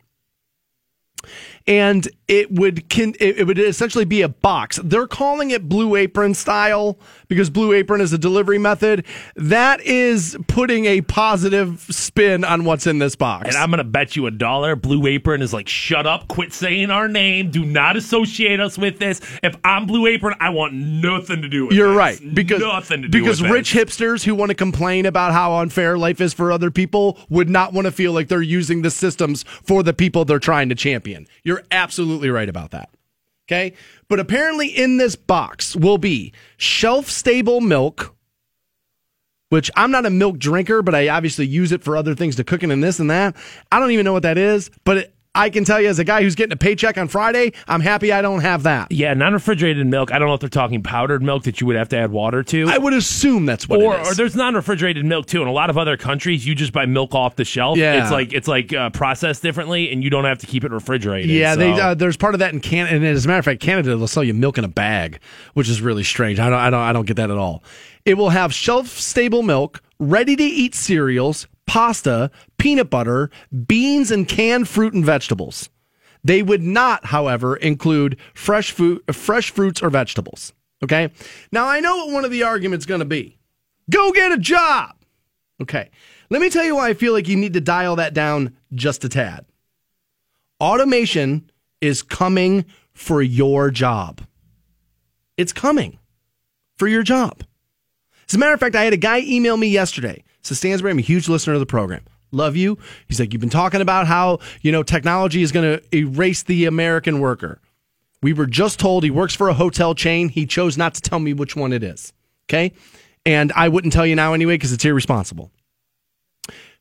and 1.68 2.08
it 2.28 2.52
would 2.52 2.90
can, 2.90 3.14
it, 3.20 3.46
would 3.46 3.60
essentially 3.60 4.06
be 4.06 4.22
a 4.22 4.30
box. 4.30 4.80
They're 4.84 5.08
calling 5.08 5.52
it 5.52 5.68
Blue 5.68 5.96
Apron 5.96 6.34
style 6.34 6.98
because 7.28 7.50
Blue 7.50 7.74
Apron 7.74 8.02
is 8.02 8.12
a 8.14 8.18
delivery 8.18 8.58
method. 8.58 9.06
That 9.36 9.82
is 9.82 10.38
putting 10.48 10.86
a 10.86 11.02
positive 11.02 11.86
spin 11.90 12.44
on 12.44 12.66
what's 12.66 12.88
in 12.88 13.00
this 13.00 13.16
box. 13.16 13.48
And 13.48 13.58
I'm 13.58 13.70
going 13.70 13.80
to 13.80 13.86
bet 13.86 14.16
you 14.16 14.28
a 14.28 14.32
dollar 14.32 14.76
Blue 14.76 15.06
Apron 15.08 15.42
is 15.42 15.54
like, 15.54 15.68
shut 15.68 16.06
up, 16.06 16.28
quit 16.28 16.54
saying 16.54 16.90
our 16.90 17.08
name, 17.08 17.52
do 17.52 17.66
not 17.66 17.98
associate 17.98 18.60
us 18.60 18.78
with 18.78 19.00
this. 19.00 19.22
If 19.44 19.56
I'm 19.64 19.86
Blue 19.86 20.08
Apron, 20.08 20.36
I 20.40 20.50
want 20.50 20.74
nothing 20.74 21.42
to 21.42 21.50
do 21.50 21.68
with 21.68 21.76
You're 21.76 21.90
this. 21.90 21.98
right 21.98 22.34
because 22.34 22.62
nothing 22.62 23.04
to 23.04 23.08
do 23.08 23.20
because 23.20 23.42
rich 23.42 23.74
this. 23.74 23.86
hipsters 23.86 24.24
who 24.24 24.36
want 24.36 24.50
to 24.50 24.56
complain 24.56 25.06
about 25.06 25.34
how 25.34 25.56
unfair 25.58 25.98
life 25.98 26.22
is 26.22 26.34
for 26.34 26.52
other 26.52 26.72
people 26.72 27.18
would 27.30 27.50
not 27.50 27.74
want 27.74 27.86
to 27.86 27.92
feel 27.92 28.14
like 28.14 28.28
they're 28.28 28.42
using 28.42 28.82
the 28.82 28.92
systems 28.92 29.44
for 29.44 29.84
the 29.84 29.94
people 29.94 30.26
they're 30.26 30.40
trying 30.40 30.70
to 30.70 30.76
champion. 30.76 31.28
You're 31.44 31.57
absolutely 31.72 32.30
right 32.30 32.50
about 32.50 32.72
that. 32.72 32.90
Okay, 33.48 33.74
but 34.10 34.20
apparently 34.20 34.68
in 34.68 34.98
this 34.98 35.16
box 35.16 35.76
will 35.76 35.98
be 35.98 36.34
shelf 36.58 37.10
stable 37.10 37.62
milk. 37.62 38.14
Which 39.50 39.72
I'm 39.78 39.92
not 39.92 40.06
a 40.06 40.10
milk 40.10 40.40
drinker, 40.40 40.82
but 40.82 40.94
I 40.94 41.08
obviously 41.08 41.48
use 41.48 41.72
it 41.72 41.82
for 41.82 41.96
other 41.96 42.14
things 42.14 42.36
to 42.36 42.44
cooking 42.44 42.70
and 42.70 42.84
this 42.84 43.00
and 43.00 43.10
that. 43.10 43.34
I 43.72 43.80
don't 43.80 43.92
even 43.92 44.04
know 44.04 44.12
what 44.12 44.24
that 44.24 44.38
is, 44.38 44.70
but 44.84 44.98
it, 44.98 45.16
I 45.38 45.50
can 45.50 45.64
tell 45.64 45.80
you 45.80 45.88
as 45.88 46.00
a 46.00 46.04
guy 46.04 46.24
who's 46.24 46.36
getting 46.36 46.54
a 46.54 46.58
paycheck 46.58 46.98
on 46.98 47.08
Friday, 47.08 47.54
I'm 47.68 47.82
happy 47.82 48.12
I 48.12 48.22
don't 48.22 48.42
have 48.42 48.64
that. 48.64 48.92
Yeah, 48.92 49.14
non 49.14 49.34
refrigerated 49.34 49.86
milk. 49.86 50.12
I 50.12 50.20
don't 50.20 50.28
know 50.28 50.34
if 50.34 50.40
they're 50.40 50.50
talking 50.50 50.82
powdered 50.82 51.22
milk 51.22 51.44
that 51.44 51.62
you 51.62 51.68
would 51.68 51.76
have 51.76 51.90
to 51.90 51.98
add 51.98 52.12
water 52.12 52.42
to. 52.44 52.68
I 52.68 52.78
would 52.78 52.94
assume 52.94 53.46
that's 53.46 53.70
what 53.70 53.82
or, 53.82 53.96
it 53.96 54.02
is. 54.02 54.12
or 54.12 54.16
there's 54.16 54.36
non-refrigerated 54.36 55.06
milk 55.06 55.28
too. 55.28 55.42
In 55.42 55.48
a 55.48 55.52
lot 55.52 55.70
of 55.70 55.78
other 55.78 55.96
countries, 55.96 56.46
you 56.46 56.56
just 56.56 56.74
buy 56.74 56.86
milk 56.86 57.14
off 57.14 57.36
the 57.36 57.46
shelf. 57.46 57.78
Yeah. 57.78 58.02
it's 58.02 58.12
like 58.12 58.34
it's 58.34 58.48
like 58.48 58.74
uh, 58.74 58.90
processed 58.90 59.44
differently, 59.44 59.92
and 59.92 60.04
you 60.04 60.10
don't 60.10 60.26
have 60.26 60.40
to 60.40 60.48
keep 60.48 60.64
it 60.64 60.72
refrigerated. 60.72 61.30
Yeah, 61.30 61.56
they, 61.56 61.72
uh, 61.72 61.94
there's 61.94 62.18
part 62.18 62.34
of 62.34 62.40
that 62.40 62.54
in 62.54 62.60
Canada, 62.60 62.96
and 62.96 63.06
as 63.06 63.26
a 63.26 63.28
matter 63.28 63.40
of 63.40 63.46
fact, 63.46 63.62
Canada 63.62 63.96
they'll 63.96 64.08
sell 64.08 64.24
you 64.24 64.34
milk 64.34 64.58
in 64.58 64.64
a 64.64 64.70
bag, 64.70 65.20
which 65.54 65.70
is 65.70 65.82
really 65.82 66.04
strange. 66.04 66.40
I 66.40 66.50
don't, 66.50 66.60
I 66.60 66.70
don't, 66.70 66.82
I 66.82 66.94
don't 66.94 67.06
get 67.06 67.18
that 67.18 67.30
at 67.30 67.38
all. 67.38 67.64
It 68.06 68.16
will 68.16 68.30
have 68.30 68.54
shelf 68.54 68.88
stable 68.88 69.44
milk, 69.44 69.82
ready 70.00 70.36
to 70.36 70.44
eat 70.44 70.74
cereals, 70.74 71.48
pasta, 71.68 72.32
peanut 72.58 72.90
butter, 72.90 73.30
beans, 73.68 74.10
and 74.12 74.28
canned 74.28 74.68
fruit 74.68 74.94
and 74.94 75.06
vegetables. 75.06 75.70
They 76.24 76.42
would 76.42 76.64
not, 76.64 77.06
however, 77.06 77.56
include 77.56 78.18
fresh 78.34 78.72
food, 78.72 79.02
fresh 79.14 79.52
fruits 79.52 79.82
or 79.84 79.90
vegetables. 79.90 80.54
Okay. 80.84 81.12
Now 81.52 81.68
I 81.68 81.80
know 81.80 81.98
what 81.98 82.14
one 82.14 82.26
of 82.26 82.32
the 82.32 82.44
arguments 82.44 82.86
going 82.86 83.00
to 83.00 83.06
be. 83.06 83.38
Go 83.90 84.12
get 84.12 84.32
a 84.32 84.38
job. 84.38 84.96
Okay. 85.62 85.90
Let 86.30 86.42
me 86.42 86.50
tell 86.50 86.66
you 86.66 86.76
why 86.76 86.90
I 86.90 86.94
feel 86.94 87.14
like 87.14 87.28
you 87.28 87.36
need 87.36 87.54
to 87.54 87.62
dial 87.62 87.96
that 87.98 88.14
down 88.14 88.56
just 88.74 89.04
a 89.06 89.10
tad 89.10 89.46
automation 90.60 91.50
is 91.82 92.02
coming 92.02 92.66
for 92.94 93.22
your 93.22 93.70
job. 93.70 94.22
It's 95.38 95.54
coming 95.54 96.00
for 96.78 96.88
your 96.88 97.04
job. 97.04 97.44
As 98.28 98.36
a 98.36 98.38
matter 98.38 98.54
of 98.54 98.60
fact, 98.60 98.76
I 98.76 98.84
had 98.84 98.94
a 98.94 98.98
guy 98.98 99.20
email 99.20 99.56
me 99.56 99.68
yesterday. 99.68 100.24
So 100.48 100.56
Stansbury, 100.56 100.92
I'm 100.92 100.98
a 100.98 101.02
huge 101.02 101.28
listener 101.28 101.56
of 101.56 101.60
the 101.60 101.66
program. 101.66 102.04
Love 102.32 102.56
you. 102.56 102.78
He's 103.10 103.20
like, 103.20 103.34
you've 103.34 103.42
been 103.42 103.50
talking 103.50 103.82
about 103.82 104.08
how, 104.08 104.40
you 104.62 104.72
know, 104.72 104.82
technology 104.82 105.42
is 105.42 105.52
going 105.52 105.78
to 105.78 105.96
erase 105.96 106.44
the 106.44 106.66
American 106.66 107.20
worker. 107.20 107.60
We 108.22 108.32
were 108.32 108.46
just 108.46 108.80
told 108.80 109.04
he 109.04 109.12
works 109.12 109.36
for 109.36 109.50
a 109.50 109.54
hotel 109.54 109.94
chain. 109.94 110.30
He 110.30 110.46
chose 110.46 110.78
not 110.78 110.94
to 110.94 111.02
tell 111.02 111.20
me 111.20 111.34
which 111.34 111.58
one 111.58 111.74
it 111.74 111.84
is. 111.84 112.14
Okay. 112.46 112.72
And 113.26 113.52
I 113.58 113.68
wouldn't 113.68 113.92
tell 113.92 114.06
you 114.06 114.16
now 114.16 114.34
anyway 114.34 114.54
because 114.54 114.72
it's 114.72 114.86
irresponsible. 114.86 115.52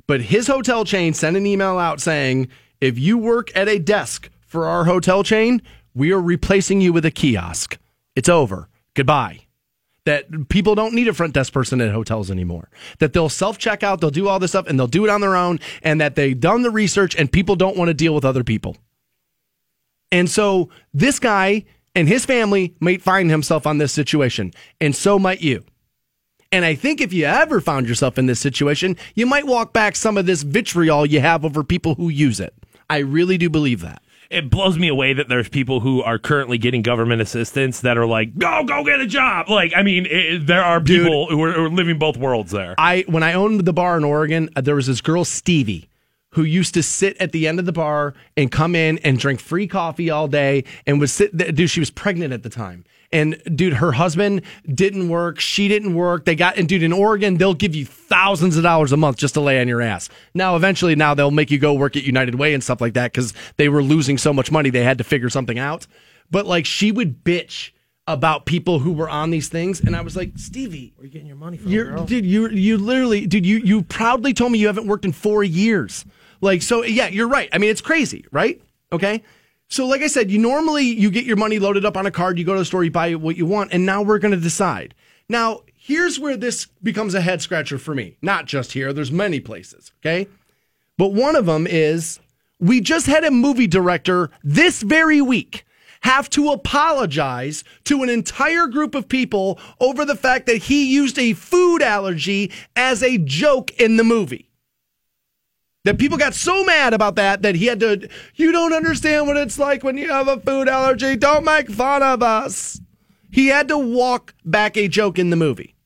But 0.06 0.20
his 0.22 0.46
hotel 0.46 0.84
chain 0.84 1.12
sent 1.12 1.36
an 1.36 1.44
email 1.44 1.78
out 1.78 2.00
saying, 2.00 2.48
if 2.80 3.00
you 3.00 3.18
work 3.18 3.50
at 3.56 3.68
a 3.68 3.80
desk 3.80 4.30
for 4.42 4.66
our 4.66 4.84
hotel 4.84 5.24
chain, 5.24 5.60
we 5.92 6.12
are 6.12 6.20
replacing 6.20 6.80
you 6.80 6.92
with 6.92 7.04
a 7.04 7.10
kiosk. 7.10 7.78
It's 8.14 8.28
over. 8.28 8.68
Goodbye. 8.94 9.45
That 10.06 10.48
people 10.48 10.74
don't 10.74 10.94
need 10.94 11.08
a 11.08 11.12
front 11.12 11.34
desk 11.34 11.52
person 11.52 11.80
at 11.80 11.92
hotels 11.92 12.30
anymore. 12.30 12.70
That 13.00 13.12
they'll 13.12 13.28
self 13.28 13.58
check 13.58 13.82
out, 13.82 14.00
they'll 14.00 14.10
do 14.10 14.28
all 14.28 14.38
this 14.38 14.52
stuff, 14.52 14.66
and 14.66 14.78
they'll 14.78 14.86
do 14.86 15.04
it 15.04 15.10
on 15.10 15.20
their 15.20 15.36
own, 15.36 15.60
and 15.82 16.00
that 16.00 16.14
they've 16.14 16.38
done 16.38 16.62
the 16.62 16.70
research, 16.70 17.14
and 17.14 17.30
people 17.30 17.56
don't 17.56 17.76
want 17.76 17.88
to 17.88 17.94
deal 17.94 18.14
with 18.14 18.24
other 18.24 18.44
people. 18.44 18.76
And 20.10 20.30
so 20.30 20.70
this 20.94 21.18
guy 21.18 21.64
and 21.94 22.08
his 22.08 22.24
family 22.24 22.74
might 22.80 23.02
find 23.02 23.30
himself 23.30 23.66
on 23.66 23.78
this 23.78 23.92
situation, 23.92 24.52
and 24.80 24.94
so 24.94 25.18
might 25.18 25.42
you. 25.42 25.64
And 26.52 26.64
I 26.64 26.76
think 26.76 27.00
if 27.00 27.12
you 27.12 27.24
ever 27.24 27.60
found 27.60 27.88
yourself 27.88 28.16
in 28.16 28.26
this 28.26 28.40
situation, 28.40 28.96
you 29.16 29.26
might 29.26 29.46
walk 29.46 29.72
back 29.72 29.96
some 29.96 30.16
of 30.16 30.26
this 30.26 30.42
vitriol 30.42 31.04
you 31.04 31.20
have 31.20 31.44
over 31.44 31.64
people 31.64 31.96
who 31.96 32.08
use 32.08 32.38
it. 32.38 32.54
I 32.88 32.98
really 32.98 33.36
do 33.36 33.50
believe 33.50 33.80
that. 33.80 34.02
It 34.30 34.50
blows 34.50 34.78
me 34.78 34.88
away 34.88 35.12
that 35.12 35.28
there's 35.28 35.48
people 35.48 35.80
who 35.80 36.02
are 36.02 36.18
currently 36.18 36.58
getting 36.58 36.82
government 36.82 37.22
assistance 37.22 37.80
that 37.80 37.96
are 37.96 38.06
like, 38.06 38.36
go, 38.38 38.64
go 38.64 38.84
get 38.84 39.00
a 39.00 39.06
job. 39.06 39.48
Like, 39.48 39.72
I 39.76 39.82
mean, 39.82 40.06
it, 40.08 40.46
there 40.46 40.64
are 40.64 40.80
Dude. 40.80 41.04
people 41.04 41.26
who, 41.28 41.42
are, 41.42 41.52
who 41.52 41.64
are 41.64 41.70
living 41.70 41.98
both 41.98 42.16
worlds 42.16 42.52
there. 42.52 42.74
I 42.78 43.04
when 43.06 43.22
I 43.22 43.34
owned 43.34 43.64
the 43.64 43.72
bar 43.72 43.96
in 43.96 44.04
Oregon, 44.04 44.50
uh, 44.56 44.60
there 44.60 44.74
was 44.74 44.86
this 44.86 45.00
girl 45.00 45.24
Stevie 45.24 45.88
who 46.30 46.42
used 46.42 46.74
to 46.74 46.82
sit 46.82 47.16
at 47.18 47.32
the 47.32 47.48
end 47.48 47.58
of 47.58 47.64
the 47.64 47.72
bar 47.72 48.12
and 48.36 48.52
come 48.52 48.74
in 48.74 48.98
and 48.98 49.18
drink 49.18 49.40
free 49.40 49.66
coffee 49.66 50.10
all 50.10 50.28
day 50.28 50.64
and 50.86 51.00
was 51.00 51.12
sit 51.12 51.36
dude 51.36 51.70
she 51.70 51.80
was 51.80 51.90
pregnant 51.90 52.32
at 52.32 52.42
the 52.42 52.50
time. 52.50 52.84
And 53.12 53.40
dude 53.54 53.74
her 53.74 53.92
husband 53.92 54.42
didn't 54.66 55.08
work, 55.08 55.40
she 55.40 55.68
didn't 55.68 55.94
work. 55.94 56.24
They 56.24 56.34
got 56.34 56.56
and 56.56 56.68
dude 56.68 56.82
in 56.82 56.92
Oregon 56.92 57.36
they'll 57.36 57.54
give 57.54 57.74
you 57.74 57.86
thousands 57.86 58.56
of 58.56 58.62
dollars 58.62 58.92
a 58.92 58.96
month 58.96 59.16
just 59.16 59.34
to 59.34 59.40
lay 59.40 59.60
on 59.60 59.68
your 59.68 59.80
ass. 59.80 60.08
Now 60.34 60.56
eventually 60.56 60.96
now 60.96 61.14
they'll 61.14 61.30
make 61.30 61.50
you 61.50 61.58
go 61.58 61.72
work 61.74 61.96
at 61.96 62.04
United 62.04 62.34
Way 62.34 62.54
and 62.54 62.62
stuff 62.62 62.80
like 62.80 62.94
that 62.94 63.12
cuz 63.12 63.32
they 63.56 63.68
were 63.68 63.82
losing 63.82 64.18
so 64.18 64.32
much 64.32 64.50
money 64.50 64.70
they 64.70 64.84
had 64.84 64.98
to 64.98 65.04
figure 65.04 65.30
something 65.30 65.58
out. 65.58 65.86
But 66.30 66.46
like 66.46 66.66
she 66.66 66.90
would 66.90 67.22
bitch 67.24 67.70
about 68.08 68.46
people 68.46 68.78
who 68.78 68.92
were 68.92 69.08
on 69.08 69.30
these 69.30 69.48
things 69.48 69.80
and 69.80 69.96
I 69.96 70.00
was 70.00 70.16
like, 70.16 70.32
"Stevie, 70.36 70.92
Where 70.96 71.02
are 71.02 71.06
you 71.06 71.12
getting 71.12 71.26
your 71.26 71.36
money 71.36 71.56
from, 71.56 71.72
you're, 71.72 71.96
dude, 72.06 72.24
you 72.24 72.48
you 72.48 72.76
literally, 72.76 73.26
dude, 73.26 73.44
you 73.46 73.58
you 73.58 73.82
proudly 73.82 74.32
told 74.32 74.52
me 74.52 74.58
you 74.58 74.68
haven't 74.68 74.86
worked 74.86 75.04
in 75.04 75.12
four 75.12 75.42
years. 75.42 76.04
Like, 76.40 76.62
so 76.62 76.84
yeah, 76.84 77.08
you're 77.08 77.28
right. 77.28 77.48
I 77.52 77.58
mean, 77.58 77.70
it's 77.70 77.80
crazy, 77.80 78.24
right? 78.30 78.60
Okay. 78.92 79.22
So, 79.68 79.86
like 79.86 80.02
I 80.02 80.06
said, 80.06 80.30
you 80.30 80.38
normally 80.38 80.84
you 80.84 81.10
get 81.10 81.24
your 81.24 81.36
money 81.36 81.58
loaded 81.58 81.84
up 81.84 81.96
on 81.96 82.06
a 82.06 82.10
card, 82.10 82.38
you 82.38 82.44
go 82.44 82.54
to 82.54 82.60
the 82.60 82.64
store, 82.64 82.84
you 82.84 82.90
buy 82.90 83.14
what 83.14 83.36
you 83.36 83.46
want, 83.46 83.72
and 83.72 83.84
now 83.84 84.02
we're 84.02 84.18
going 84.18 84.34
to 84.34 84.40
decide. 84.40 84.94
Now, 85.28 85.62
here's 85.74 86.20
where 86.20 86.36
this 86.36 86.66
becomes 86.82 87.14
a 87.14 87.20
head 87.20 87.42
scratcher 87.42 87.78
for 87.78 87.94
me. 87.94 88.16
Not 88.22 88.46
just 88.46 88.72
here. 88.72 88.92
There's 88.92 89.12
many 89.12 89.40
places. 89.40 89.92
Okay. 90.00 90.28
But 90.98 91.12
one 91.12 91.36
of 91.36 91.46
them 91.46 91.66
is 91.66 92.20
we 92.58 92.80
just 92.80 93.06
had 93.06 93.24
a 93.24 93.30
movie 93.30 93.66
director 93.66 94.30
this 94.42 94.82
very 94.82 95.20
week 95.20 95.64
have 96.00 96.30
to 96.30 96.50
apologize 96.50 97.64
to 97.84 98.02
an 98.02 98.08
entire 98.08 98.66
group 98.68 98.94
of 98.94 99.08
people 99.08 99.58
over 99.80 100.04
the 100.04 100.14
fact 100.14 100.46
that 100.46 100.58
he 100.58 100.92
used 100.92 101.18
a 101.18 101.32
food 101.32 101.82
allergy 101.82 102.52
as 102.76 103.02
a 103.02 103.18
joke 103.18 103.72
in 103.72 103.96
the 103.96 104.04
movie. 104.04 104.48
That 105.86 105.98
people 105.98 106.18
got 106.18 106.34
so 106.34 106.64
mad 106.64 106.94
about 106.94 107.14
that 107.14 107.42
that 107.42 107.54
he 107.54 107.66
had 107.66 107.78
to, 107.78 108.08
you 108.34 108.50
don't 108.50 108.72
understand 108.72 109.28
what 109.28 109.36
it's 109.36 109.56
like 109.56 109.84
when 109.84 109.96
you 109.96 110.08
have 110.10 110.26
a 110.26 110.40
food 110.40 110.68
allergy. 110.68 111.14
Don't 111.14 111.44
make 111.44 111.70
fun 111.70 112.02
of 112.02 112.24
us. 112.24 112.80
He 113.30 113.46
had 113.46 113.68
to 113.68 113.78
walk 113.78 114.34
back 114.44 114.76
a 114.76 114.88
joke 114.88 115.16
in 115.16 115.30
the 115.30 115.36
movie. 115.36 115.76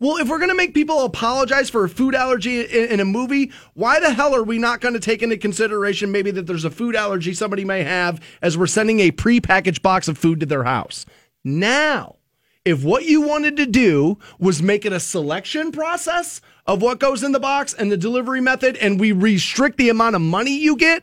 Well, 0.00 0.16
if 0.16 0.28
we're 0.28 0.38
going 0.38 0.48
to 0.48 0.56
make 0.56 0.74
people 0.74 1.04
apologize 1.04 1.70
for 1.70 1.84
a 1.84 1.88
food 1.88 2.16
allergy 2.16 2.62
in, 2.62 2.94
in 2.94 2.98
a 2.98 3.04
movie, 3.04 3.52
why 3.74 4.00
the 4.00 4.12
hell 4.12 4.34
are 4.34 4.42
we 4.42 4.58
not 4.58 4.80
going 4.80 4.94
to 4.94 5.00
take 5.00 5.22
into 5.22 5.36
consideration 5.36 6.10
maybe 6.10 6.32
that 6.32 6.48
there's 6.48 6.64
a 6.64 6.70
food 6.70 6.96
allergy 6.96 7.32
somebody 7.32 7.64
may 7.64 7.84
have 7.84 8.20
as 8.42 8.58
we're 8.58 8.66
sending 8.66 8.98
a 8.98 9.12
prepackaged 9.12 9.82
box 9.82 10.08
of 10.08 10.18
food 10.18 10.40
to 10.40 10.46
their 10.46 10.64
house? 10.64 11.06
Now, 11.44 12.16
if 12.64 12.84
what 12.84 13.04
you 13.04 13.22
wanted 13.22 13.56
to 13.56 13.66
do 13.66 14.18
was 14.38 14.62
make 14.62 14.84
it 14.84 14.92
a 14.92 15.00
selection 15.00 15.72
process 15.72 16.40
of 16.66 16.80
what 16.80 17.00
goes 17.00 17.22
in 17.22 17.32
the 17.32 17.40
box 17.40 17.74
and 17.74 17.90
the 17.90 17.96
delivery 17.96 18.40
method, 18.40 18.76
and 18.76 19.00
we 19.00 19.12
restrict 19.12 19.78
the 19.78 19.88
amount 19.88 20.14
of 20.14 20.22
money 20.22 20.56
you 20.56 20.76
get, 20.76 21.02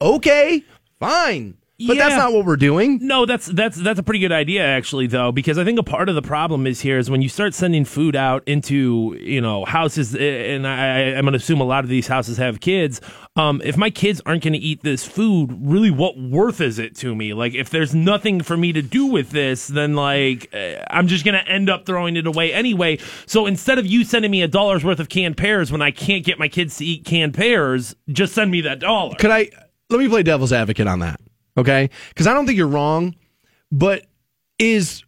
okay, 0.00 0.64
fine. 1.00 1.56
But 1.78 1.96
that's 1.96 2.14
not 2.14 2.32
what 2.32 2.46
we're 2.46 2.56
doing. 2.56 3.00
No, 3.02 3.26
that's 3.26 3.46
that's 3.46 3.76
that's 3.76 3.98
a 3.98 4.02
pretty 4.04 4.20
good 4.20 4.30
idea 4.30 4.64
actually 4.64 5.08
though 5.08 5.32
because 5.32 5.58
I 5.58 5.64
think 5.64 5.78
a 5.78 5.82
part 5.82 6.08
of 6.08 6.14
the 6.14 6.22
problem 6.22 6.68
is 6.68 6.80
here 6.80 6.98
is 6.98 7.10
when 7.10 7.20
you 7.20 7.28
start 7.28 7.52
sending 7.52 7.84
food 7.84 8.14
out 8.14 8.44
into 8.46 9.18
you 9.20 9.40
know 9.40 9.64
houses 9.64 10.14
eh, 10.14 10.54
and 10.54 10.68
I, 10.68 11.14
I'm 11.14 11.22
going 11.24 11.32
to 11.32 11.38
assume 11.38 11.60
a 11.60 11.64
lot 11.64 11.82
of 11.82 11.90
these 11.90 12.06
houses 12.06 12.36
have 12.36 12.60
kids. 12.60 13.00
Um, 13.34 13.60
if 13.64 13.76
my 13.76 13.90
kids 13.90 14.22
aren't 14.24 14.44
going 14.44 14.52
to 14.52 14.58
eat 14.60 14.84
this 14.84 15.04
food, 15.04 15.58
really, 15.60 15.90
what 15.90 16.16
worth 16.16 16.60
is 16.60 16.78
it 16.78 16.94
to 16.98 17.12
me? 17.12 17.34
Like 17.34 17.54
if 17.54 17.70
there's 17.70 17.92
nothing 17.92 18.40
for 18.40 18.56
me 18.56 18.72
to 18.72 18.80
do 18.80 19.06
with 19.06 19.30
this, 19.30 19.66
then 19.66 19.94
like 19.94 20.54
eh, 20.54 20.80
I'm 20.90 21.08
just 21.08 21.24
going 21.24 21.34
to 21.34 21.50
end 21.50 21.68
up 21.68 21.86
throwing 21.86 22.14
it 22.14 22.28
away 22.28 22.52
anyway. 22.52 22.98
So 23.26 23.46
instead 23.46 23.78
of 23.78 23.86
you 23.86 24.04
sending 24.04 24.30
me 24.30 24.42
a 24.42 24.48
dollar's 24.48 24.84
worth 24.84 25.00
of 25.00 25.08
canned 25.08 25.36
pears 25.36 25.72
when 25.72 25.82
I 25.82 25.90
can't 25.90 26.24
get 26.24 26.38
my 26.38 26.46
kids 26.46 26.76
to 26.76 26.84
eat 26.84 27.04
canned 27.04 27.34
pears, 27.34 27.96
just 28.08 28.32
send 28.32 28.52
me 28.52 28.60
that 28.60 28.78
dollar. 28.78 29.16
Could 29.16 29.32
I 29.32 29.50
let 29.90 29.98
me 29.98 30.08
play 30.08 30.22
devil's 30.22 30.52
advocate 30.52 30.86
on 30.86 31.00
that? 31.00 31.20
Okay, 31.56 31.88
because 32.08 32.26
I 32.26 32.34
don't 32.34 32.46
think 32.46 32.58
you're 32.58 32.66
wrong, 32.66 33.14
but 33.70 34.04
is 34.58 35.04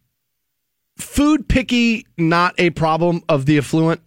food 0.97 1.47
picky 1.49 2.05
not 2.17 2.55
a 2.57 2.69
problem 2.71 3.21
of 3.29 3.45
the 3.45 3.57
affluent? 3.57 4.01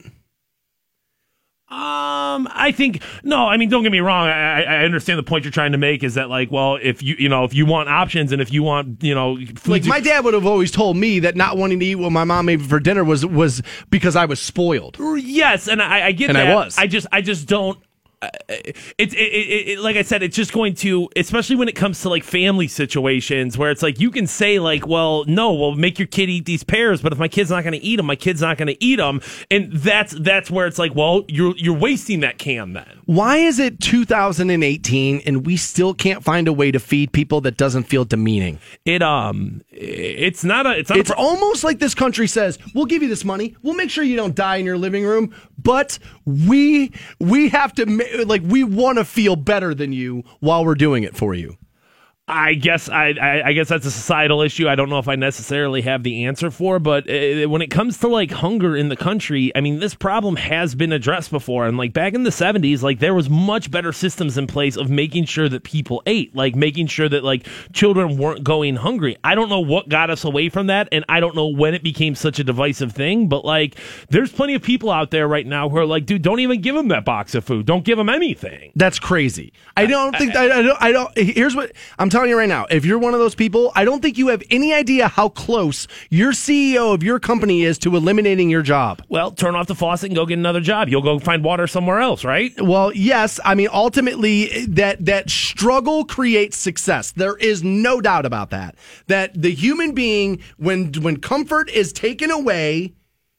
Um, 1.73 2.49
I 2.51 2.73
think 2.75 3.01
no. 3.23 3.47
I 3.47 3.57
mean, 3.57 3.69
don't 3.69 3.85
get 3.85 3.93
me 3.93 4.01
wrong. 4.01 4.27
I, 4.27 4.63
I 4.65 4.81
I 4.81 4.85
understand 4.85 5.21
the 5.21 5.23
point 5.23 5.45
you're 5.45 5.53
trying 5.53 5.71
to 5.71 5.79
make 5.79 6.03
is 6.03 6.15
that 6.15 6.29
like, 6.29 6.51
well, 6.51 6.79
if 6.83 7.01
you 7.01 7.15
you 7.17 7.29
know 7.29 7.45
if 7.45 7.55
you 7.55 7.65
want 7.65 7.89
options 7.89 8.33
and 8.33 8.43
if 8.43 8.53
you 8.53 8.65
want 8.65 9.05
you 9.05 9.15
know 9.15 9.37
food 9.55 9.69
Like 9.69 9.85
my 9.85 10.01
dad 10.01 10.25
would 10.25 10.35
have 10.35 10.47
always 10.47 10.73
told 10.73 10.97
me 10.97 11.21
that 11.21 11.37
not 11.37 11.57
wanting 11.57 11.79
to 11.79 11.87
eat 11.87 11.95
what 11.95 12.11
my 12.11 12.25
mom 12.25 12.47
made 12.47 12.61
for 12.67 12.81
dinner 12.81 13.05
was 13.05 13.25
was 13.25 13.63
because 13.89 14.17
I 14.17 14.25
was 14.25 14.41
spoiled. 14.41 14.97
yes, 15.19 15.69
and 15.69 15.81
I, 15.81 16.09
I 16.09 16.13
get 16.13 16.31
And 16.31 16.39
I 16.39 16.47
that. 16.47 16.55
was. 16.57 16.77
I 16.77 16.89
just 16.89 17.07
I 17.13 17.21
just 17.21 17.47
don't. 17.47 17.79
Uh, 18.23 18.29
it, 18.51 18.77
it, 18.99 19.15
it, 19.15 19.69
it, 19.69 19.81
like 19.81 19.97
I 19.97 20.03
said, 20.03 20.23
it's 20.23 20.37
just 20.37 20.53
going 20.53 20.75
to, 20.75 21.09
especially 21.17 21.57
when 21.57 21.69
it 21.69 21.75
comes 21.75 22.03
to 22.03 22.11
like 22.11 22.23
family 22.23 22.69
situations 22.69 23.57
where 23.57 23.71
it's 23.71 23.83
like 23.83 23.99
you 23.99 24.11
can 24.11 24.27
say 24.27 24.59
like, 24.59 24.87
well, 24.87 25.25
no, 25.27 25.55
we'll 25.55 25.75
make 25.75 25.99
your 25.99 26.07
kid 26.07 26.29
eat 26.29 26.45
these 26.45 26.63
pears, 26.63 27.01
but 27.01 27.13
if 27.13 27.19
my 27.19 27.29
kid's 27.29 27.49
not 27.49 27.65
going 27.65 27.73
to 27.73 27.83
eat 27.83 27.97
them, 27.97 28.05
my 28.05 28.17
kid's 28.17 28.43
not 28.43 28.59
going 28.59 28.69
to 28.69 28.85
eat 28.85 28.97
them, 28.97 29.23
and 29.51 29.73
that's 29.73 30.13
that's 30.13 30.51
where 30.51 30.67
it's 30.67 30.79
like, 30.79 30.95
well, 30.95 31.25
you're 31.29 31.57
you're 31.57 31.77
wasting 31.77 32.21
that 32.21 32.37
can 32.37 32.75
then. 32.75 33.01
Why 33.07 33.39
is 33.39 33.59
it 33.59 33.81
2018 33.81 35.23
and 35.25 35.47
we 35.47 35.57
still 35.57 35.95
can't 35.95 36.23
find 36.23 36.47
a 36.47 36.53
way 36.53 36.71
to 36.71 36.79
feed 36.79 37.13
people 37.13 37.41
that 37.41 37.57
doesn't 37.57 37.85
feel 37.85 38.05
demeaning? 38.05 38.59
It 38.85 39.03
um, 39.03 39.63
it's 39.71 40.45
not 40.45 40.67
a, 40.67 40.79
it's 40.79 40.91
not. 40.91 40.99
It's 40.99 41.11
a 41.11 41.15
pro- 41.15 41.25
almost 41.25 41.65
like 41.65 41.79
this 41.79 41.95
country 41.95 42.29
says, 42.29 42.59
"We'll 42.75 42.85
give 42.85 43.03
you 43.03 43.09
this 43.09 43.25
money. 43.25 43.57
We'll 43.63 43.75
make 43.75 43.91
sure 43.91 44.05
you 44.05 44.17
don't 44.17 44.35
die 44.35 44.57
in 44.57 44.67
your 44.67 44.77
living 44.77 45.05
room, 45.05 45.35
but 45.59 45.99
we 46.27 46.93
we 47.19 47.49
have 47.49 47.73
to 47.75 47.87
ma- 47.87 48.05
like 48.27 48.43
we 48.45 48.65
want 48.65 48.99
to 48.99 49.05
feel 49.05 49.37
better 49.37 49.75
than 49.75 49.93
you 49.93 50.25
while 50.41 50.65
we're 50.65 50.75
doing 50.75 51.03
it 51.03 51.17
for 51.17 51.35
you." 51.35 51.57
I 52.31 52.55
guess 52.55 52.89
I, 52.89 53.15
I 53.21 53.49
I 53.49 53.53
guess 53.53 53.69
that's 53.69 53.85
a 53.85 53.91
societal 53.91 54.41
issue. 54.43 54.69
I 54.69 54.77
don't 54.77 54.89
know 54.89 54.99
if 54.99 55.09
I 55.09 55.17
necessarily 55.17 55.83
have 55.83 56.05
the 56.05 56.25
answer 56.27 56.51
for, 56.51 56.79
but 56.79 57.11
uh, 57.11 57.49
when 57.49 57.61
it 57.61 57.71
comes 57.71 57.99
to 57.99 58.09
like 58.09 58.31
hunger 58.31 58.77
in 58.77 58.89
the 58.89 58.97
country, 58.97 59.51
I 59.57 59.61
mean, 59.61 59.81
this 59.81 59.95
problem 59.95 60.37
has 60.37 60.75
been 60.75 60.93
addressed 60.93 61.31
before. 61.31 61.67
And 61.67 61.77
like 61.77 61.93
back 61.93 62.15
in 62.15 62.23
the 62.23 62.31
'70s, 62.31 62.83
like 62.83 63.01
there 63.01 63.15
was 63.15 63.29
much 63.29 63.71
better 63.71 63.93
systems 63.93 64.39
in 64.39 64.47
place 64.47 64.77
of 64.77 64.89
making 64.89 65.25
sure 65.25 65.49
that 65.49 65.65
people 65.65 66.03
ate, 66.07 66.35
like 66.35 66.55
making 66.55 66.87
sure 66.87 67.09
that 67.09 67.25
like 67.25 67.47
children 67.73 68.17
weren't 68.17 68.45
going 68.45 68.77
hungry. 68.77 69.17
I 69.25 69.35
don't 69.35 69.49
know 69.49 69.61
what 69.61 69.89
got 69.89 70.09
us 70.09 70.25
away 70.25 70.49
from 70.49 70.69
that, 70.69 70.89
and 70.93 71.05
I 71.09 71.19
don't 71.19 71.35
know 71.35 71.49
when 71.49 71.75
it 71.75 71.83
became 71.83 72.15
such 72.15 72.39
a 72.39 72.45
divisive 72.45 72.93
thing. 72.93 73.29
But 73.29 73.45
like, 73.45 73.77
there's 74.09 74.31
plenty 74.31 74.55
of 74.55 74.63
people 74.63 74.91
out 74.91 75.11
there 75.11 75.27
right 75.27 75.47
now 75.47 75.69
who 75.69 75.79
are 75.79 75.87
like, 75.87 76.07
dude, 76.07 76.23
don't 76.23 76.41
even 76.41 76.61
give 76.61 76.77
them 76.77 76.89
that 76.89 77.05
box 77.05 77.35
of 77.35 77.45
food. 77.45 77.67
Don't 77.67 77.85
give 77.85 77.99
them 77.99 78.09
anything. 78.09 78.71
That's 78.77 79.01
crazy. 79.01 79.53
I 79.77 79.87
don't 79.87 80.17
think 80.17 80.37
I, 80.37 80.59
I 80.59 80.63
don't 80.63 80.83
I 80.83 80.93
don't 80.93 81.19
here's 81.19 81.57
what 81.57 81.73
I'm 81.99 82.09
telling 82.09 82.20
you 82.29 82.37
right 82.37 82.49
now. 82.49 82.67
If 82.71 82.85
you're 82.85 82.99
one 82.99 83.15
of 83.15 83.21
those 83.21 83.35
people, 83.35 83.73
I 83.75 83.85
don't 83.85 84.01
think 84.01 84.19
you 84.19 84.29
have 84.29 84.43
any 84.51 84.73
idea 84.73 85.09
how 85.09 85.29
close 85.29 85.87
your 86.11 86.33
CEO 86.33 86.95
of 86.95 87.03
your 87.03 87.19
company 87.19 87.63
is 87.63 87.79
to 87.81 87.97
eliminating 87.97 88.51
your 88.51 88.63
job. 88.63 89.03
Well, 89.09 89.31
turn 89.31 89.55
off 89.55 89.67
the 89.67 89.75
faucet 89.75 90.11
and 90.11 90.17
go 90.17 90.27
get 90.27 90.39
another 90.39 90.61
job. 90.61 90.89
You'll 90.89 91.03
go 91.03 91.19
find 91.19 91.43
water 91.43 91.67
somewhere 91.67 92.01
else, 92.01 92.25
right? 92.25 92.53
Well, 92.61 92.93
yes, 92.95 93.41
I 93.45 93.55
mean 93.55 93.69
ultimately 93.73 94.67
that 94.67 95.05
that 95.07 95.31
struggle 95.31 96.05
creates 96.05 96.57
success. 96.57 97.13
There 97.13 97.37
is 97.37 97.63
no 97.63 98.01
doubt 98.01 98.27
about 98.27 98.51
that. 98.51 98.77
That 99.07 99.41
the 99.41 99.55
human 99.55 99.93
being 99.93 100.41
when 100.57 100.93
when 101.01 101.21
comfort 101.21 101.71
is 101.71 101.93
taken 101.93 102.31
away, 102.31 102.95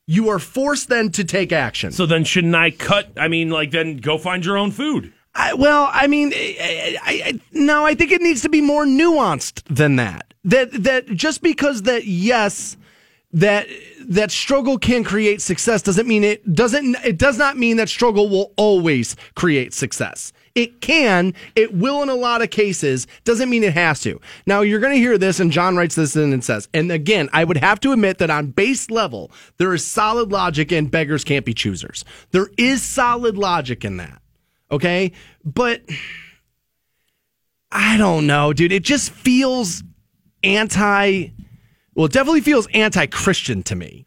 you 0.07 0.29
are 0.29 0.39
forced 0.39 0.89
then 0.89 1.09
to 1.11 1.23
take 1.23 1.51
action. 1.51 1.91
So 1.91 2.05
then, 2.05 2.23
shouldn't 2.23 2.55
I 2.55 2.71
cut? 2.71 3.11
I 3.17 3.27
mean, 3.27 3.49
like, 3.49 3.71
then 3.71 3.97
go 3.97 4.17
find 4.17 4.45
your 4.45 4.57
own 4.57 4.71
food. 4.71 5.13
I, 5.33 5.53
well, 5.53 5.89
I 5.91 6.07
mean, 6.07 6.33
I, 6.33 6.99
I, 7.03 7.39
no, 7.51 7.85
I 7.85 7.95
think 7.95 8.11
it 8.11 8.21
needs 8.21 8.41
to 8.41 8.49
be 8.49 8.61
more 8.61 8.85
nuanced 8.85 9.63
than 9.73 9.95
that. 9.95 10.33
That 10.43 10.71
that 10.83 11.05
just 11.07 11.41
because 11.41 11.83
that 11.83 12.05
yes, 12.05 12.75
that 13.31 13.67
that 14.07 14.31
struggle 14.31 14.77
can 14.77 15.03
create 15.03 15.41
success 15.41 15.81
doesn't 15.81 16.07
mean 16.07 16.23
it 16.23 16.53
doesn't. 16.53 16.95
It 17.05 17.17
does 17.17 17.37
not 17.37 17.57
mean 17.57 17.77
that 17.77 17.89
struggle 17.89 18.27
will 18.27 18.51
always 18.57 19.15
create 19.35 19.73
success. 19.73 20.33
It 20.53 20.81
can, 20.81 21.33
it 21.55 21.73
will 21.73 22.03
in 22.03 22.09
a 22.09 22.15
lot 22.15 22.41
of 22.41 22.49
cases, 22.49 23.07
doesn't 23.23 23.49
mean 23.49 23.63
it 23.63 23.73
has 23.73 24.01
to. 24.01 24.19
Now, 24.45 24.61
you're 24.61 24.81
going 24.81 24.93
to 24.93 24.99
hear 24.99 25.17
this, 25.17 25.39
and 25.39 25.49
John 25.49 25.77
writes 25.77 25.95
this 25.95 26.17
in 26.17 26.33
and 26.33 26.43
says, 26.43 26.67
and 26.73 26.91
again, 26.91 27.29
I 27.31 27.45
would 27.45 27.55
have 27.55 27.79
to 27.81 27.93
admit 27.93 28.17
that 28.17 28.29
on 28.29 28.47
base 28.47 28.91
level, 28.91 29.31
there 29.57 29.73
is 29.73 29.87
solid 29.87 30.29
logic 30.33 30.73
in 30.73 30.87
beggars 30.87 31.23
can't 31.23 31.45
be 31.45 31.53
choosers. 31.53 32.03
There 32.31 32.49
is 32.57 32.83
solid 32.83 33.37
logic 33.37 33.85
in 33.85 33.95
that. 33.97 34.21
Okay? 34.71 35.11
But 35.43 35.81
I 37.71 37.97
don't 37.97 38.27
know, 38.27 38.53
dude. 38.53 38.71
It 38.71 38.83
just 38.83 39.11
feels 39.11 39.83
anti, 40.43 41.27
well, 41.95 42.05
it 42.05 42.11
definitely 42.11 42.41
feels 42.41 42.67
anti 42.73 43.05
Christian 43.05 43.63
to 43.63 43.75
me. 43.75 44.05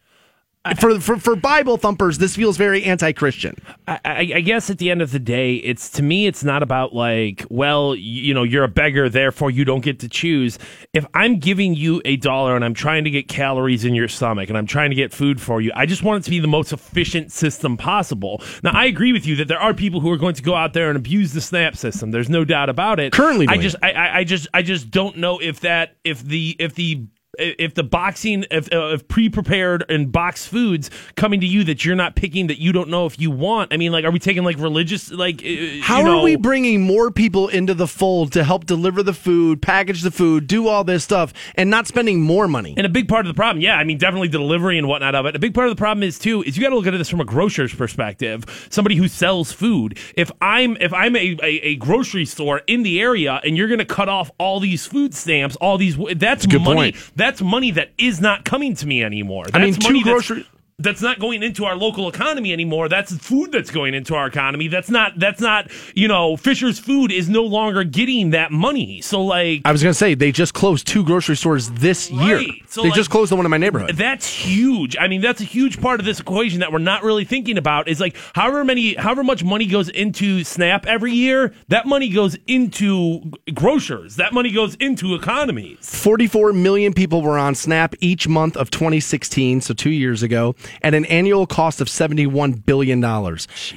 For, 0.78 0.98
for 0.98 1.18
for 1.18 1.36
Bible 1.36 1.76
thumpers, 1.76 2.16
this 2.16 2.36
feels 2.36 2.56
very 2.56 2.84
anti-Christian. 2.84 3.54
I, 3.86 4.00
I, 4.02 4.32
I 4.36 4.40
guess 4.40 4.70
at 4.70 4.78
the 4.78 4.90
end 4.90 5.02
of 5.02 5.10
the 5.10 5.18
day, 5.18 5.56
it's 5.56 5.90
to 5.90 6.02
me, 6.02 6.26
it's 6.26 6.42
not 6.42 6.62
about 6.62 6.94
like, 6.94 7.44
well, 7.50 7.94
you 7.94 8.32
know, 8.32 8.44
you're 8.44 8.64
a 8.64 8.68
beggar, 8.68 9.10
therefore 9.10 9.50
you 9.50 9.66
don't 9.66 9.82
get 9.82 10.00
to 10.00 10.08
choose. 10.08 10.58
If 10.94 11.04
I'm 11.12 11.38
giving 11.38 11.74
you 11.74 12.00
a 12.06 12.16
dollar 12.16 12.56
and 12.56 12.64
I'm 12.64 12.72
trying 12.72 13.04
to 13.04 13.10
get 13.10 13.28
calories 13.28 13.84
in 13.84 13.94
your 13.94 14.08
stomach 14.08 14.48
and 14.48 14.56
I'm 14.56 14.64
trying 14.64 14.88
to 14.88 14.96
get 14.96 15.12
food 15.12 15.38
for 15.38 15.60
you, 15.60 15.70
I 15.74 15.84
just 15.84 16.02
want 16.02 16.22
it 16.22 16.24
to 16.24 16.30
be 16.30 16.40
the 16.40 16.48
most 16.48 16.72
efficient 16.72 17.30
system 17.30 17.76
possible. 17.76 18.42
Now, 18.62 18.70
I 18.72 18.86
agree 18.86 19.12
with 19.12 19.26
you 19.26 19.36
that 19.36 19.48
there 19.48 19.60
are 19.60 19.74
people 19.74 20.00
who 20.00 20.10
are 20.10 20.16
going 20.16 20.34
to 20.34 20.42
go 20.42 20.54
out 20.54 20.72
there 20.72 20.88
and 20.88 20.96
abuse 20.96 21.34
the 21.34 21.42
SNAP 21.42 21.76
system. 21.76 22.10
There's 22.10 22.30
no 22.30 22.42
doubt 22.42 22.70
about 22.70 23.00
it. 23.00 23.12
Currently, 23.12 23.48
I 23.48 23.58
just, 23.58 23.76
I, 23.82 23.92
I, 23.92 24.16
I 24.20 24.24
just, 24.24 24.48
I 24.54 24.62
just 24.62 24.90
don't 24.90 25.18
know 25.18 25.40
if 25.40 25.60
that, 25.60 25.96
if 26.04 26.24
the, 26.24 26.56
if 26.58 26.74
the 26.74 27.04
if 27.38 27.74
the 27.74 27.82
boxing 27.82 28.44
if, 28.50 28.72
uh, 28.72 28.94
if 28.94 29.06
pre-prepared 29.08 29.84
and 29.88 30.10
boxed 30.12 30.48
foods 30.48 30.90
coming 31.16 31.40
to 31.40 31.46
you 31.46 31.64
that 31.64 31.84
you're 31.84 31.96
not 31.96 32.16
picking 32.16 32.46
that 32.48 32.60
you 32.60 32.72
don't 32.72 32.88
know 32.88 33.06
if 33.06 33.18
you 33.18 33.30
want 33.30 33.72
i 33.72 33.76
mean 33.76 33.92
like 33.92 34.04
are 34.04 34.10
we 34.10 34.18
taking 34.18 34.44
like 34.44 34.58
religious 34.58 35.10
like 35.10 35.36
uh, 35.44 35.82
How 35.82 35.98
you 35.98 36.04
know, 36.04 36.18
are 36.18 36.24
we 36.24 36.36
bringing 36.36 36.82
more 36.82 37.10
people 37.10 37.48
into 37.48 37.74
the 37.74 37.86
fold 37.86 38.32
to 38.32 38.44
help 38.44 38.66
deliver 38.66 39.02
the 39.02 39.12
food, 39.12 39.62
package 39.62 40.02
the 40.02 40.10
food, 40.10 40.46
do 40.46 40.68
all 40.68 40.84
this 40.84 41.04
stuff, 41.04 41.32
and 41.54 41.70
not 41.70 41.86
spending 41.86 42.20
more 42.20 42.48
money? 42.48 42.74
and 42.76 42.86
a 42.86 42.90
big 42.90 43.08
part 43.08 43.26
of 43.26 43.28
the 43.28 43.36
problem, 43.36 43.62
yeah, 43.62 43.76
I 43.76 43.84
mean, 43.84 43.98
definitely 43.98 44.28
delivery 44.28 44.78
and 44.78 44.88
whatnot 44.88 45.14
of 45.14 45.26
it. 45.26 45.36
A 45.36 45.38
big 45.38 45.54
part 45.54 45.68
of 45.68 45.76
the 45.76 45.78
problem 45.78 46.02
is 46.02 46.18
too 46.18 46.42
is 46.42 46.56
you 46.56 46.62
got 46.62 46.70
to 46.70 46.76
look 46.76 46.86
at 46.86 46.92
this 46.92 47.08
from 47.08 47.20
a 47.20 47.24
grocer's 47.24 47.74
perspective. 47.74 48.68
Somebody 48.70 48.96
who 48.96 49.08
sells 49.08 49.52
food. 49.52 49.98
If 50.16 50.30
I'm 50.40 50.76
if 50.78 50.92
I'm 50.92 51.16
a, 51.16 51.36
a, 51.42 51.46
a 51.46 51.76
grocery 51.76 52.24
store 52.24 52.62
in 52.66 52.82
the 52.82 53.00
area 53.00 53.40
and 53.44 53.56
you're 53.56 53.68
going 53.68 53.78
to 53.78 53.84
cut 53.84 54.08
off 54.08 54.30
all 54.38 54.60
these 54.60 54.86
food 54.86 55.14
stamps, 55.14 55.56
all 55.56 55.78
these 55.78 55.96
that's 56.16 56.46
good 56.46 56.62
money. 56.62 56.92
point. 56.92 57.12
That's 57.24 57.40
money 57.40 57.70
that 57.70 57.90
is 57.96 58.20
not 58.20 58.44
coming 58.44 58.74
to 58.76 58.86
me 58.86 59.02
anymore. 59.02 59.44
That's 59.46 59.56
I 59.56 59.60
mean, 59.64 59.74
two 59.74 59.88
money 59.88 60.02
grocery- 60.02 60.46
that's 60.78 61.00
not 61.00 61.20
going 61.20 61.42
into 61.42 61.64
our 61.64 61.76
local 61.76 62.08
economy 62.08 62.52
anymore. 62.52 62.88
That's 62.88 63.16
food 63.16 63.52
that's 63.52 63.70
going 63.70 63.94
into 63.94 64.14
our 64.14 64.26
economy. 64.26 64.66
That's 64.68 64.90
not 64.90 65.18
that's 65.18 65.40
not, 65.40 65.70
you 65.94 66.08
know, 66.08 66.36
Fisher's 66.36 66.78
Food 66.78 67.12
is 67.12 67.28
no 67.28 67.44
longer 67.44 67.84
getting 67.84 68.30
that 68.30 68.50
money. 68.50 69.00
So 69.00 69.22
like 69.22 69.62
I 69.64 69.72
was 69.72 69.82
going 69.82 69.92
to 69.92 69.98
say 69.98 70.14
they 70.14 70.32
just 70.32 70.52
closed 70.52 70.86
two 70.86 71.04
grocery 71.04 71.36
stores 71.36 71.70
this 71.70 72.10
year. 72.10 72.42
So, 72.66 72.82
they 72.82 72.88
like, 72.88 72.96
just 72.96 73.10
closed 73.10 73.30
the 73.30 73.36
one 73.36 73.46
in 73.46 73.50
my 73.50 73.58
neighborhood. 73.58 73.96
That's 73.96 74.26
huge. 74.26 74.96
I 74.98 75.06
mean, 75.06 75.20
that's 75.20 75.40
a 75.40 75.44
huge 75.44 75.80
part 75.80 76.00
of 76.00 76.06
this 76.06 76.18
equation 76.18 76.60
that 76.60 76.72
we're 76.72 76.78
not 76.78 77.04
really 77.04 77.24
thinking 77.24 77.56
about. 77.56 77.86
Is 77.86 78.00
like 78.00 78.16
however 78.34 78.64
many, 78.64 78.94
however 78.94 79.22
much 79.22 79.44
money 79.44 79.66
goes 79.66 79.88
into 79.88 80.42
SNAP 80.42 80.86
every 80.86 81.12
year, 81.12 81.54
that 81.68 81.86
money 81.86 82.08
goes 82.08 82.36
into 82.48 83.20
grocers. 83.54 84.16
That 84.16 84.32
money 84.32 84.50
goes 84.50 84.74
into 84.76 85.14
economies. 85.14 85.78
44 85.82 86.52
million 86.52 86.92
people 86.92 87.22
were 87.22 87.38
on 87.38 87.54
SNAP 87.54 87.94
each 88.00 88.26
month 88.26 88.56
of 88.56 88.70
2016, 88.70 89.60
so 89.60 89.72
two 89.72 89.90
years 89.90 90.22
ago, 90.24 90.56
at 90.82 90.94
an 90.94 91.04
annual 91.06 91.46
cost 91.46 91.80
of 91.80 91.88
$71 91.88 92.64
billion. 92.64 93.00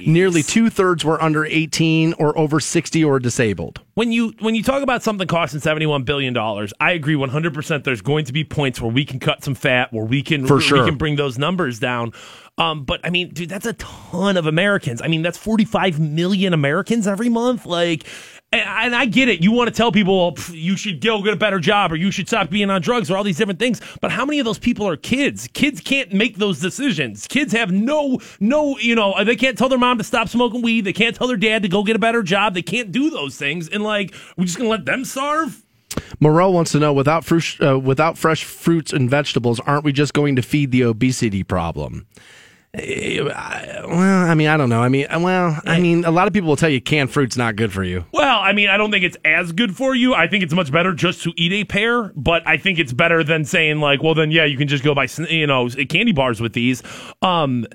Nearly 0.06 0.42
two 0.42 0.70
thirds 0.70 1.04
were 1.04 1.22
under 1.22 1.44
18 1.44 2.14
or 2.14 2.36
over 2.38 2.60
60 2.60 3.04
or 3.04 3.18
disabled. 3.18 3.80
When 3.94 4.12
you 4.12 4.32
when 4.38 4.54
you 4.54 4.62
talk 4.62 4.84
about 4.84 5.02
something 5.02 5.26
costing 5.26 5.58
seventy 5.58 5.84
one 5.84 6.04
billion 6.04 6.32
dollars, 6.32 6.72
I 6.78 6.92
agree 6.92 7.16
one 7.16 7.30
hundred 7.30 7.52
percent. 7.52 7.82
There's 7.82 8.00
going 8.00 8.26
to 8.26 8.32
be 8.32 8.44
points 8.44 8.80
where 8.80 8.92
we 8.92 9.04
can 9.04 9.18
cut 9.18 9.42
some 9.42 9.56
fat, 9.56 9.92
where 9.92 10.04
we 10.04 10.22
can 10.22 10.46
For 10.46 10.58
we 10.58 10.62
sure. 10.62 10.84
can 10.86 10.94
bring 10.96 11.16
those 11.16 11.36
numbers 11.36 11.80
down. 11.80 12.12
Um, 12.58 12.84
but 12.84 13.00
I 13.04 13.10
mean, 13.10 13.30
dude, 13.30 13.48
that's 13.48 13.66
a 13.66 13.72
ton 13.72 14.36
of 14.36 14.46
Americans. 14.46 15.02
I 15.02 15.08
mean, 15.08 15.22
that's 15.22 15.36
forty 15.36 15.64
five 15.64 15.98
million 15.98 16.52
Americans 16.54 17.08
every 17.08 17.28
month. 17.28 17.66
Like, 17.66 18.06
and, 18.52 18.94
I 18.94 19.06
get 19.06 19.28
it. 19.28 19.42
You 19.42 19.52
want 19.52 19.68
to 19.68 19.74
tell 19.74 19.92
people 19.92 20.32
pff, 20.32 20.50
you 20.54 20.76
should 20.76 21.00
go 21.00 21.22
get 21.22 21.34
a 21.34 21.36
better 21.36 21.58
job, 21.58 21.92
or 21.92 21.96
you 21.96 22.10
should 22.10 22.28
stop 22.28 22.50
being 22.50 22.70
on 22.70 22.80
drugs, 22.80 23.10
or 23.10 23.16
all 23.16 23.24
these 23.24 23.36
different 23.36 23.58
things. 23.58 23.80
But 24.00 24.10
how 24.10 24.24
many 24.24 24.38
of 24.38 24.44
those 24.44 24.58
people 24.58 24.88
are 24.88 24.96
kids? 24.96 25.48
Kids 25.52 25.80
can't 25.80 26.12
make 26.12 26.36
those 26.36 26.60
decisions. 26.60 27.26
Kids 27.26 27.52
have 27.52 27.70
no 27.70 28.20
no, 28.40 28.78
you 28.78 28.94
know, 28.94 29.22
they 29.24 29.36
can't 29.36 29.58
tell 29.58 29.68
their 29.68 29.78
mom 29.78 29.98
to 29.98 30.04
stop 30.04 30.28
smoking 30.28 30.62
weed. 30.62 30.82
They 30.82 30.92
can't 30.92 31.14
tell 31.14 31.28
their 31.28 31.36
dad 31.36 31.62
to 31.62 31.68
go 31.68 31.82
get 31.82 31.96
a 31.96 32.00
better 32.00 32.22
job. 32.22 32.54
They 32.54 32.62
can't 32.62 32.90
do 32.90 33.10
those 33.10 33.36
things. 33.36 33.68
And 33.68 33.82
like, 33.82 34.14
we're 34.36 34.44
just 34.44 34.56
gonna 34.56 34.70
let 34.70 34.84
them 34.84 35.04
starve. 35.04 35.62
Morel 36.20 36.52
wants 36.52 36.72
to 36.72 36.78
know 36.78 36.92
without 36.92 37.30
uh, 37.62 37.78
without 37.78 38.18
fresh 38.18 38.44
fruits 38.44 38.92
and 38.92 39.10
vegetables, 39.10 39.60
aren't 39.60 39.84
we 39.84 39.92
just 39.92 40.14
going 40.14 40.36
to 40.36 40.42
feed 40.42 40.70
the 40.70 40.82
obesity 40.82 41.42
problem? 41.42 42.06
Eh, 42.74 43.20
Well, 43.22 44.30
I 44.30 44.34
mean, 44.34 44.48
I 44.48 44.56
don't 44.56 44.68
know. 44.68 44.82
I 44.82 44.88
mean, 44.88 45.06
uh, 45.10 45.18
well, 45.20 45.58
I 45.64 45.80
mean, 45.80 46.04
a 46.04 46.10
lot 46.10 46.26
of 46.26 46.34
people 46.34 46.48
will 46.48 46.56
tell 46.56 46.68
you 46.68 46.80
canned 46.80 47.10
fruit's 47.10 47.36
not 47.36 47.56
good 47.56 47.72
for 47.72 47.82
you. 47.82 48.04
Well, 48.12 48.38
I 48.40 48.52
mean, 48.52 48.68
I 48.68 48.76
don't 48.76 48.90
think 48.90 49.04
it's 49.04 49.16
as 49.24 49.52
good 49.52 49.74
for 49.74 49.94
you. 49.94 50.14
I 50.14 50.28
think 50.28 50.44
it's 50.44 50.52
much 50.52 50.70
better 50.70 50.92
just 50.92 51.22
to 51.22 51.32
eat 51.36 51.52
a 51.52 51.64
pear, 51.64 52.12
but 52.14 52.46
I 52.46 52.58
think 52.58 52.78
it's 52.78 52.92
better 52.92 53.24
than 53.24 53.44
saying 53.44 53.80
like, 53.80 54.02
well, 54.02 54.14
then 54.14 54.30
yeah, 54.30 54.44
you 54.44 54.58
can 54.58 54.68
just 54.68 54.84
go 54.84 54.94
buy 54.94 55.08
you 55.30 55.46
know 55.46 55.68
candy 55.88 56.12
bars 56.12 56.40
with 56.40 56.52
these. 56.52 56.82
Um, 57.22 57.66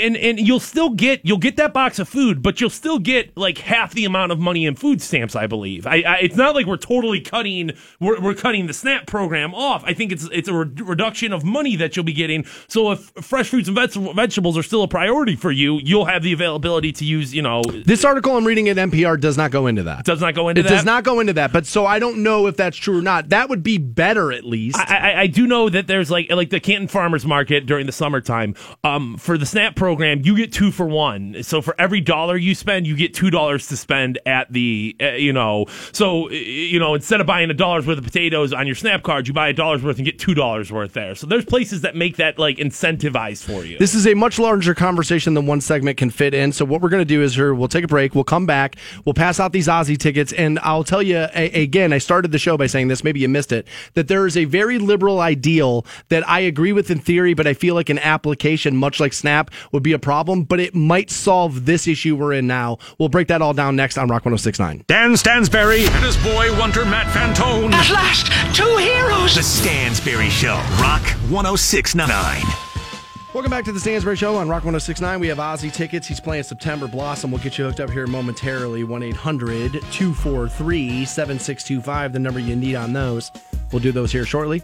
and 0.00 0.16
and 0.16 0.38
you'll 0.40 0.60
still 0.60 0.90
get 0.90 1.20
you'll 1.24 1.38
get 1.38 1.56
that 1.56 1.72
box 1.72 1.98
of 1.98 2.08
food, 2.08 2.42
but 2.42 2.60
you'll 2.60 2.70
still 2.70 2.98
get 2.98 3.36
like 3.36 3.58
half 3.58 3.94
the 3.94 4.04
amount 4.04 4.32
of 4.32 4.38
money 4.38 4.64
in 4.66 4.74
food 4.74 5.00
stamps. 5.02 5.34
I 5.36 5.46
believe. 5.46 5.86
I, 5.86 6.02
I 6.02 6.16
it's 6.22 6.36
not 6.36 6.54
like 6.54 6.66
we're 6.66 6.76
totally 6.76 7.20
cutting 7.20 7.72
we're, 8.00 8.20
we're 8.20 8.34
cutting 8.34 8.66
the 8.66 8.72
SNAP 8.74 9.06
program 9.06 9.54
off. 9.54 9.82
I 9.84 9.94
think 9.94 10.12
it's 10.12 10.28
it's 10.32 10.48
a 10.48 10.54
re- 10.54 10.82
reduction 10.82 11.32
of 11.32 11.44
money 11.44 11.76
that 11.76 11.96
you'll 11.96 12.04
be 12.04 12.12
getting. 12.12 12.44
So 12.68 12.92
if 12.92 13.10
fresh 13.20 13.48
fruits 13.50 13.68
and 13.68 13.76
veg- 13.76 14.14
vegetables 14.14 14.56
are 14.58 14.62
still 14.62 14.82
a 14.82 14.88
priority 14.88 15.36
for 15.36 15.50
you, 15.50 15.80
you'll 15.82 16.04
have 16.06 16.22
the 16.22 16.32
availability 16.32 16.92
to 16.92 17.04
use. 17.04 17.34
You 17.34 17.42
know, 17.42 17.62
This 17.84 18.04
article 18.04 18.36
I'm 18.36 18.44
reading 18.46 18.68
at 18.68 18.76
NPR 18.76 19.20
does 19.20 19.36
not 19.36 19.50
go 19.50 19.66
into 19.66 19.82
that. 19.84 20.04
does 20.04 20.20
not 20.20 20.34
go 20.34 20.48
into 20.48 20.60
It 20.60 20.64
that. 20.64 20.68
does 20.70 20.84
not 20.84 21.04
go 21.04 21.20
into 21.20 21.32
that, 21.34 21.52
but 21.52 21.66
so 21.66 21.86
I 21.86 21.98
don't 21.98 22.22
know 22.22 22.46
if 22.46 22.56
that's 22.56 22.76
true 22.76 22.98
or 22.98 23.02
not. 23.02 23.28
That 23.30 23.48
would 23.48 23.62
be 23.62 23.78
better 23.78 24.32
at 24.32 24.44
least. 24.44 24.78
I, 24.78 25.12
I, 25.14 25.20
I 25.22 25.26
do 25.26 25.46
know 25.46 25.68
that 25.68 25.86
there's 25.86 26.10
like 26.10 26.30
like 26.30 26.50
the 26.50 26.60
Canton 26.60 26.88
Farmers 26.88 27.24
Market 27.26 27.66
during 27.66 27.86
the 27.86 27.92
summertime. 27.92 28.54
Um, 28.82 29.16
for 29.18 29.38
the 29.38 29.46
SNAP 29.46 29.76
program, 29.76 29.83
you 29.92 30.36
get 30.36 30.52
two 30.52 30.70
for 30.70 30.86
one. 30.86 31.42
So 31.42 31.60
for 31.62 31.74
every 31.78 32.00
dollar 32.00 32.36
you 32.36 32.54
spend, 32.54 32.86
you 32.86 32.96
get 32.96 33.14
two 33.14 33.30
dollars 33.30 33.68
to 33.68 33.76
spend 33.76 34.18
at 34.26 34.52
the 34.52 34.96
uh, 35.00 35.10
you 35.12 35.32
know. 35.32 35.66
So 35.92 36.28
uh, 36.28 36.32
you 36.32 36.78
know 36.78 36.94
instead 36.94 37.20
of 37.20 37.26
buying 37.26 37.50
a 37.50 37.54
dollar's 37.54 37.86
worth 37.86 37.98
of 37.98 38.04
potatoes 38.04 38.52
on 38.52 38.66
your 38.66 38.76
SNAP 38.76 39.02
card, 39.02 39.28
you 39.28 39.34
buy 39.34 39.48
a 39.48 39.52
dollar's 39.52 39.82
worth 39.82 39.96
and 39.96 40.04
get 40.04 40.18
two 40.18 40.34
dollars 40.34 40.70
worth 40.72 40.92
there. 40.92 41.14
So 41.14 41.26
there's 41.26 41.44
places 41.44 41.82
that 41.82 41.96
make 41.96 42.16
that 42.16 42.38
like 42.38 42.56
incentivized 42.58 43.44
for 43.44 43.64
you. 43.64 43.78
This 43.78 43.94
is 43.94 44.06
a 44.06 44.14
much 44.14 44.38
larger 44.38 44.74
conversation 44.74 45.34
than 45.34 45.46
one 45.46 45.60
segment 45.60 45.96
can 45.96 46.10
fit 46.10 46.34
in. 46.34 46.52
So 46.52 46.64
what 46.64 46.80
we're 46.80 46.88
going 46.88 47.00
to 47.00 47.04
do 47.04 47.22
is 47.22 47.36
we'll 47.36 47.68
take 47.68 47.84
a 47.84 47.88
break. 47.88 48.14
We'll 48.14 48.24
come 48.24 48.46
back. 48.46 48.76
We'll 49.04 49.14
pass 49.14 49.40
out 49.40 49.52
these 49.52 49.68
Ozzy 49.68 49.98
tickets, 49.98 50.32
and 50.32 50.58
I'll 50.60 50.84
tell 50.84 51.02
you 51.02 51.26
a- 51.34 51.62
again. 51.62 51.92
I 51.92 51.98
started 51.98 52.32
the 52.32 52.38
show 52.38 52.56
by 52.56 52.66
saying 52.66 52.88
this. 52.88 53.04
Maybe 53.04 53.20
you 53.20 53.28
missed 53.28 53.52
it. 53.52 53.66
That 53.94 54.08
there 54.08 54.26
is 54.26 54.36
a 54.36 54.44
very 54.44 54.78
liberal 54.78 55.20
ideal 55.20 55.84
that 56.08 56.28
I 56.28 56.40
agree 56.40 56.72
with 56.72 56.90
in 56.90 56.98
theory, 57.00 57.34
but 57.34 57.46
I 57.46 57.54
feel 57.54 57.74
like 57.74 57.90
an 57.90 57.98
application, 57.98 58.76
much 58.76 59.00
like 59.00 59.12
Snap, 59.12 59.50
would 59.72 59.82
be 59.82 59.92
a 59.92 59.98
problem. 59.98 60.44
But 60.44 60.60
it 60.60 60.74
might 60.74 61.10
solve 61.10 61.66
this 61.66 61.86
issue 61.86 62.16
we're 62.16 62.32
in 62.32 62.46
now. 62.46 62.78
We'll 62.98 63.08
break 63.08 63.28
that 63.28 63.42
all 63.42 63.54
down 63.54 63.76
next 63.76 63.98
on 63.98 64.08
Rock 64.08 64.24
106.9. 64.24 64.86
Dan 64.86 65.16
Stansbury 65.16 65.86
and 65.86 66.04
his 66.04 66.16
boy 66.18 66.56
Wonder 66.58 66.84
Matt 66.84 67.06
Fantone. 67.06 67.72
At 67.72 67.90
last, 67.90 68.26
two 68.56 68.76
heroes. 68.76 69.34
The 69.34 69.42
Stansbury 69.42 70.30
Show. 70.30 70.54
Rock 70.80 71.02
1069. 71.30 72.42
Welcome 73.34 73.50
back 73.50 73.64
to 73.64 73.72
the 73.72 73.80
Stansbury 73.80 74.14
Show 74.14 74.36
on 74.36 74.48
Rock 74.48 74.62
1069. 74.62 75.18
We 75.18 75.26
have 75.26 75.38
Ozzy 75.38 75.72
tickets. 75.72 76.06
He's 76.06 76.20
playing 76.20 76.44
September 76.44 76.86
Blossom. 76.86 77.32
We'll 77.32 77.42
get 77.42 77.58
you 77.58 77.64
hooked 77.64 77.80
up 77.80 77.90
here 77.90 78.06
momentarily. 78.06 78.84
1 78.84 79.02
800 79.02 79.72
243 79.72 81.04
7625, 81.04 82.12
the 82.12 82.18
number 82.20 82.38
you 82.38 82.54
need 82.54 82.76
on 82.76 82.92
those. 82.92 83.32
We'll 83.72 83.82
do 83.82 83.90
those 83.90 84.12
here 84.12 84.24
shortly. 84.24 84.62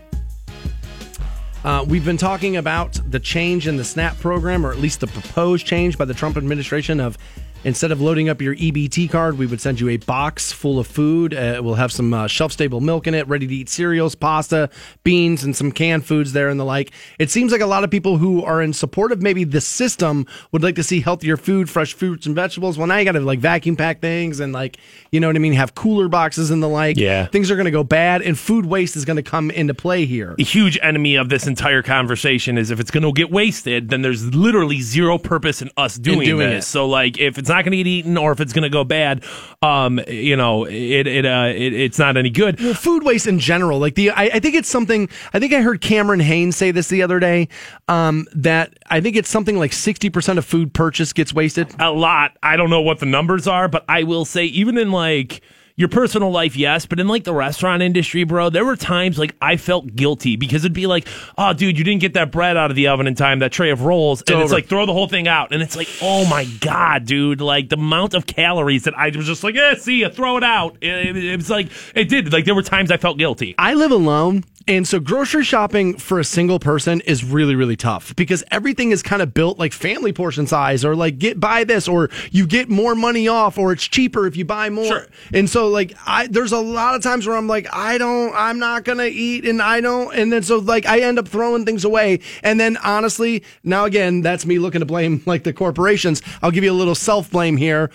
Uh, 1.62 1.84
we've 1.86 2.04
been 2.06 2.16
talking 2.16 2.56
about 2.56 2.98
the 3.11 3.20
change 3.20 3.68
in 3.68 3.76
the 3.76 3.84
SNAP 3.84 4.18
program, 4.18 4.64
or 4.64 4.72
at 4.72 4.78
least 4.78 5.00
the 5.00 5.06
proposed 5.06 5.66
change 5.66 5.98
by 5.98 6.06
the 6.06 6.14
Trump 6.14 6.38
administration 6.38 7.00
of 7.00 7.18
instead 7.64 7.92
of 7.92 8.00
loading 8.00 8.28
up 8.28 8.40
your 8.40 8.54
EBT 8.54 9.11
card, 9.11 9.38
we 9.38 9.46
would 9.46 9.61
send 9.61 9.80
you 9.80 9.88
a 9.88 9.96
box 9.98 10.52
full 10.52 10.78
of 10.78 10.86
food. 10.86 11.34
Uh, 11.34 11.61
we'll 11.62 11.74
have 11.74 11.92
some 11.92 12.12
uh, 12.12 12.26
shelf 12.26 12.52
stable 12.52 12.80
milk 12.80 13.06
in 13.06 13.14
it, 13.14 13.28
ready 13.28 13.46
to 13.46 13.54
eat 13.54 13.68
cereals, 13.68 14.14
pasta, 14.14 14.70
beans, 15.04 15.44
and 15.44 15.54
some 15.54 15.70
canned 15.72 16.04
foods 16.04 16.32
there 16.32 16.48
and 16.48 16.58
the 16.58 16.64
like. 16.64 16.92
It 17.18 17.30
seems 17.30 17.52
like 17.52 17.61
a 17.61 17.66
lot 17.66 17.84
of 17.84 17.90
people 17.90 18.18
who 18.18 18.42
are 18.44 18.62
in 18.62 18.72
support 18.72 19.12
of 19.12 19.22
maybe 19.22 19.44
the 19.44 19.61
system 19.61 20.26
would 20.52 20.62
like 20.62 20.76
to 20.76 20.82
see 20.82 21.00
healthier 21.00 21.36
food, 21.36 21.68
fresh 21.68 21.92
fruits 21.92 22.26
and 22.26 22.34
vegetables. 22.34 22.78
Well, 22.78 22.86
now 22.86 22.96
you 22.96 23.04
got 23.04 23.12
to 23.12 23.20
like 23.20 23.40
vacuum 23.40 23.76
pack 23.76 24.00
things 24.00 24.40
and 24.40 24.52
like, 24.52 24.78
you 25.11 25.20
know 25.20 25.26
what 25.26 25.36
I 25.36 25.40
mean? 25.40 25.52
Have 25.52 25.74
cooler 25.74 26.08
boxes 26.08 26.50
and 26.50 26.62
the 26.62 26.68
like. 26.68 26.96
Yeah. 26.96 27.26
Things 27.26 27.50
are 27.50 27.56
going 27.56 27.66
to 27.66 27.70
go 27.70 27.84
bad 27.84 28.22
and 28.22 28.38
food 28.38 28.66
waste 28.66 28.96
is 28.96 29.04
going 29.04 29.16
to 29.16 29.22
come 29.22 29.50
into 29.50 29.74
play 29.74 30.06
here. 30.06 30.34
a 30.38 30.42
huge 30.42 30.78
enemy 30.82 31.16
of 31.16 31.28
this 31.28 31.46
entire 31.46 31.82
conversation 31.82 32.56
is 32.56 32.70
if 32.70 32.80
it's 32.80 32.90
going 32.90 33.02
to 33.02 33.12
get 33.12 33.30
wasted, 33.30 33.88
then 33.90 34.02
there's 34.02 34.34
literally 34.34 34.80
zero 34.80 35.18
purpose 35.18 35.61
in 35.61 35.70
us 35.76 35.96
doing, 35.96 36.20
doing 36.20 36.48
this. 36.48 36.64
it. 36.64 36.68
So, 36.68 36.86
like, 36.86 37.18
if 37.18 37.38
it's 37.38 37.49
not 37.51 37.64
going 37.64 37.72
to 37.72 37.76
get 37.76 37.86
eaten 37.86 38.16
or 38.16 38.32
if 38.32 38.40
it's 38.40 38.55
going 38.55 38.62
to 38.62 38.70
go 38.70 38.82
bad, 38.84 39.22
um, 39.61 40.01
you 40.09 40.36
know, 40.36 40.64
it 40.64 41.07
it, 41.07 41.26
uh, 41.26 41.53
it 41.55 41.74
it's 41.74 41.98
not 41.98 42.16
any 42.16 42.30
good. 42.30 42.59
Well, 42.59 42.72
food 42.72 43.03
waste 43.03 43.26
in 43.26 43.38
general, 43.38 43.78
like 43.78 43.94
the, 43.96 44.11
I, 44.11 44.24
I 44.24 44.40
think 44.40 44.55
it's 44.55 44.70
something. 44.70 45.09
I 45.34 45.38
think 45.38 45.53
I 45.53 45.61
heard 45.61 45.82
Cameron 45.82 46.20
Hanes 46.20 46.57
say 46.57 46.70
this 46.70 46.88
the 46.88 47.03
other 47.03 47.20
day. 47.20 47.48
Um, 47.88 48.26
that 48.34 48.78
I 48.88 49.03
think 49.03 49.16
it's 49.16 49.28
something 49.28 49.59
like 49.59 49.74
sixty 49.74 50.09
percent 50.09 50.38
of 50.38 50.46
food 50.46 50.72
purchase 50.72 51.12
gets 51.12 51.34
wasted. 51.34 51.74
A 51.78 51.90
lot. 51.90 52.38
I 52.42 52.57
don't 52.57 52.70
know 52.70 52.80
what 52.80 53.01
the 53.01 53.07
numbers 53.07 53.46
are, 53.46 53.68
but 53.68 53.84
I 53.88 54.05
will 54.05 54.24
say 54.24 54.44
even 54.46 54.78
in 54.78 54.90
like 54.92 55.42
your 55.80 55.88
personal 55.88 56.30
life, 56.30 56.56
yes, 56.56 56.84
but 56.84 57.00
in 57.00 57.08
like 57.08 57.24
the 57.24 57.32
restaurant 57.32 57.82
industry, 57.82 58.24
bro, 58.24 58.50
there 58.50 58.66
were 58.66 58.76
times 58.76 59.18
like 59.18 59.34
I 59.40 59.56
felt 59.56 59.96
guilty 59.96 60.36
because 60.36 60.62
it'd 60.62 60.74
be 60.74 60.86
like, 60.86 61.08
oh, 61.38 61.54
dude, 61.54 61.78
you 61.78 61.84
didn't 61.84 62.02
get 62.02 62.12
that 62.14 62.30
bread 62.30 62.58
out 62.58 62.70
of 62.70 62.76
the 62.76 62.88
oven 62.88 63.07
in 63.07 63.14
time, 63.14 63.38
that 63.38 63.50
tray 63.50 63.70
of 63.70 63.80
rolls, 63.80 64.22
and 64.28 64.40
it's 64.40 64.52
like 64.52 64.66
throw 64.66 64.84
the 64.84 64.92
whole 64.92 65.08
thing 65.08 65.26
out, 65.26 65.52
and 65.52 65.62
it's 65.62 65.76
like, 65.76 65.88
oh 66.02 66.28
my 66.28 66.44
god, 66.61 67.07
dude, 67.07 67.40
like 67.40 67.70
the 67.70 67.76
amount 67.76 68.12
of 68.12 68.26
calories 68.26 68.84
that 68.84 68.96
I 68.96 69.08
was 69.08 69.26
just 69.26 69.42
like, 69.42 69.54
yeah, 69.54 69.74
see 69.74 70.00
you, 70.00 70.11
throw 70.11 70.36
it 70.36 70.44
out. 70.44 70.76
It, 70.82 71.16
it, 71.16 71.16
it 71.16 71.36
was 71.36 71.48
like 71.48 71.70
it 71.94 72.11
did. 72.11 72.30
Like 72.30 72.44
there 72.44 72.54
were 72.54 72.62
times 72.62 72.90
I 72.90 72.98
felt 72.98 73.16
guilty. 73.16 73.54
I 73.57 73.72
live 73.72 73.90
alone. 73.90 74.44
And 74.68 74.87
so 74.87 75.00
grocery 75.00 75.42
shopping 75.42 75.96
for 75.96 76.18
a 76.18 76.24
single 76.24 76.58
person 76.58 77.00
is 77.03 77.24
really, 77.24 77.54
really 77.54 77.76
tough 77.76 78.14
because 78.14 78.45
everything 78.50 78.91
is 78.91 79.03
kind 79.03 79.22
of 79.22 79.32
built 79.32 79.58
like 79.58 79.72
family 79.72 80.12
portion 80.12 80.46
size 80.46 80.84
or 80.84 80.95
like 80.95 81.18
get 81.18 81.41
buy 81.41 81.64
this 81.64 81.88
or 81.88 82.11
you 82.30 82.46
get 82.46 82.68
more 82.68 82.95
money 82.95 83.26
off 83.26 83.58
or 83.58 83.72
it's 83.72 83.88
cheaper 83.88 84.26
if 84.26 84.37
you 84.37 84.45
buy 84.45 84.68
more. 84.68 84.84
Sure. 84.84 85.07
And 85.32 85.49
so 85.49 85.68
like 85.68 85.96
I 86.07 86.26
there's 86.26 86.53
a 86.53 86.61
lot 86.61 86.95
of 86.95 87.03
times 87.03 87.26
where 87.26 87.37
I'm 87.37 87.49
like, 87.49 87.66
I 87.72 87.99
don't 87.99 88.32
I'm 88.34 88.58
not 88.58 88.84
gonna 88.84 89.04
eat 89.04 89.46
and 89.46 89.62
I 89.62 89.80
don't 89.80 90.14
and 90.14 90.32
then 90.32 90.42
so 90.42 90.58
like 90.58 90.87
I 90.87 91.00
end 91.00 91.18
up 91.18 91.26
throwing 91.26 91.64
things 91.64 91.84
away. 91.84 92.20
And 92.42 92.61
then 92.61 92.76
honestly, 92.78 93.42
now 93.64 93.87
again, 93.87 94.20
that's 94.20 94.45
me 94.45 94.58
looking 94.58 94.80
to 94.80 94.87
blame 94.87 95.22
like 95.26 95.42
the 95.42 95.53
corporations. 95.53 96.22
I'll 96.42 96.50
give 96.50 96.64
you 96.64 96.72
a 96.72 96.74
little 96.74 96.95
self 96.95 97.30
blame 97.30 97.57
here. 97.57 97.91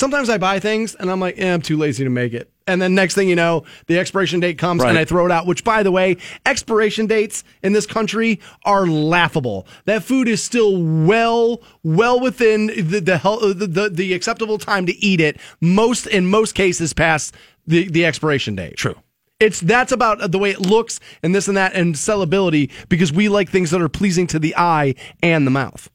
Sometimes 0.00 0.30
I 0.30 0.38
buy 0.38 0.60
things 0.60 0.94
and 0.94 1.10
I'm 1.10 1.20
like, 1.20 1.38
eh, 1.38 1.52
I'm 1.52 1.60
too 1.60 1.76
lazy 1.76 2.04
to 2.04 2.10
make 2.10 2.32
it. 2.32 2.50
And 2.66 2.80
then 2.80 2.94
next 2.94 3.14
thing 3.14 3.28
you 3.28 3.36
know, 3.36 3.64
the 3.86 3.98
expiration 3.98 4.40
date 4.40 4.56
comes 4.56 4.82
and 4.82 4.96
I 4.96 5.04
throw 5.04 5.26
it 5.26 5.30
out, 5.30 5.46
which 5.46 5.62
by 5.62 5.82
the 5.82 5.90
way, 5.90 6.16
expiration 6.46 7.06
dates 7.06 7.44
in 7.62 7.74
this 7.74 7.84
country 7.84 8.40
are 8.64 8.86
laughable. 8.86 9.66
That 9.84 10.02
food 10.02 10.26
is 10.26 10.42
still 10.42 10.82
well, 10.82 11.60
well 11.82 12.18
within 12.18 12.68
the, 12.68 13.00
the, 13.00 13.54
the, 13.54 13.66
the, 13.66 13.90
the 13.90 14.14
acceptable 14.14 14.56
time 14.56 14.86
to 14.86 14.96
eat 15.04 15.20
it. 15.20 15.38
Most, 15.60 16.06
in 16.06 16.24
most 16.24 16.54
cases 16.54 16.94
past 16.94 17.34
the, 17.66 17.86
the 17.90 18.06
expiration 18.06 18.54
date. 18.54 18.78
True. 18.78 18.96
It's 19.38 19.60
that's 19.60 19.92
about 19.92 20.32
the 20.32 20.38
way 20.38 20.48
it 20.48 20.60
looks 20.60 20.98
and 21.22 21.34
this 21.34 21.46
and 21.46 21.58
that 21.58 21.74
and 21.74 21.94
sellability 21.94 22.70
because 22.88 23.12
we 23.12 23.28
like 23.28 23.50
things 23.50 23.70
that 23.72 23.82
are 23.82 23.88
pleasing 23.90 24.26
to 24.28 24.38
the 24.38 24.56
eye 24.56 24.94
and 25.22 25.46
the 25.46 25.50
mouth. 25.50 25.90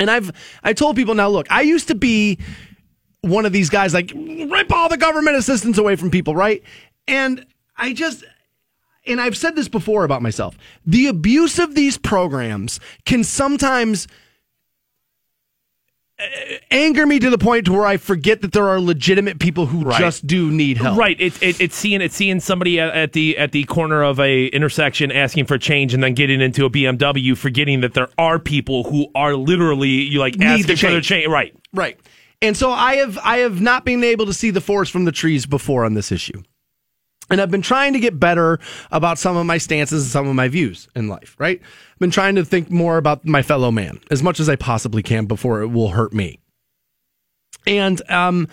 And 0.00 0.10
I've 0.10 0.32
I 0.64 0.72
told 0.72 0.96
people 0.96 1.14
now 1.14 1.28
look, 1.28 1.46
I 1.48 1.60
used 1.60 1.86
to 1.88 1.94
be 1.94 2.38
one 3.24 3.46
of 3.46 3.52
these 3.52 3.70
guys 3.70 3.94
like 3.94 4.12
rip 4.14 4.72
all 4.72 4.88
the 4.88 4.96
government 4.96 5.36
assistance 5.36 5.78
away 5.78 5.96
from 5.96 6.10
people, 6.10 6.34
right? 6.36 6.62
And 7.08 7.44
I 7.76 7.92
just 7.92 8.24
and 9.06 9.20
I've 9.20 9.36
said 9.36 9.56
this 9.56 9.68
before 9.68 10.04
about 10.04 10.22
myself. 10.22 10.56
The 10.86 11.06
abuse 11.08 11.58
of 11.58 11.74
these 11.74 11.98
programs 11.98 12.80
can 13.04 13.22
sometimes 13.24 14.06
uh, 16.18 16.24
anger 16.70 17.04
me 17.04 17.18
to 17.18 17.28
the 17.28 17.36
point 17.38 17.66
to 17.66 17.72
where 17.72 17.84
I 17.84 17.96
forget 17.96 18.40
that 18.42 18.52
there 18.52 18.68
are 18.68 18.80
legitimate 18.80 19.40
people 19.40 19.66
who 19.66 19.82
Right. 19.82 19.98
just 19.98 20.26
do 20.26 20.48
need 20.50 20.76
help. 20.78 20.96
Right. 20.96 21.20
It, 21.20 21.42
it, 21.42 21.60
it's 21.60 21.74
seeing 21.76 22.00
it's 22.00 22.14
seeing 22.14 22.38
somebody 22.40 22.78
at, 22.78 23.12
the 23.14 23.36
at 23.36 23.50
the 23.52 23.64
corner 23.64 24.02
of 24.04 24.20
a 24.20 24.46
intersection 24.46 25.10
asking 25.10 25.46
for 25.46 25.58
change 25.58 25.92
and 25.92 26.02
then 26.02 26.14
getting 26.14 26.40
into 26.40 26.64
a 26.64 26.70
BMW, 26.70 27.36
forgetting 27.36 27.80
that 27.80 27.94
there 27.94 28.08
are 28.16 28.38
people 28.38 28.84
who 28.84 29.08
are 29.16 29.34
literally 29.34 29.88
you 29.88 30.20
like 30.20 30.36
Need 30.36 30.46
asking 30.46 30.66
the 30.68 30.76
for 30.76 30.86
their 30.86 31.00
change. 31.00 31.06
change. 31.24 31.28
Right. 31.28 31.54
Right. 31.72 31.98
And 32.44 32.54
so 32.54 32.70
I 32.70 32.96
have 32.96 33.18
I 33.24 33.38
have 33.38 33.62
not 33.62 33.86
been 33.86 34.04
able 34.04 34.26
to 34.26 34.34
see 34.34 34.50
the 34.50 34.60
forest 34.60 34.92
from 34.92 35.06
the 35.06 35.12
trees 35.12 35.46
before 35.46 35.84
on 35.86 35.94
this 35.94 36.12
issue. 36.12 36.42
And 37.30 37.40
I've 37.40 37.50
been 37.50 37.62
trying 37.62 37.94
to 37.94 37.98
get 37.98 38.20
better 38.20 38.58
about 38.92 39.18
some 39.18 39.34
of 39.34 39.46
my 39.46 39.56
stances 39.56 40.02
and 40.02 40.12
some 40.12 40.28
of 40.28 40.34
my 40.34 40.48
views 40.48 40.86
in 40.94 41.08
life, 41.08 41.34
right? 41.38 41.58
I've 41.58 41.98
been 41.98 42.10
trying 42.10 42.34
to 42.34 42.44
think 42.44 42.70
more 42.70 42.98
about 42.98 43.24
my 43.24 43.40
fellow 43.40 43.70
man 43.70 43.98
as 44.10 44.22
much 44.22 44.40
as 44.40 44.48
I 44.50 44.56
possibly 44.56 45.02
can 45.02 45.24
before 45.24 45.62
it 45.62 45.68
will 45.68 45.88
hurt 45.88 46.12
me. 46.12 46.38
And 47.66 48.02
um 48.10 48.48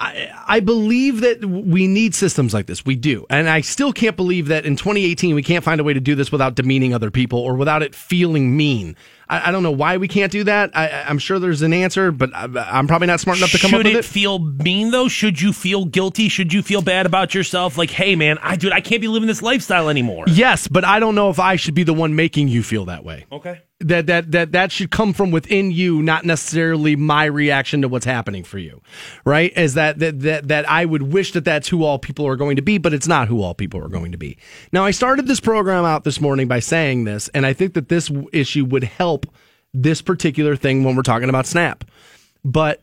I, 0.00 0.32
I 0.48 0.60
believe 0.60 1.20
that 1.20 1.44
we 1.44 1.86
need 1.86 2.16
systems 2.16 2.52
like 2.52 2.66
this. 2.66 2.84
We 2.84 2.96
do. 2.96 3.24
And 3.30 3.48
I 3.48 3.60
still 3.60 3.92
can't 3.92 4.16
believe 4.16 4.48
that 4.48 4.66
in 4.66 4.74
2018 4.74 5.36
we 5.36 5.44
can't 5.44 5.62
find 5.62 5.80
a 5.80 5.84
way 5.84 5.94
to 5.94 6.00
do 6.00 6.16
this 6.16 6.32
without 6.32 6.56
demeaning 6.56 6.92
other 6.92 7.12
people 7.12 7.38
or 7.38 7.54
without 7.54 7.84
it 7.84 7.94
feeling 7.94 8.56
mean. 8.56 8.96
I, 9.32 9.48
I 9.48 9.50
don't 9.50 9.62
know 9.62 9.70
why 9.72 9.96
we 9.96 10.08
can't 10.08 10.30
do 10.30 10.44
that. 10.44 10.76
I, 10.76 11.04
I'm 11.08 11.18
sure 11.18 11.38
there's 11.38 11.62
an 11.62 11.72
answer, 11.72 12.12
but 12.12 12.34
I, 12.34 12.44
I'm 12.78 12.86
probably 12.86 13.06
not 13.06 13.18
smart 13.20 13.38
enough 13.38 13.50
to 13.52 13.58
come 13.58 13.70
Should 13.70 13.80
up 13.80 13.84
with 13.86 13.86
it 13.86 14.04
Should 14.04 14.04
it. 14.04 14.04
feel 14.04 14.38
mean 14.38 14.90
though? 14.90 15.08
Should 15.08 15.40
you 15.40 15.52
feel 15.52 15.86
guilty? 15.86 16.28
Should 16.28 16.52
you 16.52 16.62
feel 16.62 16.82
bad 16.82 17.06
about 17.06 17.34
yourself? 17.34 17.78
Like, 17.78 17.90
hey 17.90 18.14
man, 18.14 18.38
I 18.42 18.56
dude, 18.56 18.72
I 18.72 18.80
can't 18.82 19.00
be 19.00 19.08
living 19.08 19.26
this 19.26 19.40
lifestyle 19.42 19.88
anymore. 19.88 20.24
yes, 20.28 20.68
but 20.68 20.84
I 20.84 21.00
don't 21.00 21.14
know 21.14 21.30
if 21.30 21.38
I 21.40 21.56
should 21.56 21.74
be 21.74 21.82
the 21.84 21.94
one 21.94 22.14
making 22.14 22.48
you 22.48 22.62
feel 22.62 22.84
that 22.86 23.04
way. 23.04 23.24
Okay. 23.32 23.62
That 23.82 24.06
that 24.06 24.30
that 24.32 24.52
that 24.52 24.72
should 24.72 24.90
come 24.90 25.12
from 25.12 25.30
within 25.30 25.70
you 25.70 26.02
not 26.02 26.24
necessarily 26.24 26.96
my 26.96 27.24
reaction 27.24 27.82
to 27.82 27.88
what's 27.88 28.06
happening 28.06 28.44
for 28.44 28.58
you 28.58 28.80
right? 29.24 29.52
Is 29.56 29.74
that 29.74 29.98
that 29.98 30.20
that, 30.20 30.48
that 30.48 30.68
i 30.68 30.84
would 30.84 31.02
wish 31.02 31.32
that 31.32 31.44
that's 31.44 31.68
who 31.68 31.84
all 31.84 31.98
people 31.98 32.26
are 32.26 32.36
going 32.36 32.56
to 32.56 32.62
be 32.62 32.78
but 32.78 32.94
it's 32.94 33.08
not 33.08 33.28
who 33.28 33.42
all 33.42 33.54
people 33.54 33.82
are 33.82 33.88
going 33.88 34.12
to 34.12 34.18
be. 34.18 34.38
Now 34.72 34.84
i 34.84 34.90
started 34.90 35.26
this 35.26 35.40
program 35.40 35.84
out 35.84 36.04
this 36.04 36.20
morning 36.20 36.48
by 36.48 36.60
saying 36.60 37.04
this 37.04 37.28
and 37.28 37.46
i 37.46 37.52
think 37.52 37.74
that 37.74 37.88
this 37.88 38.10
issue 38.32 38.64
would 38.64 38.84
help 38.84 39.26
this 39.74 40.02
particular 40.02 40.56
thing 40.56 40.84
when 40.84 40.96
we're 40.96 41.02
talking 41.02 41.28
about 41.28 41.46
snap. 41.46 41.84
But 42.44 42.82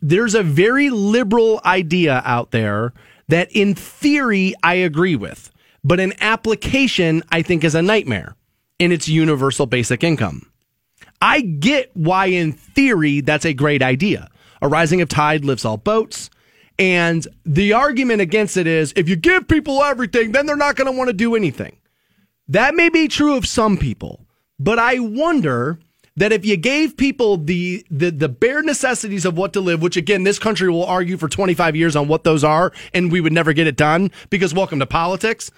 there's 0.00 0.34
a 0.34 0.42
very 0.42 0.90
liberal 0.90 1.60
idea 1.64 2.22
out 2.24 2.50
there 2.50 2.92
that 3.28 3.50
in 3.52 3.74
theory 3.74 4.54
I 4.62 4.74
agree 4.74 5.16
with, 5.16 5.50
but 5.84 6.00
in 6.00 6.12
application 6.20 7.22
I 7.30 7.42
think 7.42 7.64
is 7.64 7.74
a 7.74 7.82
nightmare. 7.82 8.36
And 8.82 8.92
it's 8.92 9.06
universal 9.06 9.66
basic 9.66 10.02
income. 10.02 10.50
I 11.20 11.40
get 11.40 11.92
why 11.94 12.26
in 12.26 12.50
theory 12.50 13.20
that's 13.20 13.44
a 13.44 13.54
great 13.54 13.80
idea. 13.80 14.28
A 14.60 14.66
rising 14.66 15.00
of 15.00 15.08
tide 15.08 15.44
lifts 15.44 15.64
all 15.64 15.76
boats. 15.76 16.30
And 16.80 17.24
the 17.44 17.74
argument 17.74 18.22
against 18.22 18.56
it 18.56 18.66
is 18.66 18.92
if 18.96 19.08
you 19.08 19.14
give 19.14 19.46
people 19.46 19.84
everything, 19.84 20.32
then 20.32 20.46
they're 20.46 20.56
not 20.56 20.74
going 20.74 20.90
to 20.92 20.98
want 20.98 21.06
to 21.06 21.14
do 21.14 21.36
anything. 21.36 21.76
That 22.48 22.74
may 22.74 22.88
be 22.88 23.06
true 23.06 23.36
of 23.36 23.46
some 23.46 23.78
people, 23.78 24.26
but 24.58 24.80
I 24.80 24.98
wonder 24.98 25.78
that 26.16 26.32
if 26.32 26.44
you 26.44 26.56
gave 26.56 26.96
people 26.96 27.36
the, 27.36 27.86
the 27.88 28.10
the 28.10 28.28
bare 28.28 28.62
necessities 28.62 29.24
of 29.24 29.36
what 29.36 29.52
to 29.52 29.60
live, 29.60 29.80
which 29.80 29.96
again 29.96 30.24
this 30.24 30.40
country 30.40 30.68
will 30.68 30.84
argue 30.84 31.16
for 31.16 31.28
25 31.28 31.76
years 31.76 31.94
on 31.94 32.08
what 32.08 32.24
those 32.24 32.42
are, 32.42 32.72
and 32.92 33.12
we 33.12 33.20
would 33.20 33.32
never 33.32 33.52
get 33.52 33.68
it 33.68 33.76
done 33.76 34.10
because 34.28 34.52
welcome 34.52 34.80
to 34.80 34.86
politics. 34.86 35.52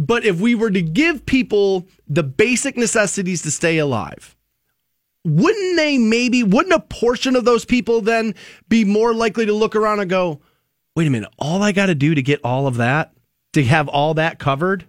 But 0.00 0.24
if 0.24 0.40
we 0.40 0.54
were 0.54 0.70
to 0.70 0.80
give 0.80 1.26
people 1.26 1.86
the 2.08 2.22
basic 2.22 2.74
necessities 2.74 3.42
to 3.42 3.50
stay 3.50 3.76
alive, 3.76 4.34
wouldn't 5.26 5.76
they 5.76 5.98
maybe 5.98 6.42
wouldn't 6.42 6.74
a 6.74 6.80
portion 6.80 7.36
of 7.36 7.44
those 7.44 7.66
people 7.66 8.00
then 8.00 8.34
be 8.70 8.86
more 8.86 9.12
likely 9.12 9.44
to 9.44 9.52
look 9.52 9.76
around 9.76 10.00
and 10.00 10.08
go, 10.08 10.40
wait 10.96 11.06
a 11.06 11.10
minute, 11.10 11.28
all 11.38 11.62
I 11.62 11.72
got 11.72 11.86
to 11.86 11.94
do 11.94 12.14
to 12.14 12.22
get 12.22 12.40
all 12.42 12.66
of 12.66 12.78
that, 12.78 13.12
to 13.52 13.62
have 13.62 13.88
all 13.88 14.14
that 14.14 14.38
covered, 14.38 14.86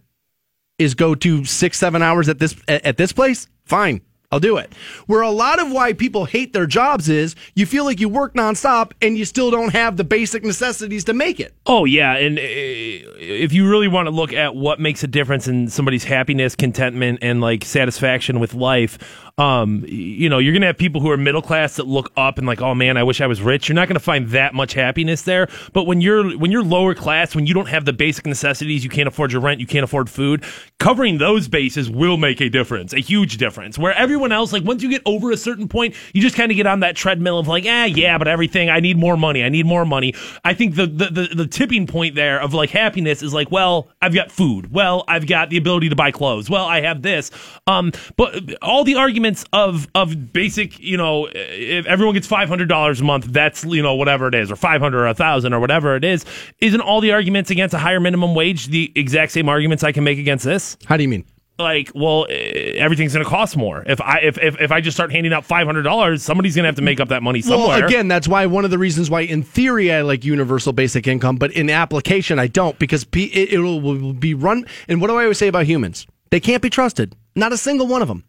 is 0.80 0.96
go 0.96 1.14
to 1.14 1.44
six, 1.44 1.78
seven 1.78 2.02
hours 2.02 2.30
at 2.30 2.40
this 2.40 2.56
at, 2.70 2.96
this 2.96 3.12
place? 3.12 3.50
Fine. 3.66 4.00
I'll 4.32 4.40
do 4.40 4.58
it. 4.58 4.74
Where 5.08 5.22
a 5.22 5.30
lot 5.30 5.60
of 5.60 5.72
why 5.72 5.94
people 5.94 6.26
hate 6.26 6.54
their 6.54 6.66
jobs 6.66 7.10
is 7.10 7.36
you 7.54 7.66
feel 7.66 7.84
like 7.84 8.00
you 8.00 8.08
work 8.08 8.34
nonstop 8.34 8.92
and 9.02 9.18
you 9.18 9.26
still 9.26 9.52
don't 9.52 9.74
have 9.74 9.98
the 9.98 10.04
basic 10.04 10.44
necessities 10.44 11.04
to 11.06 11.14
make 11.14 11.40
it. 11.40 11.54
Oh 11.66 11.86
yeah, 11.86 12.16
and 12.16 12.38
uh, 12.38 12.42
if 12.42 13.52
you 13.52 13.70
really 13.70 13.88
want 13.88 14.08
to 14.08 14.12
look 14.12 14.32
at 14.32 14.56
what 14.56 14.80
makes 14.80 15.04
a 15.04 15.08
difference 15.08 15.48
in 15.48 15.68
somebody's 15.68 16.04
happiness, 16.04 16.56
contentment, 16.56 17.20
and 17.22 17.42
like 17.42 17.66
satisfaction 17.66 18.40
with 18.40 18.54
life, 18.54 18.98
um, 19.38 19.84
you 19.88 20.30
know, 20.30 20.38
you're 20.38 20.54
gonna 20.54 20.68
have 20.68 20.78
people 20.78 21.02
who 21.02 21.10
are 21.10 21.18
middle 21.18 21.42
class 21.42 21.78
that 21.78 21.88
look 21.88 22.12
up 22.16 22.38
and 22.38 22.46
like, 22.46 22.62
oh 22.62 22.76
man, 22.76 22.96
I 22.96 23.04
wish 23.04 23.22
I 23.22 23.28
was 23.28 23.42
rich. 23.42 23.68
You're 23.68 23.76
not 23.76 23.88
gonna 23.88 24.00
find 24.00 24.30
that 24.30 24.54
much 24.54 24.74
happiness 24.74 25.24
there. 25.24 25.48
But 25.74 25.86
when 25.86 26.00
you're 26.00 26.38
when 26.38 26.52
you're 26.52 26.64
lower 26.64 26.94
class, 26.94 27.36
when 27.36 27.48
you 27.48 27.54
don't 27.54 27.68
have 27.68 27.86
the 27.86 27.94
basic 27.94 28.26
necessities, 28.26 28.84
you 28.84 28.90
can't 28.90 29.08
afford 29.08 29.32
your 29.32 29.42
rent, 29.42 29.60
you 29.60 29.68
can't 29.68 29.84
afford 29.84 30.10
food. 30.10 30.44
Covering 30.80 31.18
those 31.18 31.48
bases 31.48 31.90
will 31.90 32.18
make 32.18 32.40
a 32.40 32.50
difference, 32.50 32.94
a 32.94 33.00
huge 33.00 33.38
difference. 33.38 33.80
Where 33.80 33.94
everyone 33.94 34.21
else, 34.30 34.52
like 34.52 34.64
once 34.64 34.84
you 34.84 34.90
get 34.90 35.02
over 35.06 35.32
a 35.32 35.38
certain 35.38 35.70
point, 35.70 35.96
you 36.14 36.22
just 36.22 36.36
kind 36.36 36.52
of 36.52 36.58
get 36.58 36.68
on 36.68 36.82
that 36.82 36.98
treadmill 36.98 37.40
of 37.40 37.48
like, 37.48 37.64
ah, 37.66 37.86
yeah, 37.86 38.18
but 38.18 38.28
everything, 38.28 38.70
I 38.70 38.82
need 38.82 38.98
more 38.98 39.16
money, 39.16 39.42
I 39.44 39.50
need 39.50 39.66
more 39.66 39.86
money. 39.86 40.14
I 40.44 40.54
think 40.54 40.76
the 40.76 40.86
the 40.86 41.06
the, 41.06 41.36
the 41.36 41.48
tipping 41.48 41.88
point 41.88 42.16
there 42.16 42.42
of 42.42 42.54
like 42.54 42.70
happiness 42.70 43.24
is 43.24 43.34
like, 43.34 43.52
well, 43.52 43.90
I've 44.02 44.14
got 44.14 44.32
food, 44.32 44.74
well, 44.74 45.06
I've 45.08 45.28
got 45.28 45.50
the 45.50 45.58
ability 45.58 45.88
to 45.90 45.96
buy 45.96 46.12
clothes, 46.12 46.50
well, 46.50 46.66
I 46.66 46.82
have 46.82 47.02
this. 47.02 47.32
Um, 47.68 47.94
but 48.18 48.54
all 48.62 48.84
the 48.84 48.96
arguments 48.96 49.46
of 49.54 49.88
of 49.96 50.34
basic, 50.34 50.80
you 50.80 50.98
know, 50.98 51.30
if 51.32 51.86
everyone 51.86 52.16
gets 52.16 52.28
five 52.28 52.50
hundred 52.50 52.68
dollars 52.68 53.00
a 53.00 53.04
month, 53.04 53.26
that's 53.26 53.64
you 53.64 53.82
know 53.82 53.96
whatever 53.96 54.28
it 54.28 54.36
is, 54.36 54.52
or 54.52 54.56
five 54.56 54.82
hundred 54.82 55.00
or 55.04 55.08
a 55.08 55.14
thousand 55.14 55.54
or 55.54 55.60
whatever 55.60 55.96
it 55.96 56.04
is, 56.04 56.26
isn't 56.60 56.82
all 56.82 57.00
the 57.00 57.12
arguments 57.12 57.50
against 57.50 57.74
a 57.74 57.78
higher 57.78 58.00
minimum 58.00 58.36
wage 58.36 58.68
the 58.68 58.92
exact 58.96 59.32
same 59.32 59.48
arguments 59.48 59.84
I 59.84 59.92
can 59.92 60.04
make 60.04 60.20
against 60.20 60.44
this? 60.44 60.78
How 60.86 60.98
do 60.98 61.04
you 61.04 61.10
mean? 61.10 61.26
Like, 61.62 61.92
well, 61.94 62.28
everything's 62.30 63.14
going 63.14 63.24
to 63.24 63.30
cost 63.30 63.56
more. 63.56 63.84
If 63.86 64.02
I 64.02 64.20
if, 64.20 64.38
if 64.38 64.60
if 64.60 64.72
I 64.72 64.82
just 64.82 64.98
start 64.98 65.12
handing 65.12 65.34
out 65.34 65.46
five 65.46 65.66
hundred 65.68 65.84
dollars, 65.84 66.24
somebody's 66.24 66.56
going 66.56 66.64
to 66.64 66.68
have 66.68 66.76
to 66.76 66.82
make 66.82 67.00
up 67.00 67.10
that 67.10 67.24
money 67.24 67.42
somewhere. 67.42 67.80
Well, 67.80 67.88
again, 67.88 68.08
that's 68.08 68.28
why 68.28 68.46
one 68.46 68.66
of 68.66 68.72
the 68.72 68.78
reasons 68.78 69.10
why, 69.10 69.22
in 69.22 69.44
theory, 69.44 69.92
I 69.92 70.02
like 70.02 70.26
universal 70.26 70.74
basic 70.74 71.08
income, 71.08 71.38
but 71.38 71.52
in 71.52 71.70
application, 71.70 72.40
I 72.40 72.48
don't 72.48 72.78
because 72.80 73.06
it 73.14 73.60
will 73.60 74.14
be 74.14 74.34
run. 74.34 74.66
And 74.88 75.02
what 75.02 75.08
do 75.08 75.18
I 75.18 75.24
always 75.24 75.38
say 75.38 75.48
about 75.48 75.66
humans? 75.66 76.08
They 76.30 76.40
can't 76.40 76.62
be 76.62 76.70
trusted. 76.70 77.16
Not 77.36 77.54
a 77.54 77.58
single 77.58 77.88
one 77.88 78.02
of 78.02 78.08
them. 78.08 78.24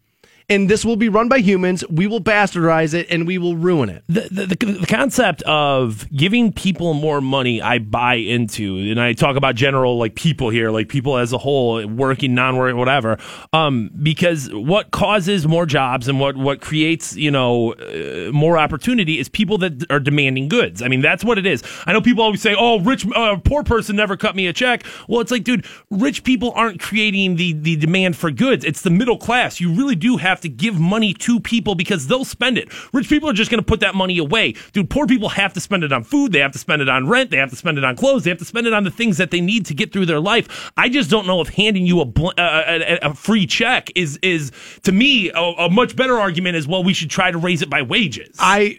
And 0.49 0.69
this 0.69 0.85
will 0.85 0.97
be 0.97 1.09
run 1.09 1.29
by 1.29 1.39
humans. 1.39 1.85
We 1.89 2.07
will 2.07 2.21
bastardize 2.21 2.95
it 2.95 3.07
and 3.11 3.27
we 3.27 3.39
will 3.39 3.57
ruin 3.57 3.89
it. 3.89 4.05
the, 4.09 4.29
the, 4.31 4.47
the, 4.47 4.73
the 4.81 4.87
concept 4.87 5.43
of 5.43 6.11
giving 6.11 6.53
people 6.53 6.95
more 6.95 7.21
money 7.21 7.63
I 7.63 7.79
buy 7.79 8.15
into. 8.15 8.79
And 8.79 9.01
I 9.01 9.13
talk 9.13 9.37
about 9.37 9.55
general 9.55 9.99
like 9.99 10.15
people 10.15 10.51
here 10.51 10.71
like 10.71 10.89
people 10.89 11.17
as 11.17 11.33
a 11.33 11.39
whole 11.39 11.87
working 11.87 12.35
non-working 12.35 12.77
whatever. 12.77 13.19
Um 13.53 13.91
because 14.03 14.53
what 14.53 14.91
causes 14.91 15.47
more 15.47 15.67
jobs 15.67 16.09
and 16.09 16.19
what 16.21 16.37
what 16.37 16.61
creates 16.61 17.15
you 17.17 17.31
know 17.31 17.73
uh, 17.75 18.31
more 18.33 18.59
opportunity 18.59 19.19
is 19.19 19.29
people 19.29 19.59
that 19.59 19.91
are 19.91 20.01
demanding 20.01 20.49
goods. 20.49 20.83
I 20.83 20.89
mean 20.89 21.01
that's 21.01 21.25
what 21.25 21.39
it 21.39 21.47
is. 21.47 21.63
I 21.87 21.93
know 21.93 22.01
people 22.01 22.23
always 22.25 22.43
say 22.43 22.55
oh 22.59 22.81
rich 22.81 23.07
uh, 23.15 23.37
poor 23.45 23.63
person 23.63 23.97
never 23.97 24.17
cut 24.17 24.35
me 24.37 24.47
a 24.47 24.53
check. 24.53 24.85
Well 25.09 25.21
it's 25.21 25.31
like 25.31 25.45
dude 25.45 25.67
rich 25.91 26.25
people 26.25 26.53
aren't 26.55 26.81
creating 26.81 27.37
the 27.37 27.53
the 27.53 27.77
demand 27.77 28.17
for 28.17 28.31
goods. 28.31 28.65
It's 28.65 28.83
the 28.83 28.91
middle 28.91 29.19
class. 29.19 29.61
You 29.61 29.73
really 29.73 29.95
do 29.97 30.17
have 30.17 30.32
to 30.41 30.49
give 30.49 30.79
money 30.79 31.15
to 31.15 31.41
people 31.41 31.75
because 31.75 32.07
they'll 32.07 32.25
spend 32.25 32.59
it. 32.59 32.69
Rich 32.93 33.09
people 33.09 33.29
are 33.29 33.35
just 33.35 33.51
going 33.51 33.61
to 33.61 33.67
put 33.67 33.81
that 33.81 33.95
money 33.95 34.19
away. 34.19 34.55
Dude, 34.73 34.91
poor 34.91 35.07
people 35.07 35.29
have 35.29 35.53
to 35.55 35.61
spend 35.61 35.85
it 35.85 35.93
on 35.93 36.05
food. 36.05 36.33
They 36.33 36.41
have 36.41 36.53
to 36.53 36.59
spend 36.59 36.83
it 36.83 36.89
on 36.89 37.09
rent. 37.09 37.31
They 37.31 37.37
have 37.37 37.51
to 37.51 37.57
spend 37.57 37.79
it 37.79 37.85
on 37.85 37.97
clothes. 37.97 38.25
They 38.25 38.31
have 38.31 38.39
to 38.39 38.45
spend 38.45 38.67
it 38.67 38.73
on 38.73 38.85
the 38.85 38.91
things 38.91 39.19
that 39.19 39.31
they 39.31 39.41
need 39.41 39.67
to 39.67 39.75
get 39.75 39.93
through 39.93 40.07
their 40.07 40.21
life. 40.21 40.73
I 40.77 40.89
just 40.89 41.11
don't 41.11 41.27
know 41.27 41.41
if 41.41 41.49
handing 41.49 41.87
you 41.87 42.01
a, 42.01 42.05
bl- 42.05 42.29
uh, 42.39 42.63
a, 42.67 42.99
a, 43.03 43.15
free 43.15 43.47
check 43.47 43.91
is, 43.95 44.19
is 44.23 44.53
to 44.83 44.93
me, 44.93 45.31
a, 45.31 45.41
a 45.41 45.71
much 45.71 45.97
better 45.97 46.19
argument 46.19 46.57
is, 46.57 46.67
well, 46.67 46.83
we 46.83 46.95
should 46.95 47.11
try 47.11 47.31
to 47.31 47.39
raise 47.39 47.63
it 47.63 47.71
by 47.71 47.83
wages. 47.83 48.37
I 48.39 48.79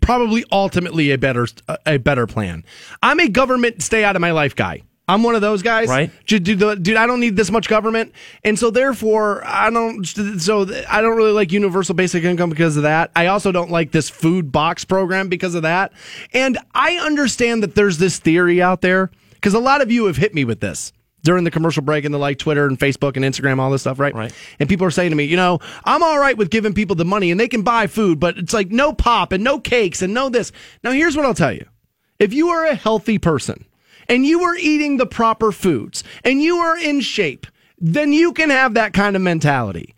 probably 0.00 0.44
ultimately 0.52 1.10
a 1.10 1.18
better 1.18 1.46
a 1.86 1.98
better 1.98 2.26
plan. 2.26 2.64
I'm 3.02 3.20
a 3.20 3.28
government 3.28 3.82
stay 3.82 4.04
out 4.04 4.16
of 4.16 4.20
my 4.20 4.32
life 4.32 4.54
guy. 4.56 4.82
I'm 5.10 5.22
one 5.22 5.34
of 5.34 5.40
those 5.40 5.62
guys. 5.62 5.88
Right. 5.88 6.10
Dude, 6.26 6.44
dude, 6.44 6.82
dude, 6.82 6.96
I 6.96 7.06
don't 7.06 7.20
need 7.20 7.36
this 7.36 7.50
much 7.50 7.68
government. 7.68 8.12
And 8.44 8.58
so 8.58 8.70
therefore, 8.70 9.42
I 9.44 9.70
don't, 9.70 10.04
so 10.04 10.66
I 10.88 11.00
don't 11.00 11.16
really 11.16 11.32
like 11.32 11.52
universal 11.52 11.94
basic 11.94 12.24
income 12.24 12.50
because 12.50 12.76
of 12.76 12.84
that. 12.84 13.10
I 13.16 13.26
also 13.26 13.52
don't 13.52 13.70
like 13.70 13.92
this 13.92 14.08
food 14.08 14.52
box 14.52 14.84
program 14.84 15.28
because 15.28 15.54
of 15.54 15.62
that. 15.62 15.92
And 16.32 16.58
I 16.74 16.96
understand 16.96 17.62
that 17.62 17.74
there's 17.74 17.98
this 17.98 18.18
theory 18.18 18.62
out 18.62 18.80
there 18.80 19.10
because 19.34 19.54
a 19.54 19.58
lot 19.58 19.80
of 19.80 19.90
you 19.90 20.06
have 20.06 20.16
hit 20.16 20.34
me 20.34 20.44
with 20.44 20.60
this 20.60 20.92
during 21.22 21.44
the 21.44 21.50
commercial 21.50 21.82
break 21.82 22.04
and 22.04 22.14
the 22.14 22.18
like 22.18 22.38
Twitter 22.38 22.66
and 22.66 22.78
Facebook 22.78 23.16
and 23.16 23.24
Instagram, 23.24 23.58
all 23.58 23.70
this 23.70 23.82
stuff, 23.82 23.98
right? 23.98 24.14
Right. 24.14 24.32
And 24.58 24.68
people 24.68 24.86
are 24.86 24.90
saying 24.90 25.10
to 25.10 25.16
me, 25.16 25.24
you 25.24 25.36
know, 25.36 25.58
I'm 25.84 26.02
all 26.02 26.18
right 26.18 26.36
with 26.36 26.50
giving 26.50 26.72
people 26.72 26.96
the 26.96 27.04
money 27.04 27.30
and 27.30 27.38
they 27.38 27.48
can 27.48 27.62
buy 27.62 27.86
food, 27.86 28.20
but 28.20 28.38
it's 28.38 28.54
like 28.54 28.70
no 28.70 28.92
pop 28.92 29.32
and 29.32 29.44
no 29.44 29.58
cakes 29.58 30.02
and 30.02 30.14
no 30.14 30.28
this. 30.28 30.52
Now, 30.82 30.92
here's 30.92 31.16
what 31.16 31.26
I'll 31.26 31.34
tell 31.34 31.52
you. 31.52 31.66
If 32.18 32.32
you 32.32 32.48
are 32.48 32.66
a 32.66 32.74
healthy 32.74 33.18
person, 33.18 33.64
and 34.10 34.26
you 34.26 34.42
are 34.42 34.56
eating 34.56 34.96
the 34.98 35.06
proper 35.06 35.52
foods 35.52 36.04
and 36.24 36.42
you 36.42 36.56
are 36.56 36.76
in 36.76 37.00
shape, 37.00 37.46
then 37.78 38.12
you 38.12 38.32
can 38.32 38.50
have 38.50 38.74
that 38.74 38.92
kind 38.92 39.16
of 39.16 39.22
mentality. 39.22 39.94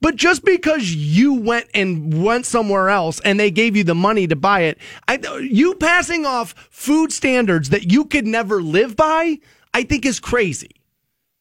But 0.00 0.16
just 0.16 0.44
because 0.44 0.94
you 0.94 1.32
went 1.32 1.66
and 1.72 2.22
went 2.22 2.44
somewhere 2.44 2.90
else 2.90 3.20
and 3.20 3.40
they 3.40 3.50
gave 3.50 3.74
you 3.74 3.84
the 3.84 3.94
money 3.94 4.26
to 4.26 4.36
buy 4.36 4.62
it, 4.62 4.76
I, 5.08 5.18
you 5.40 5.76
passing 5.76 6.26
off 6.26 6.52
food 6.70 7.10
standards 7.10 7.70
that 7.70 7.90
you 7.90 8.04
could 8.04 8.26
never 8.26 8.60
live 8.60 8.96
by, 8.96 9.38
I 9.72 9.84
think 9.84 10.04
is 10.04 10.20
crazy. 10.20 10.72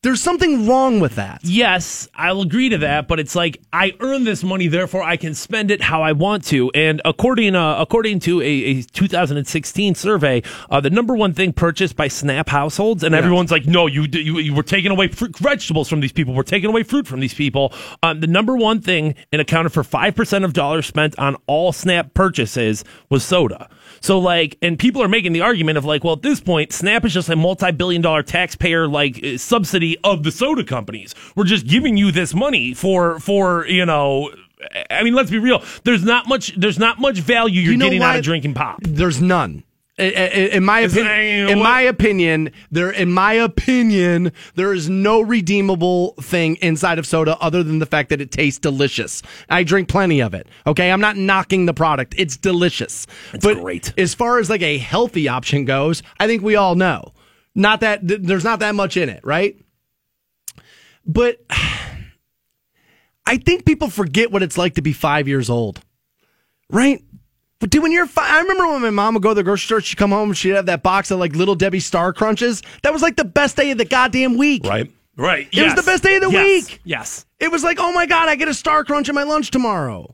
There's 0.03 0.21
something 0.21 0.67
wrong 0.67 0.99
with 0.99 1.15
that. 1.15 1.39
Yes, 1.45 2.09
I'll 2.13 2.41
agree 2.41 2.67
to 2.67 2.77
that, 2.79 3.07
but 3.07 3.21
it's 3.21 3.37
like 3.37 3.61
I 3.71 3.93
earn 4.01 4.25
this 4.25 4.43
money, 4.43 4.67
therefore 4.67 5.01
I 5.01 5.15
can 5.15 5.33
spend 5.33 5.71
it 5.71 5.79
how 5.81 6.01
I 6.01 6.11
want 6.11 6.43
to. 6.47 6.69
And 6.71 7.01
according 7.05 7.55
uh, 7.55 7.77
according 7.79 8.19
to 8.21 8.41
a, 8.41 8.45
a 8.45 8.81
2016 8.81 9.95
survey, 9.95 10.43
uh, 10.69 10.81
the 10.81 10.89
number 10.89 11.15
one 11.15 11.33
thing 11.33 11.53
purchased 11.53 11.95
by 11.95 12.09
SNAP 12.09 12.49
households, 12.49 13.01
and 13.01 13.15
everyone's 13.15 13.49
like, 13.49 13.65
"No, 13.65 13.87
you 13.87 14.03
you, 14.11 14.39
you 14.39 14.53
were 14.53 14.61
taking 14.61 14.91
away 14.91 15.07
fruit, 15.07 15.37
vegetables 15.37 15.87
from 15.87 16.01
these 16.01 16.11
people. 16.11 16.33
We're 16.33 16.43
taking 16.43 16.69
away 16.69 16.83
fruit 16.83 17.07
from 17.07 17.21
these 17.21 17.33
people." 17.33 17.71
Um, 18.03 18.19
the 18.19 18.27
number 18.27 18.57
one 18.57 18.81
thing 18.81 19.15
and 19.31 19.41
accounted 19.41 19.71
for 19.71 19.85
five 19.85 20.15
percent 20.15 20.43
of 20.43 20.51
dollars 20.51 20.85
spent 20.85 21.17
on 21.17 21.37
all 21.47 21.71
SNAP 21.71 22.13
purchases 22.13 22.83
was 23.09 23.23
soda. 23.23 23.69
So 24.03 24.19
like, 24.19 24.57
and 24.61 24.77
people 24.77 25.01
are 25.01 25.07
making 25.07 25.31
the 25.31 25.41
argument 25.41 25.77
of 25.77 25.85
like, 25.85 26.03
well, 26.03 26.15
at 26.15 26.21
this 26.21 26.41
point, 26.41 26.73
SNAP 26.73 27.05
is 27.05 27.13
just 27.13 27.29
a 27.29 27.37
multi-billion 27.37 28.01
dollar 28.01 28.21
taxpayer 28.21 28.85
like 28.85 29.23
uh, 29.23 29.37
subsidy 29.37 29.97
of 30.03 30.23
the 30.23 30.31
soda 30.31 30.65
companies. 30.65 31.15
We're 31.37 31.45
just 31.45 31.65
giving 31.65 31.95
you 31.95 32.11
this 32.11 32.33
money 32.33 32.73
for 32.73 33.19
for 33.21 33.65
you 33.65 33.85
know. 33.85 34.29
I 34.91 35.03
mean, 35.03 35.13
let's 35.13 35.31
be 35.31 35.39
real. 35.39 35.63
There's 35.85 36.03
not 36.03 36.27
much. 36.27 36.53
There's 36.57 36.77
not 36.77 36.99
much 36.99 37.19
value 37.19 37.61
you're 37.61 37.71
You 37.71 37.77
know 37.77 37.85
getting 37.85 38.03
out 38.03 38.17
of 38.17 38.23
drinking 38.23 38.55
pop. 38.55 38.79
There's 38.81 39.21
none. 39.21 39.63
In 39.99 40.63
my 40.63 40.79
opinion, 40.79 41.05
there- 41.05 41.49
in 41.49 41.59
my 41.59 41.81
opinion, 41.81 42.51
there, 42.71 42.89
in 42.89 43.11
my 43.11 43.33
opinion, 43.33 44.31
there 44.55 44.73
is 44.73 44.89
no 44.89 45.21
redeemable 45.21 46.15
thing 46.19 46.55
inside 46.61 46.97
of 46.97 47.05
soda 47.05 47.37
other 47.39 47.61
than 47.61 47.77
the 47.77 47.85
fact 47.85 48.09
that 48.09 48.19
it 48.19 48.31
tastes 48.31 48.59
delicious. 48.59 49.21
I 49.51 49.63
drink 49.63 49.89
plenty 49.89 50.19
of 50.19 50.33
it. 50.33 50.47
Okay, 50.65 50.91
I'm 50.91 51.01
not 51.01 51.15
knocking 51.17 51.67
the 51.67 51.75
product; 51.75 52.15
it's 52.17 52.37
delicious. 52.37 53.05
It's 53.33 53.45
but 53.45 53.61
great. 53.61 53.93
As 53.95 54.15
far 54.15 54.39
as 54.39 54.49
like 54.49 54.63
a 54.63 54.79
healthy 54.79 55.27
option 55.27 55.63
goes, 55.65 56.01
I 56.19 56.25
think 56.25 56.41
we 56.41 56.55
all 56.55 56.73
know 56.73 57.13
not 57.53 57.81
that 57.81 58.07
th- 58.07 58.21
there's 58.23 58.43
not 58.43 58.61
that 58.61 58.73
much 58.73 58.97
in 58.97 59.09
it, 59.09 59.21
right? 59.23 59.55
But 61.05 61.37
I 63.27 63.37
think 63.37 63.65
people 63.65 63.89
forget 63.89 64.31
what 64.31 64.41
it's 64.41 64.57
like 64.57 64.73
to 64.75 64.81
be 64.81 64.91
five 64.91 65.27
years 65.27 65.51
old, 65.51 65.81
right? 66.69 67.01
But 67.63 67.69
dude, 67.69 67.81
when 67.81 67.93
you're 67.93 68.05
five, 68.07 68.29
I 68.29 68.41
remember 68.41 68.67
when 68.67 68.81
my 68.81 68.89
mom 68.89 69.13
would 69.13 69.23
go 69.23 69.29
to 69.29 69.35
the 69.35 69.41
grocery 69.43 69.67
store, 69.67 69.79
she'd 69.79 69.95
come 69.95 70.11
home, 70.11 70.33
she'd 70.33 70.49
have 70.49 70.65
that 70.65 70.83
box 70.83 71.11
of 71.11 71.19
like 71.19 71.33
Little 71.33 71.55
Debbie 71.55 71.79
Star 71.79 72.11
Crunches. 72.11 72.61
That 72.81 72.91
was 72.91 73.01
like 73.01 73.15
the 73.15 73.23
best 73.23 73.55
day 73.55 73.71
of 73.71 73.77
the 73.77 73.85
goddamn 73.85 74.35
week. 74.37 74.65
Right. 74.65 74.91
Right. 75.15 75.47
It 75.49 75.63
was 75.63 75.73
the 75.73 75.81
best 75.83 76.03
day 76.03 76.17
of 76.17 76.23
the 76.23 76.29
Yes. 76.31 76.43
week. 76.69 76.81
Yes. 76.83 77.25
It 77.39 77.53
was 77.53 77.63
like, 77.63 77.77
oh 77.79 77.93
my 77.93 78.05
God, 78.05 78.27
I 78.27 78.35
get 78.35 78.49
a 78.49 78.53
Star 78.53 78.83
Crunch 78.83 79.07
in 79.07 79.15
my 79.15 79.23
lunch 79.23 79.49
tomorrow. 79.49 80.13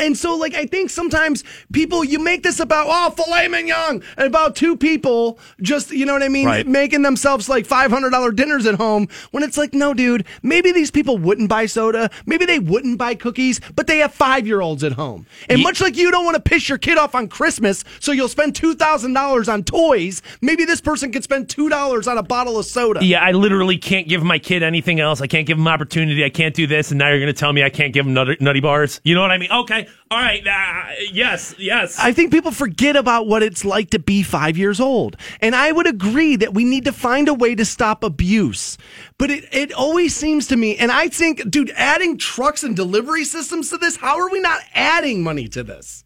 And 0.00 0.16
so, 0.16 0.34
like, 0.36 0.54
I 0.54 0.66
think 0.66 0.90
sometimes 0.90 1.44
people, 1.72 2.02
you 2.02 2.18
make 2.18 2.42
this 2.42 2.58
about, 2.58 2.86
oh, 2.88 3.10
filet 3.10 3.48
mignon, 3.48 4.02
and 4.16 4.26
about 4.26 4.56
two 4.56 4.76
people 4.76 5.38
just, 5.62 5.90
you 5.90 6.06
know 6.06 6.12
what 6.14 6.22
I 6.22 6.28
mean, 6.28 6.46
Right. 6.46 6.66
making 6.66 7.02
themselves 7.02 7.48
like 7.48 7.66
$500 7.66 8.32
dinners 8.34 8.66
at 8.66 8.74
home 8.76 9.08
when 9.30 9.42
it's 9.42 9.56
like, 9.58 9.74
no, 9.74 9.92
dude, 9.94 10.24
maybe 10.42 10.72
these 10.72 10.90
people 10.90 11.18
wouldn't 11.18 11.48
buy 11.48 11.66
soda. 11.66 12.10
Maybe 12.26 12.46
they 12.46 12.58
wouldn't 12.58 12.98
buy 12.98 13.14
cookies, 13.14 13.60
but 13.76 13.86
they 13.86 13.98
have 13.98 14.12
five 14.14 14.46
year 14.46 14.60
olds 14.60 14.82
at 14.82 14.92
home. 14.92 15.26
And 15.48 15.58
Ye- 15.58 15.64
much 15.64 15.80
like 15.80 15.96
you 15.96 16.10
don't 16.10 16.24
want 16.24 16.34
to 16.36 16.40
piss 16.42 16.68
your 16.68 16.78
kid 16.78 16.96
off 16.98 17.14
on 17.14 17.28
Christmas, 17.28 17.84
so 18.00 18.10
you'll 18.12 18.28
spend 18.28 18.54
$2,000 18.54 19.48
on 19.52 19.62
toys, 19.64 20.22
maybe 20.40 20.64
this 20.64 20.80
person 20.80 21.12
could 21.12 21.22
spend 21.24 21.48
$2 21.48 22.06
on 22.10 22.18
a 22.18 22.22
bottle 22.22 22.58
of 22.58 22.64
soda. 22.66 23.04
Yeah, 23.04 23.22
I 23.22 23.32
literally 23.32 23.76
can't 23.78 24.08
give 24.08 24.22
my 24.22 24.38
kid 24.38 24.62
anything 24.62 24.98
else. 25.00 25.20
I 25.20 25.26
can't 25.26 25.46
give 25.46 25.58
him 25.58 25.68
opportunity. 25.68 26.24
I 26.24 26.30
can't 26.30 26.54
do 26.54 26.66
this, 26.66 26.90
and 26.90 26.98
now 26.98 27.08
you're 27.10 27.18
going 27.20 27.32
to 27.32 27.38
tell 27.38 27.52
me 27.52 27.62
I 27.62 27.70
can't 27.70 27.92
give 27.92 28.06
him 28.06 28.14
nutty, 28.14 28.36
nutty 28.40 28.60
bars. 28.60 29.00
You 29.04 29.14
know 29.14 29.20
what 29.20 29.30
I 29.30 29.38
mean? 29.38 29.50
Okay, 29.50 29.86
all 30.12 30.18
right. 30.18 30.44
Uh, 30.44 30.92
yes, 31.12 31.54
yes. 31.56 31.96
I 32.00 32.12
think 32.12 32.32
people 32.32 32.50
forget 32.50 32.96
about 32.96 33.28
what 33.28 33.44
it's 33.44 33.64
like 33.64 33.90
to 33.90 34.00
be 34.00 34.24
five 34.24 34.58
years 34.58 34.80
old. 34.80 35.16
And 35.40 35.54
I 35.54 35.70
would 35.70 35.86
agree 35.86 36.34
that 36.34 36.52
we 36.52 36.64
need 36.64 36.84
to 36.86 36.92
find 36.92 37.28
a 37.28 37.34
way 37.34 37.54
to 37.54 37.64
stop 37.64 38.02
abuse. 38.02 38.76
But 39.18 39.30
it, 39.30 39.44
it 39.52 39.72
always 39.72 40.16
seems 40.16 40.48
to 40.48 40.56
me, 40.56 40.76
and 40.76 40.90
I 40.90 41.08
think, 41.08 41.48
dude, 41.48 41.70
adding 41.76 42.18
trucks 42.18 42.64
and 42.64 42.74
delivery 42.74 43.22
systems 43.22 43.70
to 43.70 43.78
this, 43.78 43.96
how 43.96 44.18
are 44.18 44.30
we 44.30 44.40
not 44.40 44.60
adding 44.74 45.22
money 45.22 45.46
to 45.48 45.62
this? 45.62 46.04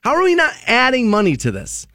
How 0.00 0.14
are 0.14 0.22
we 0.22 0.34
not 0.34 0.54
adding 0.66 1.10
money 1.10 1.36
to 1.36 1.50
this? 1.50 1.86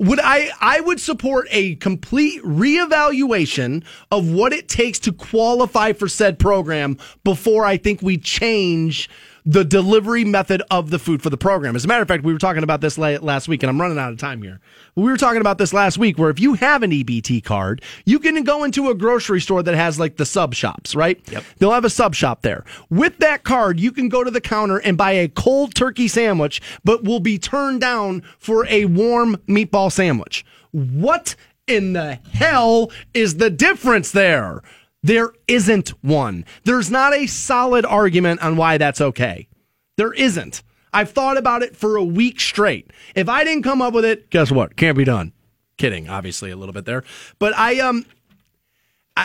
Would 0.00 0.20
I 0.20 0.50
I 0.60 0.80
would 0.80 0.98
support 0.98 1.46
a 1.50 1.76
complete 1.76 2.42
reevaluation 2.42 3.84
of 4.10 4.30
what 4.30 4.52
it 4.52 4.68
takes 4.68 4.98
to 5.00 5.12
qualify 5.12 5.92
for 5.92 6.08
said 6.08 6.38
program 6.38 6.96
before 7.22 7.64
I 7.64 7.76
think 7.76 8.00
we 8.02 8.16
change 8.16 9.10
the 9.50 9.64
delivery 9.64 10.24
method 10.24 10.62
of 10.70 10.90
the 10.90 10.98
food 10.98 11.20
for 11.22 11.28
the 11.28 11.36
program. 11.36 11.74
As 11.74 11.84
a 11.84 11.88
matter 11.88 12.02
of 12.02 12.06
fact, 12.06 12.22
we 12.22 12.32
were 12.32 12.38
talking 12.38 12.62
about 12.62 12.80
this 12.80 12.96
last 12.96 13.48
week, 13.48 13.64
and 13.64 13.70
I'm 13.70 13.80
running 13.80 13.98
out 13.98 14.12
of 14.12 14.18
time 14.18 14.42
here. 14.42 14.60
We 14.94 15.10
were 15.10 15.16
talking 15.16 15.40
about 15.40 15.58
this 15.58 15.72
last 15.72 15.98
week, 15.98 16.18
where 16.18 16.30
if 16.30 16.38
you 16.38 16.54
have 16.54 16.84
an 16.84 16.92
EBT 16.92 17.42
card, 17.42 17.82
you 18.04 18.20
can 18.20 18.40
go 18.44 18.62
into 18.62 18.90
a 18.90 18.94
grocery 18.94 19.40
store 19.40 19.64
that 19.64 19.74
has 19.74 19.98
like 19.98 20.18
the 20.18 20.24
sub 20.24 20.54
shops, 20.54 20.94
right? 20.94 21.20
Yep. 21.32 21.44
They'll 21.58 21.72
have 21.72 21.84
a 21.84 21.90
sub 21.90 22.14
shop 22.14 22.42
there. 22.42 22.64
With 22.90 23.18
that 23.18 23.42
card, 23.42 23.80
you 23.80 23.90
can 23.90 24.08
go 24.08 24.22
to 24.22 24.30
the 24.30 24.40
counter 24.40 24.78
and 24.78 24.96
buy 24.96 25.12
a 25.12 25.26
cold 25.26 25.74
turkey 25.74 26.06
sandwich, 26.06 26.62
but 26.84 27.02
will 27.02 27.18
be 27.18 27.36
turned 27.36 27.80
down 27.80 28.22
for 28.38 28.68
a 28.68 28.84
warm 28.84 29.36
meatball 29.48 29.90
sandwich. 29.90 30.44
What 30.70 31.34
in 31.66 31.94
the 31.94 32.20
hell 32.32 32.92
is 33.14 33.38
the 33.38 33.50
difference 33.50 34.12
there? 34.12 34.62
There 35.02 35.32
isn't 35.48 35.90
one. 36.02 36.44
There's 36.64 36.90
not 36.90 37.14
a 37.14 37.26
solid 37.26 37.86
argument 37.86 38.42
on 38.42 38.56
why 38.56 38.78
that's 38.78 39.00
okay. 39.00 39.48
There 39.96 40.12
isn't. 40.12 40.62
I've 40.92 41.10
thought 41.10 41.36
about 41.36 41.62
it 41.62 41.76
for 41.76 41.96
a 41.96 42.04
week 42.04 42.40
straight. 42.40 42.90
If 43.14 43.28
I 43.28 43.44
didn't 43.44 43.62
come 43.62 43.80
up 43.80 43.94
with 43.94 44.04
it, 44.04 44.28
guess 44.30 44.50
what? 44.50 44.76
Can't 44.76 44.96
be 44.98 45.04
done. 45.04 45.32
Kidding, 45.78 46.08
obviously 46.08 46.50
a 46.50 46.56
little 46.56 46.72
bit 46.72 46.84
there. 46.84 47.04
But 47.38 47.56
I 47.56 47.78
um 47.80 48.04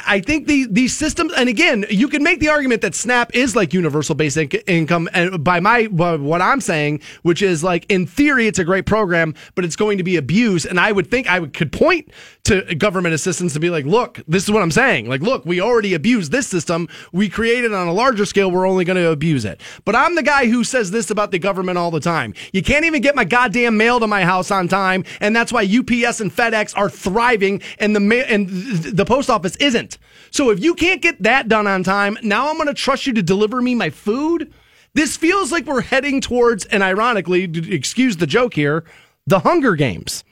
I, 0.06 0.20
think 0.20 0.48
the 0.48 0.68
these 0.70 0.96
systems, 0.96 1.34
and 1.34 1.50
again, 1.50 1.86
you 1.90 2.08
can 2.08 2.24
make 2.24 2.40
the 2.40 2.50
argument 2.50 2.82
that 2.82 2.96
SNAP 2.96 3.36
is 3.36 3.56
like 3.56 3.74
universal 3.74 4.16
basic 4.16 4.64
income, 4.68 5.10
and 5.14 5.44
by 5.44 5.60
my 5.60 5.88
by 5.88 6.16
what 6.16 6.42
I'm 6.42 6.62
saying, 6.62 7.02
which 7.22 7.42
is 7.42 7.64
like 7.64 7.86
in 7.90 8.06
theory, 8.06 8.48
it's 8.48 8.60
a 8.60 8.64
great 8.64 8.86
program, 8.86 9.36
but 9.54 9.66
it's 9.66 9.76
going 9.76 9.98
to 9.98 10.04
be 10.04 10.18
abused. 10.18 10.66
And 10.66 10.80
I 10.80 10.92
would 10.92 11.10
think 11.10 11.28
I 11.28 11.40
would, 11.40 11.54
could 11.54 11.72
point 11.72 12.10
to 12.46 12.76
government 12.76 13.14
assistance 13.16 13.54
to 13.54 13.60
be 13.60 13.70
like, 13.70 13.86
look, 13.86 14.22
this 14.28 14.44
is 14.44 14.52
what 14.52 14.62
I'm 14.62 14.72
saying. 14.72 15.08
Like, 15.08 15.22
look, 15.22 15.46
we 15.46 15.62
already 15.62 15.94
abused 15.94 16.32
this 16.32 16.48
system. 16.48 16.88
We 17.12 17.30
created 17.30 17.74
on 17.74 17.88
a 17.88 17.94
larger 17.94 18.26
scale. 18.26 18.52
We're 18.52 18.68
only 18.68 18.86
going 18.86 18.98
to 18.98 19.10
abuse 19.10 19.46
it. 19.46 19.62
But 19.84 19.96
I'm 19.96 20.16
the 20.16 20.24
guy 20.24 20.48
who 20.48 20.64
says 20.64 20.92
this 20.92 21.10
about 21.10 21.32
the 21.32 21.40
government 21.40 21.78
all 21.78 21.92
the 21.92 22.00
time. 22.00 22.34
You 22.54 22.62
can't 22.62 22.86
even 22.86 23.02
get 23.02 23.16
my 23.16 23.26
goddamn 23.26 23.78
mail 23.78 24.00
to 24.00 24.08
my 24.08 24.24
house 24.24 24.52
on 24.52 24.68
time, 24.68 25.04
and 25.20 25.36
that's 25.36 25.52
why 25.52 25.64
UPS 25.64 26.22
and 26.22 26.32
FedEx 26.32 26.78
are 26.78 26.90
thriving, 26.90 27.62
and 27.80 27.96
the 27.96 28.00
ma- 28.00 28.16
and 28.16 28.48
the 28.48 29.06
post 29.06 29.30
office 29.30 29.56
isn't. 29.58 29.85
So 30.32 30.50
if 30.50 30.60
you 30.62 30.74
can't 30.74 31.02
get 31.02 31.22
that 31.24 31.48
done 31.48 31.68
on 31.68 31.84
time, 31.84 32.18
now 32.24 32.50
I'm 32.50 32.56
going 32.56 32.68
to 32.68 32.74
trust 32.74 33.08
you 33.08 33.14
to 33.14 33.24
deliver 33.24 33.62
me 33.62 33.76
my 33.76 33.90
food. 33.90 34.54
This 34.94 35.18
feels 35.18 35.52
like 35.52 35.66
we're 35.66 35.82
heading 35.82 36.22
towards, 36.22 36.66
and 36.66 36.82
ironically, 36.82 37.44
excuse 37.44 38.18
the 38.18 38.28
joke 38.28 38.54
here, 38.54 38.86
the 39.28 39.40
Hunger 39.40 39.76
Games. 39.76 40.24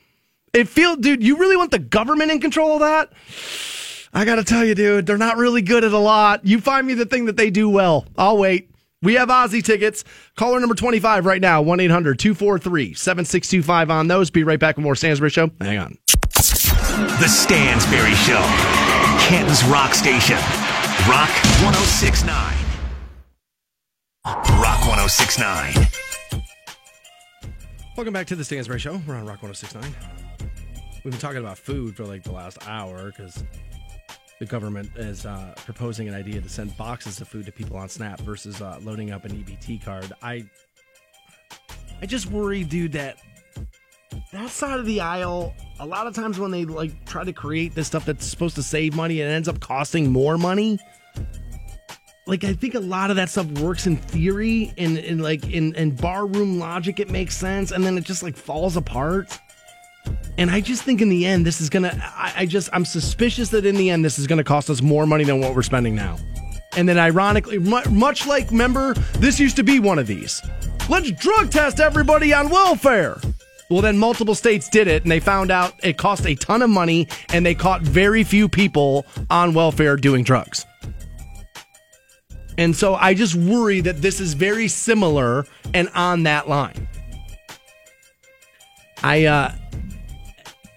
It 0.53 0.67
feels, 0.67 0.97
dude, 0.97 1.23
you 1.23 1.37
really 1.37 1.57
want 1.57 1.71
the 1.71 1.79
government 1.79 2.31
in 2.31 2.39
control 2.39 2.73
of 2.73 2.79
that? 2.81 3.11
I 4.13 4.25
got 4.25 4.35
to 4.35 4.43
tell 4.43 4.63
you, 4.63 4.75
dude, 4.75 5.05
they're 5.07 5.17
not 5.17 5.37
really 5.37 5.63
good 5.63 5.83
at 5.83 5.91
a 5.91 5.97
lot. 5.97 6.45
You 6.45 6.61
find 6.61 6.85
me 6.85 6.93
the 6.93 7.05
thing 7.05 7.25
that 7.25 7.37
they 7.37 7.49
do 7.49 7.69
well. 7.69 8.05
I'll 8.17 8.37
wait. 8.37 8.69
We 9.01 9.15
have 9.15 9.27
Ozzy 9.29 9.63
tickets. 9.63 10.05
Caller 10.37 10.59
number 10.59 10.75
25 10.75 11.25
right 11.25 11.41
now, 11.41 11.61
1 11.61 11.79
800 11.81 12.17
243 12.17 12.93
7625 12.93 13.89
on 13.89 14.07
those. 14.07 14.29
Be 14.29 14.43
right 14.43 14.59
back 14.59 14.77
with 14.77 14.83
more 14.83 14.95
Stansbury 14.95 15.29
Show. 15.29 15.51
Hang 15.59 15.77
on. 15.77 15.97
The 17.19 17.27
Stansbury 17.27 18.13
Show, 18.15 18.41
Canton's 19.27 19.63
Rock 19.63 19.93
Station. 19.93 20.35
Rock 21.07 21.29
1069. 21.63 22.55
Rock 24.25 24.85
1069. 24.85 25.87
Welcome 27.95 28.13
back 28.13 28.27
to 28.27 28.35
the 28.35 28.43
Stansbury 28.43 28.79
Show. 28.79 29.01
We're 29.07 29.15
on 29.15 29.25
Rock 29.25 29.41
1069. 29.41 29.95
We've 31.05 31.11
been 31.13 31.21
talking 31.21 31.39
about 31.39 31.57
food 31.57 31.95
for 31.95 32.03
like 32.03 32.23
the 32.23 32.33
last 32.33 32.57
hour 32.67 33.13
because 33.15 33.45
the 34.39 34.45
government 34.45 34.91
is 34.97 35.25
uh, 35.25 35.53
proposing 35.55 36.09
an 36.09 36.13
idea 36.13 36.41
to 36.41 36.49
send 36.49 36.75
boxes 36.75 37.21
of 37.21 37.29
food 37.29 37.45
to 37.45 37.51
people 37.53 37.77
on 37.77 37.87
Snap 37.87 38.19
versus 38.19 38.61
uh, 38.61 38.77
loading 38.83 39.11
up 39.11 39.23
an 39.23 39.31
EBT 39.31 39.85
card. 39.85 40.11
I, 40.21 40.43
I 42.01 42.05
just 42.07 42.29
worry, 42.29 42.65
dude, 42.65 42.91
that 42.91 43.19
that 44.31 44.49
side 44.49 44.79
of 44.79 44.85
the 44.85 45.01
aisle, 45.01 45.53
a 45.79 45.85
lot 45.85 46.07
of 46.07 46.15
times 46.15 46.39
when 46.39 46.51
they 46.51 46.65
like 46.65 47.05
try 47.05 47.23
to 47.23 47.33
create 47.33 47.75
this 47.75 47.87
stuff 47.87 48.05
that's 48.05 48.25
supposed 48.25 48.55
to 48.55 48.63
save 48.63 48.95
money, 48.95 49.21
it 49.21 49.25
ends 49.25 49.47
up 49.47 49.59
costing 49.59 50.11
more 50.11 50.37
money. 50.37 50.79
Like 52.25 52.43
I 52.43 52.53
think 52.53 52.75
a 52.75 52.79
lot 52.79 53.09
of 53.09 53.17
that 53.17 53.29
stuff 53.29 53.47
works 53.59 53.85
in 53.85 53.97
theory 53.97 54.73
and, 54.77 54.97
and 54.97 55.21
like 55.21 55.49
in, 55.49 55.75
in 55.75 55.95
barroom 55.95 56.57
logic 56.57 56.99
it 56.99 57.09
makes 57.09 57.35
sense 57.35 57.71
and 57.71 57.83
then 57.83 57.97
it 57.97 58.05
just 58.05 58.23
like 58.23 58.37
falls 58.37 58.77
apart. 58.77 59.37
And 60.37 60.49
I 60.49 60.61
just 60.61 60.83
think 60.83 61.01
in 61.01 61.09
the 61.09 61.25
end 61.25 61.45
this 61.45 61.59
is 61.59 61.69
gonna 61.69 61.93
I, 62.15 62.33
I 62.37 62.45
just 62.45 62.69
I'm 62.71 62.85
suspicious 62.85 63.49
that 63.49 63.65
in 63.65 63.75
the 63.75 63.89
end 63.89 64.05
this 64.05 64.17
is 64.17 64.27
gonna 64.27 64.43
cost 64.43 64.69
us 64.69 64.81
more 64.81 65.05
money 65.05 65.25
than 65.25 65.41
what 65.41 65.53
we're 65.53 65.63
spending 65.63 65.95
now. 65.95 66.17
And 66.75 66.89
then 66.89 66.97
ironically, 66.97 67.59
much 67.59 68.25
like 68.25 68.49
remember, 68.49 68.93
this 69.19 69.39
used 69.39 69.57
to 69.57 69.63
be 69.63 69.79
one 69.79 69.99
of 69.99 70.07
these. 70.07 70.41
Let's 70.89 71.11
drug 71.11 71.51
test 71.51 71.79
everybody 71.79 72.33
on 72.33 72.49
welfare. 72.49 73.17
Well, 73.69 73.81
then 73.81 73.97
multiple 73.97 74.35
states 74.35 74.69
did 74.69 74.87
it, 74.87 75.03
and 75.03 75.11
they 75.11 75.19
found 75.19 75.49
out 75.49 75.73
it 75.83 75.97
cost 75.97 76.25
a 76.25 76.35
ton 76.35 76.61
of 76.61 76.69
money, 76.69 77.07
and 77.29 77.45
they 77.45 77.55
caught 77.55 77.81
very 77.81 78.23
few 78.23 78.47
people 78.49 79.05
on 79.29 79.53
welfare 79.53 79.95
doing 79.95 80.23
drugs. 80.23 80.65
And 82.57 82.75
so 82.75 82.95
I 82.95 83.13
just 83.13 83.35
worry 83.35 83.81
that 83.81 84.01
this 84.01 84.19
is 84.19 84.33
very 84.33 84.67
similar 84.67 85.45
and 85.73 85.89
on 85.95 86.23
that 86.23 86.47
line. 86.47 86.87
I, 89.01 89.25
uh, 89.25 89.55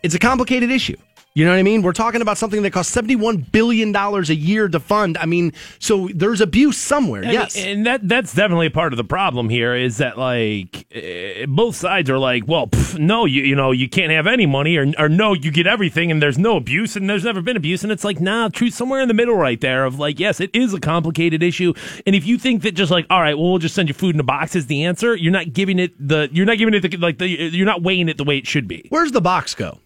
it's 0.02 0.14
a 0.14 0.18
complicated 0.18 0.70
issue. 0.70 0.96
You 1.36 1.44
know 1.44 1.50
what 1.50 1.58
I 1.58 1.64
mean? 1.64 1.82
We're 1.82 1.92
talking 1.92 2.22
about 2.22 2.38
something 2.38 2.62
that 2.62 2.70
costs 2.70 2.96
$71 2.96 3.52
billion 3.52 3.94
a 3.94 4.20
year 4.32 4.68
to 4.68 4.80
fund. 4.80 5.18
I 5.18 5.26
mean, 5.26 5.52
so 5.78 6.08
there's 6.14 6.40
abuse 6.40 6.78
somewhere. 6.78 7.26
I 7.26 7.32
yes. 7.32 7.54
and 7.58 7.84
that 7.84 8.08
that's 8.08 8.32
definitely 8.32 8.68
a 8.68 8.70
part 8.70 8.94
of 8.94 8.96
the 8.96 9.04
problem 9.04 9.50
here 9.50 9.74
is 9.74 9.98
that 9.98 10.16
like 10.16 10.86
eh, 10.92 11.44
both 11.46 11.76
sides 11.76 12.08
are 12.08 12.18
like, 12.18 12.44
well, 12.48 12.68
pff, 12.68 12.98
no, 12.98 13.26
you 13.26 13.42
you 13.42 13.54
know 13.54 13.70
you 13.70 13.86
can't 13.86 14.12
have 14.12 14.26
any 14.26 14.46
money, 14.46 14.78
or 14.78 14.90
or 14.98 15.10
no, 15.10 15.34
you 15.34 15.50
get 15.50 15.66
everything, 15.66 16.10
and 16.10 16.22
there's 16.22 16.38
no 16.38 16.56
abuse, 16.56 16.96
and 16.96 17.10
there's 17.10 17.24
never 17.24 17.42
been 17.42 17.58
abuse, 17.58 17.82
and 17.82 17.92
it's 17.92 18.02
like, 18.02 18.18
nah, 18.18 18.48
truth 18.48 18.72
somewhere 18.72 19.02
in 19.02 19.08
the 19.08 19.12
middle 19.12 19.36
right 19.36 19.60
there 19.60 19.84
of 19.84 19.98
like, 19.98 20.18
yes, 20.18 20.40
it 20.40 20.48
is 20.54 20.72
a 20.72 20.80
complicated 20.80 21.42
issue, 21.42 21.74
and 22.06 22.16
if 22.16 22.24
you 22.24 22.38
think 22.38 22.62
that 22.62 22.72
just 22.72 22.90
like, 22.90 23.04
all 23.10 23.20
right, 23.20 23.36
well, 23.36 23.50
we'll 23.50 23.58
just 23.58 23.74
send 23.74 23.90
you 23.90 23.94
food 23.94 24.16
in 24.16 24.20
a 24.20 24.24
box 24.24 24.56
is 24.56 24.68
the 24.68 24.84
answer, 24.84 25.14
you're 25.14 25.32
not 25.32 25.52
giving 25.52 25.78
it 25.78 25.92
the 25.98 26.30
you're 26.32 26.46
not 26.46 26.56
giving 26.56 26.72
it 26.72 26.80
the, 26.80 26.96
like 26.96 27.18
the 27.18 27.28
you're 27.28 27.66
not 27.66 27.82
weighing 27.82 28.08
it 28.08 28.16
the 28.16 28.24
way 28.24 28.38
it 28.38 28.46
should 28.46 28.66
be. 28.66 28.86
Where's 28.88 29.12
the 29.12 29.20
box 29.20 29.54
go? 29.54 29.80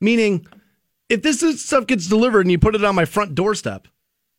Meaning, 0.00 0.46
if 1.08 1.22
this 1.22 1.42
is, 1.42 1.64
stuff 1.64 1.86
gets 1.86 2.06
delivered 2.06 2.40
and 2.42 2.50
you 2.50 2.58
put 2.58 2.74
it 2.74 2.84
on 2.84 2.94
my 2.94 3.04
front 3.04 3.34
doorstep 3.34 3.88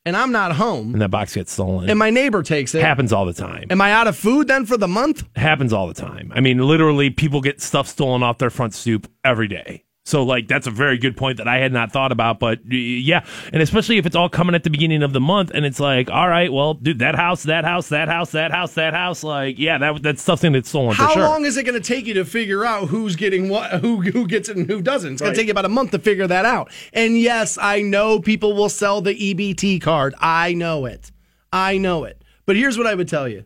and 0.05 0.17
I'm 0.17 0.31
not 0.31 0.53
home 0.53 0.93
And 0.93 1.01
that 1.01 1.09
box 1.11 1.35
gets 1.35 1.51
stolen. 1.51 1.89
and 1.89 1.99
my 1.99 2.09
neighbor 2.09 2.41
takes 2.41 2.73
it, 2.73 2.81
happens 2.81 3.13
all 3.13 3.25
the 3.25 3.33
time. 3.33 3.67
am 3.69 3.81
I 3.81 3.91
out 3.91 4.07
of 4.07 4.15
food 4.17 4.47
then 4.47 4.65
for 4.65 4.77
the 4.77 4.87
month? 4.87 5.23
happens 5.35 5.73
all 5.73 5.87
the 5.87 5.93
time. 5.93 6.31
I 6.33 6.39
mean, 6.39 6.57
literally, 6.57 7.09
people 7.11 7.41
get 7.41 7.61
stuff 7.61 7.87
stolen 7.87 8.23
off 8.23 8.37
their 8.39 8.49
front 8.49 8.73
stoop 8.73 9.07
every 9.23 9.47
day. 9.47 9.83
So, 10.11 10.23
like, 10.23 10.49
that's 10.49 10.67
a 10.67 10.71
very 10.71 10.97
good 10.97 11.15
point 11.15 11.37
that 11.37 11.47
I 11.47 11.59
had 11.59 11.71
not 11.71 11.93
thought 11.93 12.11
about. 12.11 12.37
But 12.37 12.59
yeah, 12.69 13.25
and 13.53 13.61
especially 13.61 13.97
if 13.97 14.05
it's 14.05 14.15
all 14.15 14.27
coming 14.27 14.55
at 14.55 14.65
the 14.65 14.69
beginning 14.69 15.03
of 15.03 15.13
the 15.13 15.21
month, 15.21 15.51
and 15.53 15.65
it's 15.65 15.79
like, 15.79 16.11
all 16.11 16.27
right, 16.27 16.51
well, 16.51 16.73
dude, 16.73 16.99
that 16.99 17.15
house, 17.15 17.43
that 17.43 17.63
house, 17.63 17.87
that 17.89 18.09
house, 18.09 18.31
that 18.31 18.51
house, 18.51 18.73
that 18.73 18.93
house, 18.93 19.23
like, 19.23 19.57
yeah, 19.57 19.77
that 19.77 20.03
that's 20.03 20.21
something 20.21 20.51
that's 20.51 20.67
stolen 20.67 20.95
How 20.95 21.07
for 21.07 21.13
sure. 21.13 21.23
long 21.23 21.45
is 21.45 21.55
it 21.55 21.63
going 21.63 21.81
to 21.81 21.87
take 21.87 22.07
you 22.07 22.13
to 22.15 22.25
figure 22.25 22.65
out 22.65 22.89
who's 22.89 23.15
getting 23.15 23.47
what, 23.47 23.79
who 23.79 24.01
who 24.01 24.27
gets 24.27 24.49
it 24.49 24.57
and 24.57 24.69
who 24.69 24.81
doesn't? 24.81 25.13
It's 25.13 25.21
going 25.21 25.33
to 25.33 25.39
take 25.39 25.47
you 25.47 25.51
about 25.51 25.63
a 25.63 25.69
month 25.69 25.91
to 25.91 25.99
figure 25.99 26.27
that 26.27 26.43
out. 26.43 26.71
And 26.91 27.17
yes, 27.17 27.57
I 27.57 27.81
know 27.81 28.19
people 28.19 28.51
will 28.53 28.67
sell 28.67 28.99
the 28.99 29.13
EBT 29.13 29.81
card. 29.81 30.13
I 30.19 30.53
know 30.53 30.85
it. 30.85 31.09
I 31.53 31.77
know 31.77 32.03
it. 32.03 32.21
But 32.45 32.57
here's 32.57 32.77
what 32.77 32.85
I 32.85 32.95
would 32.95 33.07
tell 33.07 33.29
you: 33.29 33.45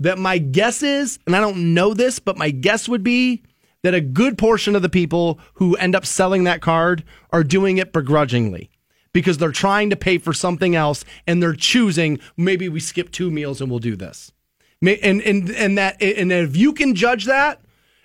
that 0.00 0.18
my 0.18 0.36
guess 0.36 0.82
is, 0.82 1.18
and 1.26 1.34
I 1.34 1.40
don't 1.40 1.72
know 1.72 1.94
this, 1.94 2.18
but 2.18 2.36
my 2.36 2.50
guess 2.50 2.90
would 2.90 3.02
be 3.02 3.42
that 3.88 3.94
a 3.94 4.00
good 4.02 4.36
portion 4.36 4.76
of 4.76 4.82
the 4.82 4.90
people 4.90 5.40
who 5.54 5.74
end 5.76 5.96
up 5.96 6.04
selling 6.04 6.44
that 6.44 6.60
card 6.60 7.02
are 7.30 7.42
doing 7.42 7.78
it 7.78 7.90
begrudgingly 7.90 8.68
because 9.14 9.38
they're 9.38 9.50
trying 9.50 9.88
to 9.88 9.96
pay 9.96 10.18
for 10.18 10.34
something 10.34 10.76
else 10.76 11.06
and 11.26 11.42
they're 11.42 11.54
choosing 11.54 12.20
maybe 12.36 12.68
we 12.68 12.80
skip 12.80 13.10
two 13.10 13.30
meals 13.30 13.62
and 13.62 13.70
we'll 13.70 13.78
do 13.78 13.96
this. 13.96 14.30
And 14.82 15.22
and 15.22 15.48
and 15.48 15.78
that 15.78 16.02
and 16.02 16.30
if 16.30 16.54
you 16.54 16.74
can 16.74 16.94
judge 16.94 17.24
that 17.24 17.62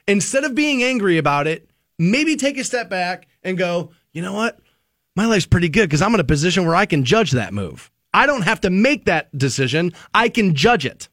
instead 0.08 0.46
of 0.46 0.56
being 0.56 0.82
angry 0.82 1.18
about 1.18 1.48
it, 1.48 1.70
maybe 2.00 2.38
take 2.38 2.58
a 2.58 2.64
step 2.64 2.90
back 2.90 3.28
and 3.44 3.58
go, 3.58 3.92
"You 4.14 4.22
know 4.22 4.34
what? 4.34 4.58
My 5.18 5.26
life's 5.26 5.46
pretty 5.46 5.68
good 5.68 5.90
because 5.90 6.02
I'm 6.02 6.14
in 6.14 6.22
a 6.22 6.24
position 6.24 6.66
where 6.66 6.76
I 6.76 6.86
can 6.86 7.04
judge 7.04 7.32
that 7.32 7.54
move. 7.54 7.92
I 8.14 8.26
don't 8.26 8.44
have 8.44 8.62
to 8.62 8.70
make 8.70 9.04
that 9.04 9.38
decision. 9.38 9.92
I 10.14 10.30
can 10.30 10.56
judge 10.56 10.86
it." 10.86 11.10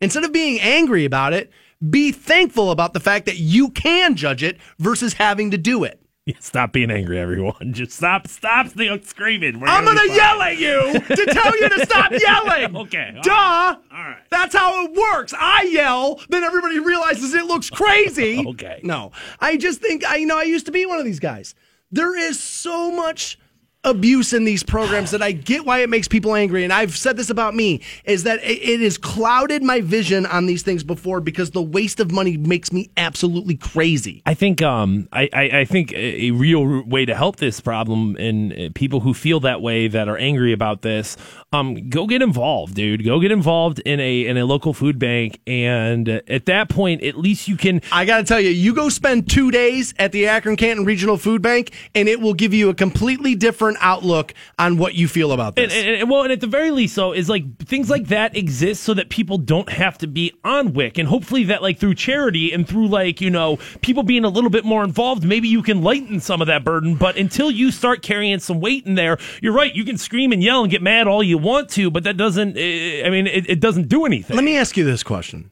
Instead 0.00 0.24
of 0.24 0.32
being 0.32 0.58
angry 0.60 1.04
about 1.04 1.34
it, 1.34 1.52
be 1.90 2.12
thankful 2.12 2.70
about 2.70 2.92
the 2.92 3.00
fact 3.00 3.26
that 3.26 3.36
you 3.38 3.70
can 3.70 4.14
judge 4.16 4.42
it 4.42 4.58
versus 4.78 5.14
having 5.14 5.50
to 5.50 5.58
do 5.58 5.84
it. 5.84 6.00
Yeah, 6.26 6.36
stop 6.40 6.72
being 6.72 6.90
angry, 6.90 7.18
everyone. 7.18 7.74
Just 7.74 7.92
stop, 7.98 8.28
stop 8.28 8.68
the 8.70 8.98
screaming. 9.04 9.60
We're 9.60 9.66
I'm 9.68 9.84
gonna 9.84 9.98
gonna 9.98 10.14
yell 10.14 10.40
at 10.40 10.56
you 10.56 10.98
to 10.98 11.26
tell 11.26 11.60
you 11.60 11.68
to 11.68 11.84
stop 11.84 12.12
yelling. 12.18 12.74
Okay, 12.74 13.12
all 13.14 13.22
Duh. 13.22 13.30
right, 13.30 13.76
all 13.92 14.04
right. 14.04 14.22
That's 14.30 14.54
how 14.54 14.86
it 14.86 14.92
works. 14.94 15.34
I 15.38 15.64
yell, 15.64 16.18
then 16.30 16.42
everybody 16.42 16.78
realizes 16.78 17.34
it 17.34 17.44
looks 17.44 17.68
crazy. 17.68 18.42
Okay. 18.48 18.80
No, 18.82 19.12
I 19.38 19.58
just 19.58 19.82
think 19.82 20.02
I 20.06 20.16
you 20.16 20.24
know 20.24 20.38
I 20.38 20.44
used 20.44 20.64
to 20.64 20.72
be 20.72 20.86
one 20.86 20.98
of 20.98 21.04
these 21.04 21.20
guys. 21.20 21.54
There 21.92 22.16
is 22.18 22.40
so 22.40 22.90
much 22.90 23.38
abuse 23.84 24.32
in 24.32 24.44
these 24.44 24.62
programs 24.62 25.10
that 25.10 25.22
I 25.22 25.32
get 25.32 25.64
why 25.64 25.80
it 25.80 25.90
makes 25.90 26.08
people 26.08 26.34
angry. 26.34 26.64
And 26.64 26.72
I've 26.72 26.96
said 26.96 27.16
this 27.16 27.30
about 27.30 27.54
me 27.54 27.80
is 28.04 28.24
that 28.24 28.42
it, 28.42 28.58
it 28.62 28.80
has 28.80 28.98
clouded 28.98 29.62
my 29.62 29.80
vision 29.80 30.26
on 30.26 30.46
these 30.46 30.62
things 30.62 30.82
before 30.82 31.20
because 31.20 31.50
the 31.50 31.62
waste 31.62 32.00
of 32.00 32.10
money 32.10 32.36
makes 32.36 32.72
me 32.72 32.90
absolutely 32.96 33.56
crazy. 33.56 34.22
I 34.26 34.34
think 34.34 34.62
um 34.62 35.08
I, 35.12 35.28
I, 35.32 35.42
I 35.60 35.64
think 35.64 35.92
a, 35.92 36.30
real 36.34 36.82
way 36.84 37.04
to 37.04 37.14
help 37.14 37.36
this 37.36 37.60
problem 37.60 38.16
and 38.16 38.52
uh, 38.52 38.68
people 38.74 39.00
who 39.00 39.14
feel 39.14 39.40
that 39.40 39.60
way 39.60 39.86
that 39.88 40.08
are 40.08 40.16
angry 40.16 40.52
about 40.52 40.82
this 40.82 41.16
um 41.52 41.88
go 41.88 42.06
get 42.06 42.22
involved 42.22 42.74
dude 42.74 43.04
go 43.04 43.20
get 43.20 43.30
involved 43.30 43.78
in 43.80 44.00
a 44.00 44.26
in 44.26 44.36
a 44.36 44.44
local 44.44 44.74
food 44.74 44.98
bank 44.98 45.38
and 45.46 46.08
uh, 46.08 46.20
at 46.28 46.46
that 46.46 46.68
point 46.68 47.02
at 47.04 47.16
least 47.16 47.46
you 47.46 47.56
can 47.56 47.80
I 47.92 48.04
got 48.04 48.18
to 48.18 48.24
tell 48.24 48.40
you, 48.40 48.50
you 48.50 48.74
go 48.74 48.88
spend 48.88 49.28
two 49.28 49.50
days 49.50 49.94
at 49.98 50.12
the 50.12 50.26
Akron 50.26 50.56
Canton 50.56 50.84
Regional 50.84 51.16
Food 51.16 51.42
Bank, 51.42 51.72
and 51.94 52.08
it 52.08 52.20
will 52.20 52.34
give 52.34 52.52
you 52.52 52.68
a 52.68 52.74
completely 52.74 53.34
different 53.34 53.73
different 53.74 53.84
outlook 53.86 54.34
on 54.58 54.76
what 54.78 54.94
you 54.94 55.08
feel 55.08 55.32
about 55.32 55.58
And, 55.58 55.70
this. 55.70 55.74
and, 55.84 55.96
and- 55.96 56.10
well, 56.10 56.22
and 56.22 56.32
at 56.32 56.40
the 56.40 56.46
very 56.46 56.70
least, 56.70 56.96
though, 56.96 57.12
is 57.12 57.28
like 57.28 57.58
things 57.58 57.90
like 57.90 58.08
that 58.08 58.36
exist 58.36 58.82
so 58.82 58.94
that 58.94 59.08
people 59.08 59.38
don't 59.38 59.68
have 59.70 59.98
to 59.98 60.06
be 60.06 60.32
on 60.44 60.72
WIC, 60.72 60.98
and 60.98 61.08
hopefully 61.08 61.44
that, 61.44 61.62
like 61.62 61.78
through 61.78 61.94
charity 61.94 62.52
and 62.52 62.66
through 62.68 62.88
like 62.88 63.20
you 63.20 63.30
know 63.30 63.58
people 63.82 64.02
being 64.02 64.24
a 64.24 64.28
little 64.28 64.50
bit 64.50 64.64
more 64.64 64.84
involved, 64.84 65.24
maybe 65.24 65.48
you 65.48 65.62
can 65.62 65.82
lighten 65.82 66.20
some 66.20 66.40
of 66.40 66.46
that 66.46 66.64
burden. 66.64 66.94
But 66.96 67.16
until 67.16 67.50
you 67.50 67.70
start 67.70 68.02
carrying 68.02 68.38
some 68.40 68.60
weight 68.60 68.86
in 68.86 68.94
there, 68.94 69.18
you're 69.42 69.52
right. 69.52 69.74
You 69.74 69.84
can 69.84 69.98
scream 69.98 70.32
and 70.32 70.42
yell 70.42 70.62
and 70.62 70.70
get 70.70 70.82
mad 70.82 71.06
all 71.06 71.22
you 71.22 71.38
want 71.38 71.68
to, 71.70 71.90
but 71.90 72.04
that 72.04 72.16
doesn't. 72.16 72.56
eh, 72.56 73.02
I 73.04 73.10
mean, 73.10 73.26
it, 73.26 73.48
it 73.48 73.60
doesn't 73.60 73.88
do 73.88 74.04
anything. 74.06 74.36
Let 74.36 74.44
me 74.44 74.56
ask 74.56 74.76
you 74.76 74.84
this 74.84 75.02
question. 75.02 75.50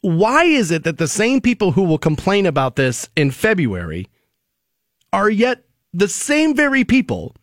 Why 0.00 0.44
is 0.44 0.70
it 0.70 0.84
that 0.84 0.98
the 0.98 1.08
same 1.08 1.40
people 1.40 1.72
who 1.72 1.82
will 1.82 1.98
complain 1.98 2.46
about 2.46 2.76
this 2.76 3.08
in 3.16 3.30
February 3.32 4.06
are 5.12 5.28
yet 5.28 5.64
the 5.92 6.08
same 6.08 6.54
very 6.54 6.84
people 6.84 7.34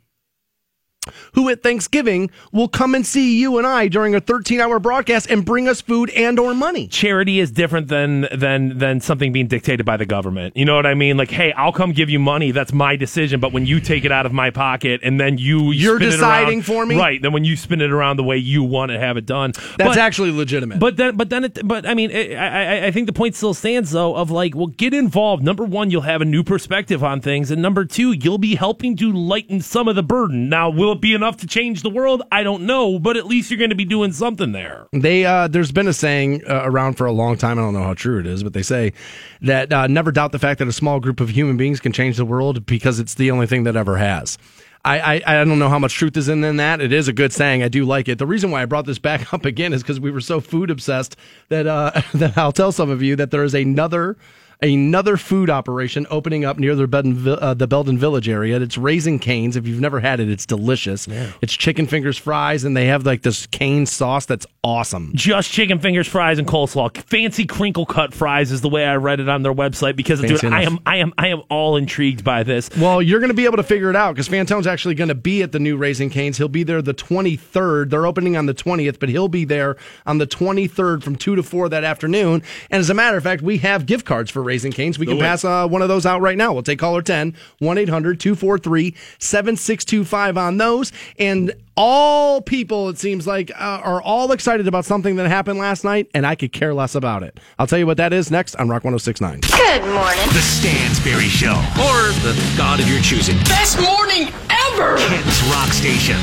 who 1.34 1.50
at 1.50 1.62
Thanksgiving 1.64 2.30
will 2.52 2.68
come 2.68 2.96
and 2.96 3.06
see 3.06 3.40
you 3.40 3.58
and 3.58 3.68
I 3.68 3.88
during 3.88 4.16
a 4.16 4.22
13-hour 4.22 4.80
broadcast 4.80 5.30
and 5.30 5.46
bring 5.46 5.68
us 5.68 5.82
food 5.82 6.10
and 6.12 6.40
or 6.40 6.54
money? 6.54 6.88
charity 6.88 7.40
is 7.40 7.52
different 7.52 7.88
than 7.88 8.28
than 8.34 8.78
than 8.78 9.00
something 9.02 9.32
being 9.32 9.48
dictated 9.48 9.86
by 9.86 9.98
the 9.98 10.06
government. 10.06 10.56
You 10.58 10.66
know 10.66 10.76
what 10.76 10.86
I 10.86 10.94
mean? 10.94 11.18
Like, 11.18 11.32
hey, 11.32 11.52
I'll 11.54 11.72
come 11.72 11.92
give 11.92 12.10
you 12.10 12.20
money. 12.20 12.52
That's 12.52 12.74
my 12.74 12.96
decision. 12.96 13.40
But 13.40 13.54
when 13.54 13.66
you 13.66 13.80
take 13.80 14.06
it 14.06 14.12
out 14.12 14.26
of 14.26 14.32
my 14.34 14.50
pocket 14.50 15.02
and 15.04 15.20
then 15.20 15.38
you 15.38 15.72
You're 15.72 15.98
spin 15.98 16.08
it 16.08 16.12
deciding 16.12 16.60
around- 16.60 16.66
for 16.66 16.86
me? 16.86 16.98
right? 16.98 17.22
Then 17.22 17.32
when 17.34 17.44
you 17.44 17.56
spin 17.56 17.82
it 17.82 17.92
around 17.92 18.18
the 18.18 18.24
way 18.24 18.38
you 18.38 18.64
want 18.64 18.92
to 18.92 19.00
have 19.00 19.18
it 19.18 19.26
done, 19.26 19.52
That's 19.78 19.90
But- 19.90 19.98
actually 19.98 20.32
legitimate. 20.32 20.80
But 20.80 20.98
then, 20.98 21.16
but 21.18 21.30
then, 21.30 21.44
it, 21.46 21.60
but 21.64 21.86
I 21.88 21.94
mean, 21.94 22.12
I, 22.12 22.36
I, 22.36 22.86
I 22.88 22.92
think 22.92 23.08
the 23.08 23.14
point 23.14 23.36
still 23.36 23.54
stands 23.54 23.92
though 23.92 24.16
of 24.16 24.32
like, 24.32 24.56
well, 24.56 24.68
get 24.68 24.94
involved. 24.94 25.44
Number 25.44 25.64
one, 25.64 25.90
you'll 25.92 26.02
have 26.02 26.22
a 26.22 26.26
new 26.26 26.44
perspective 26.44 27.04
on 27.04 27.22
things, 27.22 27.52
and 27.52 27.62
number 27.62 27.86
two, 27.86 28.12
you'll 28.14 28.38
be 28.38 28.56
helping 28.56 28.96
to 28.98 29.12
lighten 29.12 29.62
some 29.62 29.88
of 29.88 29.96
the 29.96 30.04
burden. 30.04 30.50
Now, 30.50 30.70
will 30.70 30.95
it 30.96 31.02
be 31.02 31.14
enough 31.14 31.38
to 31.38 31.48
change 31.48 31.82
the 31.82 31.90
world? 31.90 32.24
I 32.32 32.44
don't 32.44 32.64
know, 32.64 33.00
but 33.00 33.18
at 33.18 33.26
least 33.26 33.52
you're 33.52 33.58
going 33.58 33.70
to 33.70 33.76
be 33.76 33.86
doing 33.86 34.12
something 34.12 34.52
there. 34.52 34.88
They 34.92 35.26
uh, 35.26 35.48
there's 35.48 35.72
been 35.72 35.88
a 35.88 35.94
saying 35.94 36.44
uh, 36.50 36.62
around 36.64 36.96
for 36.96 37.06
a 37.06 37.12
long 37.12 37.38
time. 37.38 37.60
I 37.60 37.62
don't 37.62 37.74
know 37.74 37.84
how 37.84 37.94
true 37.94 38.20
it 38.20 38.26
is, 38.26 38.44
but 38.44 38.54
they 38.54 38.64
say 38.64 38.94
that 39.42 39.72
uh, 39.72 39.88
never 39.88 40.12
doubt 40.12 40.32
the 40.32 40.40
fact 40.40 40.60
that 40.60 40.68
a 40.68 40.74
small 40.74 41.00
group 41.00 41.20
of 41.20 41.30
human 41.30 41.58
beings 41.58 41.80
can 41.80 41.92
change 41.92 42.18
the 42.18 42.26
world 42.26 42.66
because 42.66 43.00
it's 43.00 43.14
the 43.14 43.32
only 43.32 43.48
thing 43.48 43.64
that 43.64 43.76
ever 43.76 43.98
has. 43.98 44.38
I, 44.86 45.00
I, 45.00 45.22
I 45.26 45.44
don't 45.44 45.58
know 45.58 45.70
how 45.70 45.80
much 45.80 45.96
truth 45.96 46.16
is 46.16 46.30
in, 46.30 46.44
in 46.44 46.58
that. 46.58 46.80
It 46.80 46.94
is 46.94 47.08
a 47.08 47.14
good 47.14 47.34
saying. 47.34 47.64
I 47.64 47.70
do 47.70 47.86
like 47.86 48.08
it. 48.08 48.20
The 48.20 48.28
reason 48.28 48.52
why 48.52 48.62
I 48.62 48.66
brought 48.66 48.86
this 48.86 49.00
back 49.00 49.34
up 49.34 49.44
again 49.44 49.74
is 49.74 49.82
because 49.82 50.00
we 50.00 50.12
were 50.12 50.22
so 50.22 50.40
food 50.40 50.70
obsessed 50.70 51.16
that 51.50 51.66
uh, 51.66 52.02
that 52.14 52.38
I'll 52.38 52.52
tell 52.52 52.72
some 52.72 52.90
of 52.90 53.02
you 53.02 53.16
that 53.16 53.32
there 53.32 53.44
is 53.44 53.56
another 53.56 54.16
another 54.62 55.18
food 55.18 55.50
operation 55.50 56.08
opening 56.10 56.46
up 56.46 56.58
near 56.58 56.76
the 56.76 56.88
Belden, 56.88 57.28
uh, 57.28 57.54
the 57.54 57.68
Belden 57.68 57.98
Village 57.98 58.30
area. 58.30 58.60
It's 58.60 58.78
Raising 58.78 59.20
Cane's. 59.20 59.56
If 59.56 59.68
you've 59.68 59.82
never 59.82 60.00
had 60.00 60.20
it, 60.20 60.30
it's 60.30 60.46
delicious. 60.46 61.08
It's 61.42 61.54
chicken 61.54 61.88
fingers 61.88 62.18
fries, 62.18 62.64
and 62.64 62.76
they 62.76 62.88
have 62.88 63.06
like 63.06 63.22
this 63.22 63.48
cane 63.48 63.86
sauce 63.86 64.26
that's 64.26 64.46
awesome. 64.64 65.12
just 65.14 65.52
chicken 65.52 65.80
fingers, 65.80 66.08
fries, 66.08 66.40
and 66.40 66.48
coleslaw. 66.48 66.96
Fancy 67.04 67.46
crinkle 67.46 67.86
cut 67.86 68.14
fries 68.14 68.52
is 68.52 68.62
the 68.62 68.70
way 68.70 68.86
I 68.86 68.96
read 68.96 69.20
it 69.20 69.30
on 69.30 69.44
their 69.44 69.54
website 69.54 69.96
because 69.96 70.22
dude, 70.22 70.44
I 70.46 70.64
am 70.64 70.80
I 70.86 70.98
am 70.98 71.14
I 71.18 71.28
am 71.28 71.44
all 71.50 71.78
intrigued 71.78 72.24
by 72.24 72.44
this. 72.44 72.70
Well, 72.78 73.02
you're 73.02 73.20
going 73.20 73.30
to 73.30 73.36
be 73.36 73.46
able 73.46 73.58
to 73.58 73.64
figure 73.64 73.90
it 73.90 73.96
out 73.96 74.14
because 74.16 74.28
Fantone's 74.30 74.68
actually 74.68 74.96
going 74.96 75.10
to 75.10 75.16
be 75.16 75.42
at 75.44 75.52
the 75.52 75.60
new 75.60 75.78
Raising 75.78 76.10
Cane's. 76.10 76.38
He'll 76.38 76.48
be 76.48 76.64
there 76.64 76.82
the 76.82 76.94
23rd. 76.94 77.90
They're 77.90 78.06
opening 78.06 78.38
on 78.38 78.46
the 78.46 78.54
20th, 78.54 79.00
but 79.00 79.10
he'll 79.10 79.28
be 79.28 79.46
there 79.46 79.78
on 80.06 80.18
the 80.18 80.28
23rd 80.28 81.04
from 81.04 81.16
2 81.16 81.36
to 81.36 81.44
4 81.44 81.70
that 81.70 81.84
afternoon. 81.84 82.42
And 82.70 82.80
as 82.80 82.90
a 82.90 82.94
matter 82.94 83.18
of 83.18 83.24
fact, 83.24 83.42
we 83.42 83.58
have 83.60 83.86
gift 83.86 84.06
cards 84.06 84.32
for 84.32 84.42
Raising 84.46 84.72
Cane's. 84.72 84.98
We 84.98 85.06
can 85.06 85.20
pass 85.20 85.44
uh, 85.44 85.68
one 85.68 85.82
of 85.82 85.90
those 85.90 86.06
out 86.06 86.22
right 86.22 86.38
now. 86.38 86.54
We'll 86.54 86.64
take 86.64 86.80
caller 86.80 87.02
10, 87.02 87.36
1 87.60 87.78
800 87.78 88.20
243 88.20 88.96
7625 89.20 90.38
on 90.38 90.58
those. 90.58 90.92
And 91.20 91.54
all 91.78 92.42
people, 92.42 92.88
it 92.90 92.98
seems 92.98 93.28
like, 93.28 93.52
uh, 93.52 93.82
are 93.84 94.02
all 94.02 94.32
excited 94.32 94.68
about 94.68 94.86
something 94.86 95.18
that 95.18 95.28
happened 95.28 95.60
last 95.60 95.84
night, 95.84 96.10
and 96.14 96.26
I 96.26 96.36
could 96.36 96.54
care 96.54 96.74
less 96.74 96.96
about 96.96 97.24
it. 97.24 97.40
I'll 97.60 97.68
tell 97.68 97.80
you 97.80 97.86
what 97.86 97.98
that 97.98 98.14
is 98.14 98.32
next 98.32 98.56
on 98.56 98.70
Rock 98.70 98.84
1069. 98.86 99.42
Good 99.42 99.82
morning. 99.82 100.28
The 100.30 100.42
Stansbury 100.42 101.28
Show. 101.28 101.56
Or 101.80 102.14
the 102.24 102.54
god 102.58 102.80
of 102.80 102.88
your 102.88 103.02
choosing. 103.02 103.38
Best 103.40 103.80
morning 103.82 104.30
ever! 104.50 104.98
Kent's 104.98 105.44
Rock 105.44 105.74
Station. 105.74 106.18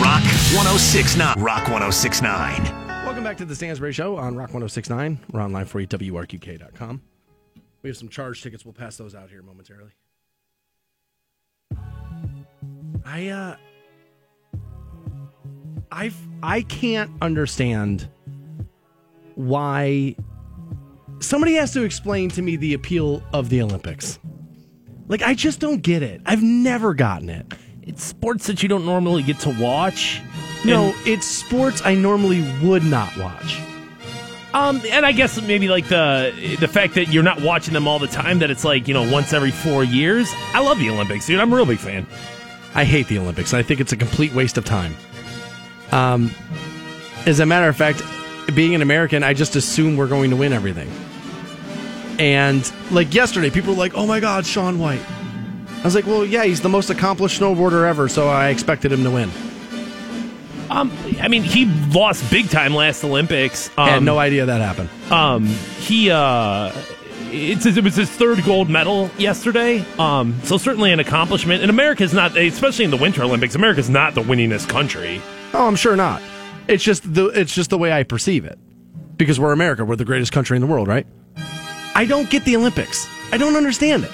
Rock 0.00 0.24
1069. 0.54 1.38
Rock 1.38 1.68
1069. 1.68 2.64
Welcome 3.04 3.24
back 3.24 3.36
to 3.38 3.44
the 3.44 3.54
Stansbury 3.54 3.92
Show 3.92 4.16
on 4.16 4.36
Rock 4.36 4.48
1069. 4.48 5.20
We're 5.32 5.42
online 5.42 5.64
for 5.66 5.80
you, 5.80 5.86
WRQK.com. 5.86 7.02
We 7.82 7.90
have 7.90 7.96
some 7.96 8.08
charge 8.08 8.42
tickets. 8.42 8.64
We'll 8.64 8.74
pass 8.74 8.96
those 8.96 9.14
out 9.14 9.30
here 9.30 9.42
momentarily. 9.42 9.92
I, 13.04 13.28
uh, 13.28 13.56
I, 15.90 16.12
I 16.42 16.62
can't 16.62 17.10
understand 17.22 18.08
why 19.34 20.16
somebody 21.20 21.54
has 21.54 21.72
to 21.72 21.84
explain 21.84 22.28
to 22.30 22.42
me 22.42 22.56
the 22.56 22.74
appeal 22.74 23.22
of 23.32 23.48
the 23.48 23.62
Olympics. 23.62 24.18
Like, 25.06 25.22
I 25.22 25.34
just 25.34 25.60
don't 25.60 25.80
get 25.80 26.02
it. 26.02 26.20
I've 26.26 26.42
never 26.42 26.92
gotten 26.92 27.30
it. 27.30 27.46
It's 27.82 28.04
sports 28.04 28.46
that 28.48 28.62
you 28.62 28.68
don't 28.68 28.84
normally 28.84 29.22
get 29.22 29.38
to 29.40 29.56
watch. 29.58 30.20
No, 30.64 30.92
it's 31.06 31.26
sports 31.26 31.80
I 31.84 31.94
normally 31.94 32.42
would 32.62 32.82
not 32.82 33.16
watch. 33.16 33.58
Um, 34.58 34.82
and 34.90 35.06
I 35.06 35.12
guess 35.12 35.40
maybe 35.40 35.68
like 35.68 35.86
the 35.86 36.56
the 36.58 36.66
fact 36.66 36.94
that 36.94 37.08
you're 37.08 37.22
not 37.22 37.40
watching 37.40 37.74
them 37.74 37.86
all 37.86 38.00
the 38.00 38.08
time, 38.08 38.40
that 38.40 38.50
it's 38.50 38.64
like 38.64 38.88
you 38.88 38.94
know 38.94 39.08
once 39.10 39.32
every 39.32 39.52
four 39.52 39.84
years. 39.84 40.28
I 40.52 40.60
love 40.60 40.78
the 40.78 40.90
Olympics, 40.90 41.26
dude. 41.26 41.38
I'm 41.38 41.52
a 41.52 41.56
real 41.56 41.64
big 41.66 41.78
fan. 41.78 42.06
I 42.74 42.84
hate 42.84 43.06
the 43.06 43.18
Olympics. 43.18 43.54
I 43.54 43.62
think 43.62 43.78
it's 43.78 43.92
a 43.92 43.96
complete 43.96 44.32
waste 44.32 44.58
of 44.58 44.64
time. 44.64 44.96
Um, 45.92 46.32
as 47.24 47.38
a 47.38 47.46
matter 47.46 47.68
of 47.68 47.76
fact, 47.76 48.02
being 48.54 48.74
an 48.74 48.82
American, 48.82 49.22
I 49.22 49.32
just 49.32 49.54
assume 49.54 49.96
we're 49.96 50.08
going 50.08 50.30
to 50.30 50.36
win 50.36 50.52
everything. 50.52 50.90
And 52.18 52.70
like 52.90 53.14
yesterday, 53.14 53.50
people 53.50 53.74
were 53.74 53.78
like, 53.78 53.94
"Oh 53.94 54.08
my 54.08 54.18
God, 54.18 54.44
Shaun 54.44 54.80
White." 54.80 55.02
I 55.78 55.82
was 55.84 55.94
like, 55.94 56.06
"Well, 56.06 56.24
yeah, 56.24 56.42
he's 56.44 56.62
the 56.62 56.68
most 56.68 56.90
accomplished 56.90 57.40
snowboarder 57.40 57.88
ever, 57.88 58.08
so 58.08 58.26
I 58.28 58.48
expected 58.48 58.90
him 58.90 59.04
to 59.04 59.10
win." 59.12 59.30
Um, 60.70 60.92
I 61.20 61.28
mean, 61.28 61.42
he 61.42 61.64
lost 61.92 62.30
big 62.30 62.50
time 62.50 62.74
last 62.74 63.02
Olympics. 63.04 63.68
Um, 63.78 63.84
I 63.84 63.90
had 63.90 64.02
no 64.02 64.18
idea 64.18 64.46
that 64.46 64.60
happened. 64.60 64.90
Um, 65.10 65.46
he 65.46 66.10
uh, 66.10 66.72
it's 67.30 67.66
it 67.66 67.82
was 67.82 67.96
his 67.96 68.10
third 68.10 68.44
gold 68.44 68.68
medal 68.68 69.10
yesterday. 69.18 69.84
Um, 69.98 70.38
so 70.44 70.58
certainly 70.58 70.92
an 70.92 71.00
accomplishment. 71.00 71.62
And 71.62 71.70
America's 71.70 72.12
not, 72.12 72.36
especially 72.36 72.84
in 72.84 72.90
the 72.90 72.96
Winter 72.96 73.22
Olympics, 73.22 73.54
America's 73.54 73.90
not 73.90 74.14
the 74.14 74.22
winningest 74.22 74.68
country. 74.68 75.20
Oh, 75.54 75.66
I'm 75.66 75.76
sure 75.76 75.96
not. 75.96 76.22
It's 76.66 76.84
just 76.84 77.12
the 77.12 77.26
it's 77.26 77.54
just 77.54 77.70
the 77.70 77.78
way 77.78 77.92
I 77.92 78.02
perceive 78.02 78.44
it. 78.44 78.58
Because 79.16 79.40
we're 79.40 79.52
America, 79.52 79.84
we're 79.84 79.96
the 79.96 80.04
greatest 80.04 80.32
country 80.32 80.56
in 80.56 80.60
the 80.60 80.66
world, 80.66 80.86
right? 80.86 81.06
I 81.94 82.04
don't 82.04 82.30
get 82.30 82.44
the 82.44 82.56
Olympics. 82.56 83.08
I 83.32 83.36
don't 83.36 83.56
understand 83.56 84.04
it. 84.04 84.12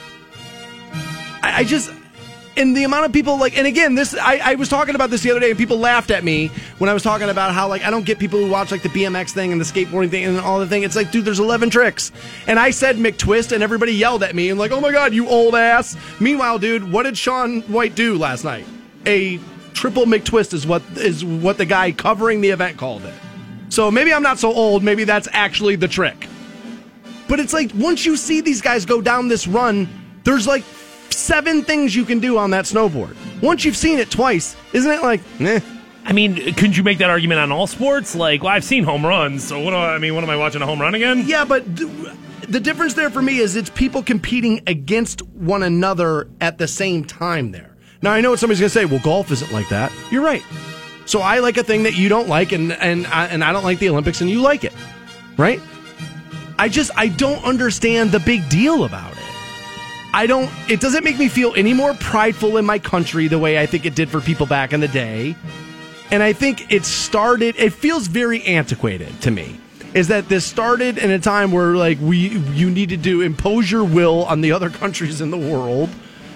I, 1.43 1.59
I 1.59 1.65
just 1.65 1.93
and 2.57 2.77
the 2.77 2.85
amount 2.85 3.07
of 3.07 3.13
people 3.13 3.39
like 3.39 3.57
and 3.57 3.67
again 3.67 3.95
this 3.95 4.15
I, 4.15 4.41
I 4.43 4.55
was 4.55 4.69
talking 4.69 4.95
about 4.95 5.11
this 5.11 5.23
the 5.23 5.31
other 5.31 5.41
day 5.41 5.51
and 5.51 5.59
people 5.59 5.79
laughed 5.79 6.11
at 6.11 6.25
me 6.25 6.49
when 6.79 6.89
I 6.89 6.95
was 6.95 7.03
talking 7.03 7.29
about 7.29 7.53
how 7.53 7.69
like 7.69 7.85
I 7.85 7.91
don't 7.91 8.05
get 8.05 8.19
people 8.19 8.39
who 8.39 8.51
watch 8.51 8.71
like 8.71 8.83
the 8.83 8.89
BMX 8.89 9.31
thing 9.31 9.53
and 9.53 9.61
the 9.61 9.65
skateboarding 9.65 10.11
thing 10.11 10.25
and 10.25 10.39
all 10.39 10.61
the 10.61 10.67
thing. 10.67 10.83
It's 10.83 10.97
like, 10.97 11.11
dude, 11.11 11.25
there's 11.25 11.41
eleven 11.41 11.71
tricks. 11.71 12.13
And 12.47 12.59
I 12.59 12.71
said 12.71 12.97
McTwist 12.97 13.53
and 13.53 13.63
everybody 13.63 13.93
yelled 13.93 14.23
at 14.23 14.35
me 14.35 14.51
and 14.51 14.59
like, 14.59 14.71
oh 14.71 14.81
my 14.81 14.93
god, 14.93 15.15
you 15.15 15.29
old 15.29 15.55
ass. 15.55 15.97
Meanwhile, 16.21 16.59
dude, 16.59 16.91
what 16.91 17.05
did 17.05 17.19
Shaun 17.19 17.63
White 17.63 17.95
do 17.95 18.17
last 18.17 18.45
night? 18.45 18.67
A 19.07 19.39
triple 19.75 20.05
McTwist 20.05 20.55
is 20.55 20.67
what 20.67 20.83
is 20.97 21.25
what 21.25 21.59
the 21.59 21.67
guy 21.67 21.93
covering 21.93 22.41
the 22.41 22.51
event 22.51 22.79
called 22.79 23.05
it. 23.05 23.15
So 23.69 23.91
maybe 23.91 24.13
I'm 24.13 24.23
not 24.23 24.39
so 24.39 24.53
old, 24.53 24.85
maybe 24.85 25.05
that's 25.05 25.29
actually 25.33 25.77
the 25.77 25.89
trick. 25.89 26.29
But 27.29 27.41
it's 27.41 27.53
like 27.53 27.73
once 27.75 28.05
you 28.07 28.17
see 28.17 28.41
these 28.41 28.61
guys 28.61 28.85
go 28.85 29.01
down 29.01 29.29
this 29.29 29.47
run, 29.47 29.89
there's 30.25 30.47
like 30.47 30.63
seven 31.15 31.63
things 31.63 31.95
you 31.95 32.05
can 32.05 32.19
do 32.21 32.39
on 32.39 32.51
that 32.51 32.65
snowboard. 32.65 33.17
Once 33.43 33.65
you've 33.65 33.77
seen 33.77 33.99
it 33.99 34.11
twice, 34.11 34.57
isn't 34.73 34.91
it 34.91 35.03
like, 35.03 35.21
eh? 35.41 35.61
I 36.05 36.13
mean, 36.13 36.35
couldn't 36.55 36.77
you 36.77 36.83
make 36.83 36.99
that 36.99 37.09
argument 37.09 37.41
on 37.41 37.51
all 37.51 37.67
sports? 37.67 38.15
Like, 38.15 38.43
well, 38.43 38.53
I've 38.53 38.65
seen 38.65 38.85
home 38.85 39.07
runs, 39.07 39.45
so 39.45 39.59
what 39.61 39.71
do 39.71 39.77
I, 39.77 39.95
I 39.95 39.99
mean? 39.99 40.15
What 40.15 40.23
am 40.23 40.31
I 40.31 40.37
watching 40.37 40.61
a 40.61 40.67
home 40.67 40.81
run 40.81 40.95
again? 40.95 41.25
Yeah, 41.27 41.45
but 41.47 41.75
d- 41.75 41.85
the 42.47 42.61
difference 42.61 42.93
there 42.95 43.09
for 43.09 43.23
me 43.23 43.39
is 43.39 43.57
it's 43.57 43.71
people 43.71 44.03
competing 44.03 44.63
against 44.67 45.23
one 45.29 45.63
another 45.63 46.29
at 46.43 46.59
the 46.59 46.69
same 46.69 47.05
time 47.05 47.53
there. 47.53 47.75
Now, 48.03 48.13
I 48.13 48.21
know 48.21 48.31
what 48.31 48.39
somebody's 48.39 48.61
going 48.61 48.69
to 48.69 48.75
say, 48.75 48.85
well, 48.85 49.01
golf 49.03 49.31
isn't 49.31 49.51
like 49.51 49.71
that. 49.71 49.91
You're 50.11 50.23
right. 50.23 50.43
So 51.07 51.21
I 51.21 51.39
like 51.39 51.57
a 51.57 51.65
thing 51.65 51.85
that 51.85 51.97
you 51.97 52.11
don't 52.11 52.29
like, 52.29 52.53
and, 52.53 52.73
and, 52.73 53.07
I, 53.07 53.27
and 53.27 53.43
I 53.43 53.53
don't 53.53 53.65
like 53.65 53.79
the 53.79 53.89
Olympics, 53.89 54.21
and 54.21 54.29
you 54.29 54.43
like 54.43 54.65
it, 54.65 54.75
right? 55.39 55.61
I 56.59 56.69
just, 56.69 56.91
I 56.97 57.09
don't 57.09 57.43
understand 57.45 58.13
the 58.13 58.21
big 58.21 58.47
deal 58.51 58.85
about 58.85 59.13
it. 59.13 59.24
I 60.15 60.29
don't, 60.29 60.49
it 60.71 60.81
doesn't 60.81 61.03
make 61.03 61.19
me 61.19 61.29
feel 61.29 61.53
any 61.57 61.75
more 61.75 61.93
prideful 61.95 62.57
in 62.57 62.65
my 62.65 62.79
country 62.79 63.27
the 63.27 63.39
way 63.39 63.59
I 63.59 63.67
think 63.67 63.85
it 63.85 63.97
did 63.97 64.09
for 64.09 64.21
people 64.21 64.47
back 64.47 64.73
in 64.73 64.79
the 64.79 64.87
day. 64.87 65.35
And 66.13 66.23
I 66.23 66.33
think 66.33 66.73
it 66.73 66.85
started, 66.85 67.57
it 67.59 67.73
feels 67.73 68.07
very 68.07 68.41
antiquated 68.45 69.21
to 69.23 69.33
me. 69.33 69.59
Is 69.93 70.09
that 70.09 70.29
this 70.29 70.45
started 70.45 70.99
in 70.99 71.11
a 71.11 71.19
time 71.19 71.51
where 71.51 71.75
like 71.75 71.99
we 72.01 72.17
you 72.19 72.71
needed 72.71 73.03
to 73.05 73.23
impose 73.23 73.69
your 73.71 73.83
will 73.85 74.25
on 74.27 74.41
the 74.41 74.53
other 74.53 74.71
countries 74.83 75.21
in 75.21 75.31
the 75.31 75.37
world 75.37 75.91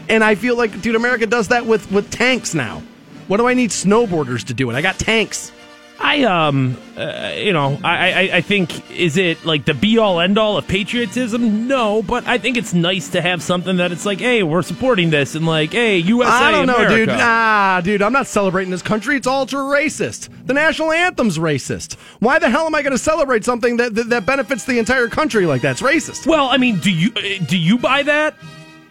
And 0.08 0.24
I 0.24 0.34
feel 0.34 0.56
like, 0.56 0.80
dude, 0.80 0.96
America 0.96 1.26
does 1.26 1.48
that 1.48 1.66
with, 1.66 1.90
with 1.92 2.10
tanks 2.10 2.54
now. 2.54 2.82
What 3.26 3.36
do 3.36 3.46
I 3.46 3.54
need 3.54 3.70
snowboarders 3.70 4.44
to 4.46 4.54
do 4.54 4.70
it? 4.70 4.74
I 4.74 4.80
got 4.80 4.98
tanks. 4.98 5.52
I 6.00 6.22
um, 6.22 6.76
uh, 6.96 7.32
you 7.36 7.52
know, 7.52 7.78
I, 7.82 8.12
I 8.12 8.36
I 8.36 8.40
think 8.40 8.90
is 8.90 9.16
it 9.16 9.44
like 9.44 9.64
the 9.64 9.74
be 9.74 9.98
all 9.98 10.20
end 10.20 10.38
all 10.38 10.56
of 10.56 10.68
patriotism? 10.68 11.66
No, 11.66 12.02
but 12.02 12.26
I 12.26 12.38
think 12.38 12.56
it's 12.56 12.72
nice 12.72 13.08
to 13.10 13.20
have 13.20 13.42
something 13.42 13.78
that 13.78 13.90
it's 13.90 14.06
like, 14.06 14.20
hey, 14.20 14.42
we're 14.42 14.62
supporting 14.62 15.10
this, 15.10 15.34
and 15.34 15.44
like, 15.44 15.72
hey, 15.72 15.98
USA. 15.98 16.30
I 16.30 16.50
don't 16.52 16.66
know, 16.66 16.76
America. 16.76 16.96
dude. 16.96 17.08
Nah, 17.08 17.80
dude, 17.80 18.02
I'm 18.02 18.12
not 18.12 18.28
celebrating 18.28 18.70
this 18.70 18.82
country. 18.82 19.16
It's 19.16 19.26
ultra 19.26 19.58
racist. 19.58 20.28
The 20.46 20.54
national 20.54 20.92
anthem's 20.92 21.36
racist. 21.38 21.96
Why 22.20 22.38
the 22.38 22.48
hell 22.48 22.66
am 22.66 22.74
I 22.74 22.82
going 22.82 22.92
to 22.92 22.98
celebrate 22.98 23.44
something 23.44 23.76
that, 23.78 23.94
that 23.96 24.08
that 24.10 24.24
benefits 24.26 24.64
the 24.64 24.78
entire 24.78 25.08
country 25.08 25.46
like 25.46 25.62
that? 25.62 25.72
It's 25.72 25.82
racist. 25.82 26.26
Well, 26.26 26.48
I 26.48 26.58
mean, 26.58 26.78
do 26.78 26.92
you 26.92 27.10
uh, 27.16 27.44
do 27.44 27.58
you 27.58 27.76
buy 27.76 28.04
that? 28.04 28.34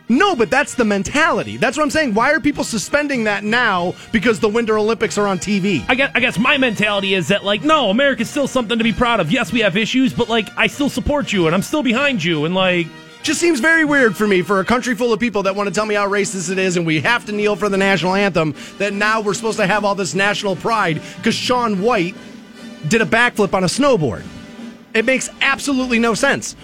No, 0.09 0.35
but 0.35 0.49
that's 0.49 0.75
the 0.75 0.85
mentality. 0.85 1.57
That's 1.57 1.75
what 1.75 1.83
I'm 1.83 1.89
saying. 1.89 2.13
Why 2.13 2.31
are 2.31 2.39
people 2.39 2.63
suspending 2.63 3.25
that 3.25 3.43
now 3.43 3.93
because 4.13 4.39
the 4.39 4.47
Winter 4.47 4.77
Olympics 4.77 5.17
are 5.17 5.27
on 5.27 5.37
TV? 5.37 5.83
I 5.89 5.95
guess 5.95 6.11
I 6.15 6.19
guess 6.21 6.39
my 6.39 6.57
mentality 6.57 7.13
is 7.13 7.27
that 7.27 7.43
like, 7.43 7.63
no, 7.63 7.89
America's 7.89 8.29
still 8.29 8.47
something 8.47 8.77
to 8.77 8.83
be 8.83 8.93
proud 8.93 9.19
of. 9.19 9.31
Yes, 9.31 9.51
we 9.51 9.59
have 9.61 9.75
issues, 9.75 10.13
but 10.13 10.29
like, 10.29 10.47
I 10.57 10.67
still 10.67 10.89
support 10.89 11.33
you, 11.33 11.47
and 11.47 11.55
I'm 11.55 11.61
still 11.61 11.83
behind 11.83 12.23
you, 12.23 12.45
and 12.45 12.55
like. 12.55 12.87
Just 13.23 13.41
seems 13.41 13.59
very 13.59 13.83
weird 13.83 14.15
for 14.15 14.25
me 14.25 14.41
for 14.41 14.61
a 14.61 14.63
country 14.63 14.95
full 14.95 15.11
of 15.11 15.19
people 15.19 15.43
that 15.43 15.55
want 15.55 15.67
to 15.67 15.73
tell 15.73 15.85
me 15.85 15.95
how 15.95 16.07
racist 16.07 16.49
it 16.49 16.57
is 16.57 16.77
and 16.77 16.85
we 16.85 17.01
have 17.01 17.25
to 17.25 17.33
kneel 17.33 17.57
for 17.57 17.67
the 17.67 17.75
national 17.75 18.13
anthem 18.15 18.55
that 18.77 18.93
now 18.93 19.19
we're 19.19 19.33
supposed 19.33 19.57
to 19.57 19.67
have 19.67 19.83
all 19.83 19.95
this 19.95 20.13
national 20.13 20.55
pride 20.55 21.01
because 21.17 21.35
Shaun 21.35 21.81
White 21.81 22.15
did 22.87 23.01
a 23.01 23.05
backflip 23.05 23.53
on 23.53 23.65
a 23.65 23.67
snowboard. 23.67 24.23
It 24.93 25.03
makes 25.03 25.29
absolutely 25.41 25.99
no 25.99 26.13
sense. 26.13 26.55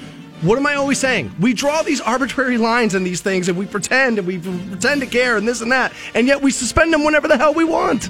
What 0.43 0.57
am 0.57 0.67
I 0.67 0.75
always 0.75 0.99
saying? 0.99 1.33
We 1.39 1.53
draw 1.53 1.83
these 1.83 2.01
arbitrary 2.01 2.57
lines 2.57 2.95
in 2.95 3.05
these 3.05 3.21
things 3.21 3.47
and 3.47 3.57
we 3.57 3.65
pretend 3.65 4.19
and 4.19 4.27
we 4.27 4.39
pretend 4.39 4.99
to 4.99 5.07
care 5.07 5.37
and 5.37 5.47
this 5.47 5.61
and 5.61 5.71
that, 5.71 5.93
and 6.13 6.27
yet 6.27 6.41
we 6.41 6.51
suspend 6.51 6.91
them 6.91 7.05
whenever 7.05 7.29
the 7.29 7.37
hell 7.37 7.53
we 7.53 7.63
want. 7.63 8.09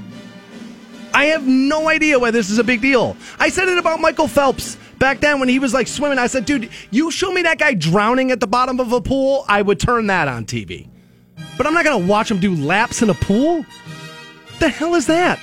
I 1.13 1.25
have 1.25 1.45
no 1.45 1.89
idea 1.89 2.17
why 2.17 2.31
this 2.31 2.49
is 2.49 2.57
a 2.57 2.63
big 2.63 2.81
deal. 2.81 3.15
I 3.37 3.49
said 3.49 3.69
it 3.69 3.77
about 3.77 3.99
Michael 3.99 4.27
Phelps 4.27 4.77
back 4.97 5.19
then 5.19 5.39
when 5.39 5.47
he 5.47 5.59
was 5.59 5.75
like 5.75 5.87
swimming. 5.87 6.17
I 6.17 6.25
said, 6.25 6.45
dude, 6.45 6.71
you 6.89 7.11
show 7.11 7.31
me 7.31 7.43
that 7.43 7.59
guy 7.59 7.75
drowning 7.75 8.31
at 8.31 8.39
the 8.39 8.47
bottom 8.47 8.79
of 8.79 8.91
a 8.91 8.99
pool, 8.99 9.45
I 9.47 9.61
would 9.61 9.79
turn 9.79 10.07
that 10.07 10.27
on 10.27 10.45
TV. 10.45 10.89
But 11.55 11.67
I'm 11.67 11.75
not 11.75 11.83
going 11.83 12.01
to 12.01 12.07
watch 12.07 12.31
him 12.31 12.39
do 12.39 12.55
laps 12.55 13.03
in 13.03 13.11
a 13.11 13.13
pool. 13.13 13.63
The 14.57 14.69
hell 14.69 14.95
is 14.95 15.05
that? 15.05 15.39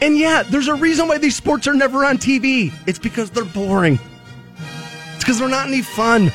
And 0.00 0.16
yeah, 0.16 0.44
there's 0.44 0.68
a 0.68 0.74
reason 0.74 1.08
why 1.08 1.18
these 1.18 1.36
sports 1.36 1.66
are 1.66 1.74
never 1.74 2.06
on 2.06 2.16
TV. 2.16 2.72
It's 2.86 2.98
because 2.98 3.28
they're 3.30 3.44
boring. 3.44 3.98
Because 5.28 5.40
they're 5.40 5.48
not 5.50 5.66
any 5.66 5.82
fun. 5.82 6.28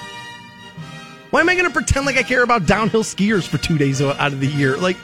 Why 1.32 1.42
am 1.42 1.50
I 1.50 1.56
going 1.56 1.66
to 1.66 1.74
pretend 1.74 2.06
like 2.06 2.16
I 2.16 2.22
care 2.22 2.44
about 2.44 2.68
downhill 2.68 3.02
skiers 3.02 3.48
for 3.48 3.58
two 3.58 3.80
days 3.80 4.04
out 4.04 4.32
of 4.32 4.40
the 4.40 4.46
year? 4.46 4.78
Like 4.78 4.98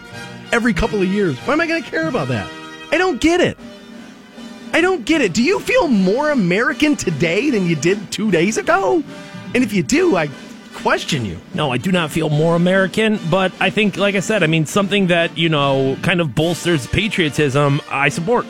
every 0.52 0.76
couple 0.76 1.02
of 1.02 1.08
years. 1.08 1.36
Why 1.40 1.54
am 1.54 1.62
I 1.62 1.66
going 1.66 1.82
to 1.82 1.90
care 1.90 2.08
about 2.08 2.28
that? 2.28 2.48
I 2.92 3.00
don't 3.00 3.20
get 3.20 3.42
it. 3.42 3.58
I 4.74 4.82
don't 4.82 5.06
get 5.06 5.22
it. 5.22 5.34
Do 5.34 5.42
you 5.42 5.60
feel 5.60 5.88
more 5.88 6.30
American 6.30 6.98
today 6.98 7.50
than 7.50 7.66
you 7.66 7.76
did 7.76 8.12
two 8.12 8.30
days 8.30 8.58
ago? 8.60 9.04
And 9.56 9.64
if 9.64 9.74
you 9.74 9.82
do, 9.82 10.16
I 10.16 10.30
question 10.76 11.26
you. 11.26 11.42
No, 11.56 11.72
I 11.72 11.80
do 11.80 11.92
not 11.92 12.12
feel 12.12 12.30
more 12.30 12.56
American, 12.56 13.20
but 13.32 13.52
I 13.60 13.72
think, 13.72 13.98
like 13.98 14.14
I 14.14 14.20
said, 14.20 14.44
I 14.44 14.46
mean, 14.46 14.68
something 14.68 15.08
that, 15.08 15.36
you 15.36 15.50
know, 15.50 15.98
kind 16.04 16.22
of 16.22 16.36
bolsters 16.36 16.86
patriotism, 16.86 17.82
I 17.90 18.10
support. 18.10 18.46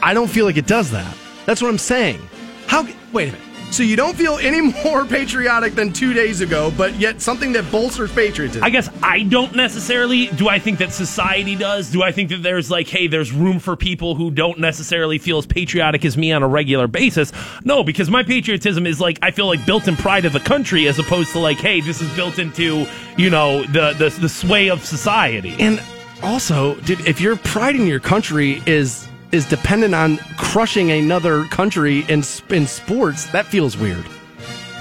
I 0.00 0.14
don't 0.14 0.28
feel 0.28 0.44
like 0.44 0.58
it 0.58 0.68
does 0.68 0.92
that. 0.92 1.12
That's 1.44 1.60
what 1.60 1.70
I'm 1.70 1.78
saying. 1.78 2.20
How? 2.68 2.86
Wait 3.12 3.30
a 3.30 3.32
minute. 3.32 3.45
So 3.70 3.82
you 3.82 3.96
don't 3.96 4.16
feel 4.16 4.38
any 4.38 4.60
more 4.84 5.04
patriotic 5.04 5.74
than 5.74 5.92
two 5.92 6.12
days 6.12 6.40
ago, 6.40 6.72
but 6.76 6.94
yet 6.94 7.20
something 7.20 7.52
that 7.52 7.70
bolsters 7.70 8.12
patriotism. 8.12 8.64
I 8.64 8.70
guess 8.70 8.88
I 9.02 9.24
don't 9.24 9.54
necessarily. 9.54 10.28
Do 10.28 10.48
I 10.48 10.58
think 10.58 10.78
that 10.78 10.92
society 10.92 11.56
does? 11.56 11.90
Do 11.90 12.02
I 12.02 12.12
think 12.12 12.30
that 12.30 12.42
there's 12.42 12.70
like, 12.70 12.88
hey, 12.88 13.06
there's 13.06 13.32
room 13.32 13.58
for 13.58 13.76
people 13.76 14.14
who 14.14 14.30
don't 14.30 14.58
necessarily 14.58 15.18
feel 15.18 15.38
as 15.38 15.46
patriotic 15.46 16.04
as 16.04 16.16
me 16.16 16.32
on 16.32 16.42
a 16.42 16.48
regular 16.48 16.86
basis? 16.86 17.32
No, 17.64 17.84
because 17.84 18.10
my 18.10 18.22
patriotism 18.22 18.86
is 18.86 19.00
like, 19.00 19.18
I 19.22 19.30
feel 19.30 19.46
like 19.46 19.64
built 19.66 19.88
in 19.88 19.96
pride 19.96 20.24
of 20.24 20.32
the 20.32 20.40
country 20.40 20.88
as 20.88 20.98
opposed 20.98 21.32
to 21.32 21.38
like, 21.38 21.58
hey, 21.58 21.80
this 21.80 22.00
is 22.00 22.14
built 22.16 22.38
into, 22.38 22.86
you 23.16 23.30
know, 23.30 23.62
the, 23.64 23.92
the, 23.92 24.08
the 24.20 24.28
sway 24.28 24.70
of 24.70 24.84
society. 24.84 25.54
and 25.58 25.82
also, 26.22 26.74
dude, 26.80 27.06
if 27.06 27.20
your 27.20 27.36
pride 27.36 27.76
in 27.76 27.86
your 27.86 28.00
country 28.00 28.62
is 28.66 29.06
is 29.32 29.46
dependent 29.48 29.94
on 29.94 30.18
crushing 30.38 30.90
another 30.90 31.44
country 31.46 32.00
in 32.08 32.22
in 32.50 32.66
sports, 32.66 33.30
that 33.32 33.46
feels 33.46 33.76
weird. 33.76 34.04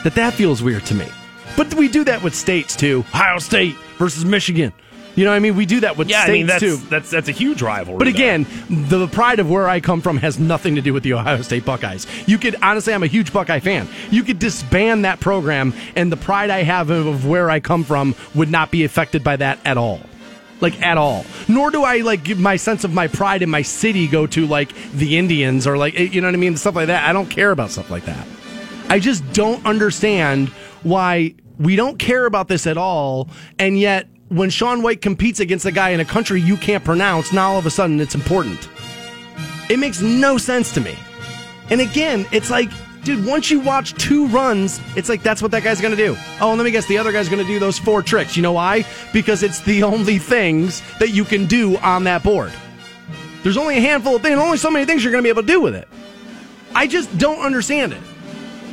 That 0.04 0.16
that 0.16 0.34
feels 0.34 0.62
weird 0.62 0.86
to 0.86 0.96
me. 0.96 1.08
But 1.58 1.74
we 1.74 1.88
do 1.88 2.04
that 2.04 2.22
with 2.22 2.36
states 2.36 2.76
too. 2.76 3.00
Ohio 3.00 3.40
State 3.40 3.76
versus 3.98 4.26
Michigan. 4.26 4.74
You 5.16 5.24
know 5.24 5.32
what 5.32 5.38
I 5.38 5.40
mean? 5.40 5.56
We 5.56 5.66
do 5.66 5.80
that 5.80 5.96
with 5.96 6.10
yeah, 6.10 6.24
states 6.24 6.30
I 6.30 6.34
mean, 6.34 6.48
that's, 6.48 6.60
too. 6.60 6.76
that's, 6.90 7.10
that's 7.10 7.30
a 7.30 7.32
huge 7.32 7.62
rivalry. 7.62 7.98
But 7.98 8.10
again, 8.10 8.46
the 8.70 9.08
pride 9.08 9.40
of 9.40 9.50
where 9.50 9.70
I 9.70 9.80
come 9.80 10.02
from 10.02 10.18
has 10.18 10.38
nothing 10.38 10.76
to 10.76 10.82
do 10.82 10.94
with 10.94 11.04
the 11.04 11.14
Ohio 11.14 11.42
State 11.42 11.64
Buckeyes. 11.64 12.06
You 12.28 12.38
could 12.38 12.58
honestly, 12.62 12.94
I'm 12.94 13.04
a 13.04 13.08
huge 13.08 13.32
Buckeye 13.32 13.62
fan. 13.62 13.88
You 14.12 14.24
could 14.24 14.40
disband 14.40 15.06
that 15.06 15.22
program, 15.22 15.74
and 15.96 16.12
the 16.12 16.18
pride 16.18 16.50
I 16.50 16.64
have 16.64 16.90
of 16.90 17.26
where 17.26 17.50
I 17.50 17.62
come 17.62 17.86
from 17.86 18.14
would 18.34 18.52
not 18.52 18.72
be 18.72 18.84
affected 18.84 19.24
by 19.24 19.38
that 19.38 19.60
at 19.64 19.78
all. 19.78 20.02
Like 20.62 20.82
at 20.82 20.98
all. 20.98 21.26
Nor 21.48 21.72
do 21.72 21.84
I 21.84 21.98
like 21.98 22.24
give 22.24 22.40
my 22.40 22.56
sense 22.56 22.84
of 22.84 22.94
my 22.94 23.08
pride 23.08 23.42
in 23.42 23.50
my 23.50 23.62
city 23.62 24.08
go 24.08 24.26
to 24.28 24.48
like 24.48 24.74
the 24.94 25.18
Indians 25.18 25.68
or 25.68 25.78
like 25.78 26.00
eh, 26.00 26.04
you 26.04 26.22
know 26.22 26.28
what 26.28 26.36
I 26.36 26.38
mean, 26.38 26.56
stuff 26.58 26.76
like 26.76 26.88
that. 26.88 27.08
I 27.08 27.14
don't 27.14 27.30
care 27.30 27.52
about 27.52 27.72
stuff 27.72 27.90
like 27.90 28.06
that. 28.06 28.26
I 28.90 29.00
just 29.00 29.30
don't 29.34 29.66
understand 29.66 30.50
why 30.84 31.36
we 31.60 31.76
don't 31.76 31.98
care 31.98 32.26
about 32.26 32.48
this 32.48 32.68
at 32.68 32.78
all, 32.78 33.30
and 33.58 33.80
yet 33.80 34.08
when 34.30 34.50
Shaun 34.50 34.82
White 34.82 35.02
competes 35.02 35.40
against 35.40 35.66
a 35.66 35.72
guy 35.72 35.90
in 35.90 36.00
a 36.00 36.06
country 36.06 36.42
you 36.42 36.58
can't 36.58 36.84
pronounce, 36.84 37.32
now 37.32 37.52
all 37.52 37.60
of 37.60 37.66
a 37.66 37.70
sudden 37.70 38.00
it's 38.00 38.16
important. 38.16 38.70
It 39.70 39.78
makes 39.78 40.02
no 40.02 40.38
sense 40.38 40.74
to 40.74 40.82
me. 40.82 40.98
And 41.70 41.82
again, 41.82 42.28
it's 42.32 42.50
like, 42.50 42.70
dude, 43.06 43.24
once 43.26 43.50
you 43.50 43.60
watch 43.62 43.94
two 43.94 44.28
runs, 44.28 44.82
it's 44.98 45.08
like 45.08 45.24
that's 45.24 45.42
what 45.42 45.52
that 45.52 45.64
guy's 45.64 45.80
gonna 45.80 45.96
do. 45.96 46.18
Oh, 46.42 46.50
and 46.50 46.58
let 46.58 46.66
me 46.66 46.72
guess, 46.72 46.88
the 46.88 46.98
other 46.98 47.14
guy's 47.14 47.30
gonna 47.30 47.46
do 47.46 47.60
those 47.60 47.80
four 47.80 48.02
tricks. 48.02 48.36
You 48.36 48.42
know 48.42 48.52
why? 48.52 48.84
Because 49.14 49.44
it's 49.44 49.62
the 49.62 49.84
only 49.84 50.18
things 50.18 50.82
that 51.00 51.10
you 51.12 51.24
can 51.24 51.46
do 51.46 51.78
on 51.78 52.04
that 52.06 52.24
board. 52.24 52.52
There's 53.44 53.58
only 53.58 53.78
a 53.78 53.82
handful 53.82 54.16
of 54.16 54.24
things, 54.24 54.38
only 54.40 54.58
so 54.58 54.72
many 54.72 54.86
things 54.86 55.04
you're 55.04 55.12
gonna 55.14 55.24
be 55.24 55.30
able 55.30 55.44
to 55.44 55.48
do 55.48 55.62
with 55.62 55.76
it. 55.76 55.88
I 56.74 56.88
just 56.88 57.16
don't 57.18 57.40
understand 57.40 57.94
it. 57.94 58.02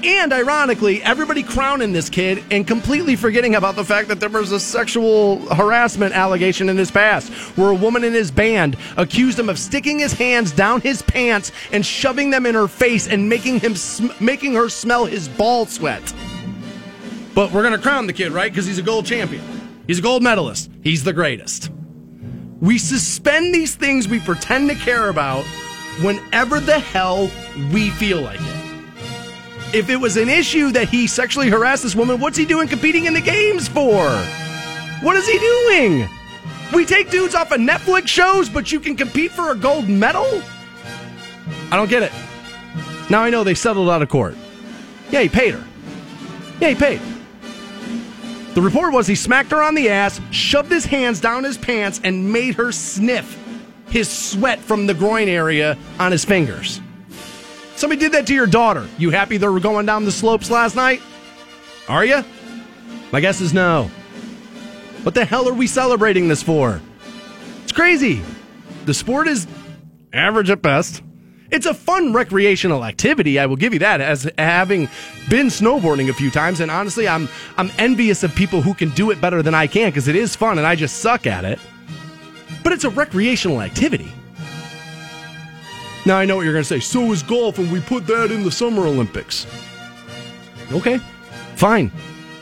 And 0.05 0.33
ironically, 0.33 1.01
everybody 1.03 1.45
crowning 1.45 1.93
this 1.93 2.11
kid 2.11 2.43
and 2.51 2.67
completely 2.67 3.15
forgetting 3.15 3.55
about 3.55 3.77
the 3.77 3.85
fact 3.85 4.09
that 4.09 4.19
there 4.19 4.29
was 4.29 4.51
a 4.51 4.59
sexual 4.59 5.39
harassment 5.55 6.13
allegation 6.13 6.69
in 6.69 6.77
his 6.77 6.91
past 6.91 7.33
where 7.57 7.69
a 7.69 7.75
woman 7.75 8.03
in 8.03 8.13
his 8.13 8.33
band 8.33 8.77
accused 8.97 9.39
him 9.39 9.49
of 9.49 9.61
sticking 9.61 10.01
his 10.01 10.13
hands 10.13 10.51
down 10.51 10.81
his 10.81 11.03
pants 11.03 11.53
and 11.71 11.87
shoving 11.87 12.31
them 12.31 12.47
in 12.47 12.55
her 12.57 12.67
face 12.67 13.07
and 13.07 13.29
making 13.29 13.61
him 13.61 13.77
sm- 13.77 14.09
making 14.19 14.55
her 14.55 14.69
smell 14.69 15.05
his 15.05 15.29
ball 15.29 15.67
sweat. 15.67 16.13
But 17.33 17.53
we're 17.53 17.63
going 17.63 17.75
to 17.75 17.81
crown 17.81 18.09
the 18.09 18.13
kid, 18.13 18.33
right? 18.33 18.51
Because 18.51 18.67
he's 18.67 18.79
a 18.79 18.83
gold 18.83 19.07
champion. 19.07 19.45
He's 19.87 20.01
a 20.01 20.03
gold 20.03 20.23
medalist. 20.25 20.69
He's 20.83 21.05
the 21.05 21.13
greatest. 21.13 21.71
We 22.61 22.79
suspend 22.79 23.55
these 23.55 23.77
things 23.77 24.09
we 24.09 24.19
pretend 24.19 24.69
to 24.71 24.75
care 24.75 25.09
about 25.09 25.45
whenever 26.03 26.59
the 26.59 26.81
hell 26.81 27.31
we 27.73 27.91
feel 27.91 28.21
like 28.21 28.41
it 28.41 28.62
if 29.73 29.89
it 29.89 29.97
was 29.97 30.17
an 30.17 30.29
issue 30.29 30.71
that 30.73 30.89
he 30.89 31.07
sexually 31.07 31.49
harassed 31.49 31.83
this 31.83 31.95
woman, 31.95 32.21
what's 32.21 32.37
he 32.37 32.45
doing 32.45 32.69
competing 32.69 33.07
in 33.07 33.15
the 33.15 33.21
games 33.21 33.69
for? 33.69 34.11
What 35.03 35.17
is 35.17 35.27
he 35.27 35.39
doing? 35.39 36.09
We 36.73 36.85
take 36.85 37.11
dudes 37.11 37.35
off 37.35 37.53
of 37.53 37.61
Netflix 37.61 38.09
shows, 38.09 38.49
but 38.49 38.71
you 38.73 38.81
can 38.81 38.97
compete 38.97 39.31
for 39.31 39.51
a 39.51 39.55
gold 39.55 39.89
medal? 39.89 40.43
I 41.71 41.77
don't 41.77 41.91
get 41.91 42.03
it. 42.03 42.13
Now 43.11 43.23
I 43.23 43.31
know 43.31 43.45
they 43.45 43.55
settled 43.55 43.91
out 43.91 44.03
of 44.03 44.09
court. 44.09 44.37
Yeah, 45.11 45.21
he 45.21 45.29
paid 45.29 45.55
her. 45.55 45.65
Yeah, 46.61 46.69
he 46.71 46.75
paid. 46.75 47.01
The 48.55 48.63
report 48.63 48.93
was 48.93 49.07
he 49.07 49.15
smacked 49.15 49.51
her 49.51 49.63
on 49.63 49.75
the 49.75 49.89
ass, 49.89 50.21
shoved 50.31 50.71
his 50.71 50.85
hands 50.85 51.21
down 51.21 51.45
his 51.45 51.57
pants, 51.57 52.01
and 52.05 52.33
made 52.33 52.55
her 52.55 52.73
sniff 52.73 53.39
his 53.89 54.09
sweat 54.09 54.59
from 54.61 54.87
the 54.87 54.95
groin 54.95 55.29
area 55.29 55.77
on 55.99 56.13
his 56.13 56.25
fingers. 56.25 56.81
Somebody 57.83 57.99
did 57.99 58.13
that 58.13 58.29
to 58.29 58.35
your 58.35 58.47
daughter. 58.47 58.87
You 58.97 59.11
happy 59.11 59.39
they 59.39 59.49
were 59.49 59.59
going 59.59 59.87
down 59.87 60.05
the 60.05 60.13
slopes 60.13 60.53
last 60.53 60.77
night? 60.77 61.03
Are 61.89 62.05
you? 62.05 62.25
My 63.11 63.21
guess 63.21 63.41
is 63.41 63.53
no. 63.53 63.91
What 65.03 65.17
the 65.17 65.25
hell 65.25 65.49
are 65.49 65.53
we 65.53 65.67
celebrating 65.67 66.29
this 66.29 66.45
for? 66.45 66.81
It's 67.65 67.73
crazy. 67.73 68.23
The 68.85 68.95
sport 68.95 69.27
is 69.27 69.49
average 70.13 70.49
at 70.49 70.63
best. 70.63 71.03
It's 71.51 71.67
a 71.67 71.75
fun 71.75 72.13
recreational 72.13 72.85
activity, 72.85 73.41
I 73.41 73.47
will 73.47 73.57
give 73.57 73.73
you 73.73 73.81
that, 73.81 74.01
as 74.01 74.31
having 74.39 74.89
been 75.29 75.49
snowboarding 75.49 76.09
a 76.09 76.15
few 76.15 76.31
times, 76.31 76.61
and 76.61 76.71
honestly, 76.71 77.09
I'm 77.09 77.29
I'm 77.59 77.73
envious 77.79 78.23
of 78.23 78.33
people 78.33 78.63
who 78.63 78.75
can 78.75 78.91
do 78.91 79.11
it 79.11 79.21
better 79.21 79.43
than 79.43 79.57
I 79.57 79.67
can 79.67 79.91
because 79.91 80.07
it 80.07 80.15
is 80.15 80.37
fun 80.37 80.57
and 80.59 80.65
I 80.69 80.77
just 80.77 80.99
suck 80.99 81.27
at 81.27 81.45
it. 81.45 81.59
But 82.63 82.75
it's 82.75 82.85
a 82.85 82.91
recreational 82.91 83.61
activity. 83.61 84.13
Now 86.05 86.19
I 86.19 86.25
know 86.25 86.35
what 86.37 86.43
you're 86.43 86.53
going 86.53 86.65
to 86.65 86.69
say. 86.69 86.81
So 86.81 87.13
is 87.13 87.23
golf, 87.23 87.59
and 87.59 87.71
we 87.71 87.81
put 87.81 88.07
that 88.09 88.33
in 88.33 88.43
the 88.43 88.51
Summer 88.51 88.87
Olympics. 88.87 89.47
Okay, 90.73 90.99
fine. 91.55 91.93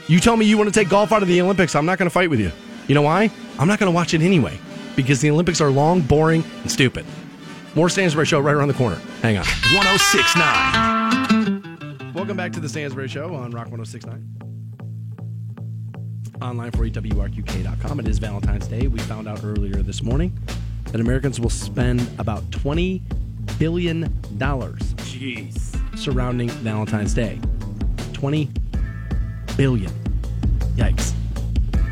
You 0.06 0.18
tell 0.18 0.36
me 0.36 0.46
you 0.46 0.56
want 0.56 0.72
to 0.72 0.78
take 0.78 0.88
golf 0.88 1.12
out 1.12 1.20
of 1.22 1.28
the 1.28 1.42
Olympics. 1.42 1.74
I'm 1.74 1.86
not 1.86 1.98
going 1.98 2.06
to 2.06 2.12
fight 2.12 2.30
with 2.30 2.40
you. 2.40 2.52
You 2.88 2.94
know 2.94 3.02
why? 3.02 3.30
I'm 3.58 3.68
not 3.68 3.78
going 3.78 3.92
to 3.92 3.94
watch 3.94 4.14
it 4.14 4.22
anyway 4.22 4.58
because 4.96 5.20
the 5.20 5.30
Olympics 5.30 5.60
are 5.60 5.70
long, 5.70 6.00
boring, 6.00 6.42
and 6.62 6.70
stupid. 6.70 7.04
More 7.74 7.88
Stansbury 7.88 8.26
Show 8.26 8.40
right 8.40 8.54
around 8.54 8.68
the 8.68 8.74
corner. 8.74 8.96
Hang 9.22 9.36
on. 9.36 9.44
1069. 9.44 12.12
Welcome 12.14 12.36
back 12.36 12.52
to 12.52 12.60
the 12.60 12.68
Stansbury 12.68 13.08
Show 13.08 13.34
on 13.34 13.50
Rock 13.52 13.70
1069. 13.70 14.26
Online 16.42 16.70
for 16.72 16.88
WRQK.com. 16.88 18.00
It 18.00 18.08
is 18.08 18.18
Valentine's 18.18 18.66
Day. 18.66 18.88
We 18.88 18.98
found 19.00 19.28
out 19.28 19.44
earlier 19.44 19.82
this 19.82 20.02
morning 20.02 20.36
that 20.86 21.00
Americans 21.00 21.38
will 21.38 21.50
spend 21.50 22.08
about 22.18 22.42
$20 22.50 23.00
billion 23.58 24.12
dollars. 24.38 24.94
Jeez. 24.94 25.76
surrounding 25.98 26.48
Valentine's 26.48 27.12
Day. 27.14 27.38
20 28.14 28.50
billion. 29.56 29.92
Yikes. 30.76 31.12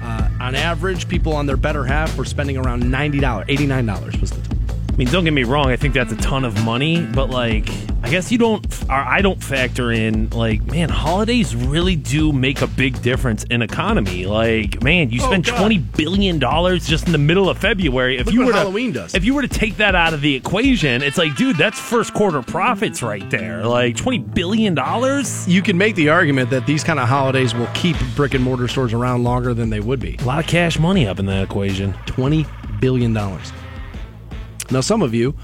Uh, 0.03 0.29
on 0.41 0.55
average, 0.55 1.09
people 1.09 1.35
on 1.35 1.47
their 1.47 1.57
better 1.57 1.85
half 1.85 2.17
were 2.17 2.25
spending 2.25 2.57
around 2.57 2.83
$90, 2.83 3.21
$89 3.21 4.21
was 4.21 4.31
the 4.31 4.41
total. 4.41 4.59
I 4.91 4.97
mean, 4.97 5.09
don't 5.09 5.25
get 5.25 5.33
me 5.33 5.45
wrong. 5.45 5.67
I 5.67 5.77
think 5.77 5.95
that's 5.95 6.13
a 6.13 6.17
ton 6.17 6.45
of 6.45 6.65
money, 6.65 7.03
but 7.03 7.29
like, 7.31 7.69
I 8.01 8.11
guess 8.11 8.31
you 8.31 8.39
don't, 8.39 8.65
or 8.85 8.93
I 8.93 9.21
don't 9.23 9.43
factor 9.43 9.91
in 9.91 10.31
like, 10.31 10.65
man, 10.65 10.89
holidays 10.89 11.55
really 11.57 11.97
do 11.97 12.33
make 12.33 12.63
a 12.63 12.69
big 12.69 13.03
difference 13.03 13.43
in 13.45 13.61
economy. 13.61 14.25
Like, 14.25 14.83
man, 14.85 15.11
you 15.11 15.21
Oh, 15.21 15.27
spend 15.27 15.45
twenty 15.45 15.79
billion 15.79 16.39
dollars 16.39 16.87
just 16.87 17.07
in 17.07 17.13
the 17.13 17.19
middle 17.19 17.51
of 17.51 17.59
February. 17.59 18.17
If 18.17 18.27
Look 18.27 18.35
you 18.35 18.41
what 18.41 18.47
were 18.47 18.53
to, 18.53 18.59
Halloween 18.61 18.93
does. 18.93 19.15
if 19.17 19.25
you 19.25 19.35
were 19.35 19.43
to 19.43 19.49
take 19.49 19.79
that 19.79 19.97
out 19.97 20.15
of 20.15 20.21
the 20.21 20.33
equation, 20.37 21.03
it's 21.03 21.19
like, 21.19 21.35
dude, 21.35 21.57
that's 21.57 21.79
first 21.79 22.15
quarter 22.15 22.41
profits 22.41 23.03
right 23.03 23.29
there. 23.31 23.65
Like 23.67 23.97
twenty 23.97 24.19
billion 24.21 24.75
dollars. 24.77 25.47
You 25.49 25.61
can 25.61 25.77
make 25.77 25.97
the 25.97 26.09
argument 26.09 26.51
that 26.51 26.67
these 26.67 26.85
kind 26.85 27.01
of 27.01 27.09
holidays 27.09 27.53
will 27.53 27.69
keep 27.75 27.97
brick 28.15 28.33
and 28.33 28.45
mortar 28.45 28.69
stores 28.69 28.93
around 28.95 29.25
longer 29.25 29.55
than 29.55 29.71
they 29.71 29.81
would 29.81 29.99
be. 29.99 30.17
A 30.21 30.25
lot 30.25 30.39
of 30.39 30.47
cash 30.47 30.79
money 30.79 31.07
up 31.09 31.19
in 31.19 31.27
that 31.27 31.43
equation. 31.43 31.93
$20 32.07 32.81
billion. 32.81 33.13
Now, 33.13 34.81
some 34.83 35.03
of 35.03 35.15
you, 35.15 35.35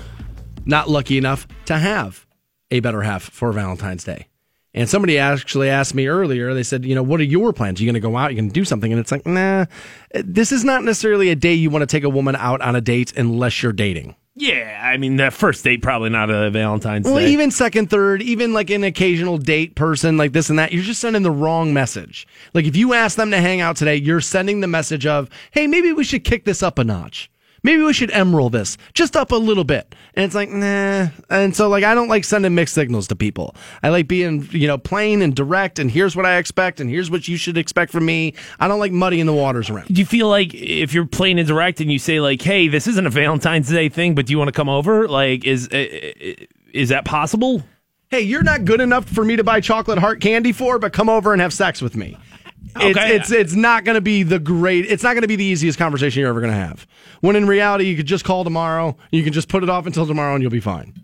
not 0.64 0.88
lucky 0.88 1.18
enough 1.18 1.48
to 1.66 1.78
have 1.78 2.23
a 2.74 2.80
better 2.80 3.02
half 3.02 3.22
for 3.22 3.52
Valentine's 3.52 4.04
Day. 4.04 4.26
And 4.76 4.88
somebody 4.88 5.18
actually 5.18 5.70
asked 5.70 5.94
me 5.94 6.08
earlier, 6.08 6.52
they 6.52 6.64
said, 6.64 6.84
you 6.84 6.96
know, 6.96 7.02
what 7.02 7.20
are 7.20 7.24
your 7.24 7.52
plans? 7.52 7.78
Are 7.78 7.84
you 7.84 7.88
going 7.88 7.94
to 7.94 8.00
go 8.00 8.16
out? 8.16 8.32
you 8.32 8.36
going 8.36 8.48
to 8.48 8.52
do 8.52 8.64
something? 8.64 8.92
And 8.92 9.00
it's 9.00 9.12
like, 9.12 9.24
nah, 9.24 9.66
this 10.12 10.50
is 10.50 10.64
not 10.64 10.82
necessarily 10.82 11.30
a 11.30 11.36
day 11.36 11.54
you 11.54 11.70
want 11.70 11.82
to 11.82 11.86
take 11.86 12.02
a 12.02 12.08
woman 12.08 12.34
out 12.34 12.60
on 12.60 12.74
a 12.74 12.80
date 12.80 13.16
unless 13.16 13.62
you're 13.62 13.72
dating. 13.72 14.16
Yeah, 14.36 14.80
I 14.82 14.96
mean 14.96 15.16
that 15.16 15.32
first 15.32 15.62
date 15.62 15.80
probably 15.80 16.10
not 16.10 16.28
a 16.28 16.50
Valentine's 16.50 17.04
Well, 17.04 17.18
Day. 17.18 17.30
even 17.30 17.52
second, 17.52 17.88
third, 17.88 18.20
even 18.20 18.52
like 18.52 18.68
an 18.70 18.82
occasional 18.82 19.38
date 19.38 19.76
person, 19.76 20.16
like 20.16 20.32
this 20.32 20.50
and 20.50 20.58
that, 20.58 20.72
you're 20.72 20.82
just 20.82 21.00
sending 21.00 21.22
the 21.22 21.30
wrong 21.30 21.72
message. 21.72 22.26
Like 22.52 22.64
if 22.64 22.74
you 22.74 22.94
ask 22.94 23.16
them 23.16 23.30
to 23.30 23.40
hang 23.40 23.60
out 23.60 23.76
today, 23.76 23.94
you're 23.94 24.20
sending 24.20 24.58
the 24.58 24.66
message 24.66 25.06
of, 25.06 25.30
hey, 25.52 25.68
maybe 25.68 25.92
we 25.92 26.02
should 26.02 26.24
kick 26.24 26.44
this 26.44 26.64
up 26.64 26.80
a 26.80 26.84
notch. 26.84 27.30
Maybe 27.64 27.82
we 27.82 27.92
should 27.92 28.12
emerald 28.12 28.52
this 28.52 28.76
just 28.92 29.16
up 29.16 29.32
a 29.32 29.36
little 29.36 29.64
bit. 29.64 29.92
And 30.14 30.24
it's 30.24 30.34
like, 30.34 30.50
nah. 30.50 31.08
And 31.28 31.56
so, 31.56 31.68
like, 31.68 31.82
I 31.82 31.94
don't 31.94 32.06
like 32.06 32.22
sending 32.22 32.54
mixed 32.54 32.74
signals 32.74 33.08
to 33.08 33.16
people. 33.16 33.56
I 33.82 33.88
like 33.88 34.06
being, 34.06 34.48
you 34.52 34.68
know, 34.68 34.78
plain 34.78 35.20
and 35.22 35.34
direct, 35.34 35.80
and 35.80 35.90
here's 35.90 36.14
what 36.14 36.26
I 36.26 36.36
expect, 36.36 36.78
and 36.78 36.88
here's 36.88 37.10
what 37.10 37.26
you 37.26 37.36
should 37.36 37.58
expect 37.58 37.90
from 37.90 38.06
me. 38.06 38.34
I 38.60 38.68
don't 38.68 38.78
like 38.78 38.92
muddying 38.92 39.26
the 39.26 39.32
waters 39.32 39.68
around. 39.70 39.88
do 39.88 39.94
you 39.94 40.06
feel 40.06 40.28
like 40.28 40.54
if 40.54 40.94
you're 40.94 41.06
plain 41.06 41.38
and 41.38 41.48
direct 41.48 41.80
and 41.80 41.90
you 41.90 41.98
say 41.98 42.20
like, 42.20 42.40
"Hey, 42.40 42.68
this 42.68 42.86
isn't 42.86 43.06
a 43.06 43.10
Valentine's 43.10 43.68
Day 43.68 43.88
thing, 43.88 44.14
but 44.14 44.26
do 44.26 44.32
you 44.32 44.38
want 44.38 44.48
to 44.48 44.52
come 44.52 44.68
over?" 44.68 45.08
Like, 45.08 45.44
is 45.44 45.68
is 45.68 46.90
that 46.90 47.04
possible? 47.04 47.64
hey, 48.14 48.20
you're 48.20 48.44
not 48.44 48.64
good 48.64 48.80
enough 48.80 49.04
for 49.06 49.24
me 49.24 49.34
to 49.34 49.42
buy 49.42 49.60
chocolate 49.60 49.98
heart 49.98 50.20
candy 50.20 50.52
for, 50.52 50.78
but 50.78 50.92
come 50.92 51.08
over 51.08 51.32
and 51.32 51.42
have 51.42 51.52
sex 51.52 51.82
with 51.82 51.96
me. 51.96 52.16
It's, 52.76 52.98
Okay. 52.98 53.16
it's 53.16 53.30
it's 53.30 53.54
not 53.54 53.84
going 53.84 53.94
to 53.94 54.00
be 54.00 54.22
the 54.22 54.38
great. 54.38 54.86
It's 54.86 55.02
not 55.02 55.12
going 55.14 55.22
to 55.22 55.28
be 55.28 55.36
the 55.36 55.44
easiest 55.44 55.78
conversation 55.78 56.20
you're 56.20 56.28
ever 56.28 56.40
going 56.40 56.52
to 56.52 56.58
have. 56.58 56.86
When 57.20 57.36
in 57.36 57.46
reality, 57.46 57.84
you 57.84 57.96
could 57.96 58.06
just 58.06 58.24
call 58.24 58.44
tomorrow. 58.44 58.96
You 59.10 59.22
can 59.22 59.32
just 59.32 59.48
put 59.48 59.62
it 59.62 59.70
off 59.70 59.86
until 59.86 60.06
tomorrow, 60.06 60.34
and 60.34 60.42
you'll 60.42 60.50
be 60.50 60.60
fine. 60.60 60.94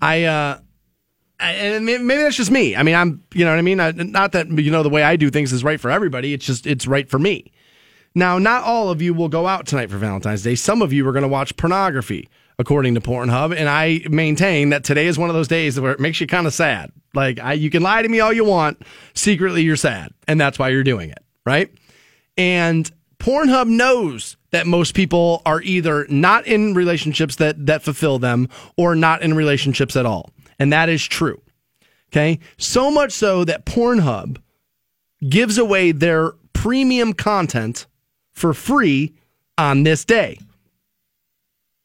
I 0.00 0.24
uh, 0.24 0.58
I- 1.40 1.52
and 1.52 1.84
maybe 1.84 2.06
that's 2.06 2.36
just 2.36 2.50
me. 2.50 2.76
I 2.76 2.82
mean, 2.82 2.94
I'm 2.94 3.22
you 3.34 3.44
know 3.44 3.50
what 3.52 3.58
I 3.58 3.62
mean. 3.62 3.80
I, 3.80 3.90
not 3.92 4.32
that 4.32 4.48
you 4.48 4.70
know 4.70 4.82
the 4.82 4.88
way 4.90 5.02
I 5.02 5.16
do 5.16 5.30
things 5.30 5.52
is 5.52 5.64
right 5.64 5.80
for 5.80 5.90
everybody. 5.90 6.32
It's 6.32 6.46
just 6.46 6.66
it's 6.66 6.86
right 6.86 7.08
for 7.08 7.18
me. 7.18 7.52
Now, 8.14 8.38
not 8.38 8.62
all 8.64 8.88
of 8.90 9.02
you 9.02 9.12
will 9.12 9.28
go 9.28 9.46
out 9.46 9.66
tonight 9.66 9.90
for 9.90 9.98
Valentine's 9.98 10.42
Day. 10.42 10.54
Some 10.54 10.80
of 10.80 10.92
you 10.92 11.06
are 11.06 11.12
going 11.12 11.22
to 11.22 11.28
watch 11.28 11.54
pornography, 11.56 12.28
according 12.58 12.94
to 12.94 13.00
Pornhub, 13.00 13.54
and 13.54 13.68
I 13.68 14.02
maintain 14.08 14.70
that 14.70 14.84
today 14.84 15.06
is 15.06 15.18
one 15.18 15.28
of 15.28 15.34
those 15.34 15.48
days 15.48 15.78
where 15.78 15.92
it 15.92 16.00
makes 16.00 16.20
you 16.20 16.26
kind 16.26 16.46
of 16.46 16.54
sad. 16.54 16.90
Like, 17.14 17.38
I, 17.38 17.54
you 17.54 17.70
can 17.70 17.82
lie 17.82 18.02
to 18.02 18.08
me 18.08 18.20
all 18.20 18.32
you 18.32 18.44
want, 18.44 18.82
secretly 19.14 19.62
you're 19.62 19.76
sad, 19.76 20.12
and 20.26 20.40
that's 20.40 20.58
why 20.58 20.70
you're 20.70 20.84
doing 20.84 21.10
it, 21.10 21.22
right? 21.44 21.70
And 22.36 22.90
Pornhub 23.18 23.68
knows 23.68 24.36
that 24.50 24.66
most 24.66 24.94
people 24.94 25.42
are 25.44 25.60
either 25.62 26.06
not 26.08 26.46
in 26.46 26.74
relationships 26.74 27.36
that 27.36 27.66
that 27.66 27.82
fulfill 27.82 28.18
them 28.18 28.48
or 28.76 28.94
not 28.94 29.22
in 29.22 29.34
relationships 29.34 29.96
at 29.96 30.06
all, 30.06 30.30
and 30.58 30.72
that 30.72 30.88
is 30.88 31.04
true. 31.04 31.40
Okay, 32.12 32.38
so 32.56 32.90
much 32.90 33.12
so 33.12 33.44
that 33.44 33.66
Pornhub 33.66 34.38
gives 35.28 35.58
away 35.58 35.92
their 35.92 36.32
premium 36.52 37.12
content 37.12 37.86
for 38.32 38.54
free 38.54 39.14
on 39.58 39.82
this 39.82 40.04
day. 40.04 40.38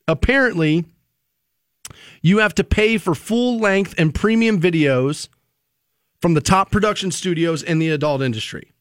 Apparently, 0.07 0.85
you 2.21 2.39
have 2.39 2.55
to 2.55 2.63
pay 2.63 2.97
for 2.97 3.15
full 3.15 3.59
length 3.59 3.95
and 3.97 4.13
premium 4.13 4.59
videos 4.59 5.27
from 6.21 6.33
the 6.33 6.41
top 6.41 6.71
production 6.71 7.11
studios 7.11 7.63
in 7.63 7.79
the 7.79 7.89
adult 7.89 8.21
industry. 8.21 8.71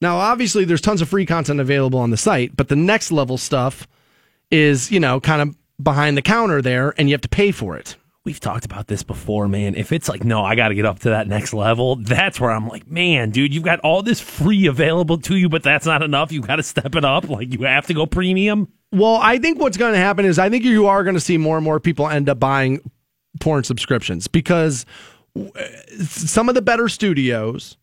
Now, 0.00 0.18
obviously, 0.18 0.64
there's 0.64 0.82
tons 0.82 1.00
of 1.00 1.08
free 1.08 1.24
content 1.24 1.60
available 1.60 1.98
on 1.98 2.10
the 2.10 2.16
site, 2.16 2.54
but 2.54 2.68
the 2.68 2.76
next 2.76 3.10
level 3.10 3.38
stuff 3.38 3.88
is, 4.50 4.90
you 4.90 5.00
know, 5.00 5.20
kind 5.20 5.40
of 5.40 5.56
behind 5.82 6.16
the 6.16 6.22
counter 6.22 6.60
there, 6.60 6.94
and 6.98 7.08
you 7.08 7.14
have 7.14 7.22
to 7.22 7.28
pay 7.28 7.50
for 7.50 7.76
it. 7.76 7.96
We've 8.26 8.40
talked 8.40 8.64
about 8.64 8.88
this 8.88 9.04
before, 9.04 9.46
man. 9.46 9.76
If 9.76 9.92
it's 9.92 10.08
like, 10.08 10.24
no, 10.24 10.44
I 10.44 10.56
got 10.56 10.68
to 10.68 10.74
get 10.74 10.84
up 10.84 10.98
to 11.00 11.10
that 11.10 11.28
next 11.28 11.54
level, 11.54 11.94
that's 11.94 12.40
where 12.40 12.50
I'm 12.50 12.66
like, 12.66 12.90
man, 12.90 13.30
dude, 13.30 13.54
you've 13.54 13.62
got 13.62 13.78
all 13.80 14.02
this 14.02 14.20
free 14.20 14.66
available 14.66 15.18
to 15.18 15.36
you, 15.36 15.48
but 15.48 15.62
that's 15.62 15.86
not 15.86 16.02
enough. 16.02 16.32
You 16.32 16.40
got 16.40 16.56
to 16.56 16.64
step 16.64 16.96
it 16.96 17.04
up. 17.04 17.28
Like, 17.28 17.52
you 17.52 17.64
have 17.64 17.86
to 17.86 17.94
go 17.94 18.04
premium. 18.04 18.66
Well, 18.90 19.14
I 19.22 19.38
think 19.38 19.60
what's 19.60 19.76
going 19.76 19.92
to 19.92 20.00
happen 20.00 20.24
is 20.24 20.40
I 20.40 20.50
think 20.50 20.64
you 20.64 20.88
are 20.88 21.04
going 21.04 21.14
to 21.14 21.20
see 21.20 21.38
more 21.38 21.56
and 21.56 21.64
more 21.64 21.78
people 21.78 22.08
end 22.08 22.28
up 22.28 22.40
buying 22.40 22.80
porn 23.38 23.62
subscriptions 23.62 24.26
because 24.26 24.84
eh, 25.36 25.68
some 26.00 26.48
of 26.48 26.56
the 26.56 26.62
better 26.62 26.88
studios 26.88 27.76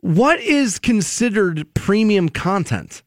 What 0.00 0.40
is 0.40 0.78
considered 0.78 1.66
premium 1.74 2.30
content? 2.30 3.02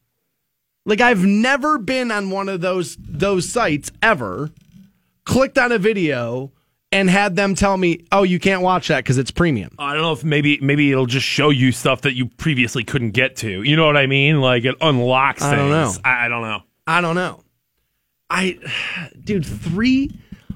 Like 0.86 1.00
I've 1.00 1.24
never 1.24 1.78
been 1.78 2.12
on 2.12 2.30
one 2.30 2.48
of 2.48 2.60
those 2.60 2.96
those 3.00 3.48
sites 3.48 3.90
ever, 4.00 4.52
clicked 5.24 5.58
on 5.58 5.72
a 5.72 5.78
video 5.78 6.52
and 6.92 7.08
had 7.10 7.34
them 7.34 7.54
tell 7.54 7.76
me, 7.76 8.04
"Oh, 8.12 8.22
you 8.22 8.38
can't 8.38 8.62
watch 8.62 8.88
that 8.88 8.98
because 8.98 9.18
it's 9.18 9.30
premium." 9.30 9.74
I 9.78 9.94
don't 9.94 10.02
know 10.02 10.12
if 10.12 10.22
maybe 10.22 10.58
maybe 10.60 10.92
it'll 10.92 11.06
just 11.06 11.26
show 11.26 11.50
you 11.50 11.72
stuff 11.72 12.02
that 12.02 12.14
you 12.14 12.26
previously 12.26 12.84
couldn't 12.84 13.12
get 13.12 13.36
to. 13.36 13.62
You 13.62 13.76
know 13.76 13.86
what 13.86 13.96
I 13.96 14.06
mean? 14.06 14.40
Like 14.40 14.64
it 14.64 14.76
unlocks 14.80 15.42
I 15.42 15.56
don't 15.56 15.70
things. 15.70 15.96
know. 15.96 16.02
I, 16.04 16.26
I 16.26 16.28
don't 16.28 16.42
know. 16.42 16.62
I 16.86 17.00
don't 17.00 17.14
know. 17.16 17.42
I, 18.30 18.58
dude, 19.24 19.46
three 19.46 20.10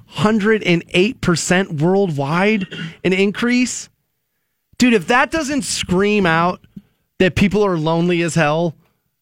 hundred 0.07 0.63
and 0.63 0.85
eight 0.91 1.21
percent 1.21 1.81
worldwide 1.81 2.67
an 3.03 3.13
increase, 3.13 3.89
dude. 4.79 4.95
If 4.95 5.09
that 5.09 5.31
doesn't 5.31 5.63
scream 5.63 6.27
out 6.27 6.61
that 7.19 7.35
people 7.35 7.65
are 7.65 7.79
lonely 7.79 8.23
as 8.23 8.35
hell 8.35 8.75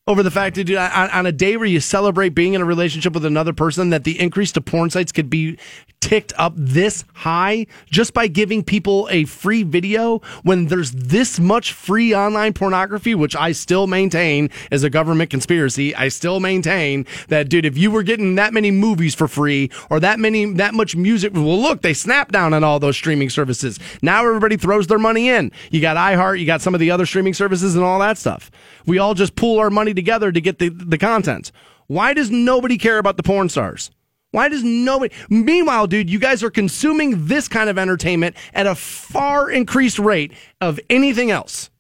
over 0.07 0.23
the 0.23 0.31
fact 0.31 0.57
that, 0.57 0.65
dude, 0.65 0.77
on, 0.77 1.11
on 1.11 1.25
a 1.25 1.33
day 1.33 1.57
where 1.57 1.67
you 1.67 1.81
celebrate 1.81 2.31
being 2.31 2.53
in 2.53 2.61
a 2.61 2.65
relationship 2.65 3.15
with 3.15 3.25
another 3.25 3.55
person, 3.55 3.89
that 3.91 4.05
the 4.05 4.21
increase 4.21 4.53
to 4.53 4.61
porn 4.61 4.91
sites 4.91 5.13
could 5.13 5.31
be 5.31 5.57
ticked 6.01 6.35
up 6.37 6.53
this 6.55 7.07
high 7.15 7.67
just 7.91 8.13
by 8.13 8.27
giving 8.27 8.63
people 8.63 9.09
a 9.11 9.25
free 9.25 9.63
video 9.63 10.21
when 10.43 10.67
there's 10.67 10.91
this 10.91 11.41
much 11.41 11.73
free 11.73 12.15
online 12.15 12.53
pornography, 12.53 13.15
which 13.15 13.35
I 13.35 13.53
still 13.53 13.87
maintain 13.87 14.51
is 14.71 14.85
a 14.85 14.91
government 14.91 15.31
conspiracy. 15.31 15.95
I 15.95 16.09
still 16.09 16.39
maintain 16.39 17.07
that, 17.29 17.49
dude, 17.49 17.65
if 17.65 17.79
you 17.79 17.91
were 17.91 18.03
getting 18.03 18.35
that 18.35 18.53
many 18.53 18.71
movies 18.71 19.15
for 19.15 19.27
free 19.27 19.71
or 19.89 19.99
that 20.01 20.21
many, 20.21 20.45
that 20.57 20.75
much 20.75 20.95
music, 20.95 21.33
well, 21.33 21.63
look, 21.63 21.81
they 21.81 21.95
snap 21.95 22.31
down 22.31 22.53
on 22.53 22.63
all 22.63 22.79
those 22.79 22.97
streaming 22.97 23.31
services. 23.31 23.79
Now 24.03 24.27
everybody 24.27 24.59
throws 24.59 24.87
their 24.87 24.99
money 24.99 25.31
in. 25.31 25.51
You 25.71 25.81
got 25.81 25.97
iHeart, 25.97 26.39
you 26.39 26.45
got 26.45 26.61
some 26.61 26.75
of 26.75 26.81
the 26.81 26.91
other 26.91 27.07
streaming 27.07 27.33
services 27.33 27.75
and 27.75 27.83
all 27.83 28.01
that 28.01 28.19
stuff. 28.19 28.51
We 28.85 28.99
all 28.99 29.15
just 29.15 29.37
pool 29.37 29.59
our 29.59 29.71
money 29.71 29.94
together 29.95 30.33
to 30.33 30.41
get 30.41 30.59
the, 30.59 30.69
the 30.69 30.99
content. 30.99 31.53
Why 31.87 32.15
does 32.15 32.31
nobody 32.31 32.79
care 32.79 32.99
about 32.99 33.17
the 33.17 33.23
porn 33.23 33.49
stars? 33.49 33.91
Why 34.31 34.49
does 34.49 34.65
nobody? 34.65 35.15
Meanwhile, 35.29 35.87
dude, 35.87 36.11
you 36.11 36.19
guys 36.19 36.43
are 36.43 36.51
consuming 36.51 37.27
this 37.27 37.47
kind 37.47 37.71
of 37.71 37.79
entertainment 37.79 38.37
at 38.53 38.67
a 38.67 38.75
far 38.75 39.49
increased 39.51 39.99
rate 39.99 40.33
of 40.61 40.81
anything 40.91 41.31
else. 41.31 41.71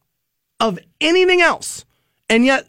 Of 0.60 0.78
anything 1.00 1.40
else. 1.40 1.84
And 2.28 2.44
yet, 2.44 2.68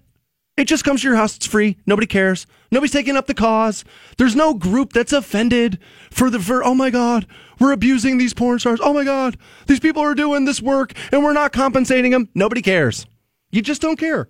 it 0.57 0.65
just 0.65 0.84
comes 0.84 1.01
to 1.01 1.07
your 1.07 1.17
house. 1.17 1.35
It's 1.35 1.45
free. 1.45 1.77
Nobody 1.85 2.07
cares. 2.07 2.47
Nobody's 2.72 2.93
taking 2.93 3.15
up 3.15 3.27
the 3.27 3.34
cause. 3.34 3.85
There's 4.17 4.35
no 4.35 4.53
group 4.53 4.93
that's 4.93 5.13
offended 5.13 5.80
for 6.09 6.30
the, 6.30 6.39
for, 6.39 6.63
oh 6.63 6.73
my 6.73 6.89
God, 6.89 7.27
we're 7.59 7.72
abusing 7.72 8.17
these 8.17 8.34
porn 8.34 8.59
stars. 8.59 8.80
Oh 8.81 8.93
my 8.93 9.03
God, 9.03 9.38
these 9.67 9.80
people 9.80 10.01
are 10.01 10.15
doing 10.15 10.45
this 10.45 10.61
work 10.61 10.93
and 11.11 11.23
we're 11.23 11.34
not 11.34 11.53
compensating 11.53 12.11
them. 12.11 12.30
Nobody 12.34 12.61
cares. 12.61 13.05
You 13.51 13.61
just 13.61 13.81
don't 13.81 13.99
care. 13.99 14.30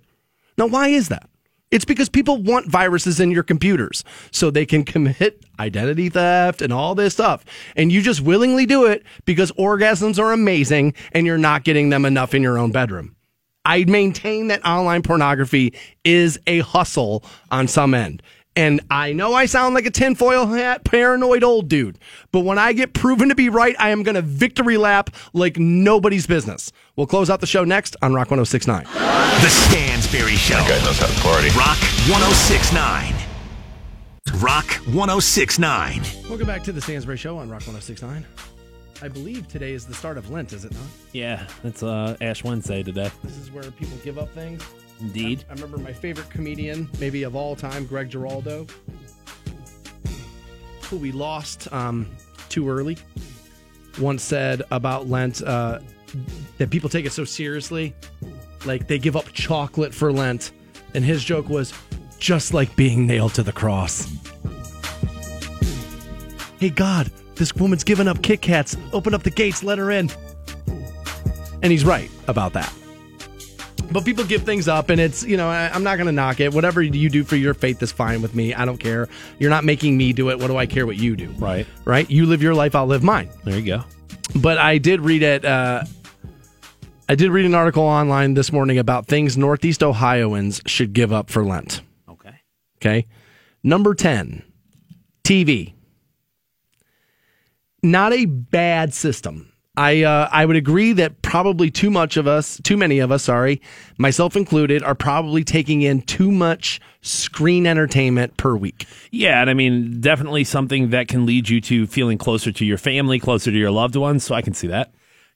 Now, 0.57 0.68
why 0.68 0.90
is 0.90 1.10
that? 1.10 1.30
It's 1.72 1.86
because 1.86 2.10
people 2.10 2.41
want 2.41 2.68
viruses 2.69 3.19
in 3.19 3.32
your 3.32 3.44
computers 3.44 4.03
so 4.32 4.49
they 4.49 4.65
can 4.65 4.84
commit 4.86 5.44
identity 5.60 6.10
theft 6.10 6.61
and 6.61 6.72
all 6.72 6.95
this 6.95 7.14
stuff. 7.14 7.44
And 7.76 7.91
you 7.91 8.02
just 8.02 8.22
willingly 8.22 8.65
do 8.65 8.86
it 8.86 9.03
because 9.26 9.52
orgasms 9.53 10.19
are 10.19 10.32
amazing 10.32 10.94
and 11.11 11.26
you're 11.26 11.38
not 11.38 11.64
getting 11.64 11.90
them 11.90 12.06
enough 12.06 12.34
in 12.34 12.41
your 12.41 12.57
own 12.57 12.72
bedroom. 12.72 13.15
I 13.65 13.84
maintain 13.86 14.48
that 14.49 14.64
online 14.64 15.02
pornography 15.02 15.73
is 16.03 16.40
a 16.45 16.60
hustle 16.60 17.23
on 17.49 17.68
some 17.68 17.95
end. 17.95 18.22
And 18.57 18.80
I 18.90 19.11
know 19.11 19.34
I 19.34 19.48
sound 19.48 19.76
like 19.76 19.86
a 19.86 19.91
tinfoil 19.91 20.45
hat, 20.45 20.86
paranoid 20.86 21.44
old 21.44 21.68
dude, 21.68 21.99
but 22.32 22.41
when 22.41 22.57
I 22.57 22.72
get 22.72 22.94
proven 22.94 23.27
to 23.27 23.36
be 23.36 23.49
right, 23.49 23.76
I 23.77 23.90
am 23.90 24.02
going 24.03 24.15
to 24.15 24.22
victory 24.22 24.77
lap 24.77 25.10
like 25.34 25.57
nobody's 25.57 26.26
business. 26.26 26.72
We'll 26.95 27.07
close 27.07 27.30
out 27.30 27.41
the 27.41 27.48
show 27.48 27.65
next 27.65 27.98
on 28.02 28.14
Rock 28.14 28.32
1069. 28.32 28.86
The 28.86 29.49
Stansbury 29.49 30.38
Show. 30.38 30.53
That 30.56 30.69
Guy 30.69 30.86
knows 30.86 30.98
how 30.99 31.07
to 31.07 31.22
party. 31.22 31.49
Rock 31.49 31.77
1069. 32.07 33.14
Rock 34.41 34.65
1069. 34.94 36.02
Welcome 36.30 36.48
back 36.48 36.64
to 36.64 36.72
the 36.72 36.80
Stansbury 36.82 37.18
Show 37.18 37.38
on 37.38 37.49
Rock 37.49 37.68
1069. 37.68 38.26
I 39.02 39.07
believe 39.10 39.49
today 39.49 39.73
is 39.73 39.86
the 39.86 39.94
start 39.94 40.18
of 40.18 40.32
Lent, 40.32 40.53
is 40.53 40.64
it 40.64 40.72
not? 40.72 40.82
Yeah, 41.11 41.45
it's 41.65 41.84
uh, 41.84 42.15
Ash 42.22 42.41
Wednesday 42.45 42.82
today. 42.84 43.11
This 43.22 43.38
is 43.38 43.52
where 43.52 43.69
people 43.72 43.98
give 44.06 44.18
up 44.18 44.34
things. 44.34 44.64
Indeed. 45.02 45.46
I 45.50 45.54
remember 45.54 45.78
my 45.78 45.94
favorite 45.94 46.30
comedian, 46.30 46.90
maybe 47.00 47.24
of 47.24 47.36
all 47.36 47.56
time, 47.56 47.86
Greg 47.86 48.10
Giraldo, 48.10 48.66
who 50.84 50.98
we 50.98 51.12
lost 51.12 51.72
um, 51.74 52.10
too 52.50 52.70
early, 52.70 52.98
once 54.00 54.24
said 54.24 54.62
about 54.72 55.10
Lent 55.10 55.42
uh, 55.42 55.80
that 56.58 56.70
people 56.70 56.90
take 56.90 57.06
it 57.06 57.12
so 57.12 57.26
seriously, 57.26 57.94
like 58.66 58.88
they 58.88 58.98
give 58.98 59.16
up 59.16 59.32
chocolate 59.34 59.94
for 59.94 60.12
Lent. 60.12 60.52
And 60.94 61.04
his 61.04 61.24
joke 61.24 61.50
was 61.50 61.74
just 62.20 62.54
like 62.54 62.74
being 62.78 63.06
nailed 63.06 63.34
to 63.34 63.44
the 63.44 63.52
cross. 63.52 64.10
Hey, 66.58 66.70
God, 66.70 67.12
this 67.36 67.54
woman's 67.54 67.84
giving 67.84 68.08
up 68.08 68.22
Kit 68.24 68.42
Kats. 68.42 68.78
Open 68.94 69.14
up 69.14 69.24
the 69.24 69.30
gates, 69.30 69.62
let 69.62 69.78
her 69.78 69.92
in. 69.92 70.10
And 71.62 71.72
he's 71.72 71.84
right 71.84 72.10
about 72.28 72.54
that. 72.54 72.74
But 73.91 74.03
people 74.03 74.24
give 74.26 74.44
things 74.44 74.68
up, 74.68 74.90
and 74.90 74.99
it's, 74.99 75.24
you 75.24 75.38
know, 75.38 75.48
I, 75.49 75.70
I'm 75.70 75.84
not 75.84 75.95
going 75.95 76.07
to 76.07 76.12
knock 76.12 76.40
it. 76.40 76.53
Whatever 76.53 76.82
you 76.82 77.10
do 77.10 77.24
for 77.24 77.36
your 77.36 77.53
faith 77.53 77.82
is 77.82 77.91
fine 77.91 78.22
with 78.22 78.36
me. 78.36 78.53
I 78.53 78.66
don't 78.66 78.78
care. 78.78 79.07
You're 79.40 79.49
not 79.49 79.64
making 79.64 79.98
me 79.98 80.12
do 80.12 80.30
it. 80.30 80.40
What 80.40 80.48
do 80.48 80.57
I 80.57 80.66
care 80.66 80.86
what 80.86 80.98
you 80.98 81.16
do? 81.16 81.30
Right. 81.38 81.66
Right? 81.86 82.10
You 82.10 82.26
live 82.26 82.41
your 82.41 82.56
life, 82.56 82.76
I'll 82.76 82.88
live 82.88 83.03
mine. 83.03 83.30
There 83.44 83.57
you 83.57 83.66
go. 83.66 83.84
But 84.36 84.57
I 84.57 84.80
did 84.80 85.02
read 85.02 85.24
it. 85.24 85.45
Uh, 85.45 85.84
I 87.07 87.16
did 87.16 87.30
read 87.30 87.45
an 87.45 87.53
article 87.53 87.84
online 87.84 88.34
this 88.34 88.52
morning 88.52 88.80
about 88.80 89.06
things 89.06 89.38
Northeast 89.38 89.84
Ohioans 89.84 90.62
should 90.66 90.94
give 90.94 91.14
up 91.14 91.30
for 91.30 91.44
Lent. 91.44 91.82
Okay. 92.10 92.36
Okay. 92.78 93.07
Number 93.64 93.94
10, 93.94 94.44
TV. 95.24 95.74
Not 97.84 98.14
a 98.14 98.26
bad 98.26 98.94
system. 98.94 99.52
I 99.78 100.04
uh, 100.04 100.30
I 100.32 100.46
would 100.46 100.56
agree 100.56 100.94
that 100.94 101.22
probably 101.22 101.70
too 101.70 101.90
much 101.90 102.18
of 102.18 102.28
us, 102.28 102.60
too 102.64 102.78
many 102.78 103.00
of 103.00 103.12
us, 103.12 103.24
sorry, 103.24 103.62
myself 103.98 104.36
included, 104.36 104.84
are 104.84 104.96
probably 104.96 105.44
taking 105.44 105.82
in 105.82 106.02
too 106.02 106.32
much 106.32 106.80
screen 107.02 107.68
entertainment 107.68 108.38
per 108.38 108.56
week. 108.56 108.88
Yeah, 109.12 109.42
and 109.42 109.50
I 109.50 109.54
mean, 109.54 110.00
definitely 110.00 110.44
something 110.44 110.90
that 110.92 111.08
can 111.08 111.26
lead 111.26 111.50
you 111.50 111.62
to 111.62 111.88
feeling 111.88 112.18
closer 112.18 112.52
to 112.52 112.66
your 112.66 112.78
family, 112.78 113.20
closer 113.20 113.52
to 113.52 113.58
your 113.58 113.72
loved 113.72 113.96
ones. 113.96 114.24
So 114.24 114.36
I 114.36 114.42
can 114.42 114.54
see 114.54 114.68
that. 114.68 114.94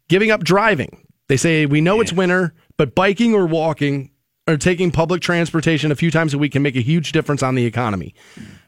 Giving 0.08 0.32
up 0.32 0.44
driving. 0.44 1.06
They 1.28 1.38
say 1.38 1.66
we 1.66 1.82
know 1.82 2.02
it's 2.02 2.14
winter, 2.14 2.54
but 2.78 2.96
biking 2.96 3.36
or 3.36 3.46
walking 3.46 4.12
or 4.48 4.58
taking 4.58 4.90
public 4.90 5.22
transportation 5.22 5.92
a 5.92 5.96
few 5.96 6.10
times 6.10 6.34
a 6.34 6.38
week 6.40 6.54
can 6.54 6.64
make 6.64 6.76
a 6.76 6.82
huge 6.82 7.12
difference 7.12 7.44
on 7.44 7.54
the 7.54 7.66
economy. 7.66 8.16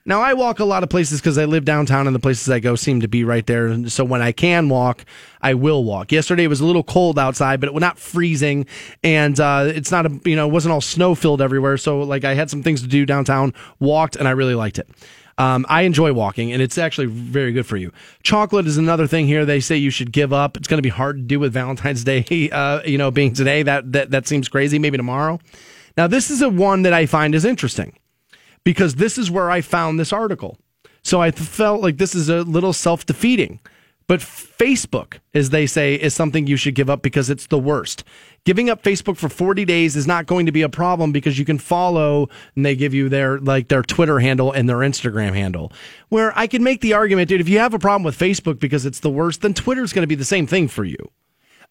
Now, 0.04 0.22
I 0.22 0.34
walk 0.34 0.60
a 0.60 0.66
lot 0.66 0.82
of 0.82 0.90
places 0.90 1.22
because 1.22 1.38
I 1.38 1.46
live 1.46 1.64
downtown 1.64 2.08
and 2.08 2.16
the 2.16 2.20
places 2.20 2.50
I 2.50 2.60
go 2.60 2.76
seem 2.76 3.02
to 3.02 3.08
be 3.08 3.24
right 3.24 3.46
there. 3.46 3.88
So 3.88 4.04
when 4.04 4.22
I 4.22 4.32
can 4.32 4.68
walk, 4.68 5.06
I 5.42 5.54
will 5.54 5.84
walk. 5.84 6.12
Yesterday 6.12 6.44
it 6.44 6.48
was 6.48 6.60
a 6.60 6.66
little 6.66 6.84
cold 6.84 7.20
outside, 7.20 7.60
but 7.60 7.68
it 7.68 7.74
was 7.74 7.82
not 7.82 8.00
freezing. 8.00 8.66
And 9.04 9.40
uh, 9.40 9.66
it's 9.68 9.92
not, 9.92 10.08
a, 10.08 10.20
you 10.26 10.36
know, 10.36 10.48
it 10.48 10.52
wasn't 10.52 10.74
all 10.74 10.82
snow 10.82 11.14
filled 11.14 11.40
everywhere. 11.40 11.78
So, 11.78 12.02
like, 12.02 12.24
I 12.24 12.34
had 12.34 12.50
some 12.50 12.64
things 12.64 12.82
to 12.82 12.88
do 12.88 13.06
downtown, 13.06 13.54
walked, 13.80 14.16
and 14.16 14.28
I 14.28 14.32
really 14.32 14.56
liked 14.56 14.80
it. 14.80 14.90
Um, 15.38 15.68
I 15.70 15.84
enjoy 15.84 16.14
walking, 16.14 16.52
and 16.52 16.62
it's 16.62 16.78
actually 16.80 17.08
very 17.08 17.52
good 17.52 17.66
for 17.66 17.78
you. 17.78 17.92
Chocolate 18.24 18.66
is 18.66 18.78
another 18.78 19.08
thing 19.08 19.28
here. 19.28 19.46
They 19.46 19.60
say 19.60 19.78
you 19.78 19.92
should 19.92 20.12
give 20.12 20.34
up. 20.34 20.58
It's 20.58 20.68
going 20.68 20.80
to 20.80 20.84
be 20.84 20.90
hard 20.90 21.18
to 21.18 21.22
do 21.22 21.40
with 21.40 21.54
Valentine's 21.54 22.04
Day, 22.04 22.50
uh, 22.52 22.82
you 22.84 22.98
know, 22.98 23.12
being 23.12 23.34
today. 23.34 23.64
That, 23.64 23.92
that 23.92 24.12
that 24.12 24.28
seems 24.28 24.50
crazy. 24.50 24.80
Maybe 24.80 24.98
tomorrow. 24.98 25.40
Now, 25.96 26.08
this 26.08 26.32
is 26.32 26.42
a 26.42 26.50
one 26.50 26.84
that 26.84 26.94
I 26.94 27.06
find 27.06 27.36
is 27.36 27.46
interesting 27.46 27.94
because 28.64 28.96
this 28.96 29.18
is 29.18 29.32
where 29.32 29.50
I 29.50 29.62
found 29.62 30.00
this 30.00 30.14
article. 30.14 30.58
So 31.04 31.22
I 31.22 31.32
felt 31.32 31.82
like 31.82 31.98
this 31.98 32.16
is 32.16 32.30
a 32.30 32.44
little 32.44 32.74
self 32.74 33.06
defeating. 33.06 33.60
But 34.08 34.20
Facebook, 34.20 35.20
as 35.34 35.52
they 35.52 35.66
say, 35.66 35.96
is 35.96 36.14
something 36.14 36.46
you 36.46 36.58
should 36.58 36.76
give 36.76 36.90
up 36.90 37.02
because 37.02 37.30
it's 37.30 37.48
the 37.48 37.58
worst. 37.58 38.04
Giving 38.44 38.70
up 38.70 38.84
Facebook 38.84 39.16
for 39.16 39.30
40 39.30 39.64
days 39.64 39.96
is 39.96 40.06
not 40.06 40.26
going 40.26 40.48
to 40.48 40.52
be 40.52 40.64
a 40.64 40.70
problem 40.70 41.14
because 41.14 41.40
you 41.40 41.46
can 41.46 41.58
follow 41.58 42.28
and 42.56 42.66
they 42.66 42.76
give 42.76 42.94
you 42.94 43.08
their 43.08 43.40
like 43.40 43.70
their 43.70 43.84
Twitter 43.84 44.20
handle 44.20 44.52
and 44.52 44.68
their 44.68 44.80
Instagram 44.80 45.34
handle. 45.34 45.72
Where 46.10 46.38
I 46.38 46.48
can 46.48 46.62
make 46.62 46.82
the 46.82 46.94
argument, 46.94 47.30
dude, 47.30 47.40
if 47.40 47.48
you 47.48 47.60
have 47.60 47.74
a 47.74 47.80
problem 47.80 48.04
with 48.04 48.18
Facebook 48.18 48.60
because 48.60 48.86
it's 48.86 49.00
the 49.00 49.10
worst, 49.10 49.44
then 49.44 49.54
Twitter's 49.54 49.94
going 49.94 50.04
to 50.04 50.08
be 50.08 50.16
the 50.16 50.26
same 50.26 50.46
thing 50.46 50.68
for 50.68 50.84
you. 50.84 50.98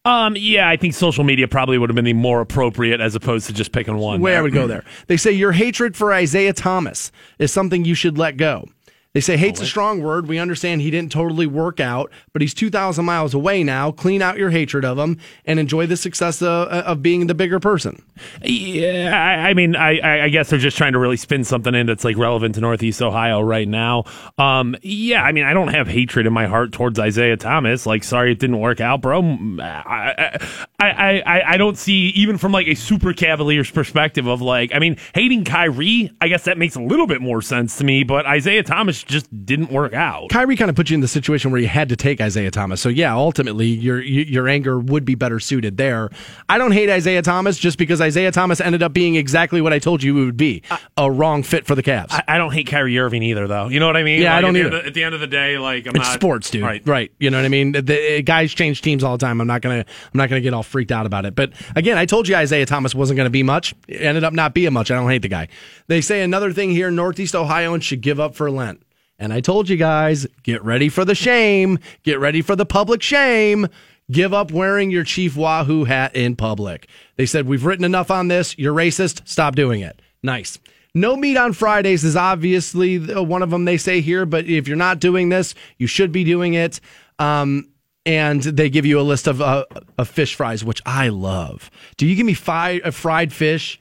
Um, 0.07 0.35
yeah, 0.35 0.67
I 0.67 0.79
think 0.79 0.95
social 0.95 1.25
media 1.25 1.47
probably 1.47 1.77
would 1.77 1.91
have 1.91 1.95
been 1.95 2.07
the 2.07 2.15
more 2.15 2.41
appropriate 2.41 3.03
as 3.03 3.15
opposed 3.15 3.47
to 3.49 3.53
just 3.53 3.71
picking 3.71 3.99
one. 3.99 4.21
Where 4.21 4.39
I 4.39 4.41
would 4.41 4.55
go 4.55 4.67
there. 4.67 4.83
They 5.09 5.19
say 5.19 5.33
your 5.33 5.53
hatred 5.53 5.95
for 5.95 6.13
Isaiah 6.13 6.55
Thomas 6.55 7.13
is 7.39 7.53
something 7.53 7.85
you 7.85 7.95
should 7.95 8.17
let 8.17 8.39
go. 8.39 8.67
They 9.13 9.21
say 9.21 9.37
hate's 9.37 9.61
a 9.61 9.67
strong 9.67 10.03
word. 10.03 10.29
We 10.29 10.39
understand 10.39 10.83
he 10.83 10.91
didn't 10.91 11.11
totally 11.11 11.47
work 11.47 11.81
out, 11.81 12.13
but 12.33 12.43
he's 12.43 12.55
2,000 12.55 13.05
miles 13.05 13.35
away 13.35 13.65
now. 13.65 13.91
Clean 13.91 14.23
out 14.23 14.39
your 14.39 14.51
hatred 14.51 14.85
of 14.85 14.99
him 14.99 15.19
and 15.45 15.59
enjoy 15.59 15.87
the 15.87 15.97
success 15.97 16.41
of, 16.41 16.69
of 16.69 17.03
being 17.03 17.27
the 17.27 17.35
bigger 17.35 17.59
person. 17.59 18.01
Yeah, 18.41 19.11
I, 19.13 19.51
I 19.51 19.55
mean, 19.55 19.75
I, 19.75 20.25
I 20.27 20.29
guess 20.29 20.51
they're 20.51 20.61
just 20.61 20.77
trying 20.77 20.93
to 20.93 21.01
really 21.01 21.17
spin 21.17 21.43
something 21.43 21.75
in 21.75 21.87
that's 21.87 22.05
like 22.05 22.17
relevant 22.17 22.55
to 22.55 22.61
Northeast 22.61 23.03
Ohio 23.03 23.41
right 23.41 23.67
now. 23.67 24.05
Um, 24.39 24.77
yeah, 24.83 25.25
I 25.25 25.33
mean, 25.33 25.45
I 25.45 25.55
don't 25.55 25.75
have 25.75 25.89
hatred 25.89 26.29
in 26.29 26.33
my 26.33 26.47
heart 26.47 26.71
towards 26.71 26.97
Isaiah 27.01 27.37
Thomas. 27.37 27.87
Like, 27.87 28.05
sorry 28.05 28.31
it 28.31 28.39
didn't 28.39 28.61
work 28.61 28.81
out, 28.81 29.01
bro. 29.01 29.23
I, 29.59 30.39
I, 30.79 30.87
I, 30.91 31.23
I, 31.27 31.53
I 31.55 31.57
don't 31.57 31.77
see 31.77 32.11
even 32.11 32.39
from 32.39 32.53
like 32.53 32.69
a 32.69 32.77
super 32.77 33.13
Cavaliers 33.13 33.73
perspective 33.73 34.29
of 34.29 34.41
like, 34.41 34.73
I 34.73 34.79
mean, 34.79 34.99
hating 35.17 35.45
Kyrie. 35.47 36.13
I 36.21 36.29
guess 36.29 36.45
that 36.45 36.59
makes 36.59 36.77
a 36.77 36.81
little 36.81 37.09
bit 37.09 37.21
more 37.21 37.43
sense 37.43 37.77
to 37.79 37.85
me, 37.85 38.05
but 38.05 38.25
Isaiah 38.25 38.63
Thomas 38.63 39.00
just 39.05 39.27
didn't 39.47 39.71
work 39.71 39.93
out. 39.95 40.29
Kyrie 40.31 40.57
kind 40.57 40.71
of 40.71 40.77
put 40.77 40.91
you 40.91 40.95
in 40.95 41.01
the 41.01 41.09
situation 41.09 41.51
where 41.51 41.61
you 41.61 41.69
had 41.69 41.89
to 41.91 41.97
take 41.97 42.21
Isaiah 42.21 42.51
Thomas. 42.51 42.81
So 42.81 42.89
yeah, 42.89 43.15
ultimately 43.15 43.67
your 43.67 44.01
your 44.01 44.49
anger 44.49 44.79
would 44.79 45.05
be 45.05 45.15
better 45.15 45.41
suited 45.41 45.77
there. 45.77 46.11
I 46.49 46.59
don't 46.59 46.73
hate 46.73 46.91
Isaiah 46.91 47.23
Thomas 47.23 47.59
just 47.59 47.79
because 47.79 48.01
Isaiah 48.01 48.33
Thomas 48.33 48.61
ended 48.61 48.83
up 48.83 48.93
being 48.93 49.15
exactly 49.17 49.61
what 49.61 49.73
I 49.73 49.79
told 49.79 50.03
you 50.03 50.19
it 50.21 50.25
would 50.25 50.37
be, 50.37 50.63
a 50.97 51.11
wrong 51.11 51.43
fit 51.43 51.67
for 51.67 51.75
the 51.75 51.83
Cavs. 51.83 52.13
I, 52.13 52.23
I 52.29 52.39
don't 52.39 52.53
hate 52.53 52.67
Kyrie 52.67 52.99
Irving 52.99 53.23
either, 53.23 53.47
though. 53.47 53.69
You 53.69 53.81
know 53.81 53.87
what 53.87 53.97
I 53.97 54.03
mean? 54.03 54.21
Yeah, 54.23 54.37
I 54.37 54.41
don't 54.41 54.51
at 54.51 54.53
the 54.55 54.59
either. 54.67 54.69
end 54.77 54.81
of- 54.81 54.87
at 54.87 54.95
the 54.95 55.05
end 55.05 55.15
of 55.15 55.21
the 55.21 55.27
day, 55.27 55.59
like 55.59 55.87
I'm 55.87 55.97
it's 55.97 56.07
not 56.07 56.15
sports, 56.15 56.51
dude. 56.51 56.63
Right. 56.63 56.87
right. 56.87 57.13
You 57.19 57.31
know 57.31 57.39
what 57.39 57.45
I 57.45 57.49
mean? 57.49 57.73
The, 57.73 57.83
the 57.83 58.23
guys 58.23 58.53
change 58.55 58.83
teams 58.83 59.05
all 59.05 59.17
the 59.17 59.25
time. 59.25 59.41
I'm 59.41 59.47
not 59.47 59.61
gonna 59.63 59.79
I'm 59.79 60.19
not 60.19 60.29
gonna 60.29 60.41
get 60.41 60.55
all 60.55 60.63
freaked 60.63 60.93
out 60.93 61.07
about 61.07 61.27
it. 61.27 61.35
But 61.35 61.53
again, 61.77 61.97
I 61.99 62.07
told 62.07 62.29
you 62.29 62.35
Isaiah 62.37 62.67
Thomas 62.67 62.95
wasn't 62.95 63.17
gonna 63.17 63.31
be 63.31 63.43
much. 63.43 63.75
It 63.89 64.03
ended 64.03 64.25
up 64.25 64.33
not 64.33 64.55
being 64.55 64.73
much. 64.73 64.91
I 64.91 64.95
don't 64.95 65.09
hate 65.09 65.23
the 65.23 65.29
guy. 65.29 65.49
They 65.87 66.01
say 66.01 66.23
another 66.23 66.53
thing 66.53 66.71
here: 66.71 66.91
Northeast 66.91 67.35
Ohioans 67.35 67.85
should 67.85 68.01
give 68.01 68.19
up 68.21 68.35
for 68.35 68.51
Lent. 68.51 68.83
And 69.21 69.35
I 69.35 69.41
told 69.41 69.69
you 69.69 69.77
guys, 69.77 70.27
get 70.43 70.65
ready 70.65 70.89
for 70.89 71.05
the 71.05 71.15
shame. 71.15 71.79
Get 72.03 72.19
ready 72.19 72.41
for 72.41 72.57
the 72.57 72.65
public 72.65 73.03
shame. 73.03 73.69
Give 74.11 74.33
up 74.33 74.51
wearing 74.51 74.91
your 74.91 75.05
Chief 75.05 75.37
Wahoo 75.37 75.85
hat 75.85 76.17
in 76.17 76.35
public. 76.35 76.89
They 77.17 77.27
said, 77.27 77.47
We've 77.47 77.65
written 77.65 77.85
enough 77.85 78.11
on 78.11 78.29
this. 78.29 78.59
You're 78.59 78.75
racist. 78.75 79.29
Stop 79.29 79.55
doing 79.55 79.83
it. 79.83 80.01
Nice. 80.23 80.59
No 80.95 81.17
meat 81.17 81.37
on 81.37 81.53
Fridays 81.53 82.03
is 82.03 82.17
obviously 82.17 82.99
one 82.99 83.43
of 83.43 83.51
them 83.51 83.67
they 83.67 83.77
say 83.77 84.01
here, 84.01 84.27
but 84.27 84.47
if 84.47 84.67
you're 84.67 84.77
not 84.77 84.99
doing 84.99 85.29
this, 85.29 85.55
you 85.79 85.87
should 85.87 86.11
be 86.11 86.25
doing 86.25 86.55
it. 86.55 86.81
Um, 87.21 87.69
and 88.05 88.43
they 88.43 88.71
give 88.71 88.87
you 88.87 88.99
a 88.99 89.03
list 89.03 89.29
of, 89.29 89.41
uh, 89.41 89.67
of 89.99 90.09
fish 90.09 90.35
fries, 90.35 90.65
which 90.65 90.83
I 90.87 91.11
love. 91.11 91.71
Do 91.97 92.07
you 92.07 92.17
give 92.17 92.27
me 92.27 92.35
fi- 92.35 92.81
a 92.83 92.91
fried 92.91 93.33
fish 93.33 93.79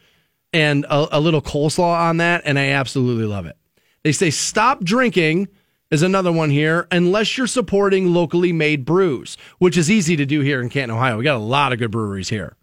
and 0.54 0.86
a, 0.86 1.18
a 1.18 1.20
little 1.20 1.42
coleslaw 1.42 2.10
on 2.10 2.18
that? 2.18 2.44
And 2.46 2.60
I 2.60 2.70
absolutely 2.72 3.26
love 3.26 3.46
it. 3.48 3.56
They 4.04 4.12
say 4.12 4.30
stop 4.30 4.84
drinking 4.84 5.48
is 5.92 6.04
another 6.04 6.32
one 6.32 6.50
here 6.50 6.88
unless 6.92 7.38
you're 7.38 7.48
supporting 7.48 8.14
locally 8.14 8.54
made 8.54 8.86
brews, 8.86 9.38
which 9.58 9.78
is 9.78 9.90
easy 9.90 10.16
to 10.16 10.26
do 10.26 10.42
here 10.42 10.62
in 10.62 10.70
Canton, 10.70 10.96
Ohio. 10.96 11.18
We 11.18 11.24
got 11.24 11.36
a 11.36 11.40
lot 11.40 11.74
of 11.74 11.80
good 11.80 11.92
breweries 11.92 12.30
here. 12.30 12.56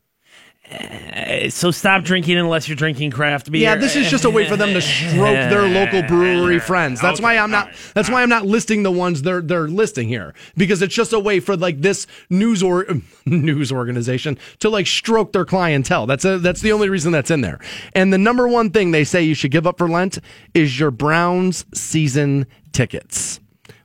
Uh, 0.71 1.49
so 1.49 1.71
stop 1.71 2.03
drinking 2.03 2.37
unless 2.39 2.69
you're 2.69 2.77
drinking 2.77 3.11
craft 3.11 3.51
beer. 3.51 3.63
Yeah, 3.63 3.77
this 3.77 3.95
is 3.95 4.11
just 4.11 4.25
a 4.25 4.31
way 4.31 4.49
for 4.49 4.57
them 4.57 4.75
to 4.75 4.81
stroke 4.81 5.51
their 5.51 5.63
local 5.69 6.03
brewery 6.03 6.59
friends. 6.59 7.01
That's 7.01 7.21
why 7.21 7.39
I'm 7.39 7.51
not. 7.51 7.71
That's 7.95 8.11
why 8.11 8.23
I'm 8.23 8.29
not 8.29 8.47
listing 8.47 8.83
the 8.83 8.91
ones 8.91 9.23
they're 9.23 9.41
they're 9.41 9.69
listing 9.69 10.09
here 10.09 10.35
because 10.57 10.83
it's 10.83 10.95
just 10.95 11.13
a 11.13 11.21
way 11.21 11.41
for 11.41 11.57
like 11.57 11.81
this 11.81 12.07
news 12.31 12.63
or 12.63 12.87
news 13.27 13.71
organization 13.71 14.39
to 14.59 14.69
like 14.69 14.87
stroke 14.87 15.33
their 15.33 15.45
clientele. 15.45 16.07
That's 16.07 16.25
a, 16.25 16.39
that's 16.39 16.61
the 16.61 16.73
only 16.73 16.89
reason 16.89 17.13
that's 17.13 17.31
in 17.31 17.41
there. 17.43 17.61
And 17.95 18.13
the 18.13 18.19
number 18.19 18.49
one 18.49 18.71
thing 18.71 18.91
they 18.91 19.05
say 19.05 19.23
you 19.23 19.35
should 19.35 19.53
give 19.53 19.67
up 19.67 19.79
for 19.79 19.89
Lent 19.89 20.19
is 20.53 20.79
your 20.79 20.91
Browns 20.91 21.65
season 21.75 22.47
tickets. 22.73 23.41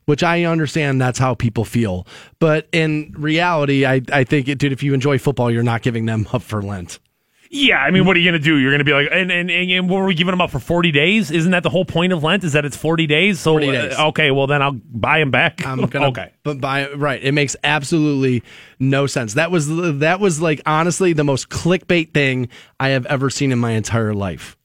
Which 0.05 0.23
I 0.23 0.43
understand 0.45 0.99
that's 0.99 1.19
how 1.19 1.35
people 1.35 1.63
feel. 1.63 2.07
But 2.39 2.67
in 2.71 3.13
reality, 3.17 3.85
I, 3.85 4.01
I 4.11 4.23
think, 4.23 4.47
dude, 4.57 4.71
if 4.71 4.81
you 4.83 4.93
enjoy 4.93 5.19
football, 5.19 5.51
you're 5.51 5.63
not 5.63 5.83
giving 5.83 6.05
them 6.05 6.27
up 6.33 6.41
for 6.41 6.61
Lent. 6.61 6.99
Yeah, 7.53 7.79
I 7.79 7.91
mean, 7.91 8.05
what 8.05 8.15
are 8.15 8.19
you 8.21 8.31
going 8.31 8.41
to 8.41 8.43
do? 8.43 8.55
You're 8.55 8.71
going 8.71 8.79
to 8.79 8.85
be 8.85 8.93
like, 8.93 9.09
and, 9.11 9.29
and, 9.29 9.51
and, 9.51 9.69
and 9.69 9.89
what 9.89 9.99
were 9.99 10.05
we 10.05 10.15
giving 10.15 10.31
them 10.31 10.39
up 10.39 10.51
for 10.51 10.59
40 10.59 10.91
days? 10.91 11.31
Isn't 11.31 11.51
that 11.51 11.63
the 11.63 11.69
whole 11.69 11.83
point 11.83 12.13
of 12.13 12.23
Lent? 12.23 12.45
Is 12.45 12.53
that 12.53 12.63
it's 12.63 12.77
40 12.77 13.07
days? 13.07 13.41
So, 13.41 13.55
40 13.55 13.71
days. 13.71 13.99
uh, 13.99 14.07
okay, 14.07 14.31
well, 14.31 14.47
then 14.47 14.61
I'll 14.61 14.71
buy 14.71 15.19
them 15.19 15.31
back. 15.31 15.65
I'm 15.67 15.85
gonna 15.87 16.07
okay. 16.07 16.31
but 16.43 16.61
buy, 16.61 16.89
right, 16.93 17.21
it 17.21 17.33
makes 17.33 17.57
absolutely 17.61 18.41
no 18.79 19.05
sense. 19.05 19.33
That 19.33 19.51
was 19.51 19.67
that 19.99 20.21
was 20.21 20.39
like 20.39 20.61
honestly 20.65 21.11
the 21.11 21.25
most 21.25 21.49
clickbait 21.49 22.13
thing 22.13 22.47
I 22.79 22.89
have 22.89 23.05
ever 23.07 23.29
seen 23.29 23.51
in 23.51 23.59
my 23.59 23.71
entire 23.71 24.13
life. 24.13 24.55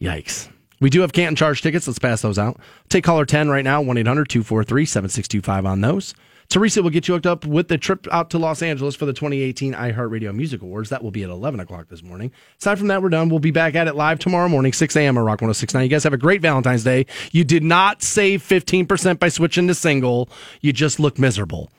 Yikes. 0.00 0.48
We 0.80 0.90
do 0.90 1.02
have 1.02 1.12
Canton 1.12 1.36
charge 1.36 1.62
tickets. 1.62 1.86
Let's 1.86 1.98
pass 1.98 2.22
those 2.22 2.38
out. 2.38 2.58
Take 2.88 3.04
caller 3.04 3.26
10 3.26 3.48
right 3.48 3.64
now, 3.64 3.80
1 3.82 3.98
800 3.98 4.28
243 4.28 4.84
7625 4.86 5.66
on 5.66 5.80
those. 5.80 6.14
Teresa 6.48 6.82
will 6.82 6.90
get 6.90 7.06
you 7.06 7.14
hooked 7.14 7.26
up 7.26 7.46
with 7.46 7.68
the 7.68 7.78
trip 7.78 8.08
out 8.10 8.30
to 8.30 8.38
Los 8.38 8.60
Angeles 8.60 8.96
for 8.96 9.06
the 9.06 9.12
2018 9.12 9.72
iHeartRadio 9.72 10.34
Music 10.34 10.60
Awards. 10.62 10.90
That 10.90 11.00
will 11.00 11.12
be 11.12 11.22
at 11.22 11.30
11 11.30 11.60
o'clock 11.60 11.86
this 11.88 12.02
morning. 12.02 12.32
Aside 12.58 12.76
from 12.76 12.88
that, 12.88 13.02
we're 13.02 13.08
done. 13.08 13.28
We'll 13.28 13.38
be 13.38 13.52
back 13.52 13.76
at 13.76 13.86
it 13.86 13.94
live 13.94 14.18
tomorrow 14.18 14.48
morning, 14.48 14.72
6 14.72 14.96
a.m. 14.96 15.16
on 15.16 15.24
Rock 15.24 15.40
1069. 15.40 15.84
You 15.84 15.88
guys 15.88 16.02
have 16.02 16.12
a 16.12 16.18
great 16.18 16.40
Valentine's 16.40 16.82
Day. 16.82 17.06
You 17.30 17.44
did 17.44 17.62
not 17.62 18.02
save 18.02 18.42
15% 18.42 19.20
by 19.20 19.28
switching 19.28 19.68
to 19.68 19.74
single. 19.74 20.28
You 20.60 20.72
just 20.72 20.98
look 20.98 21.20
miserable. 21.20 21.70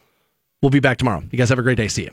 We'll 0.61 0.69
be 0.69 0.79
back 0.79 0.97
tomorrow. 0.97 1.21
You 1.31 1.37
guys 1.37 1.49
have 1.49 1.59
a 1.59 1.63
great 1.63 1.77
day. 1.77 1.89
See 1.89 2.03
you. 2.03 2.09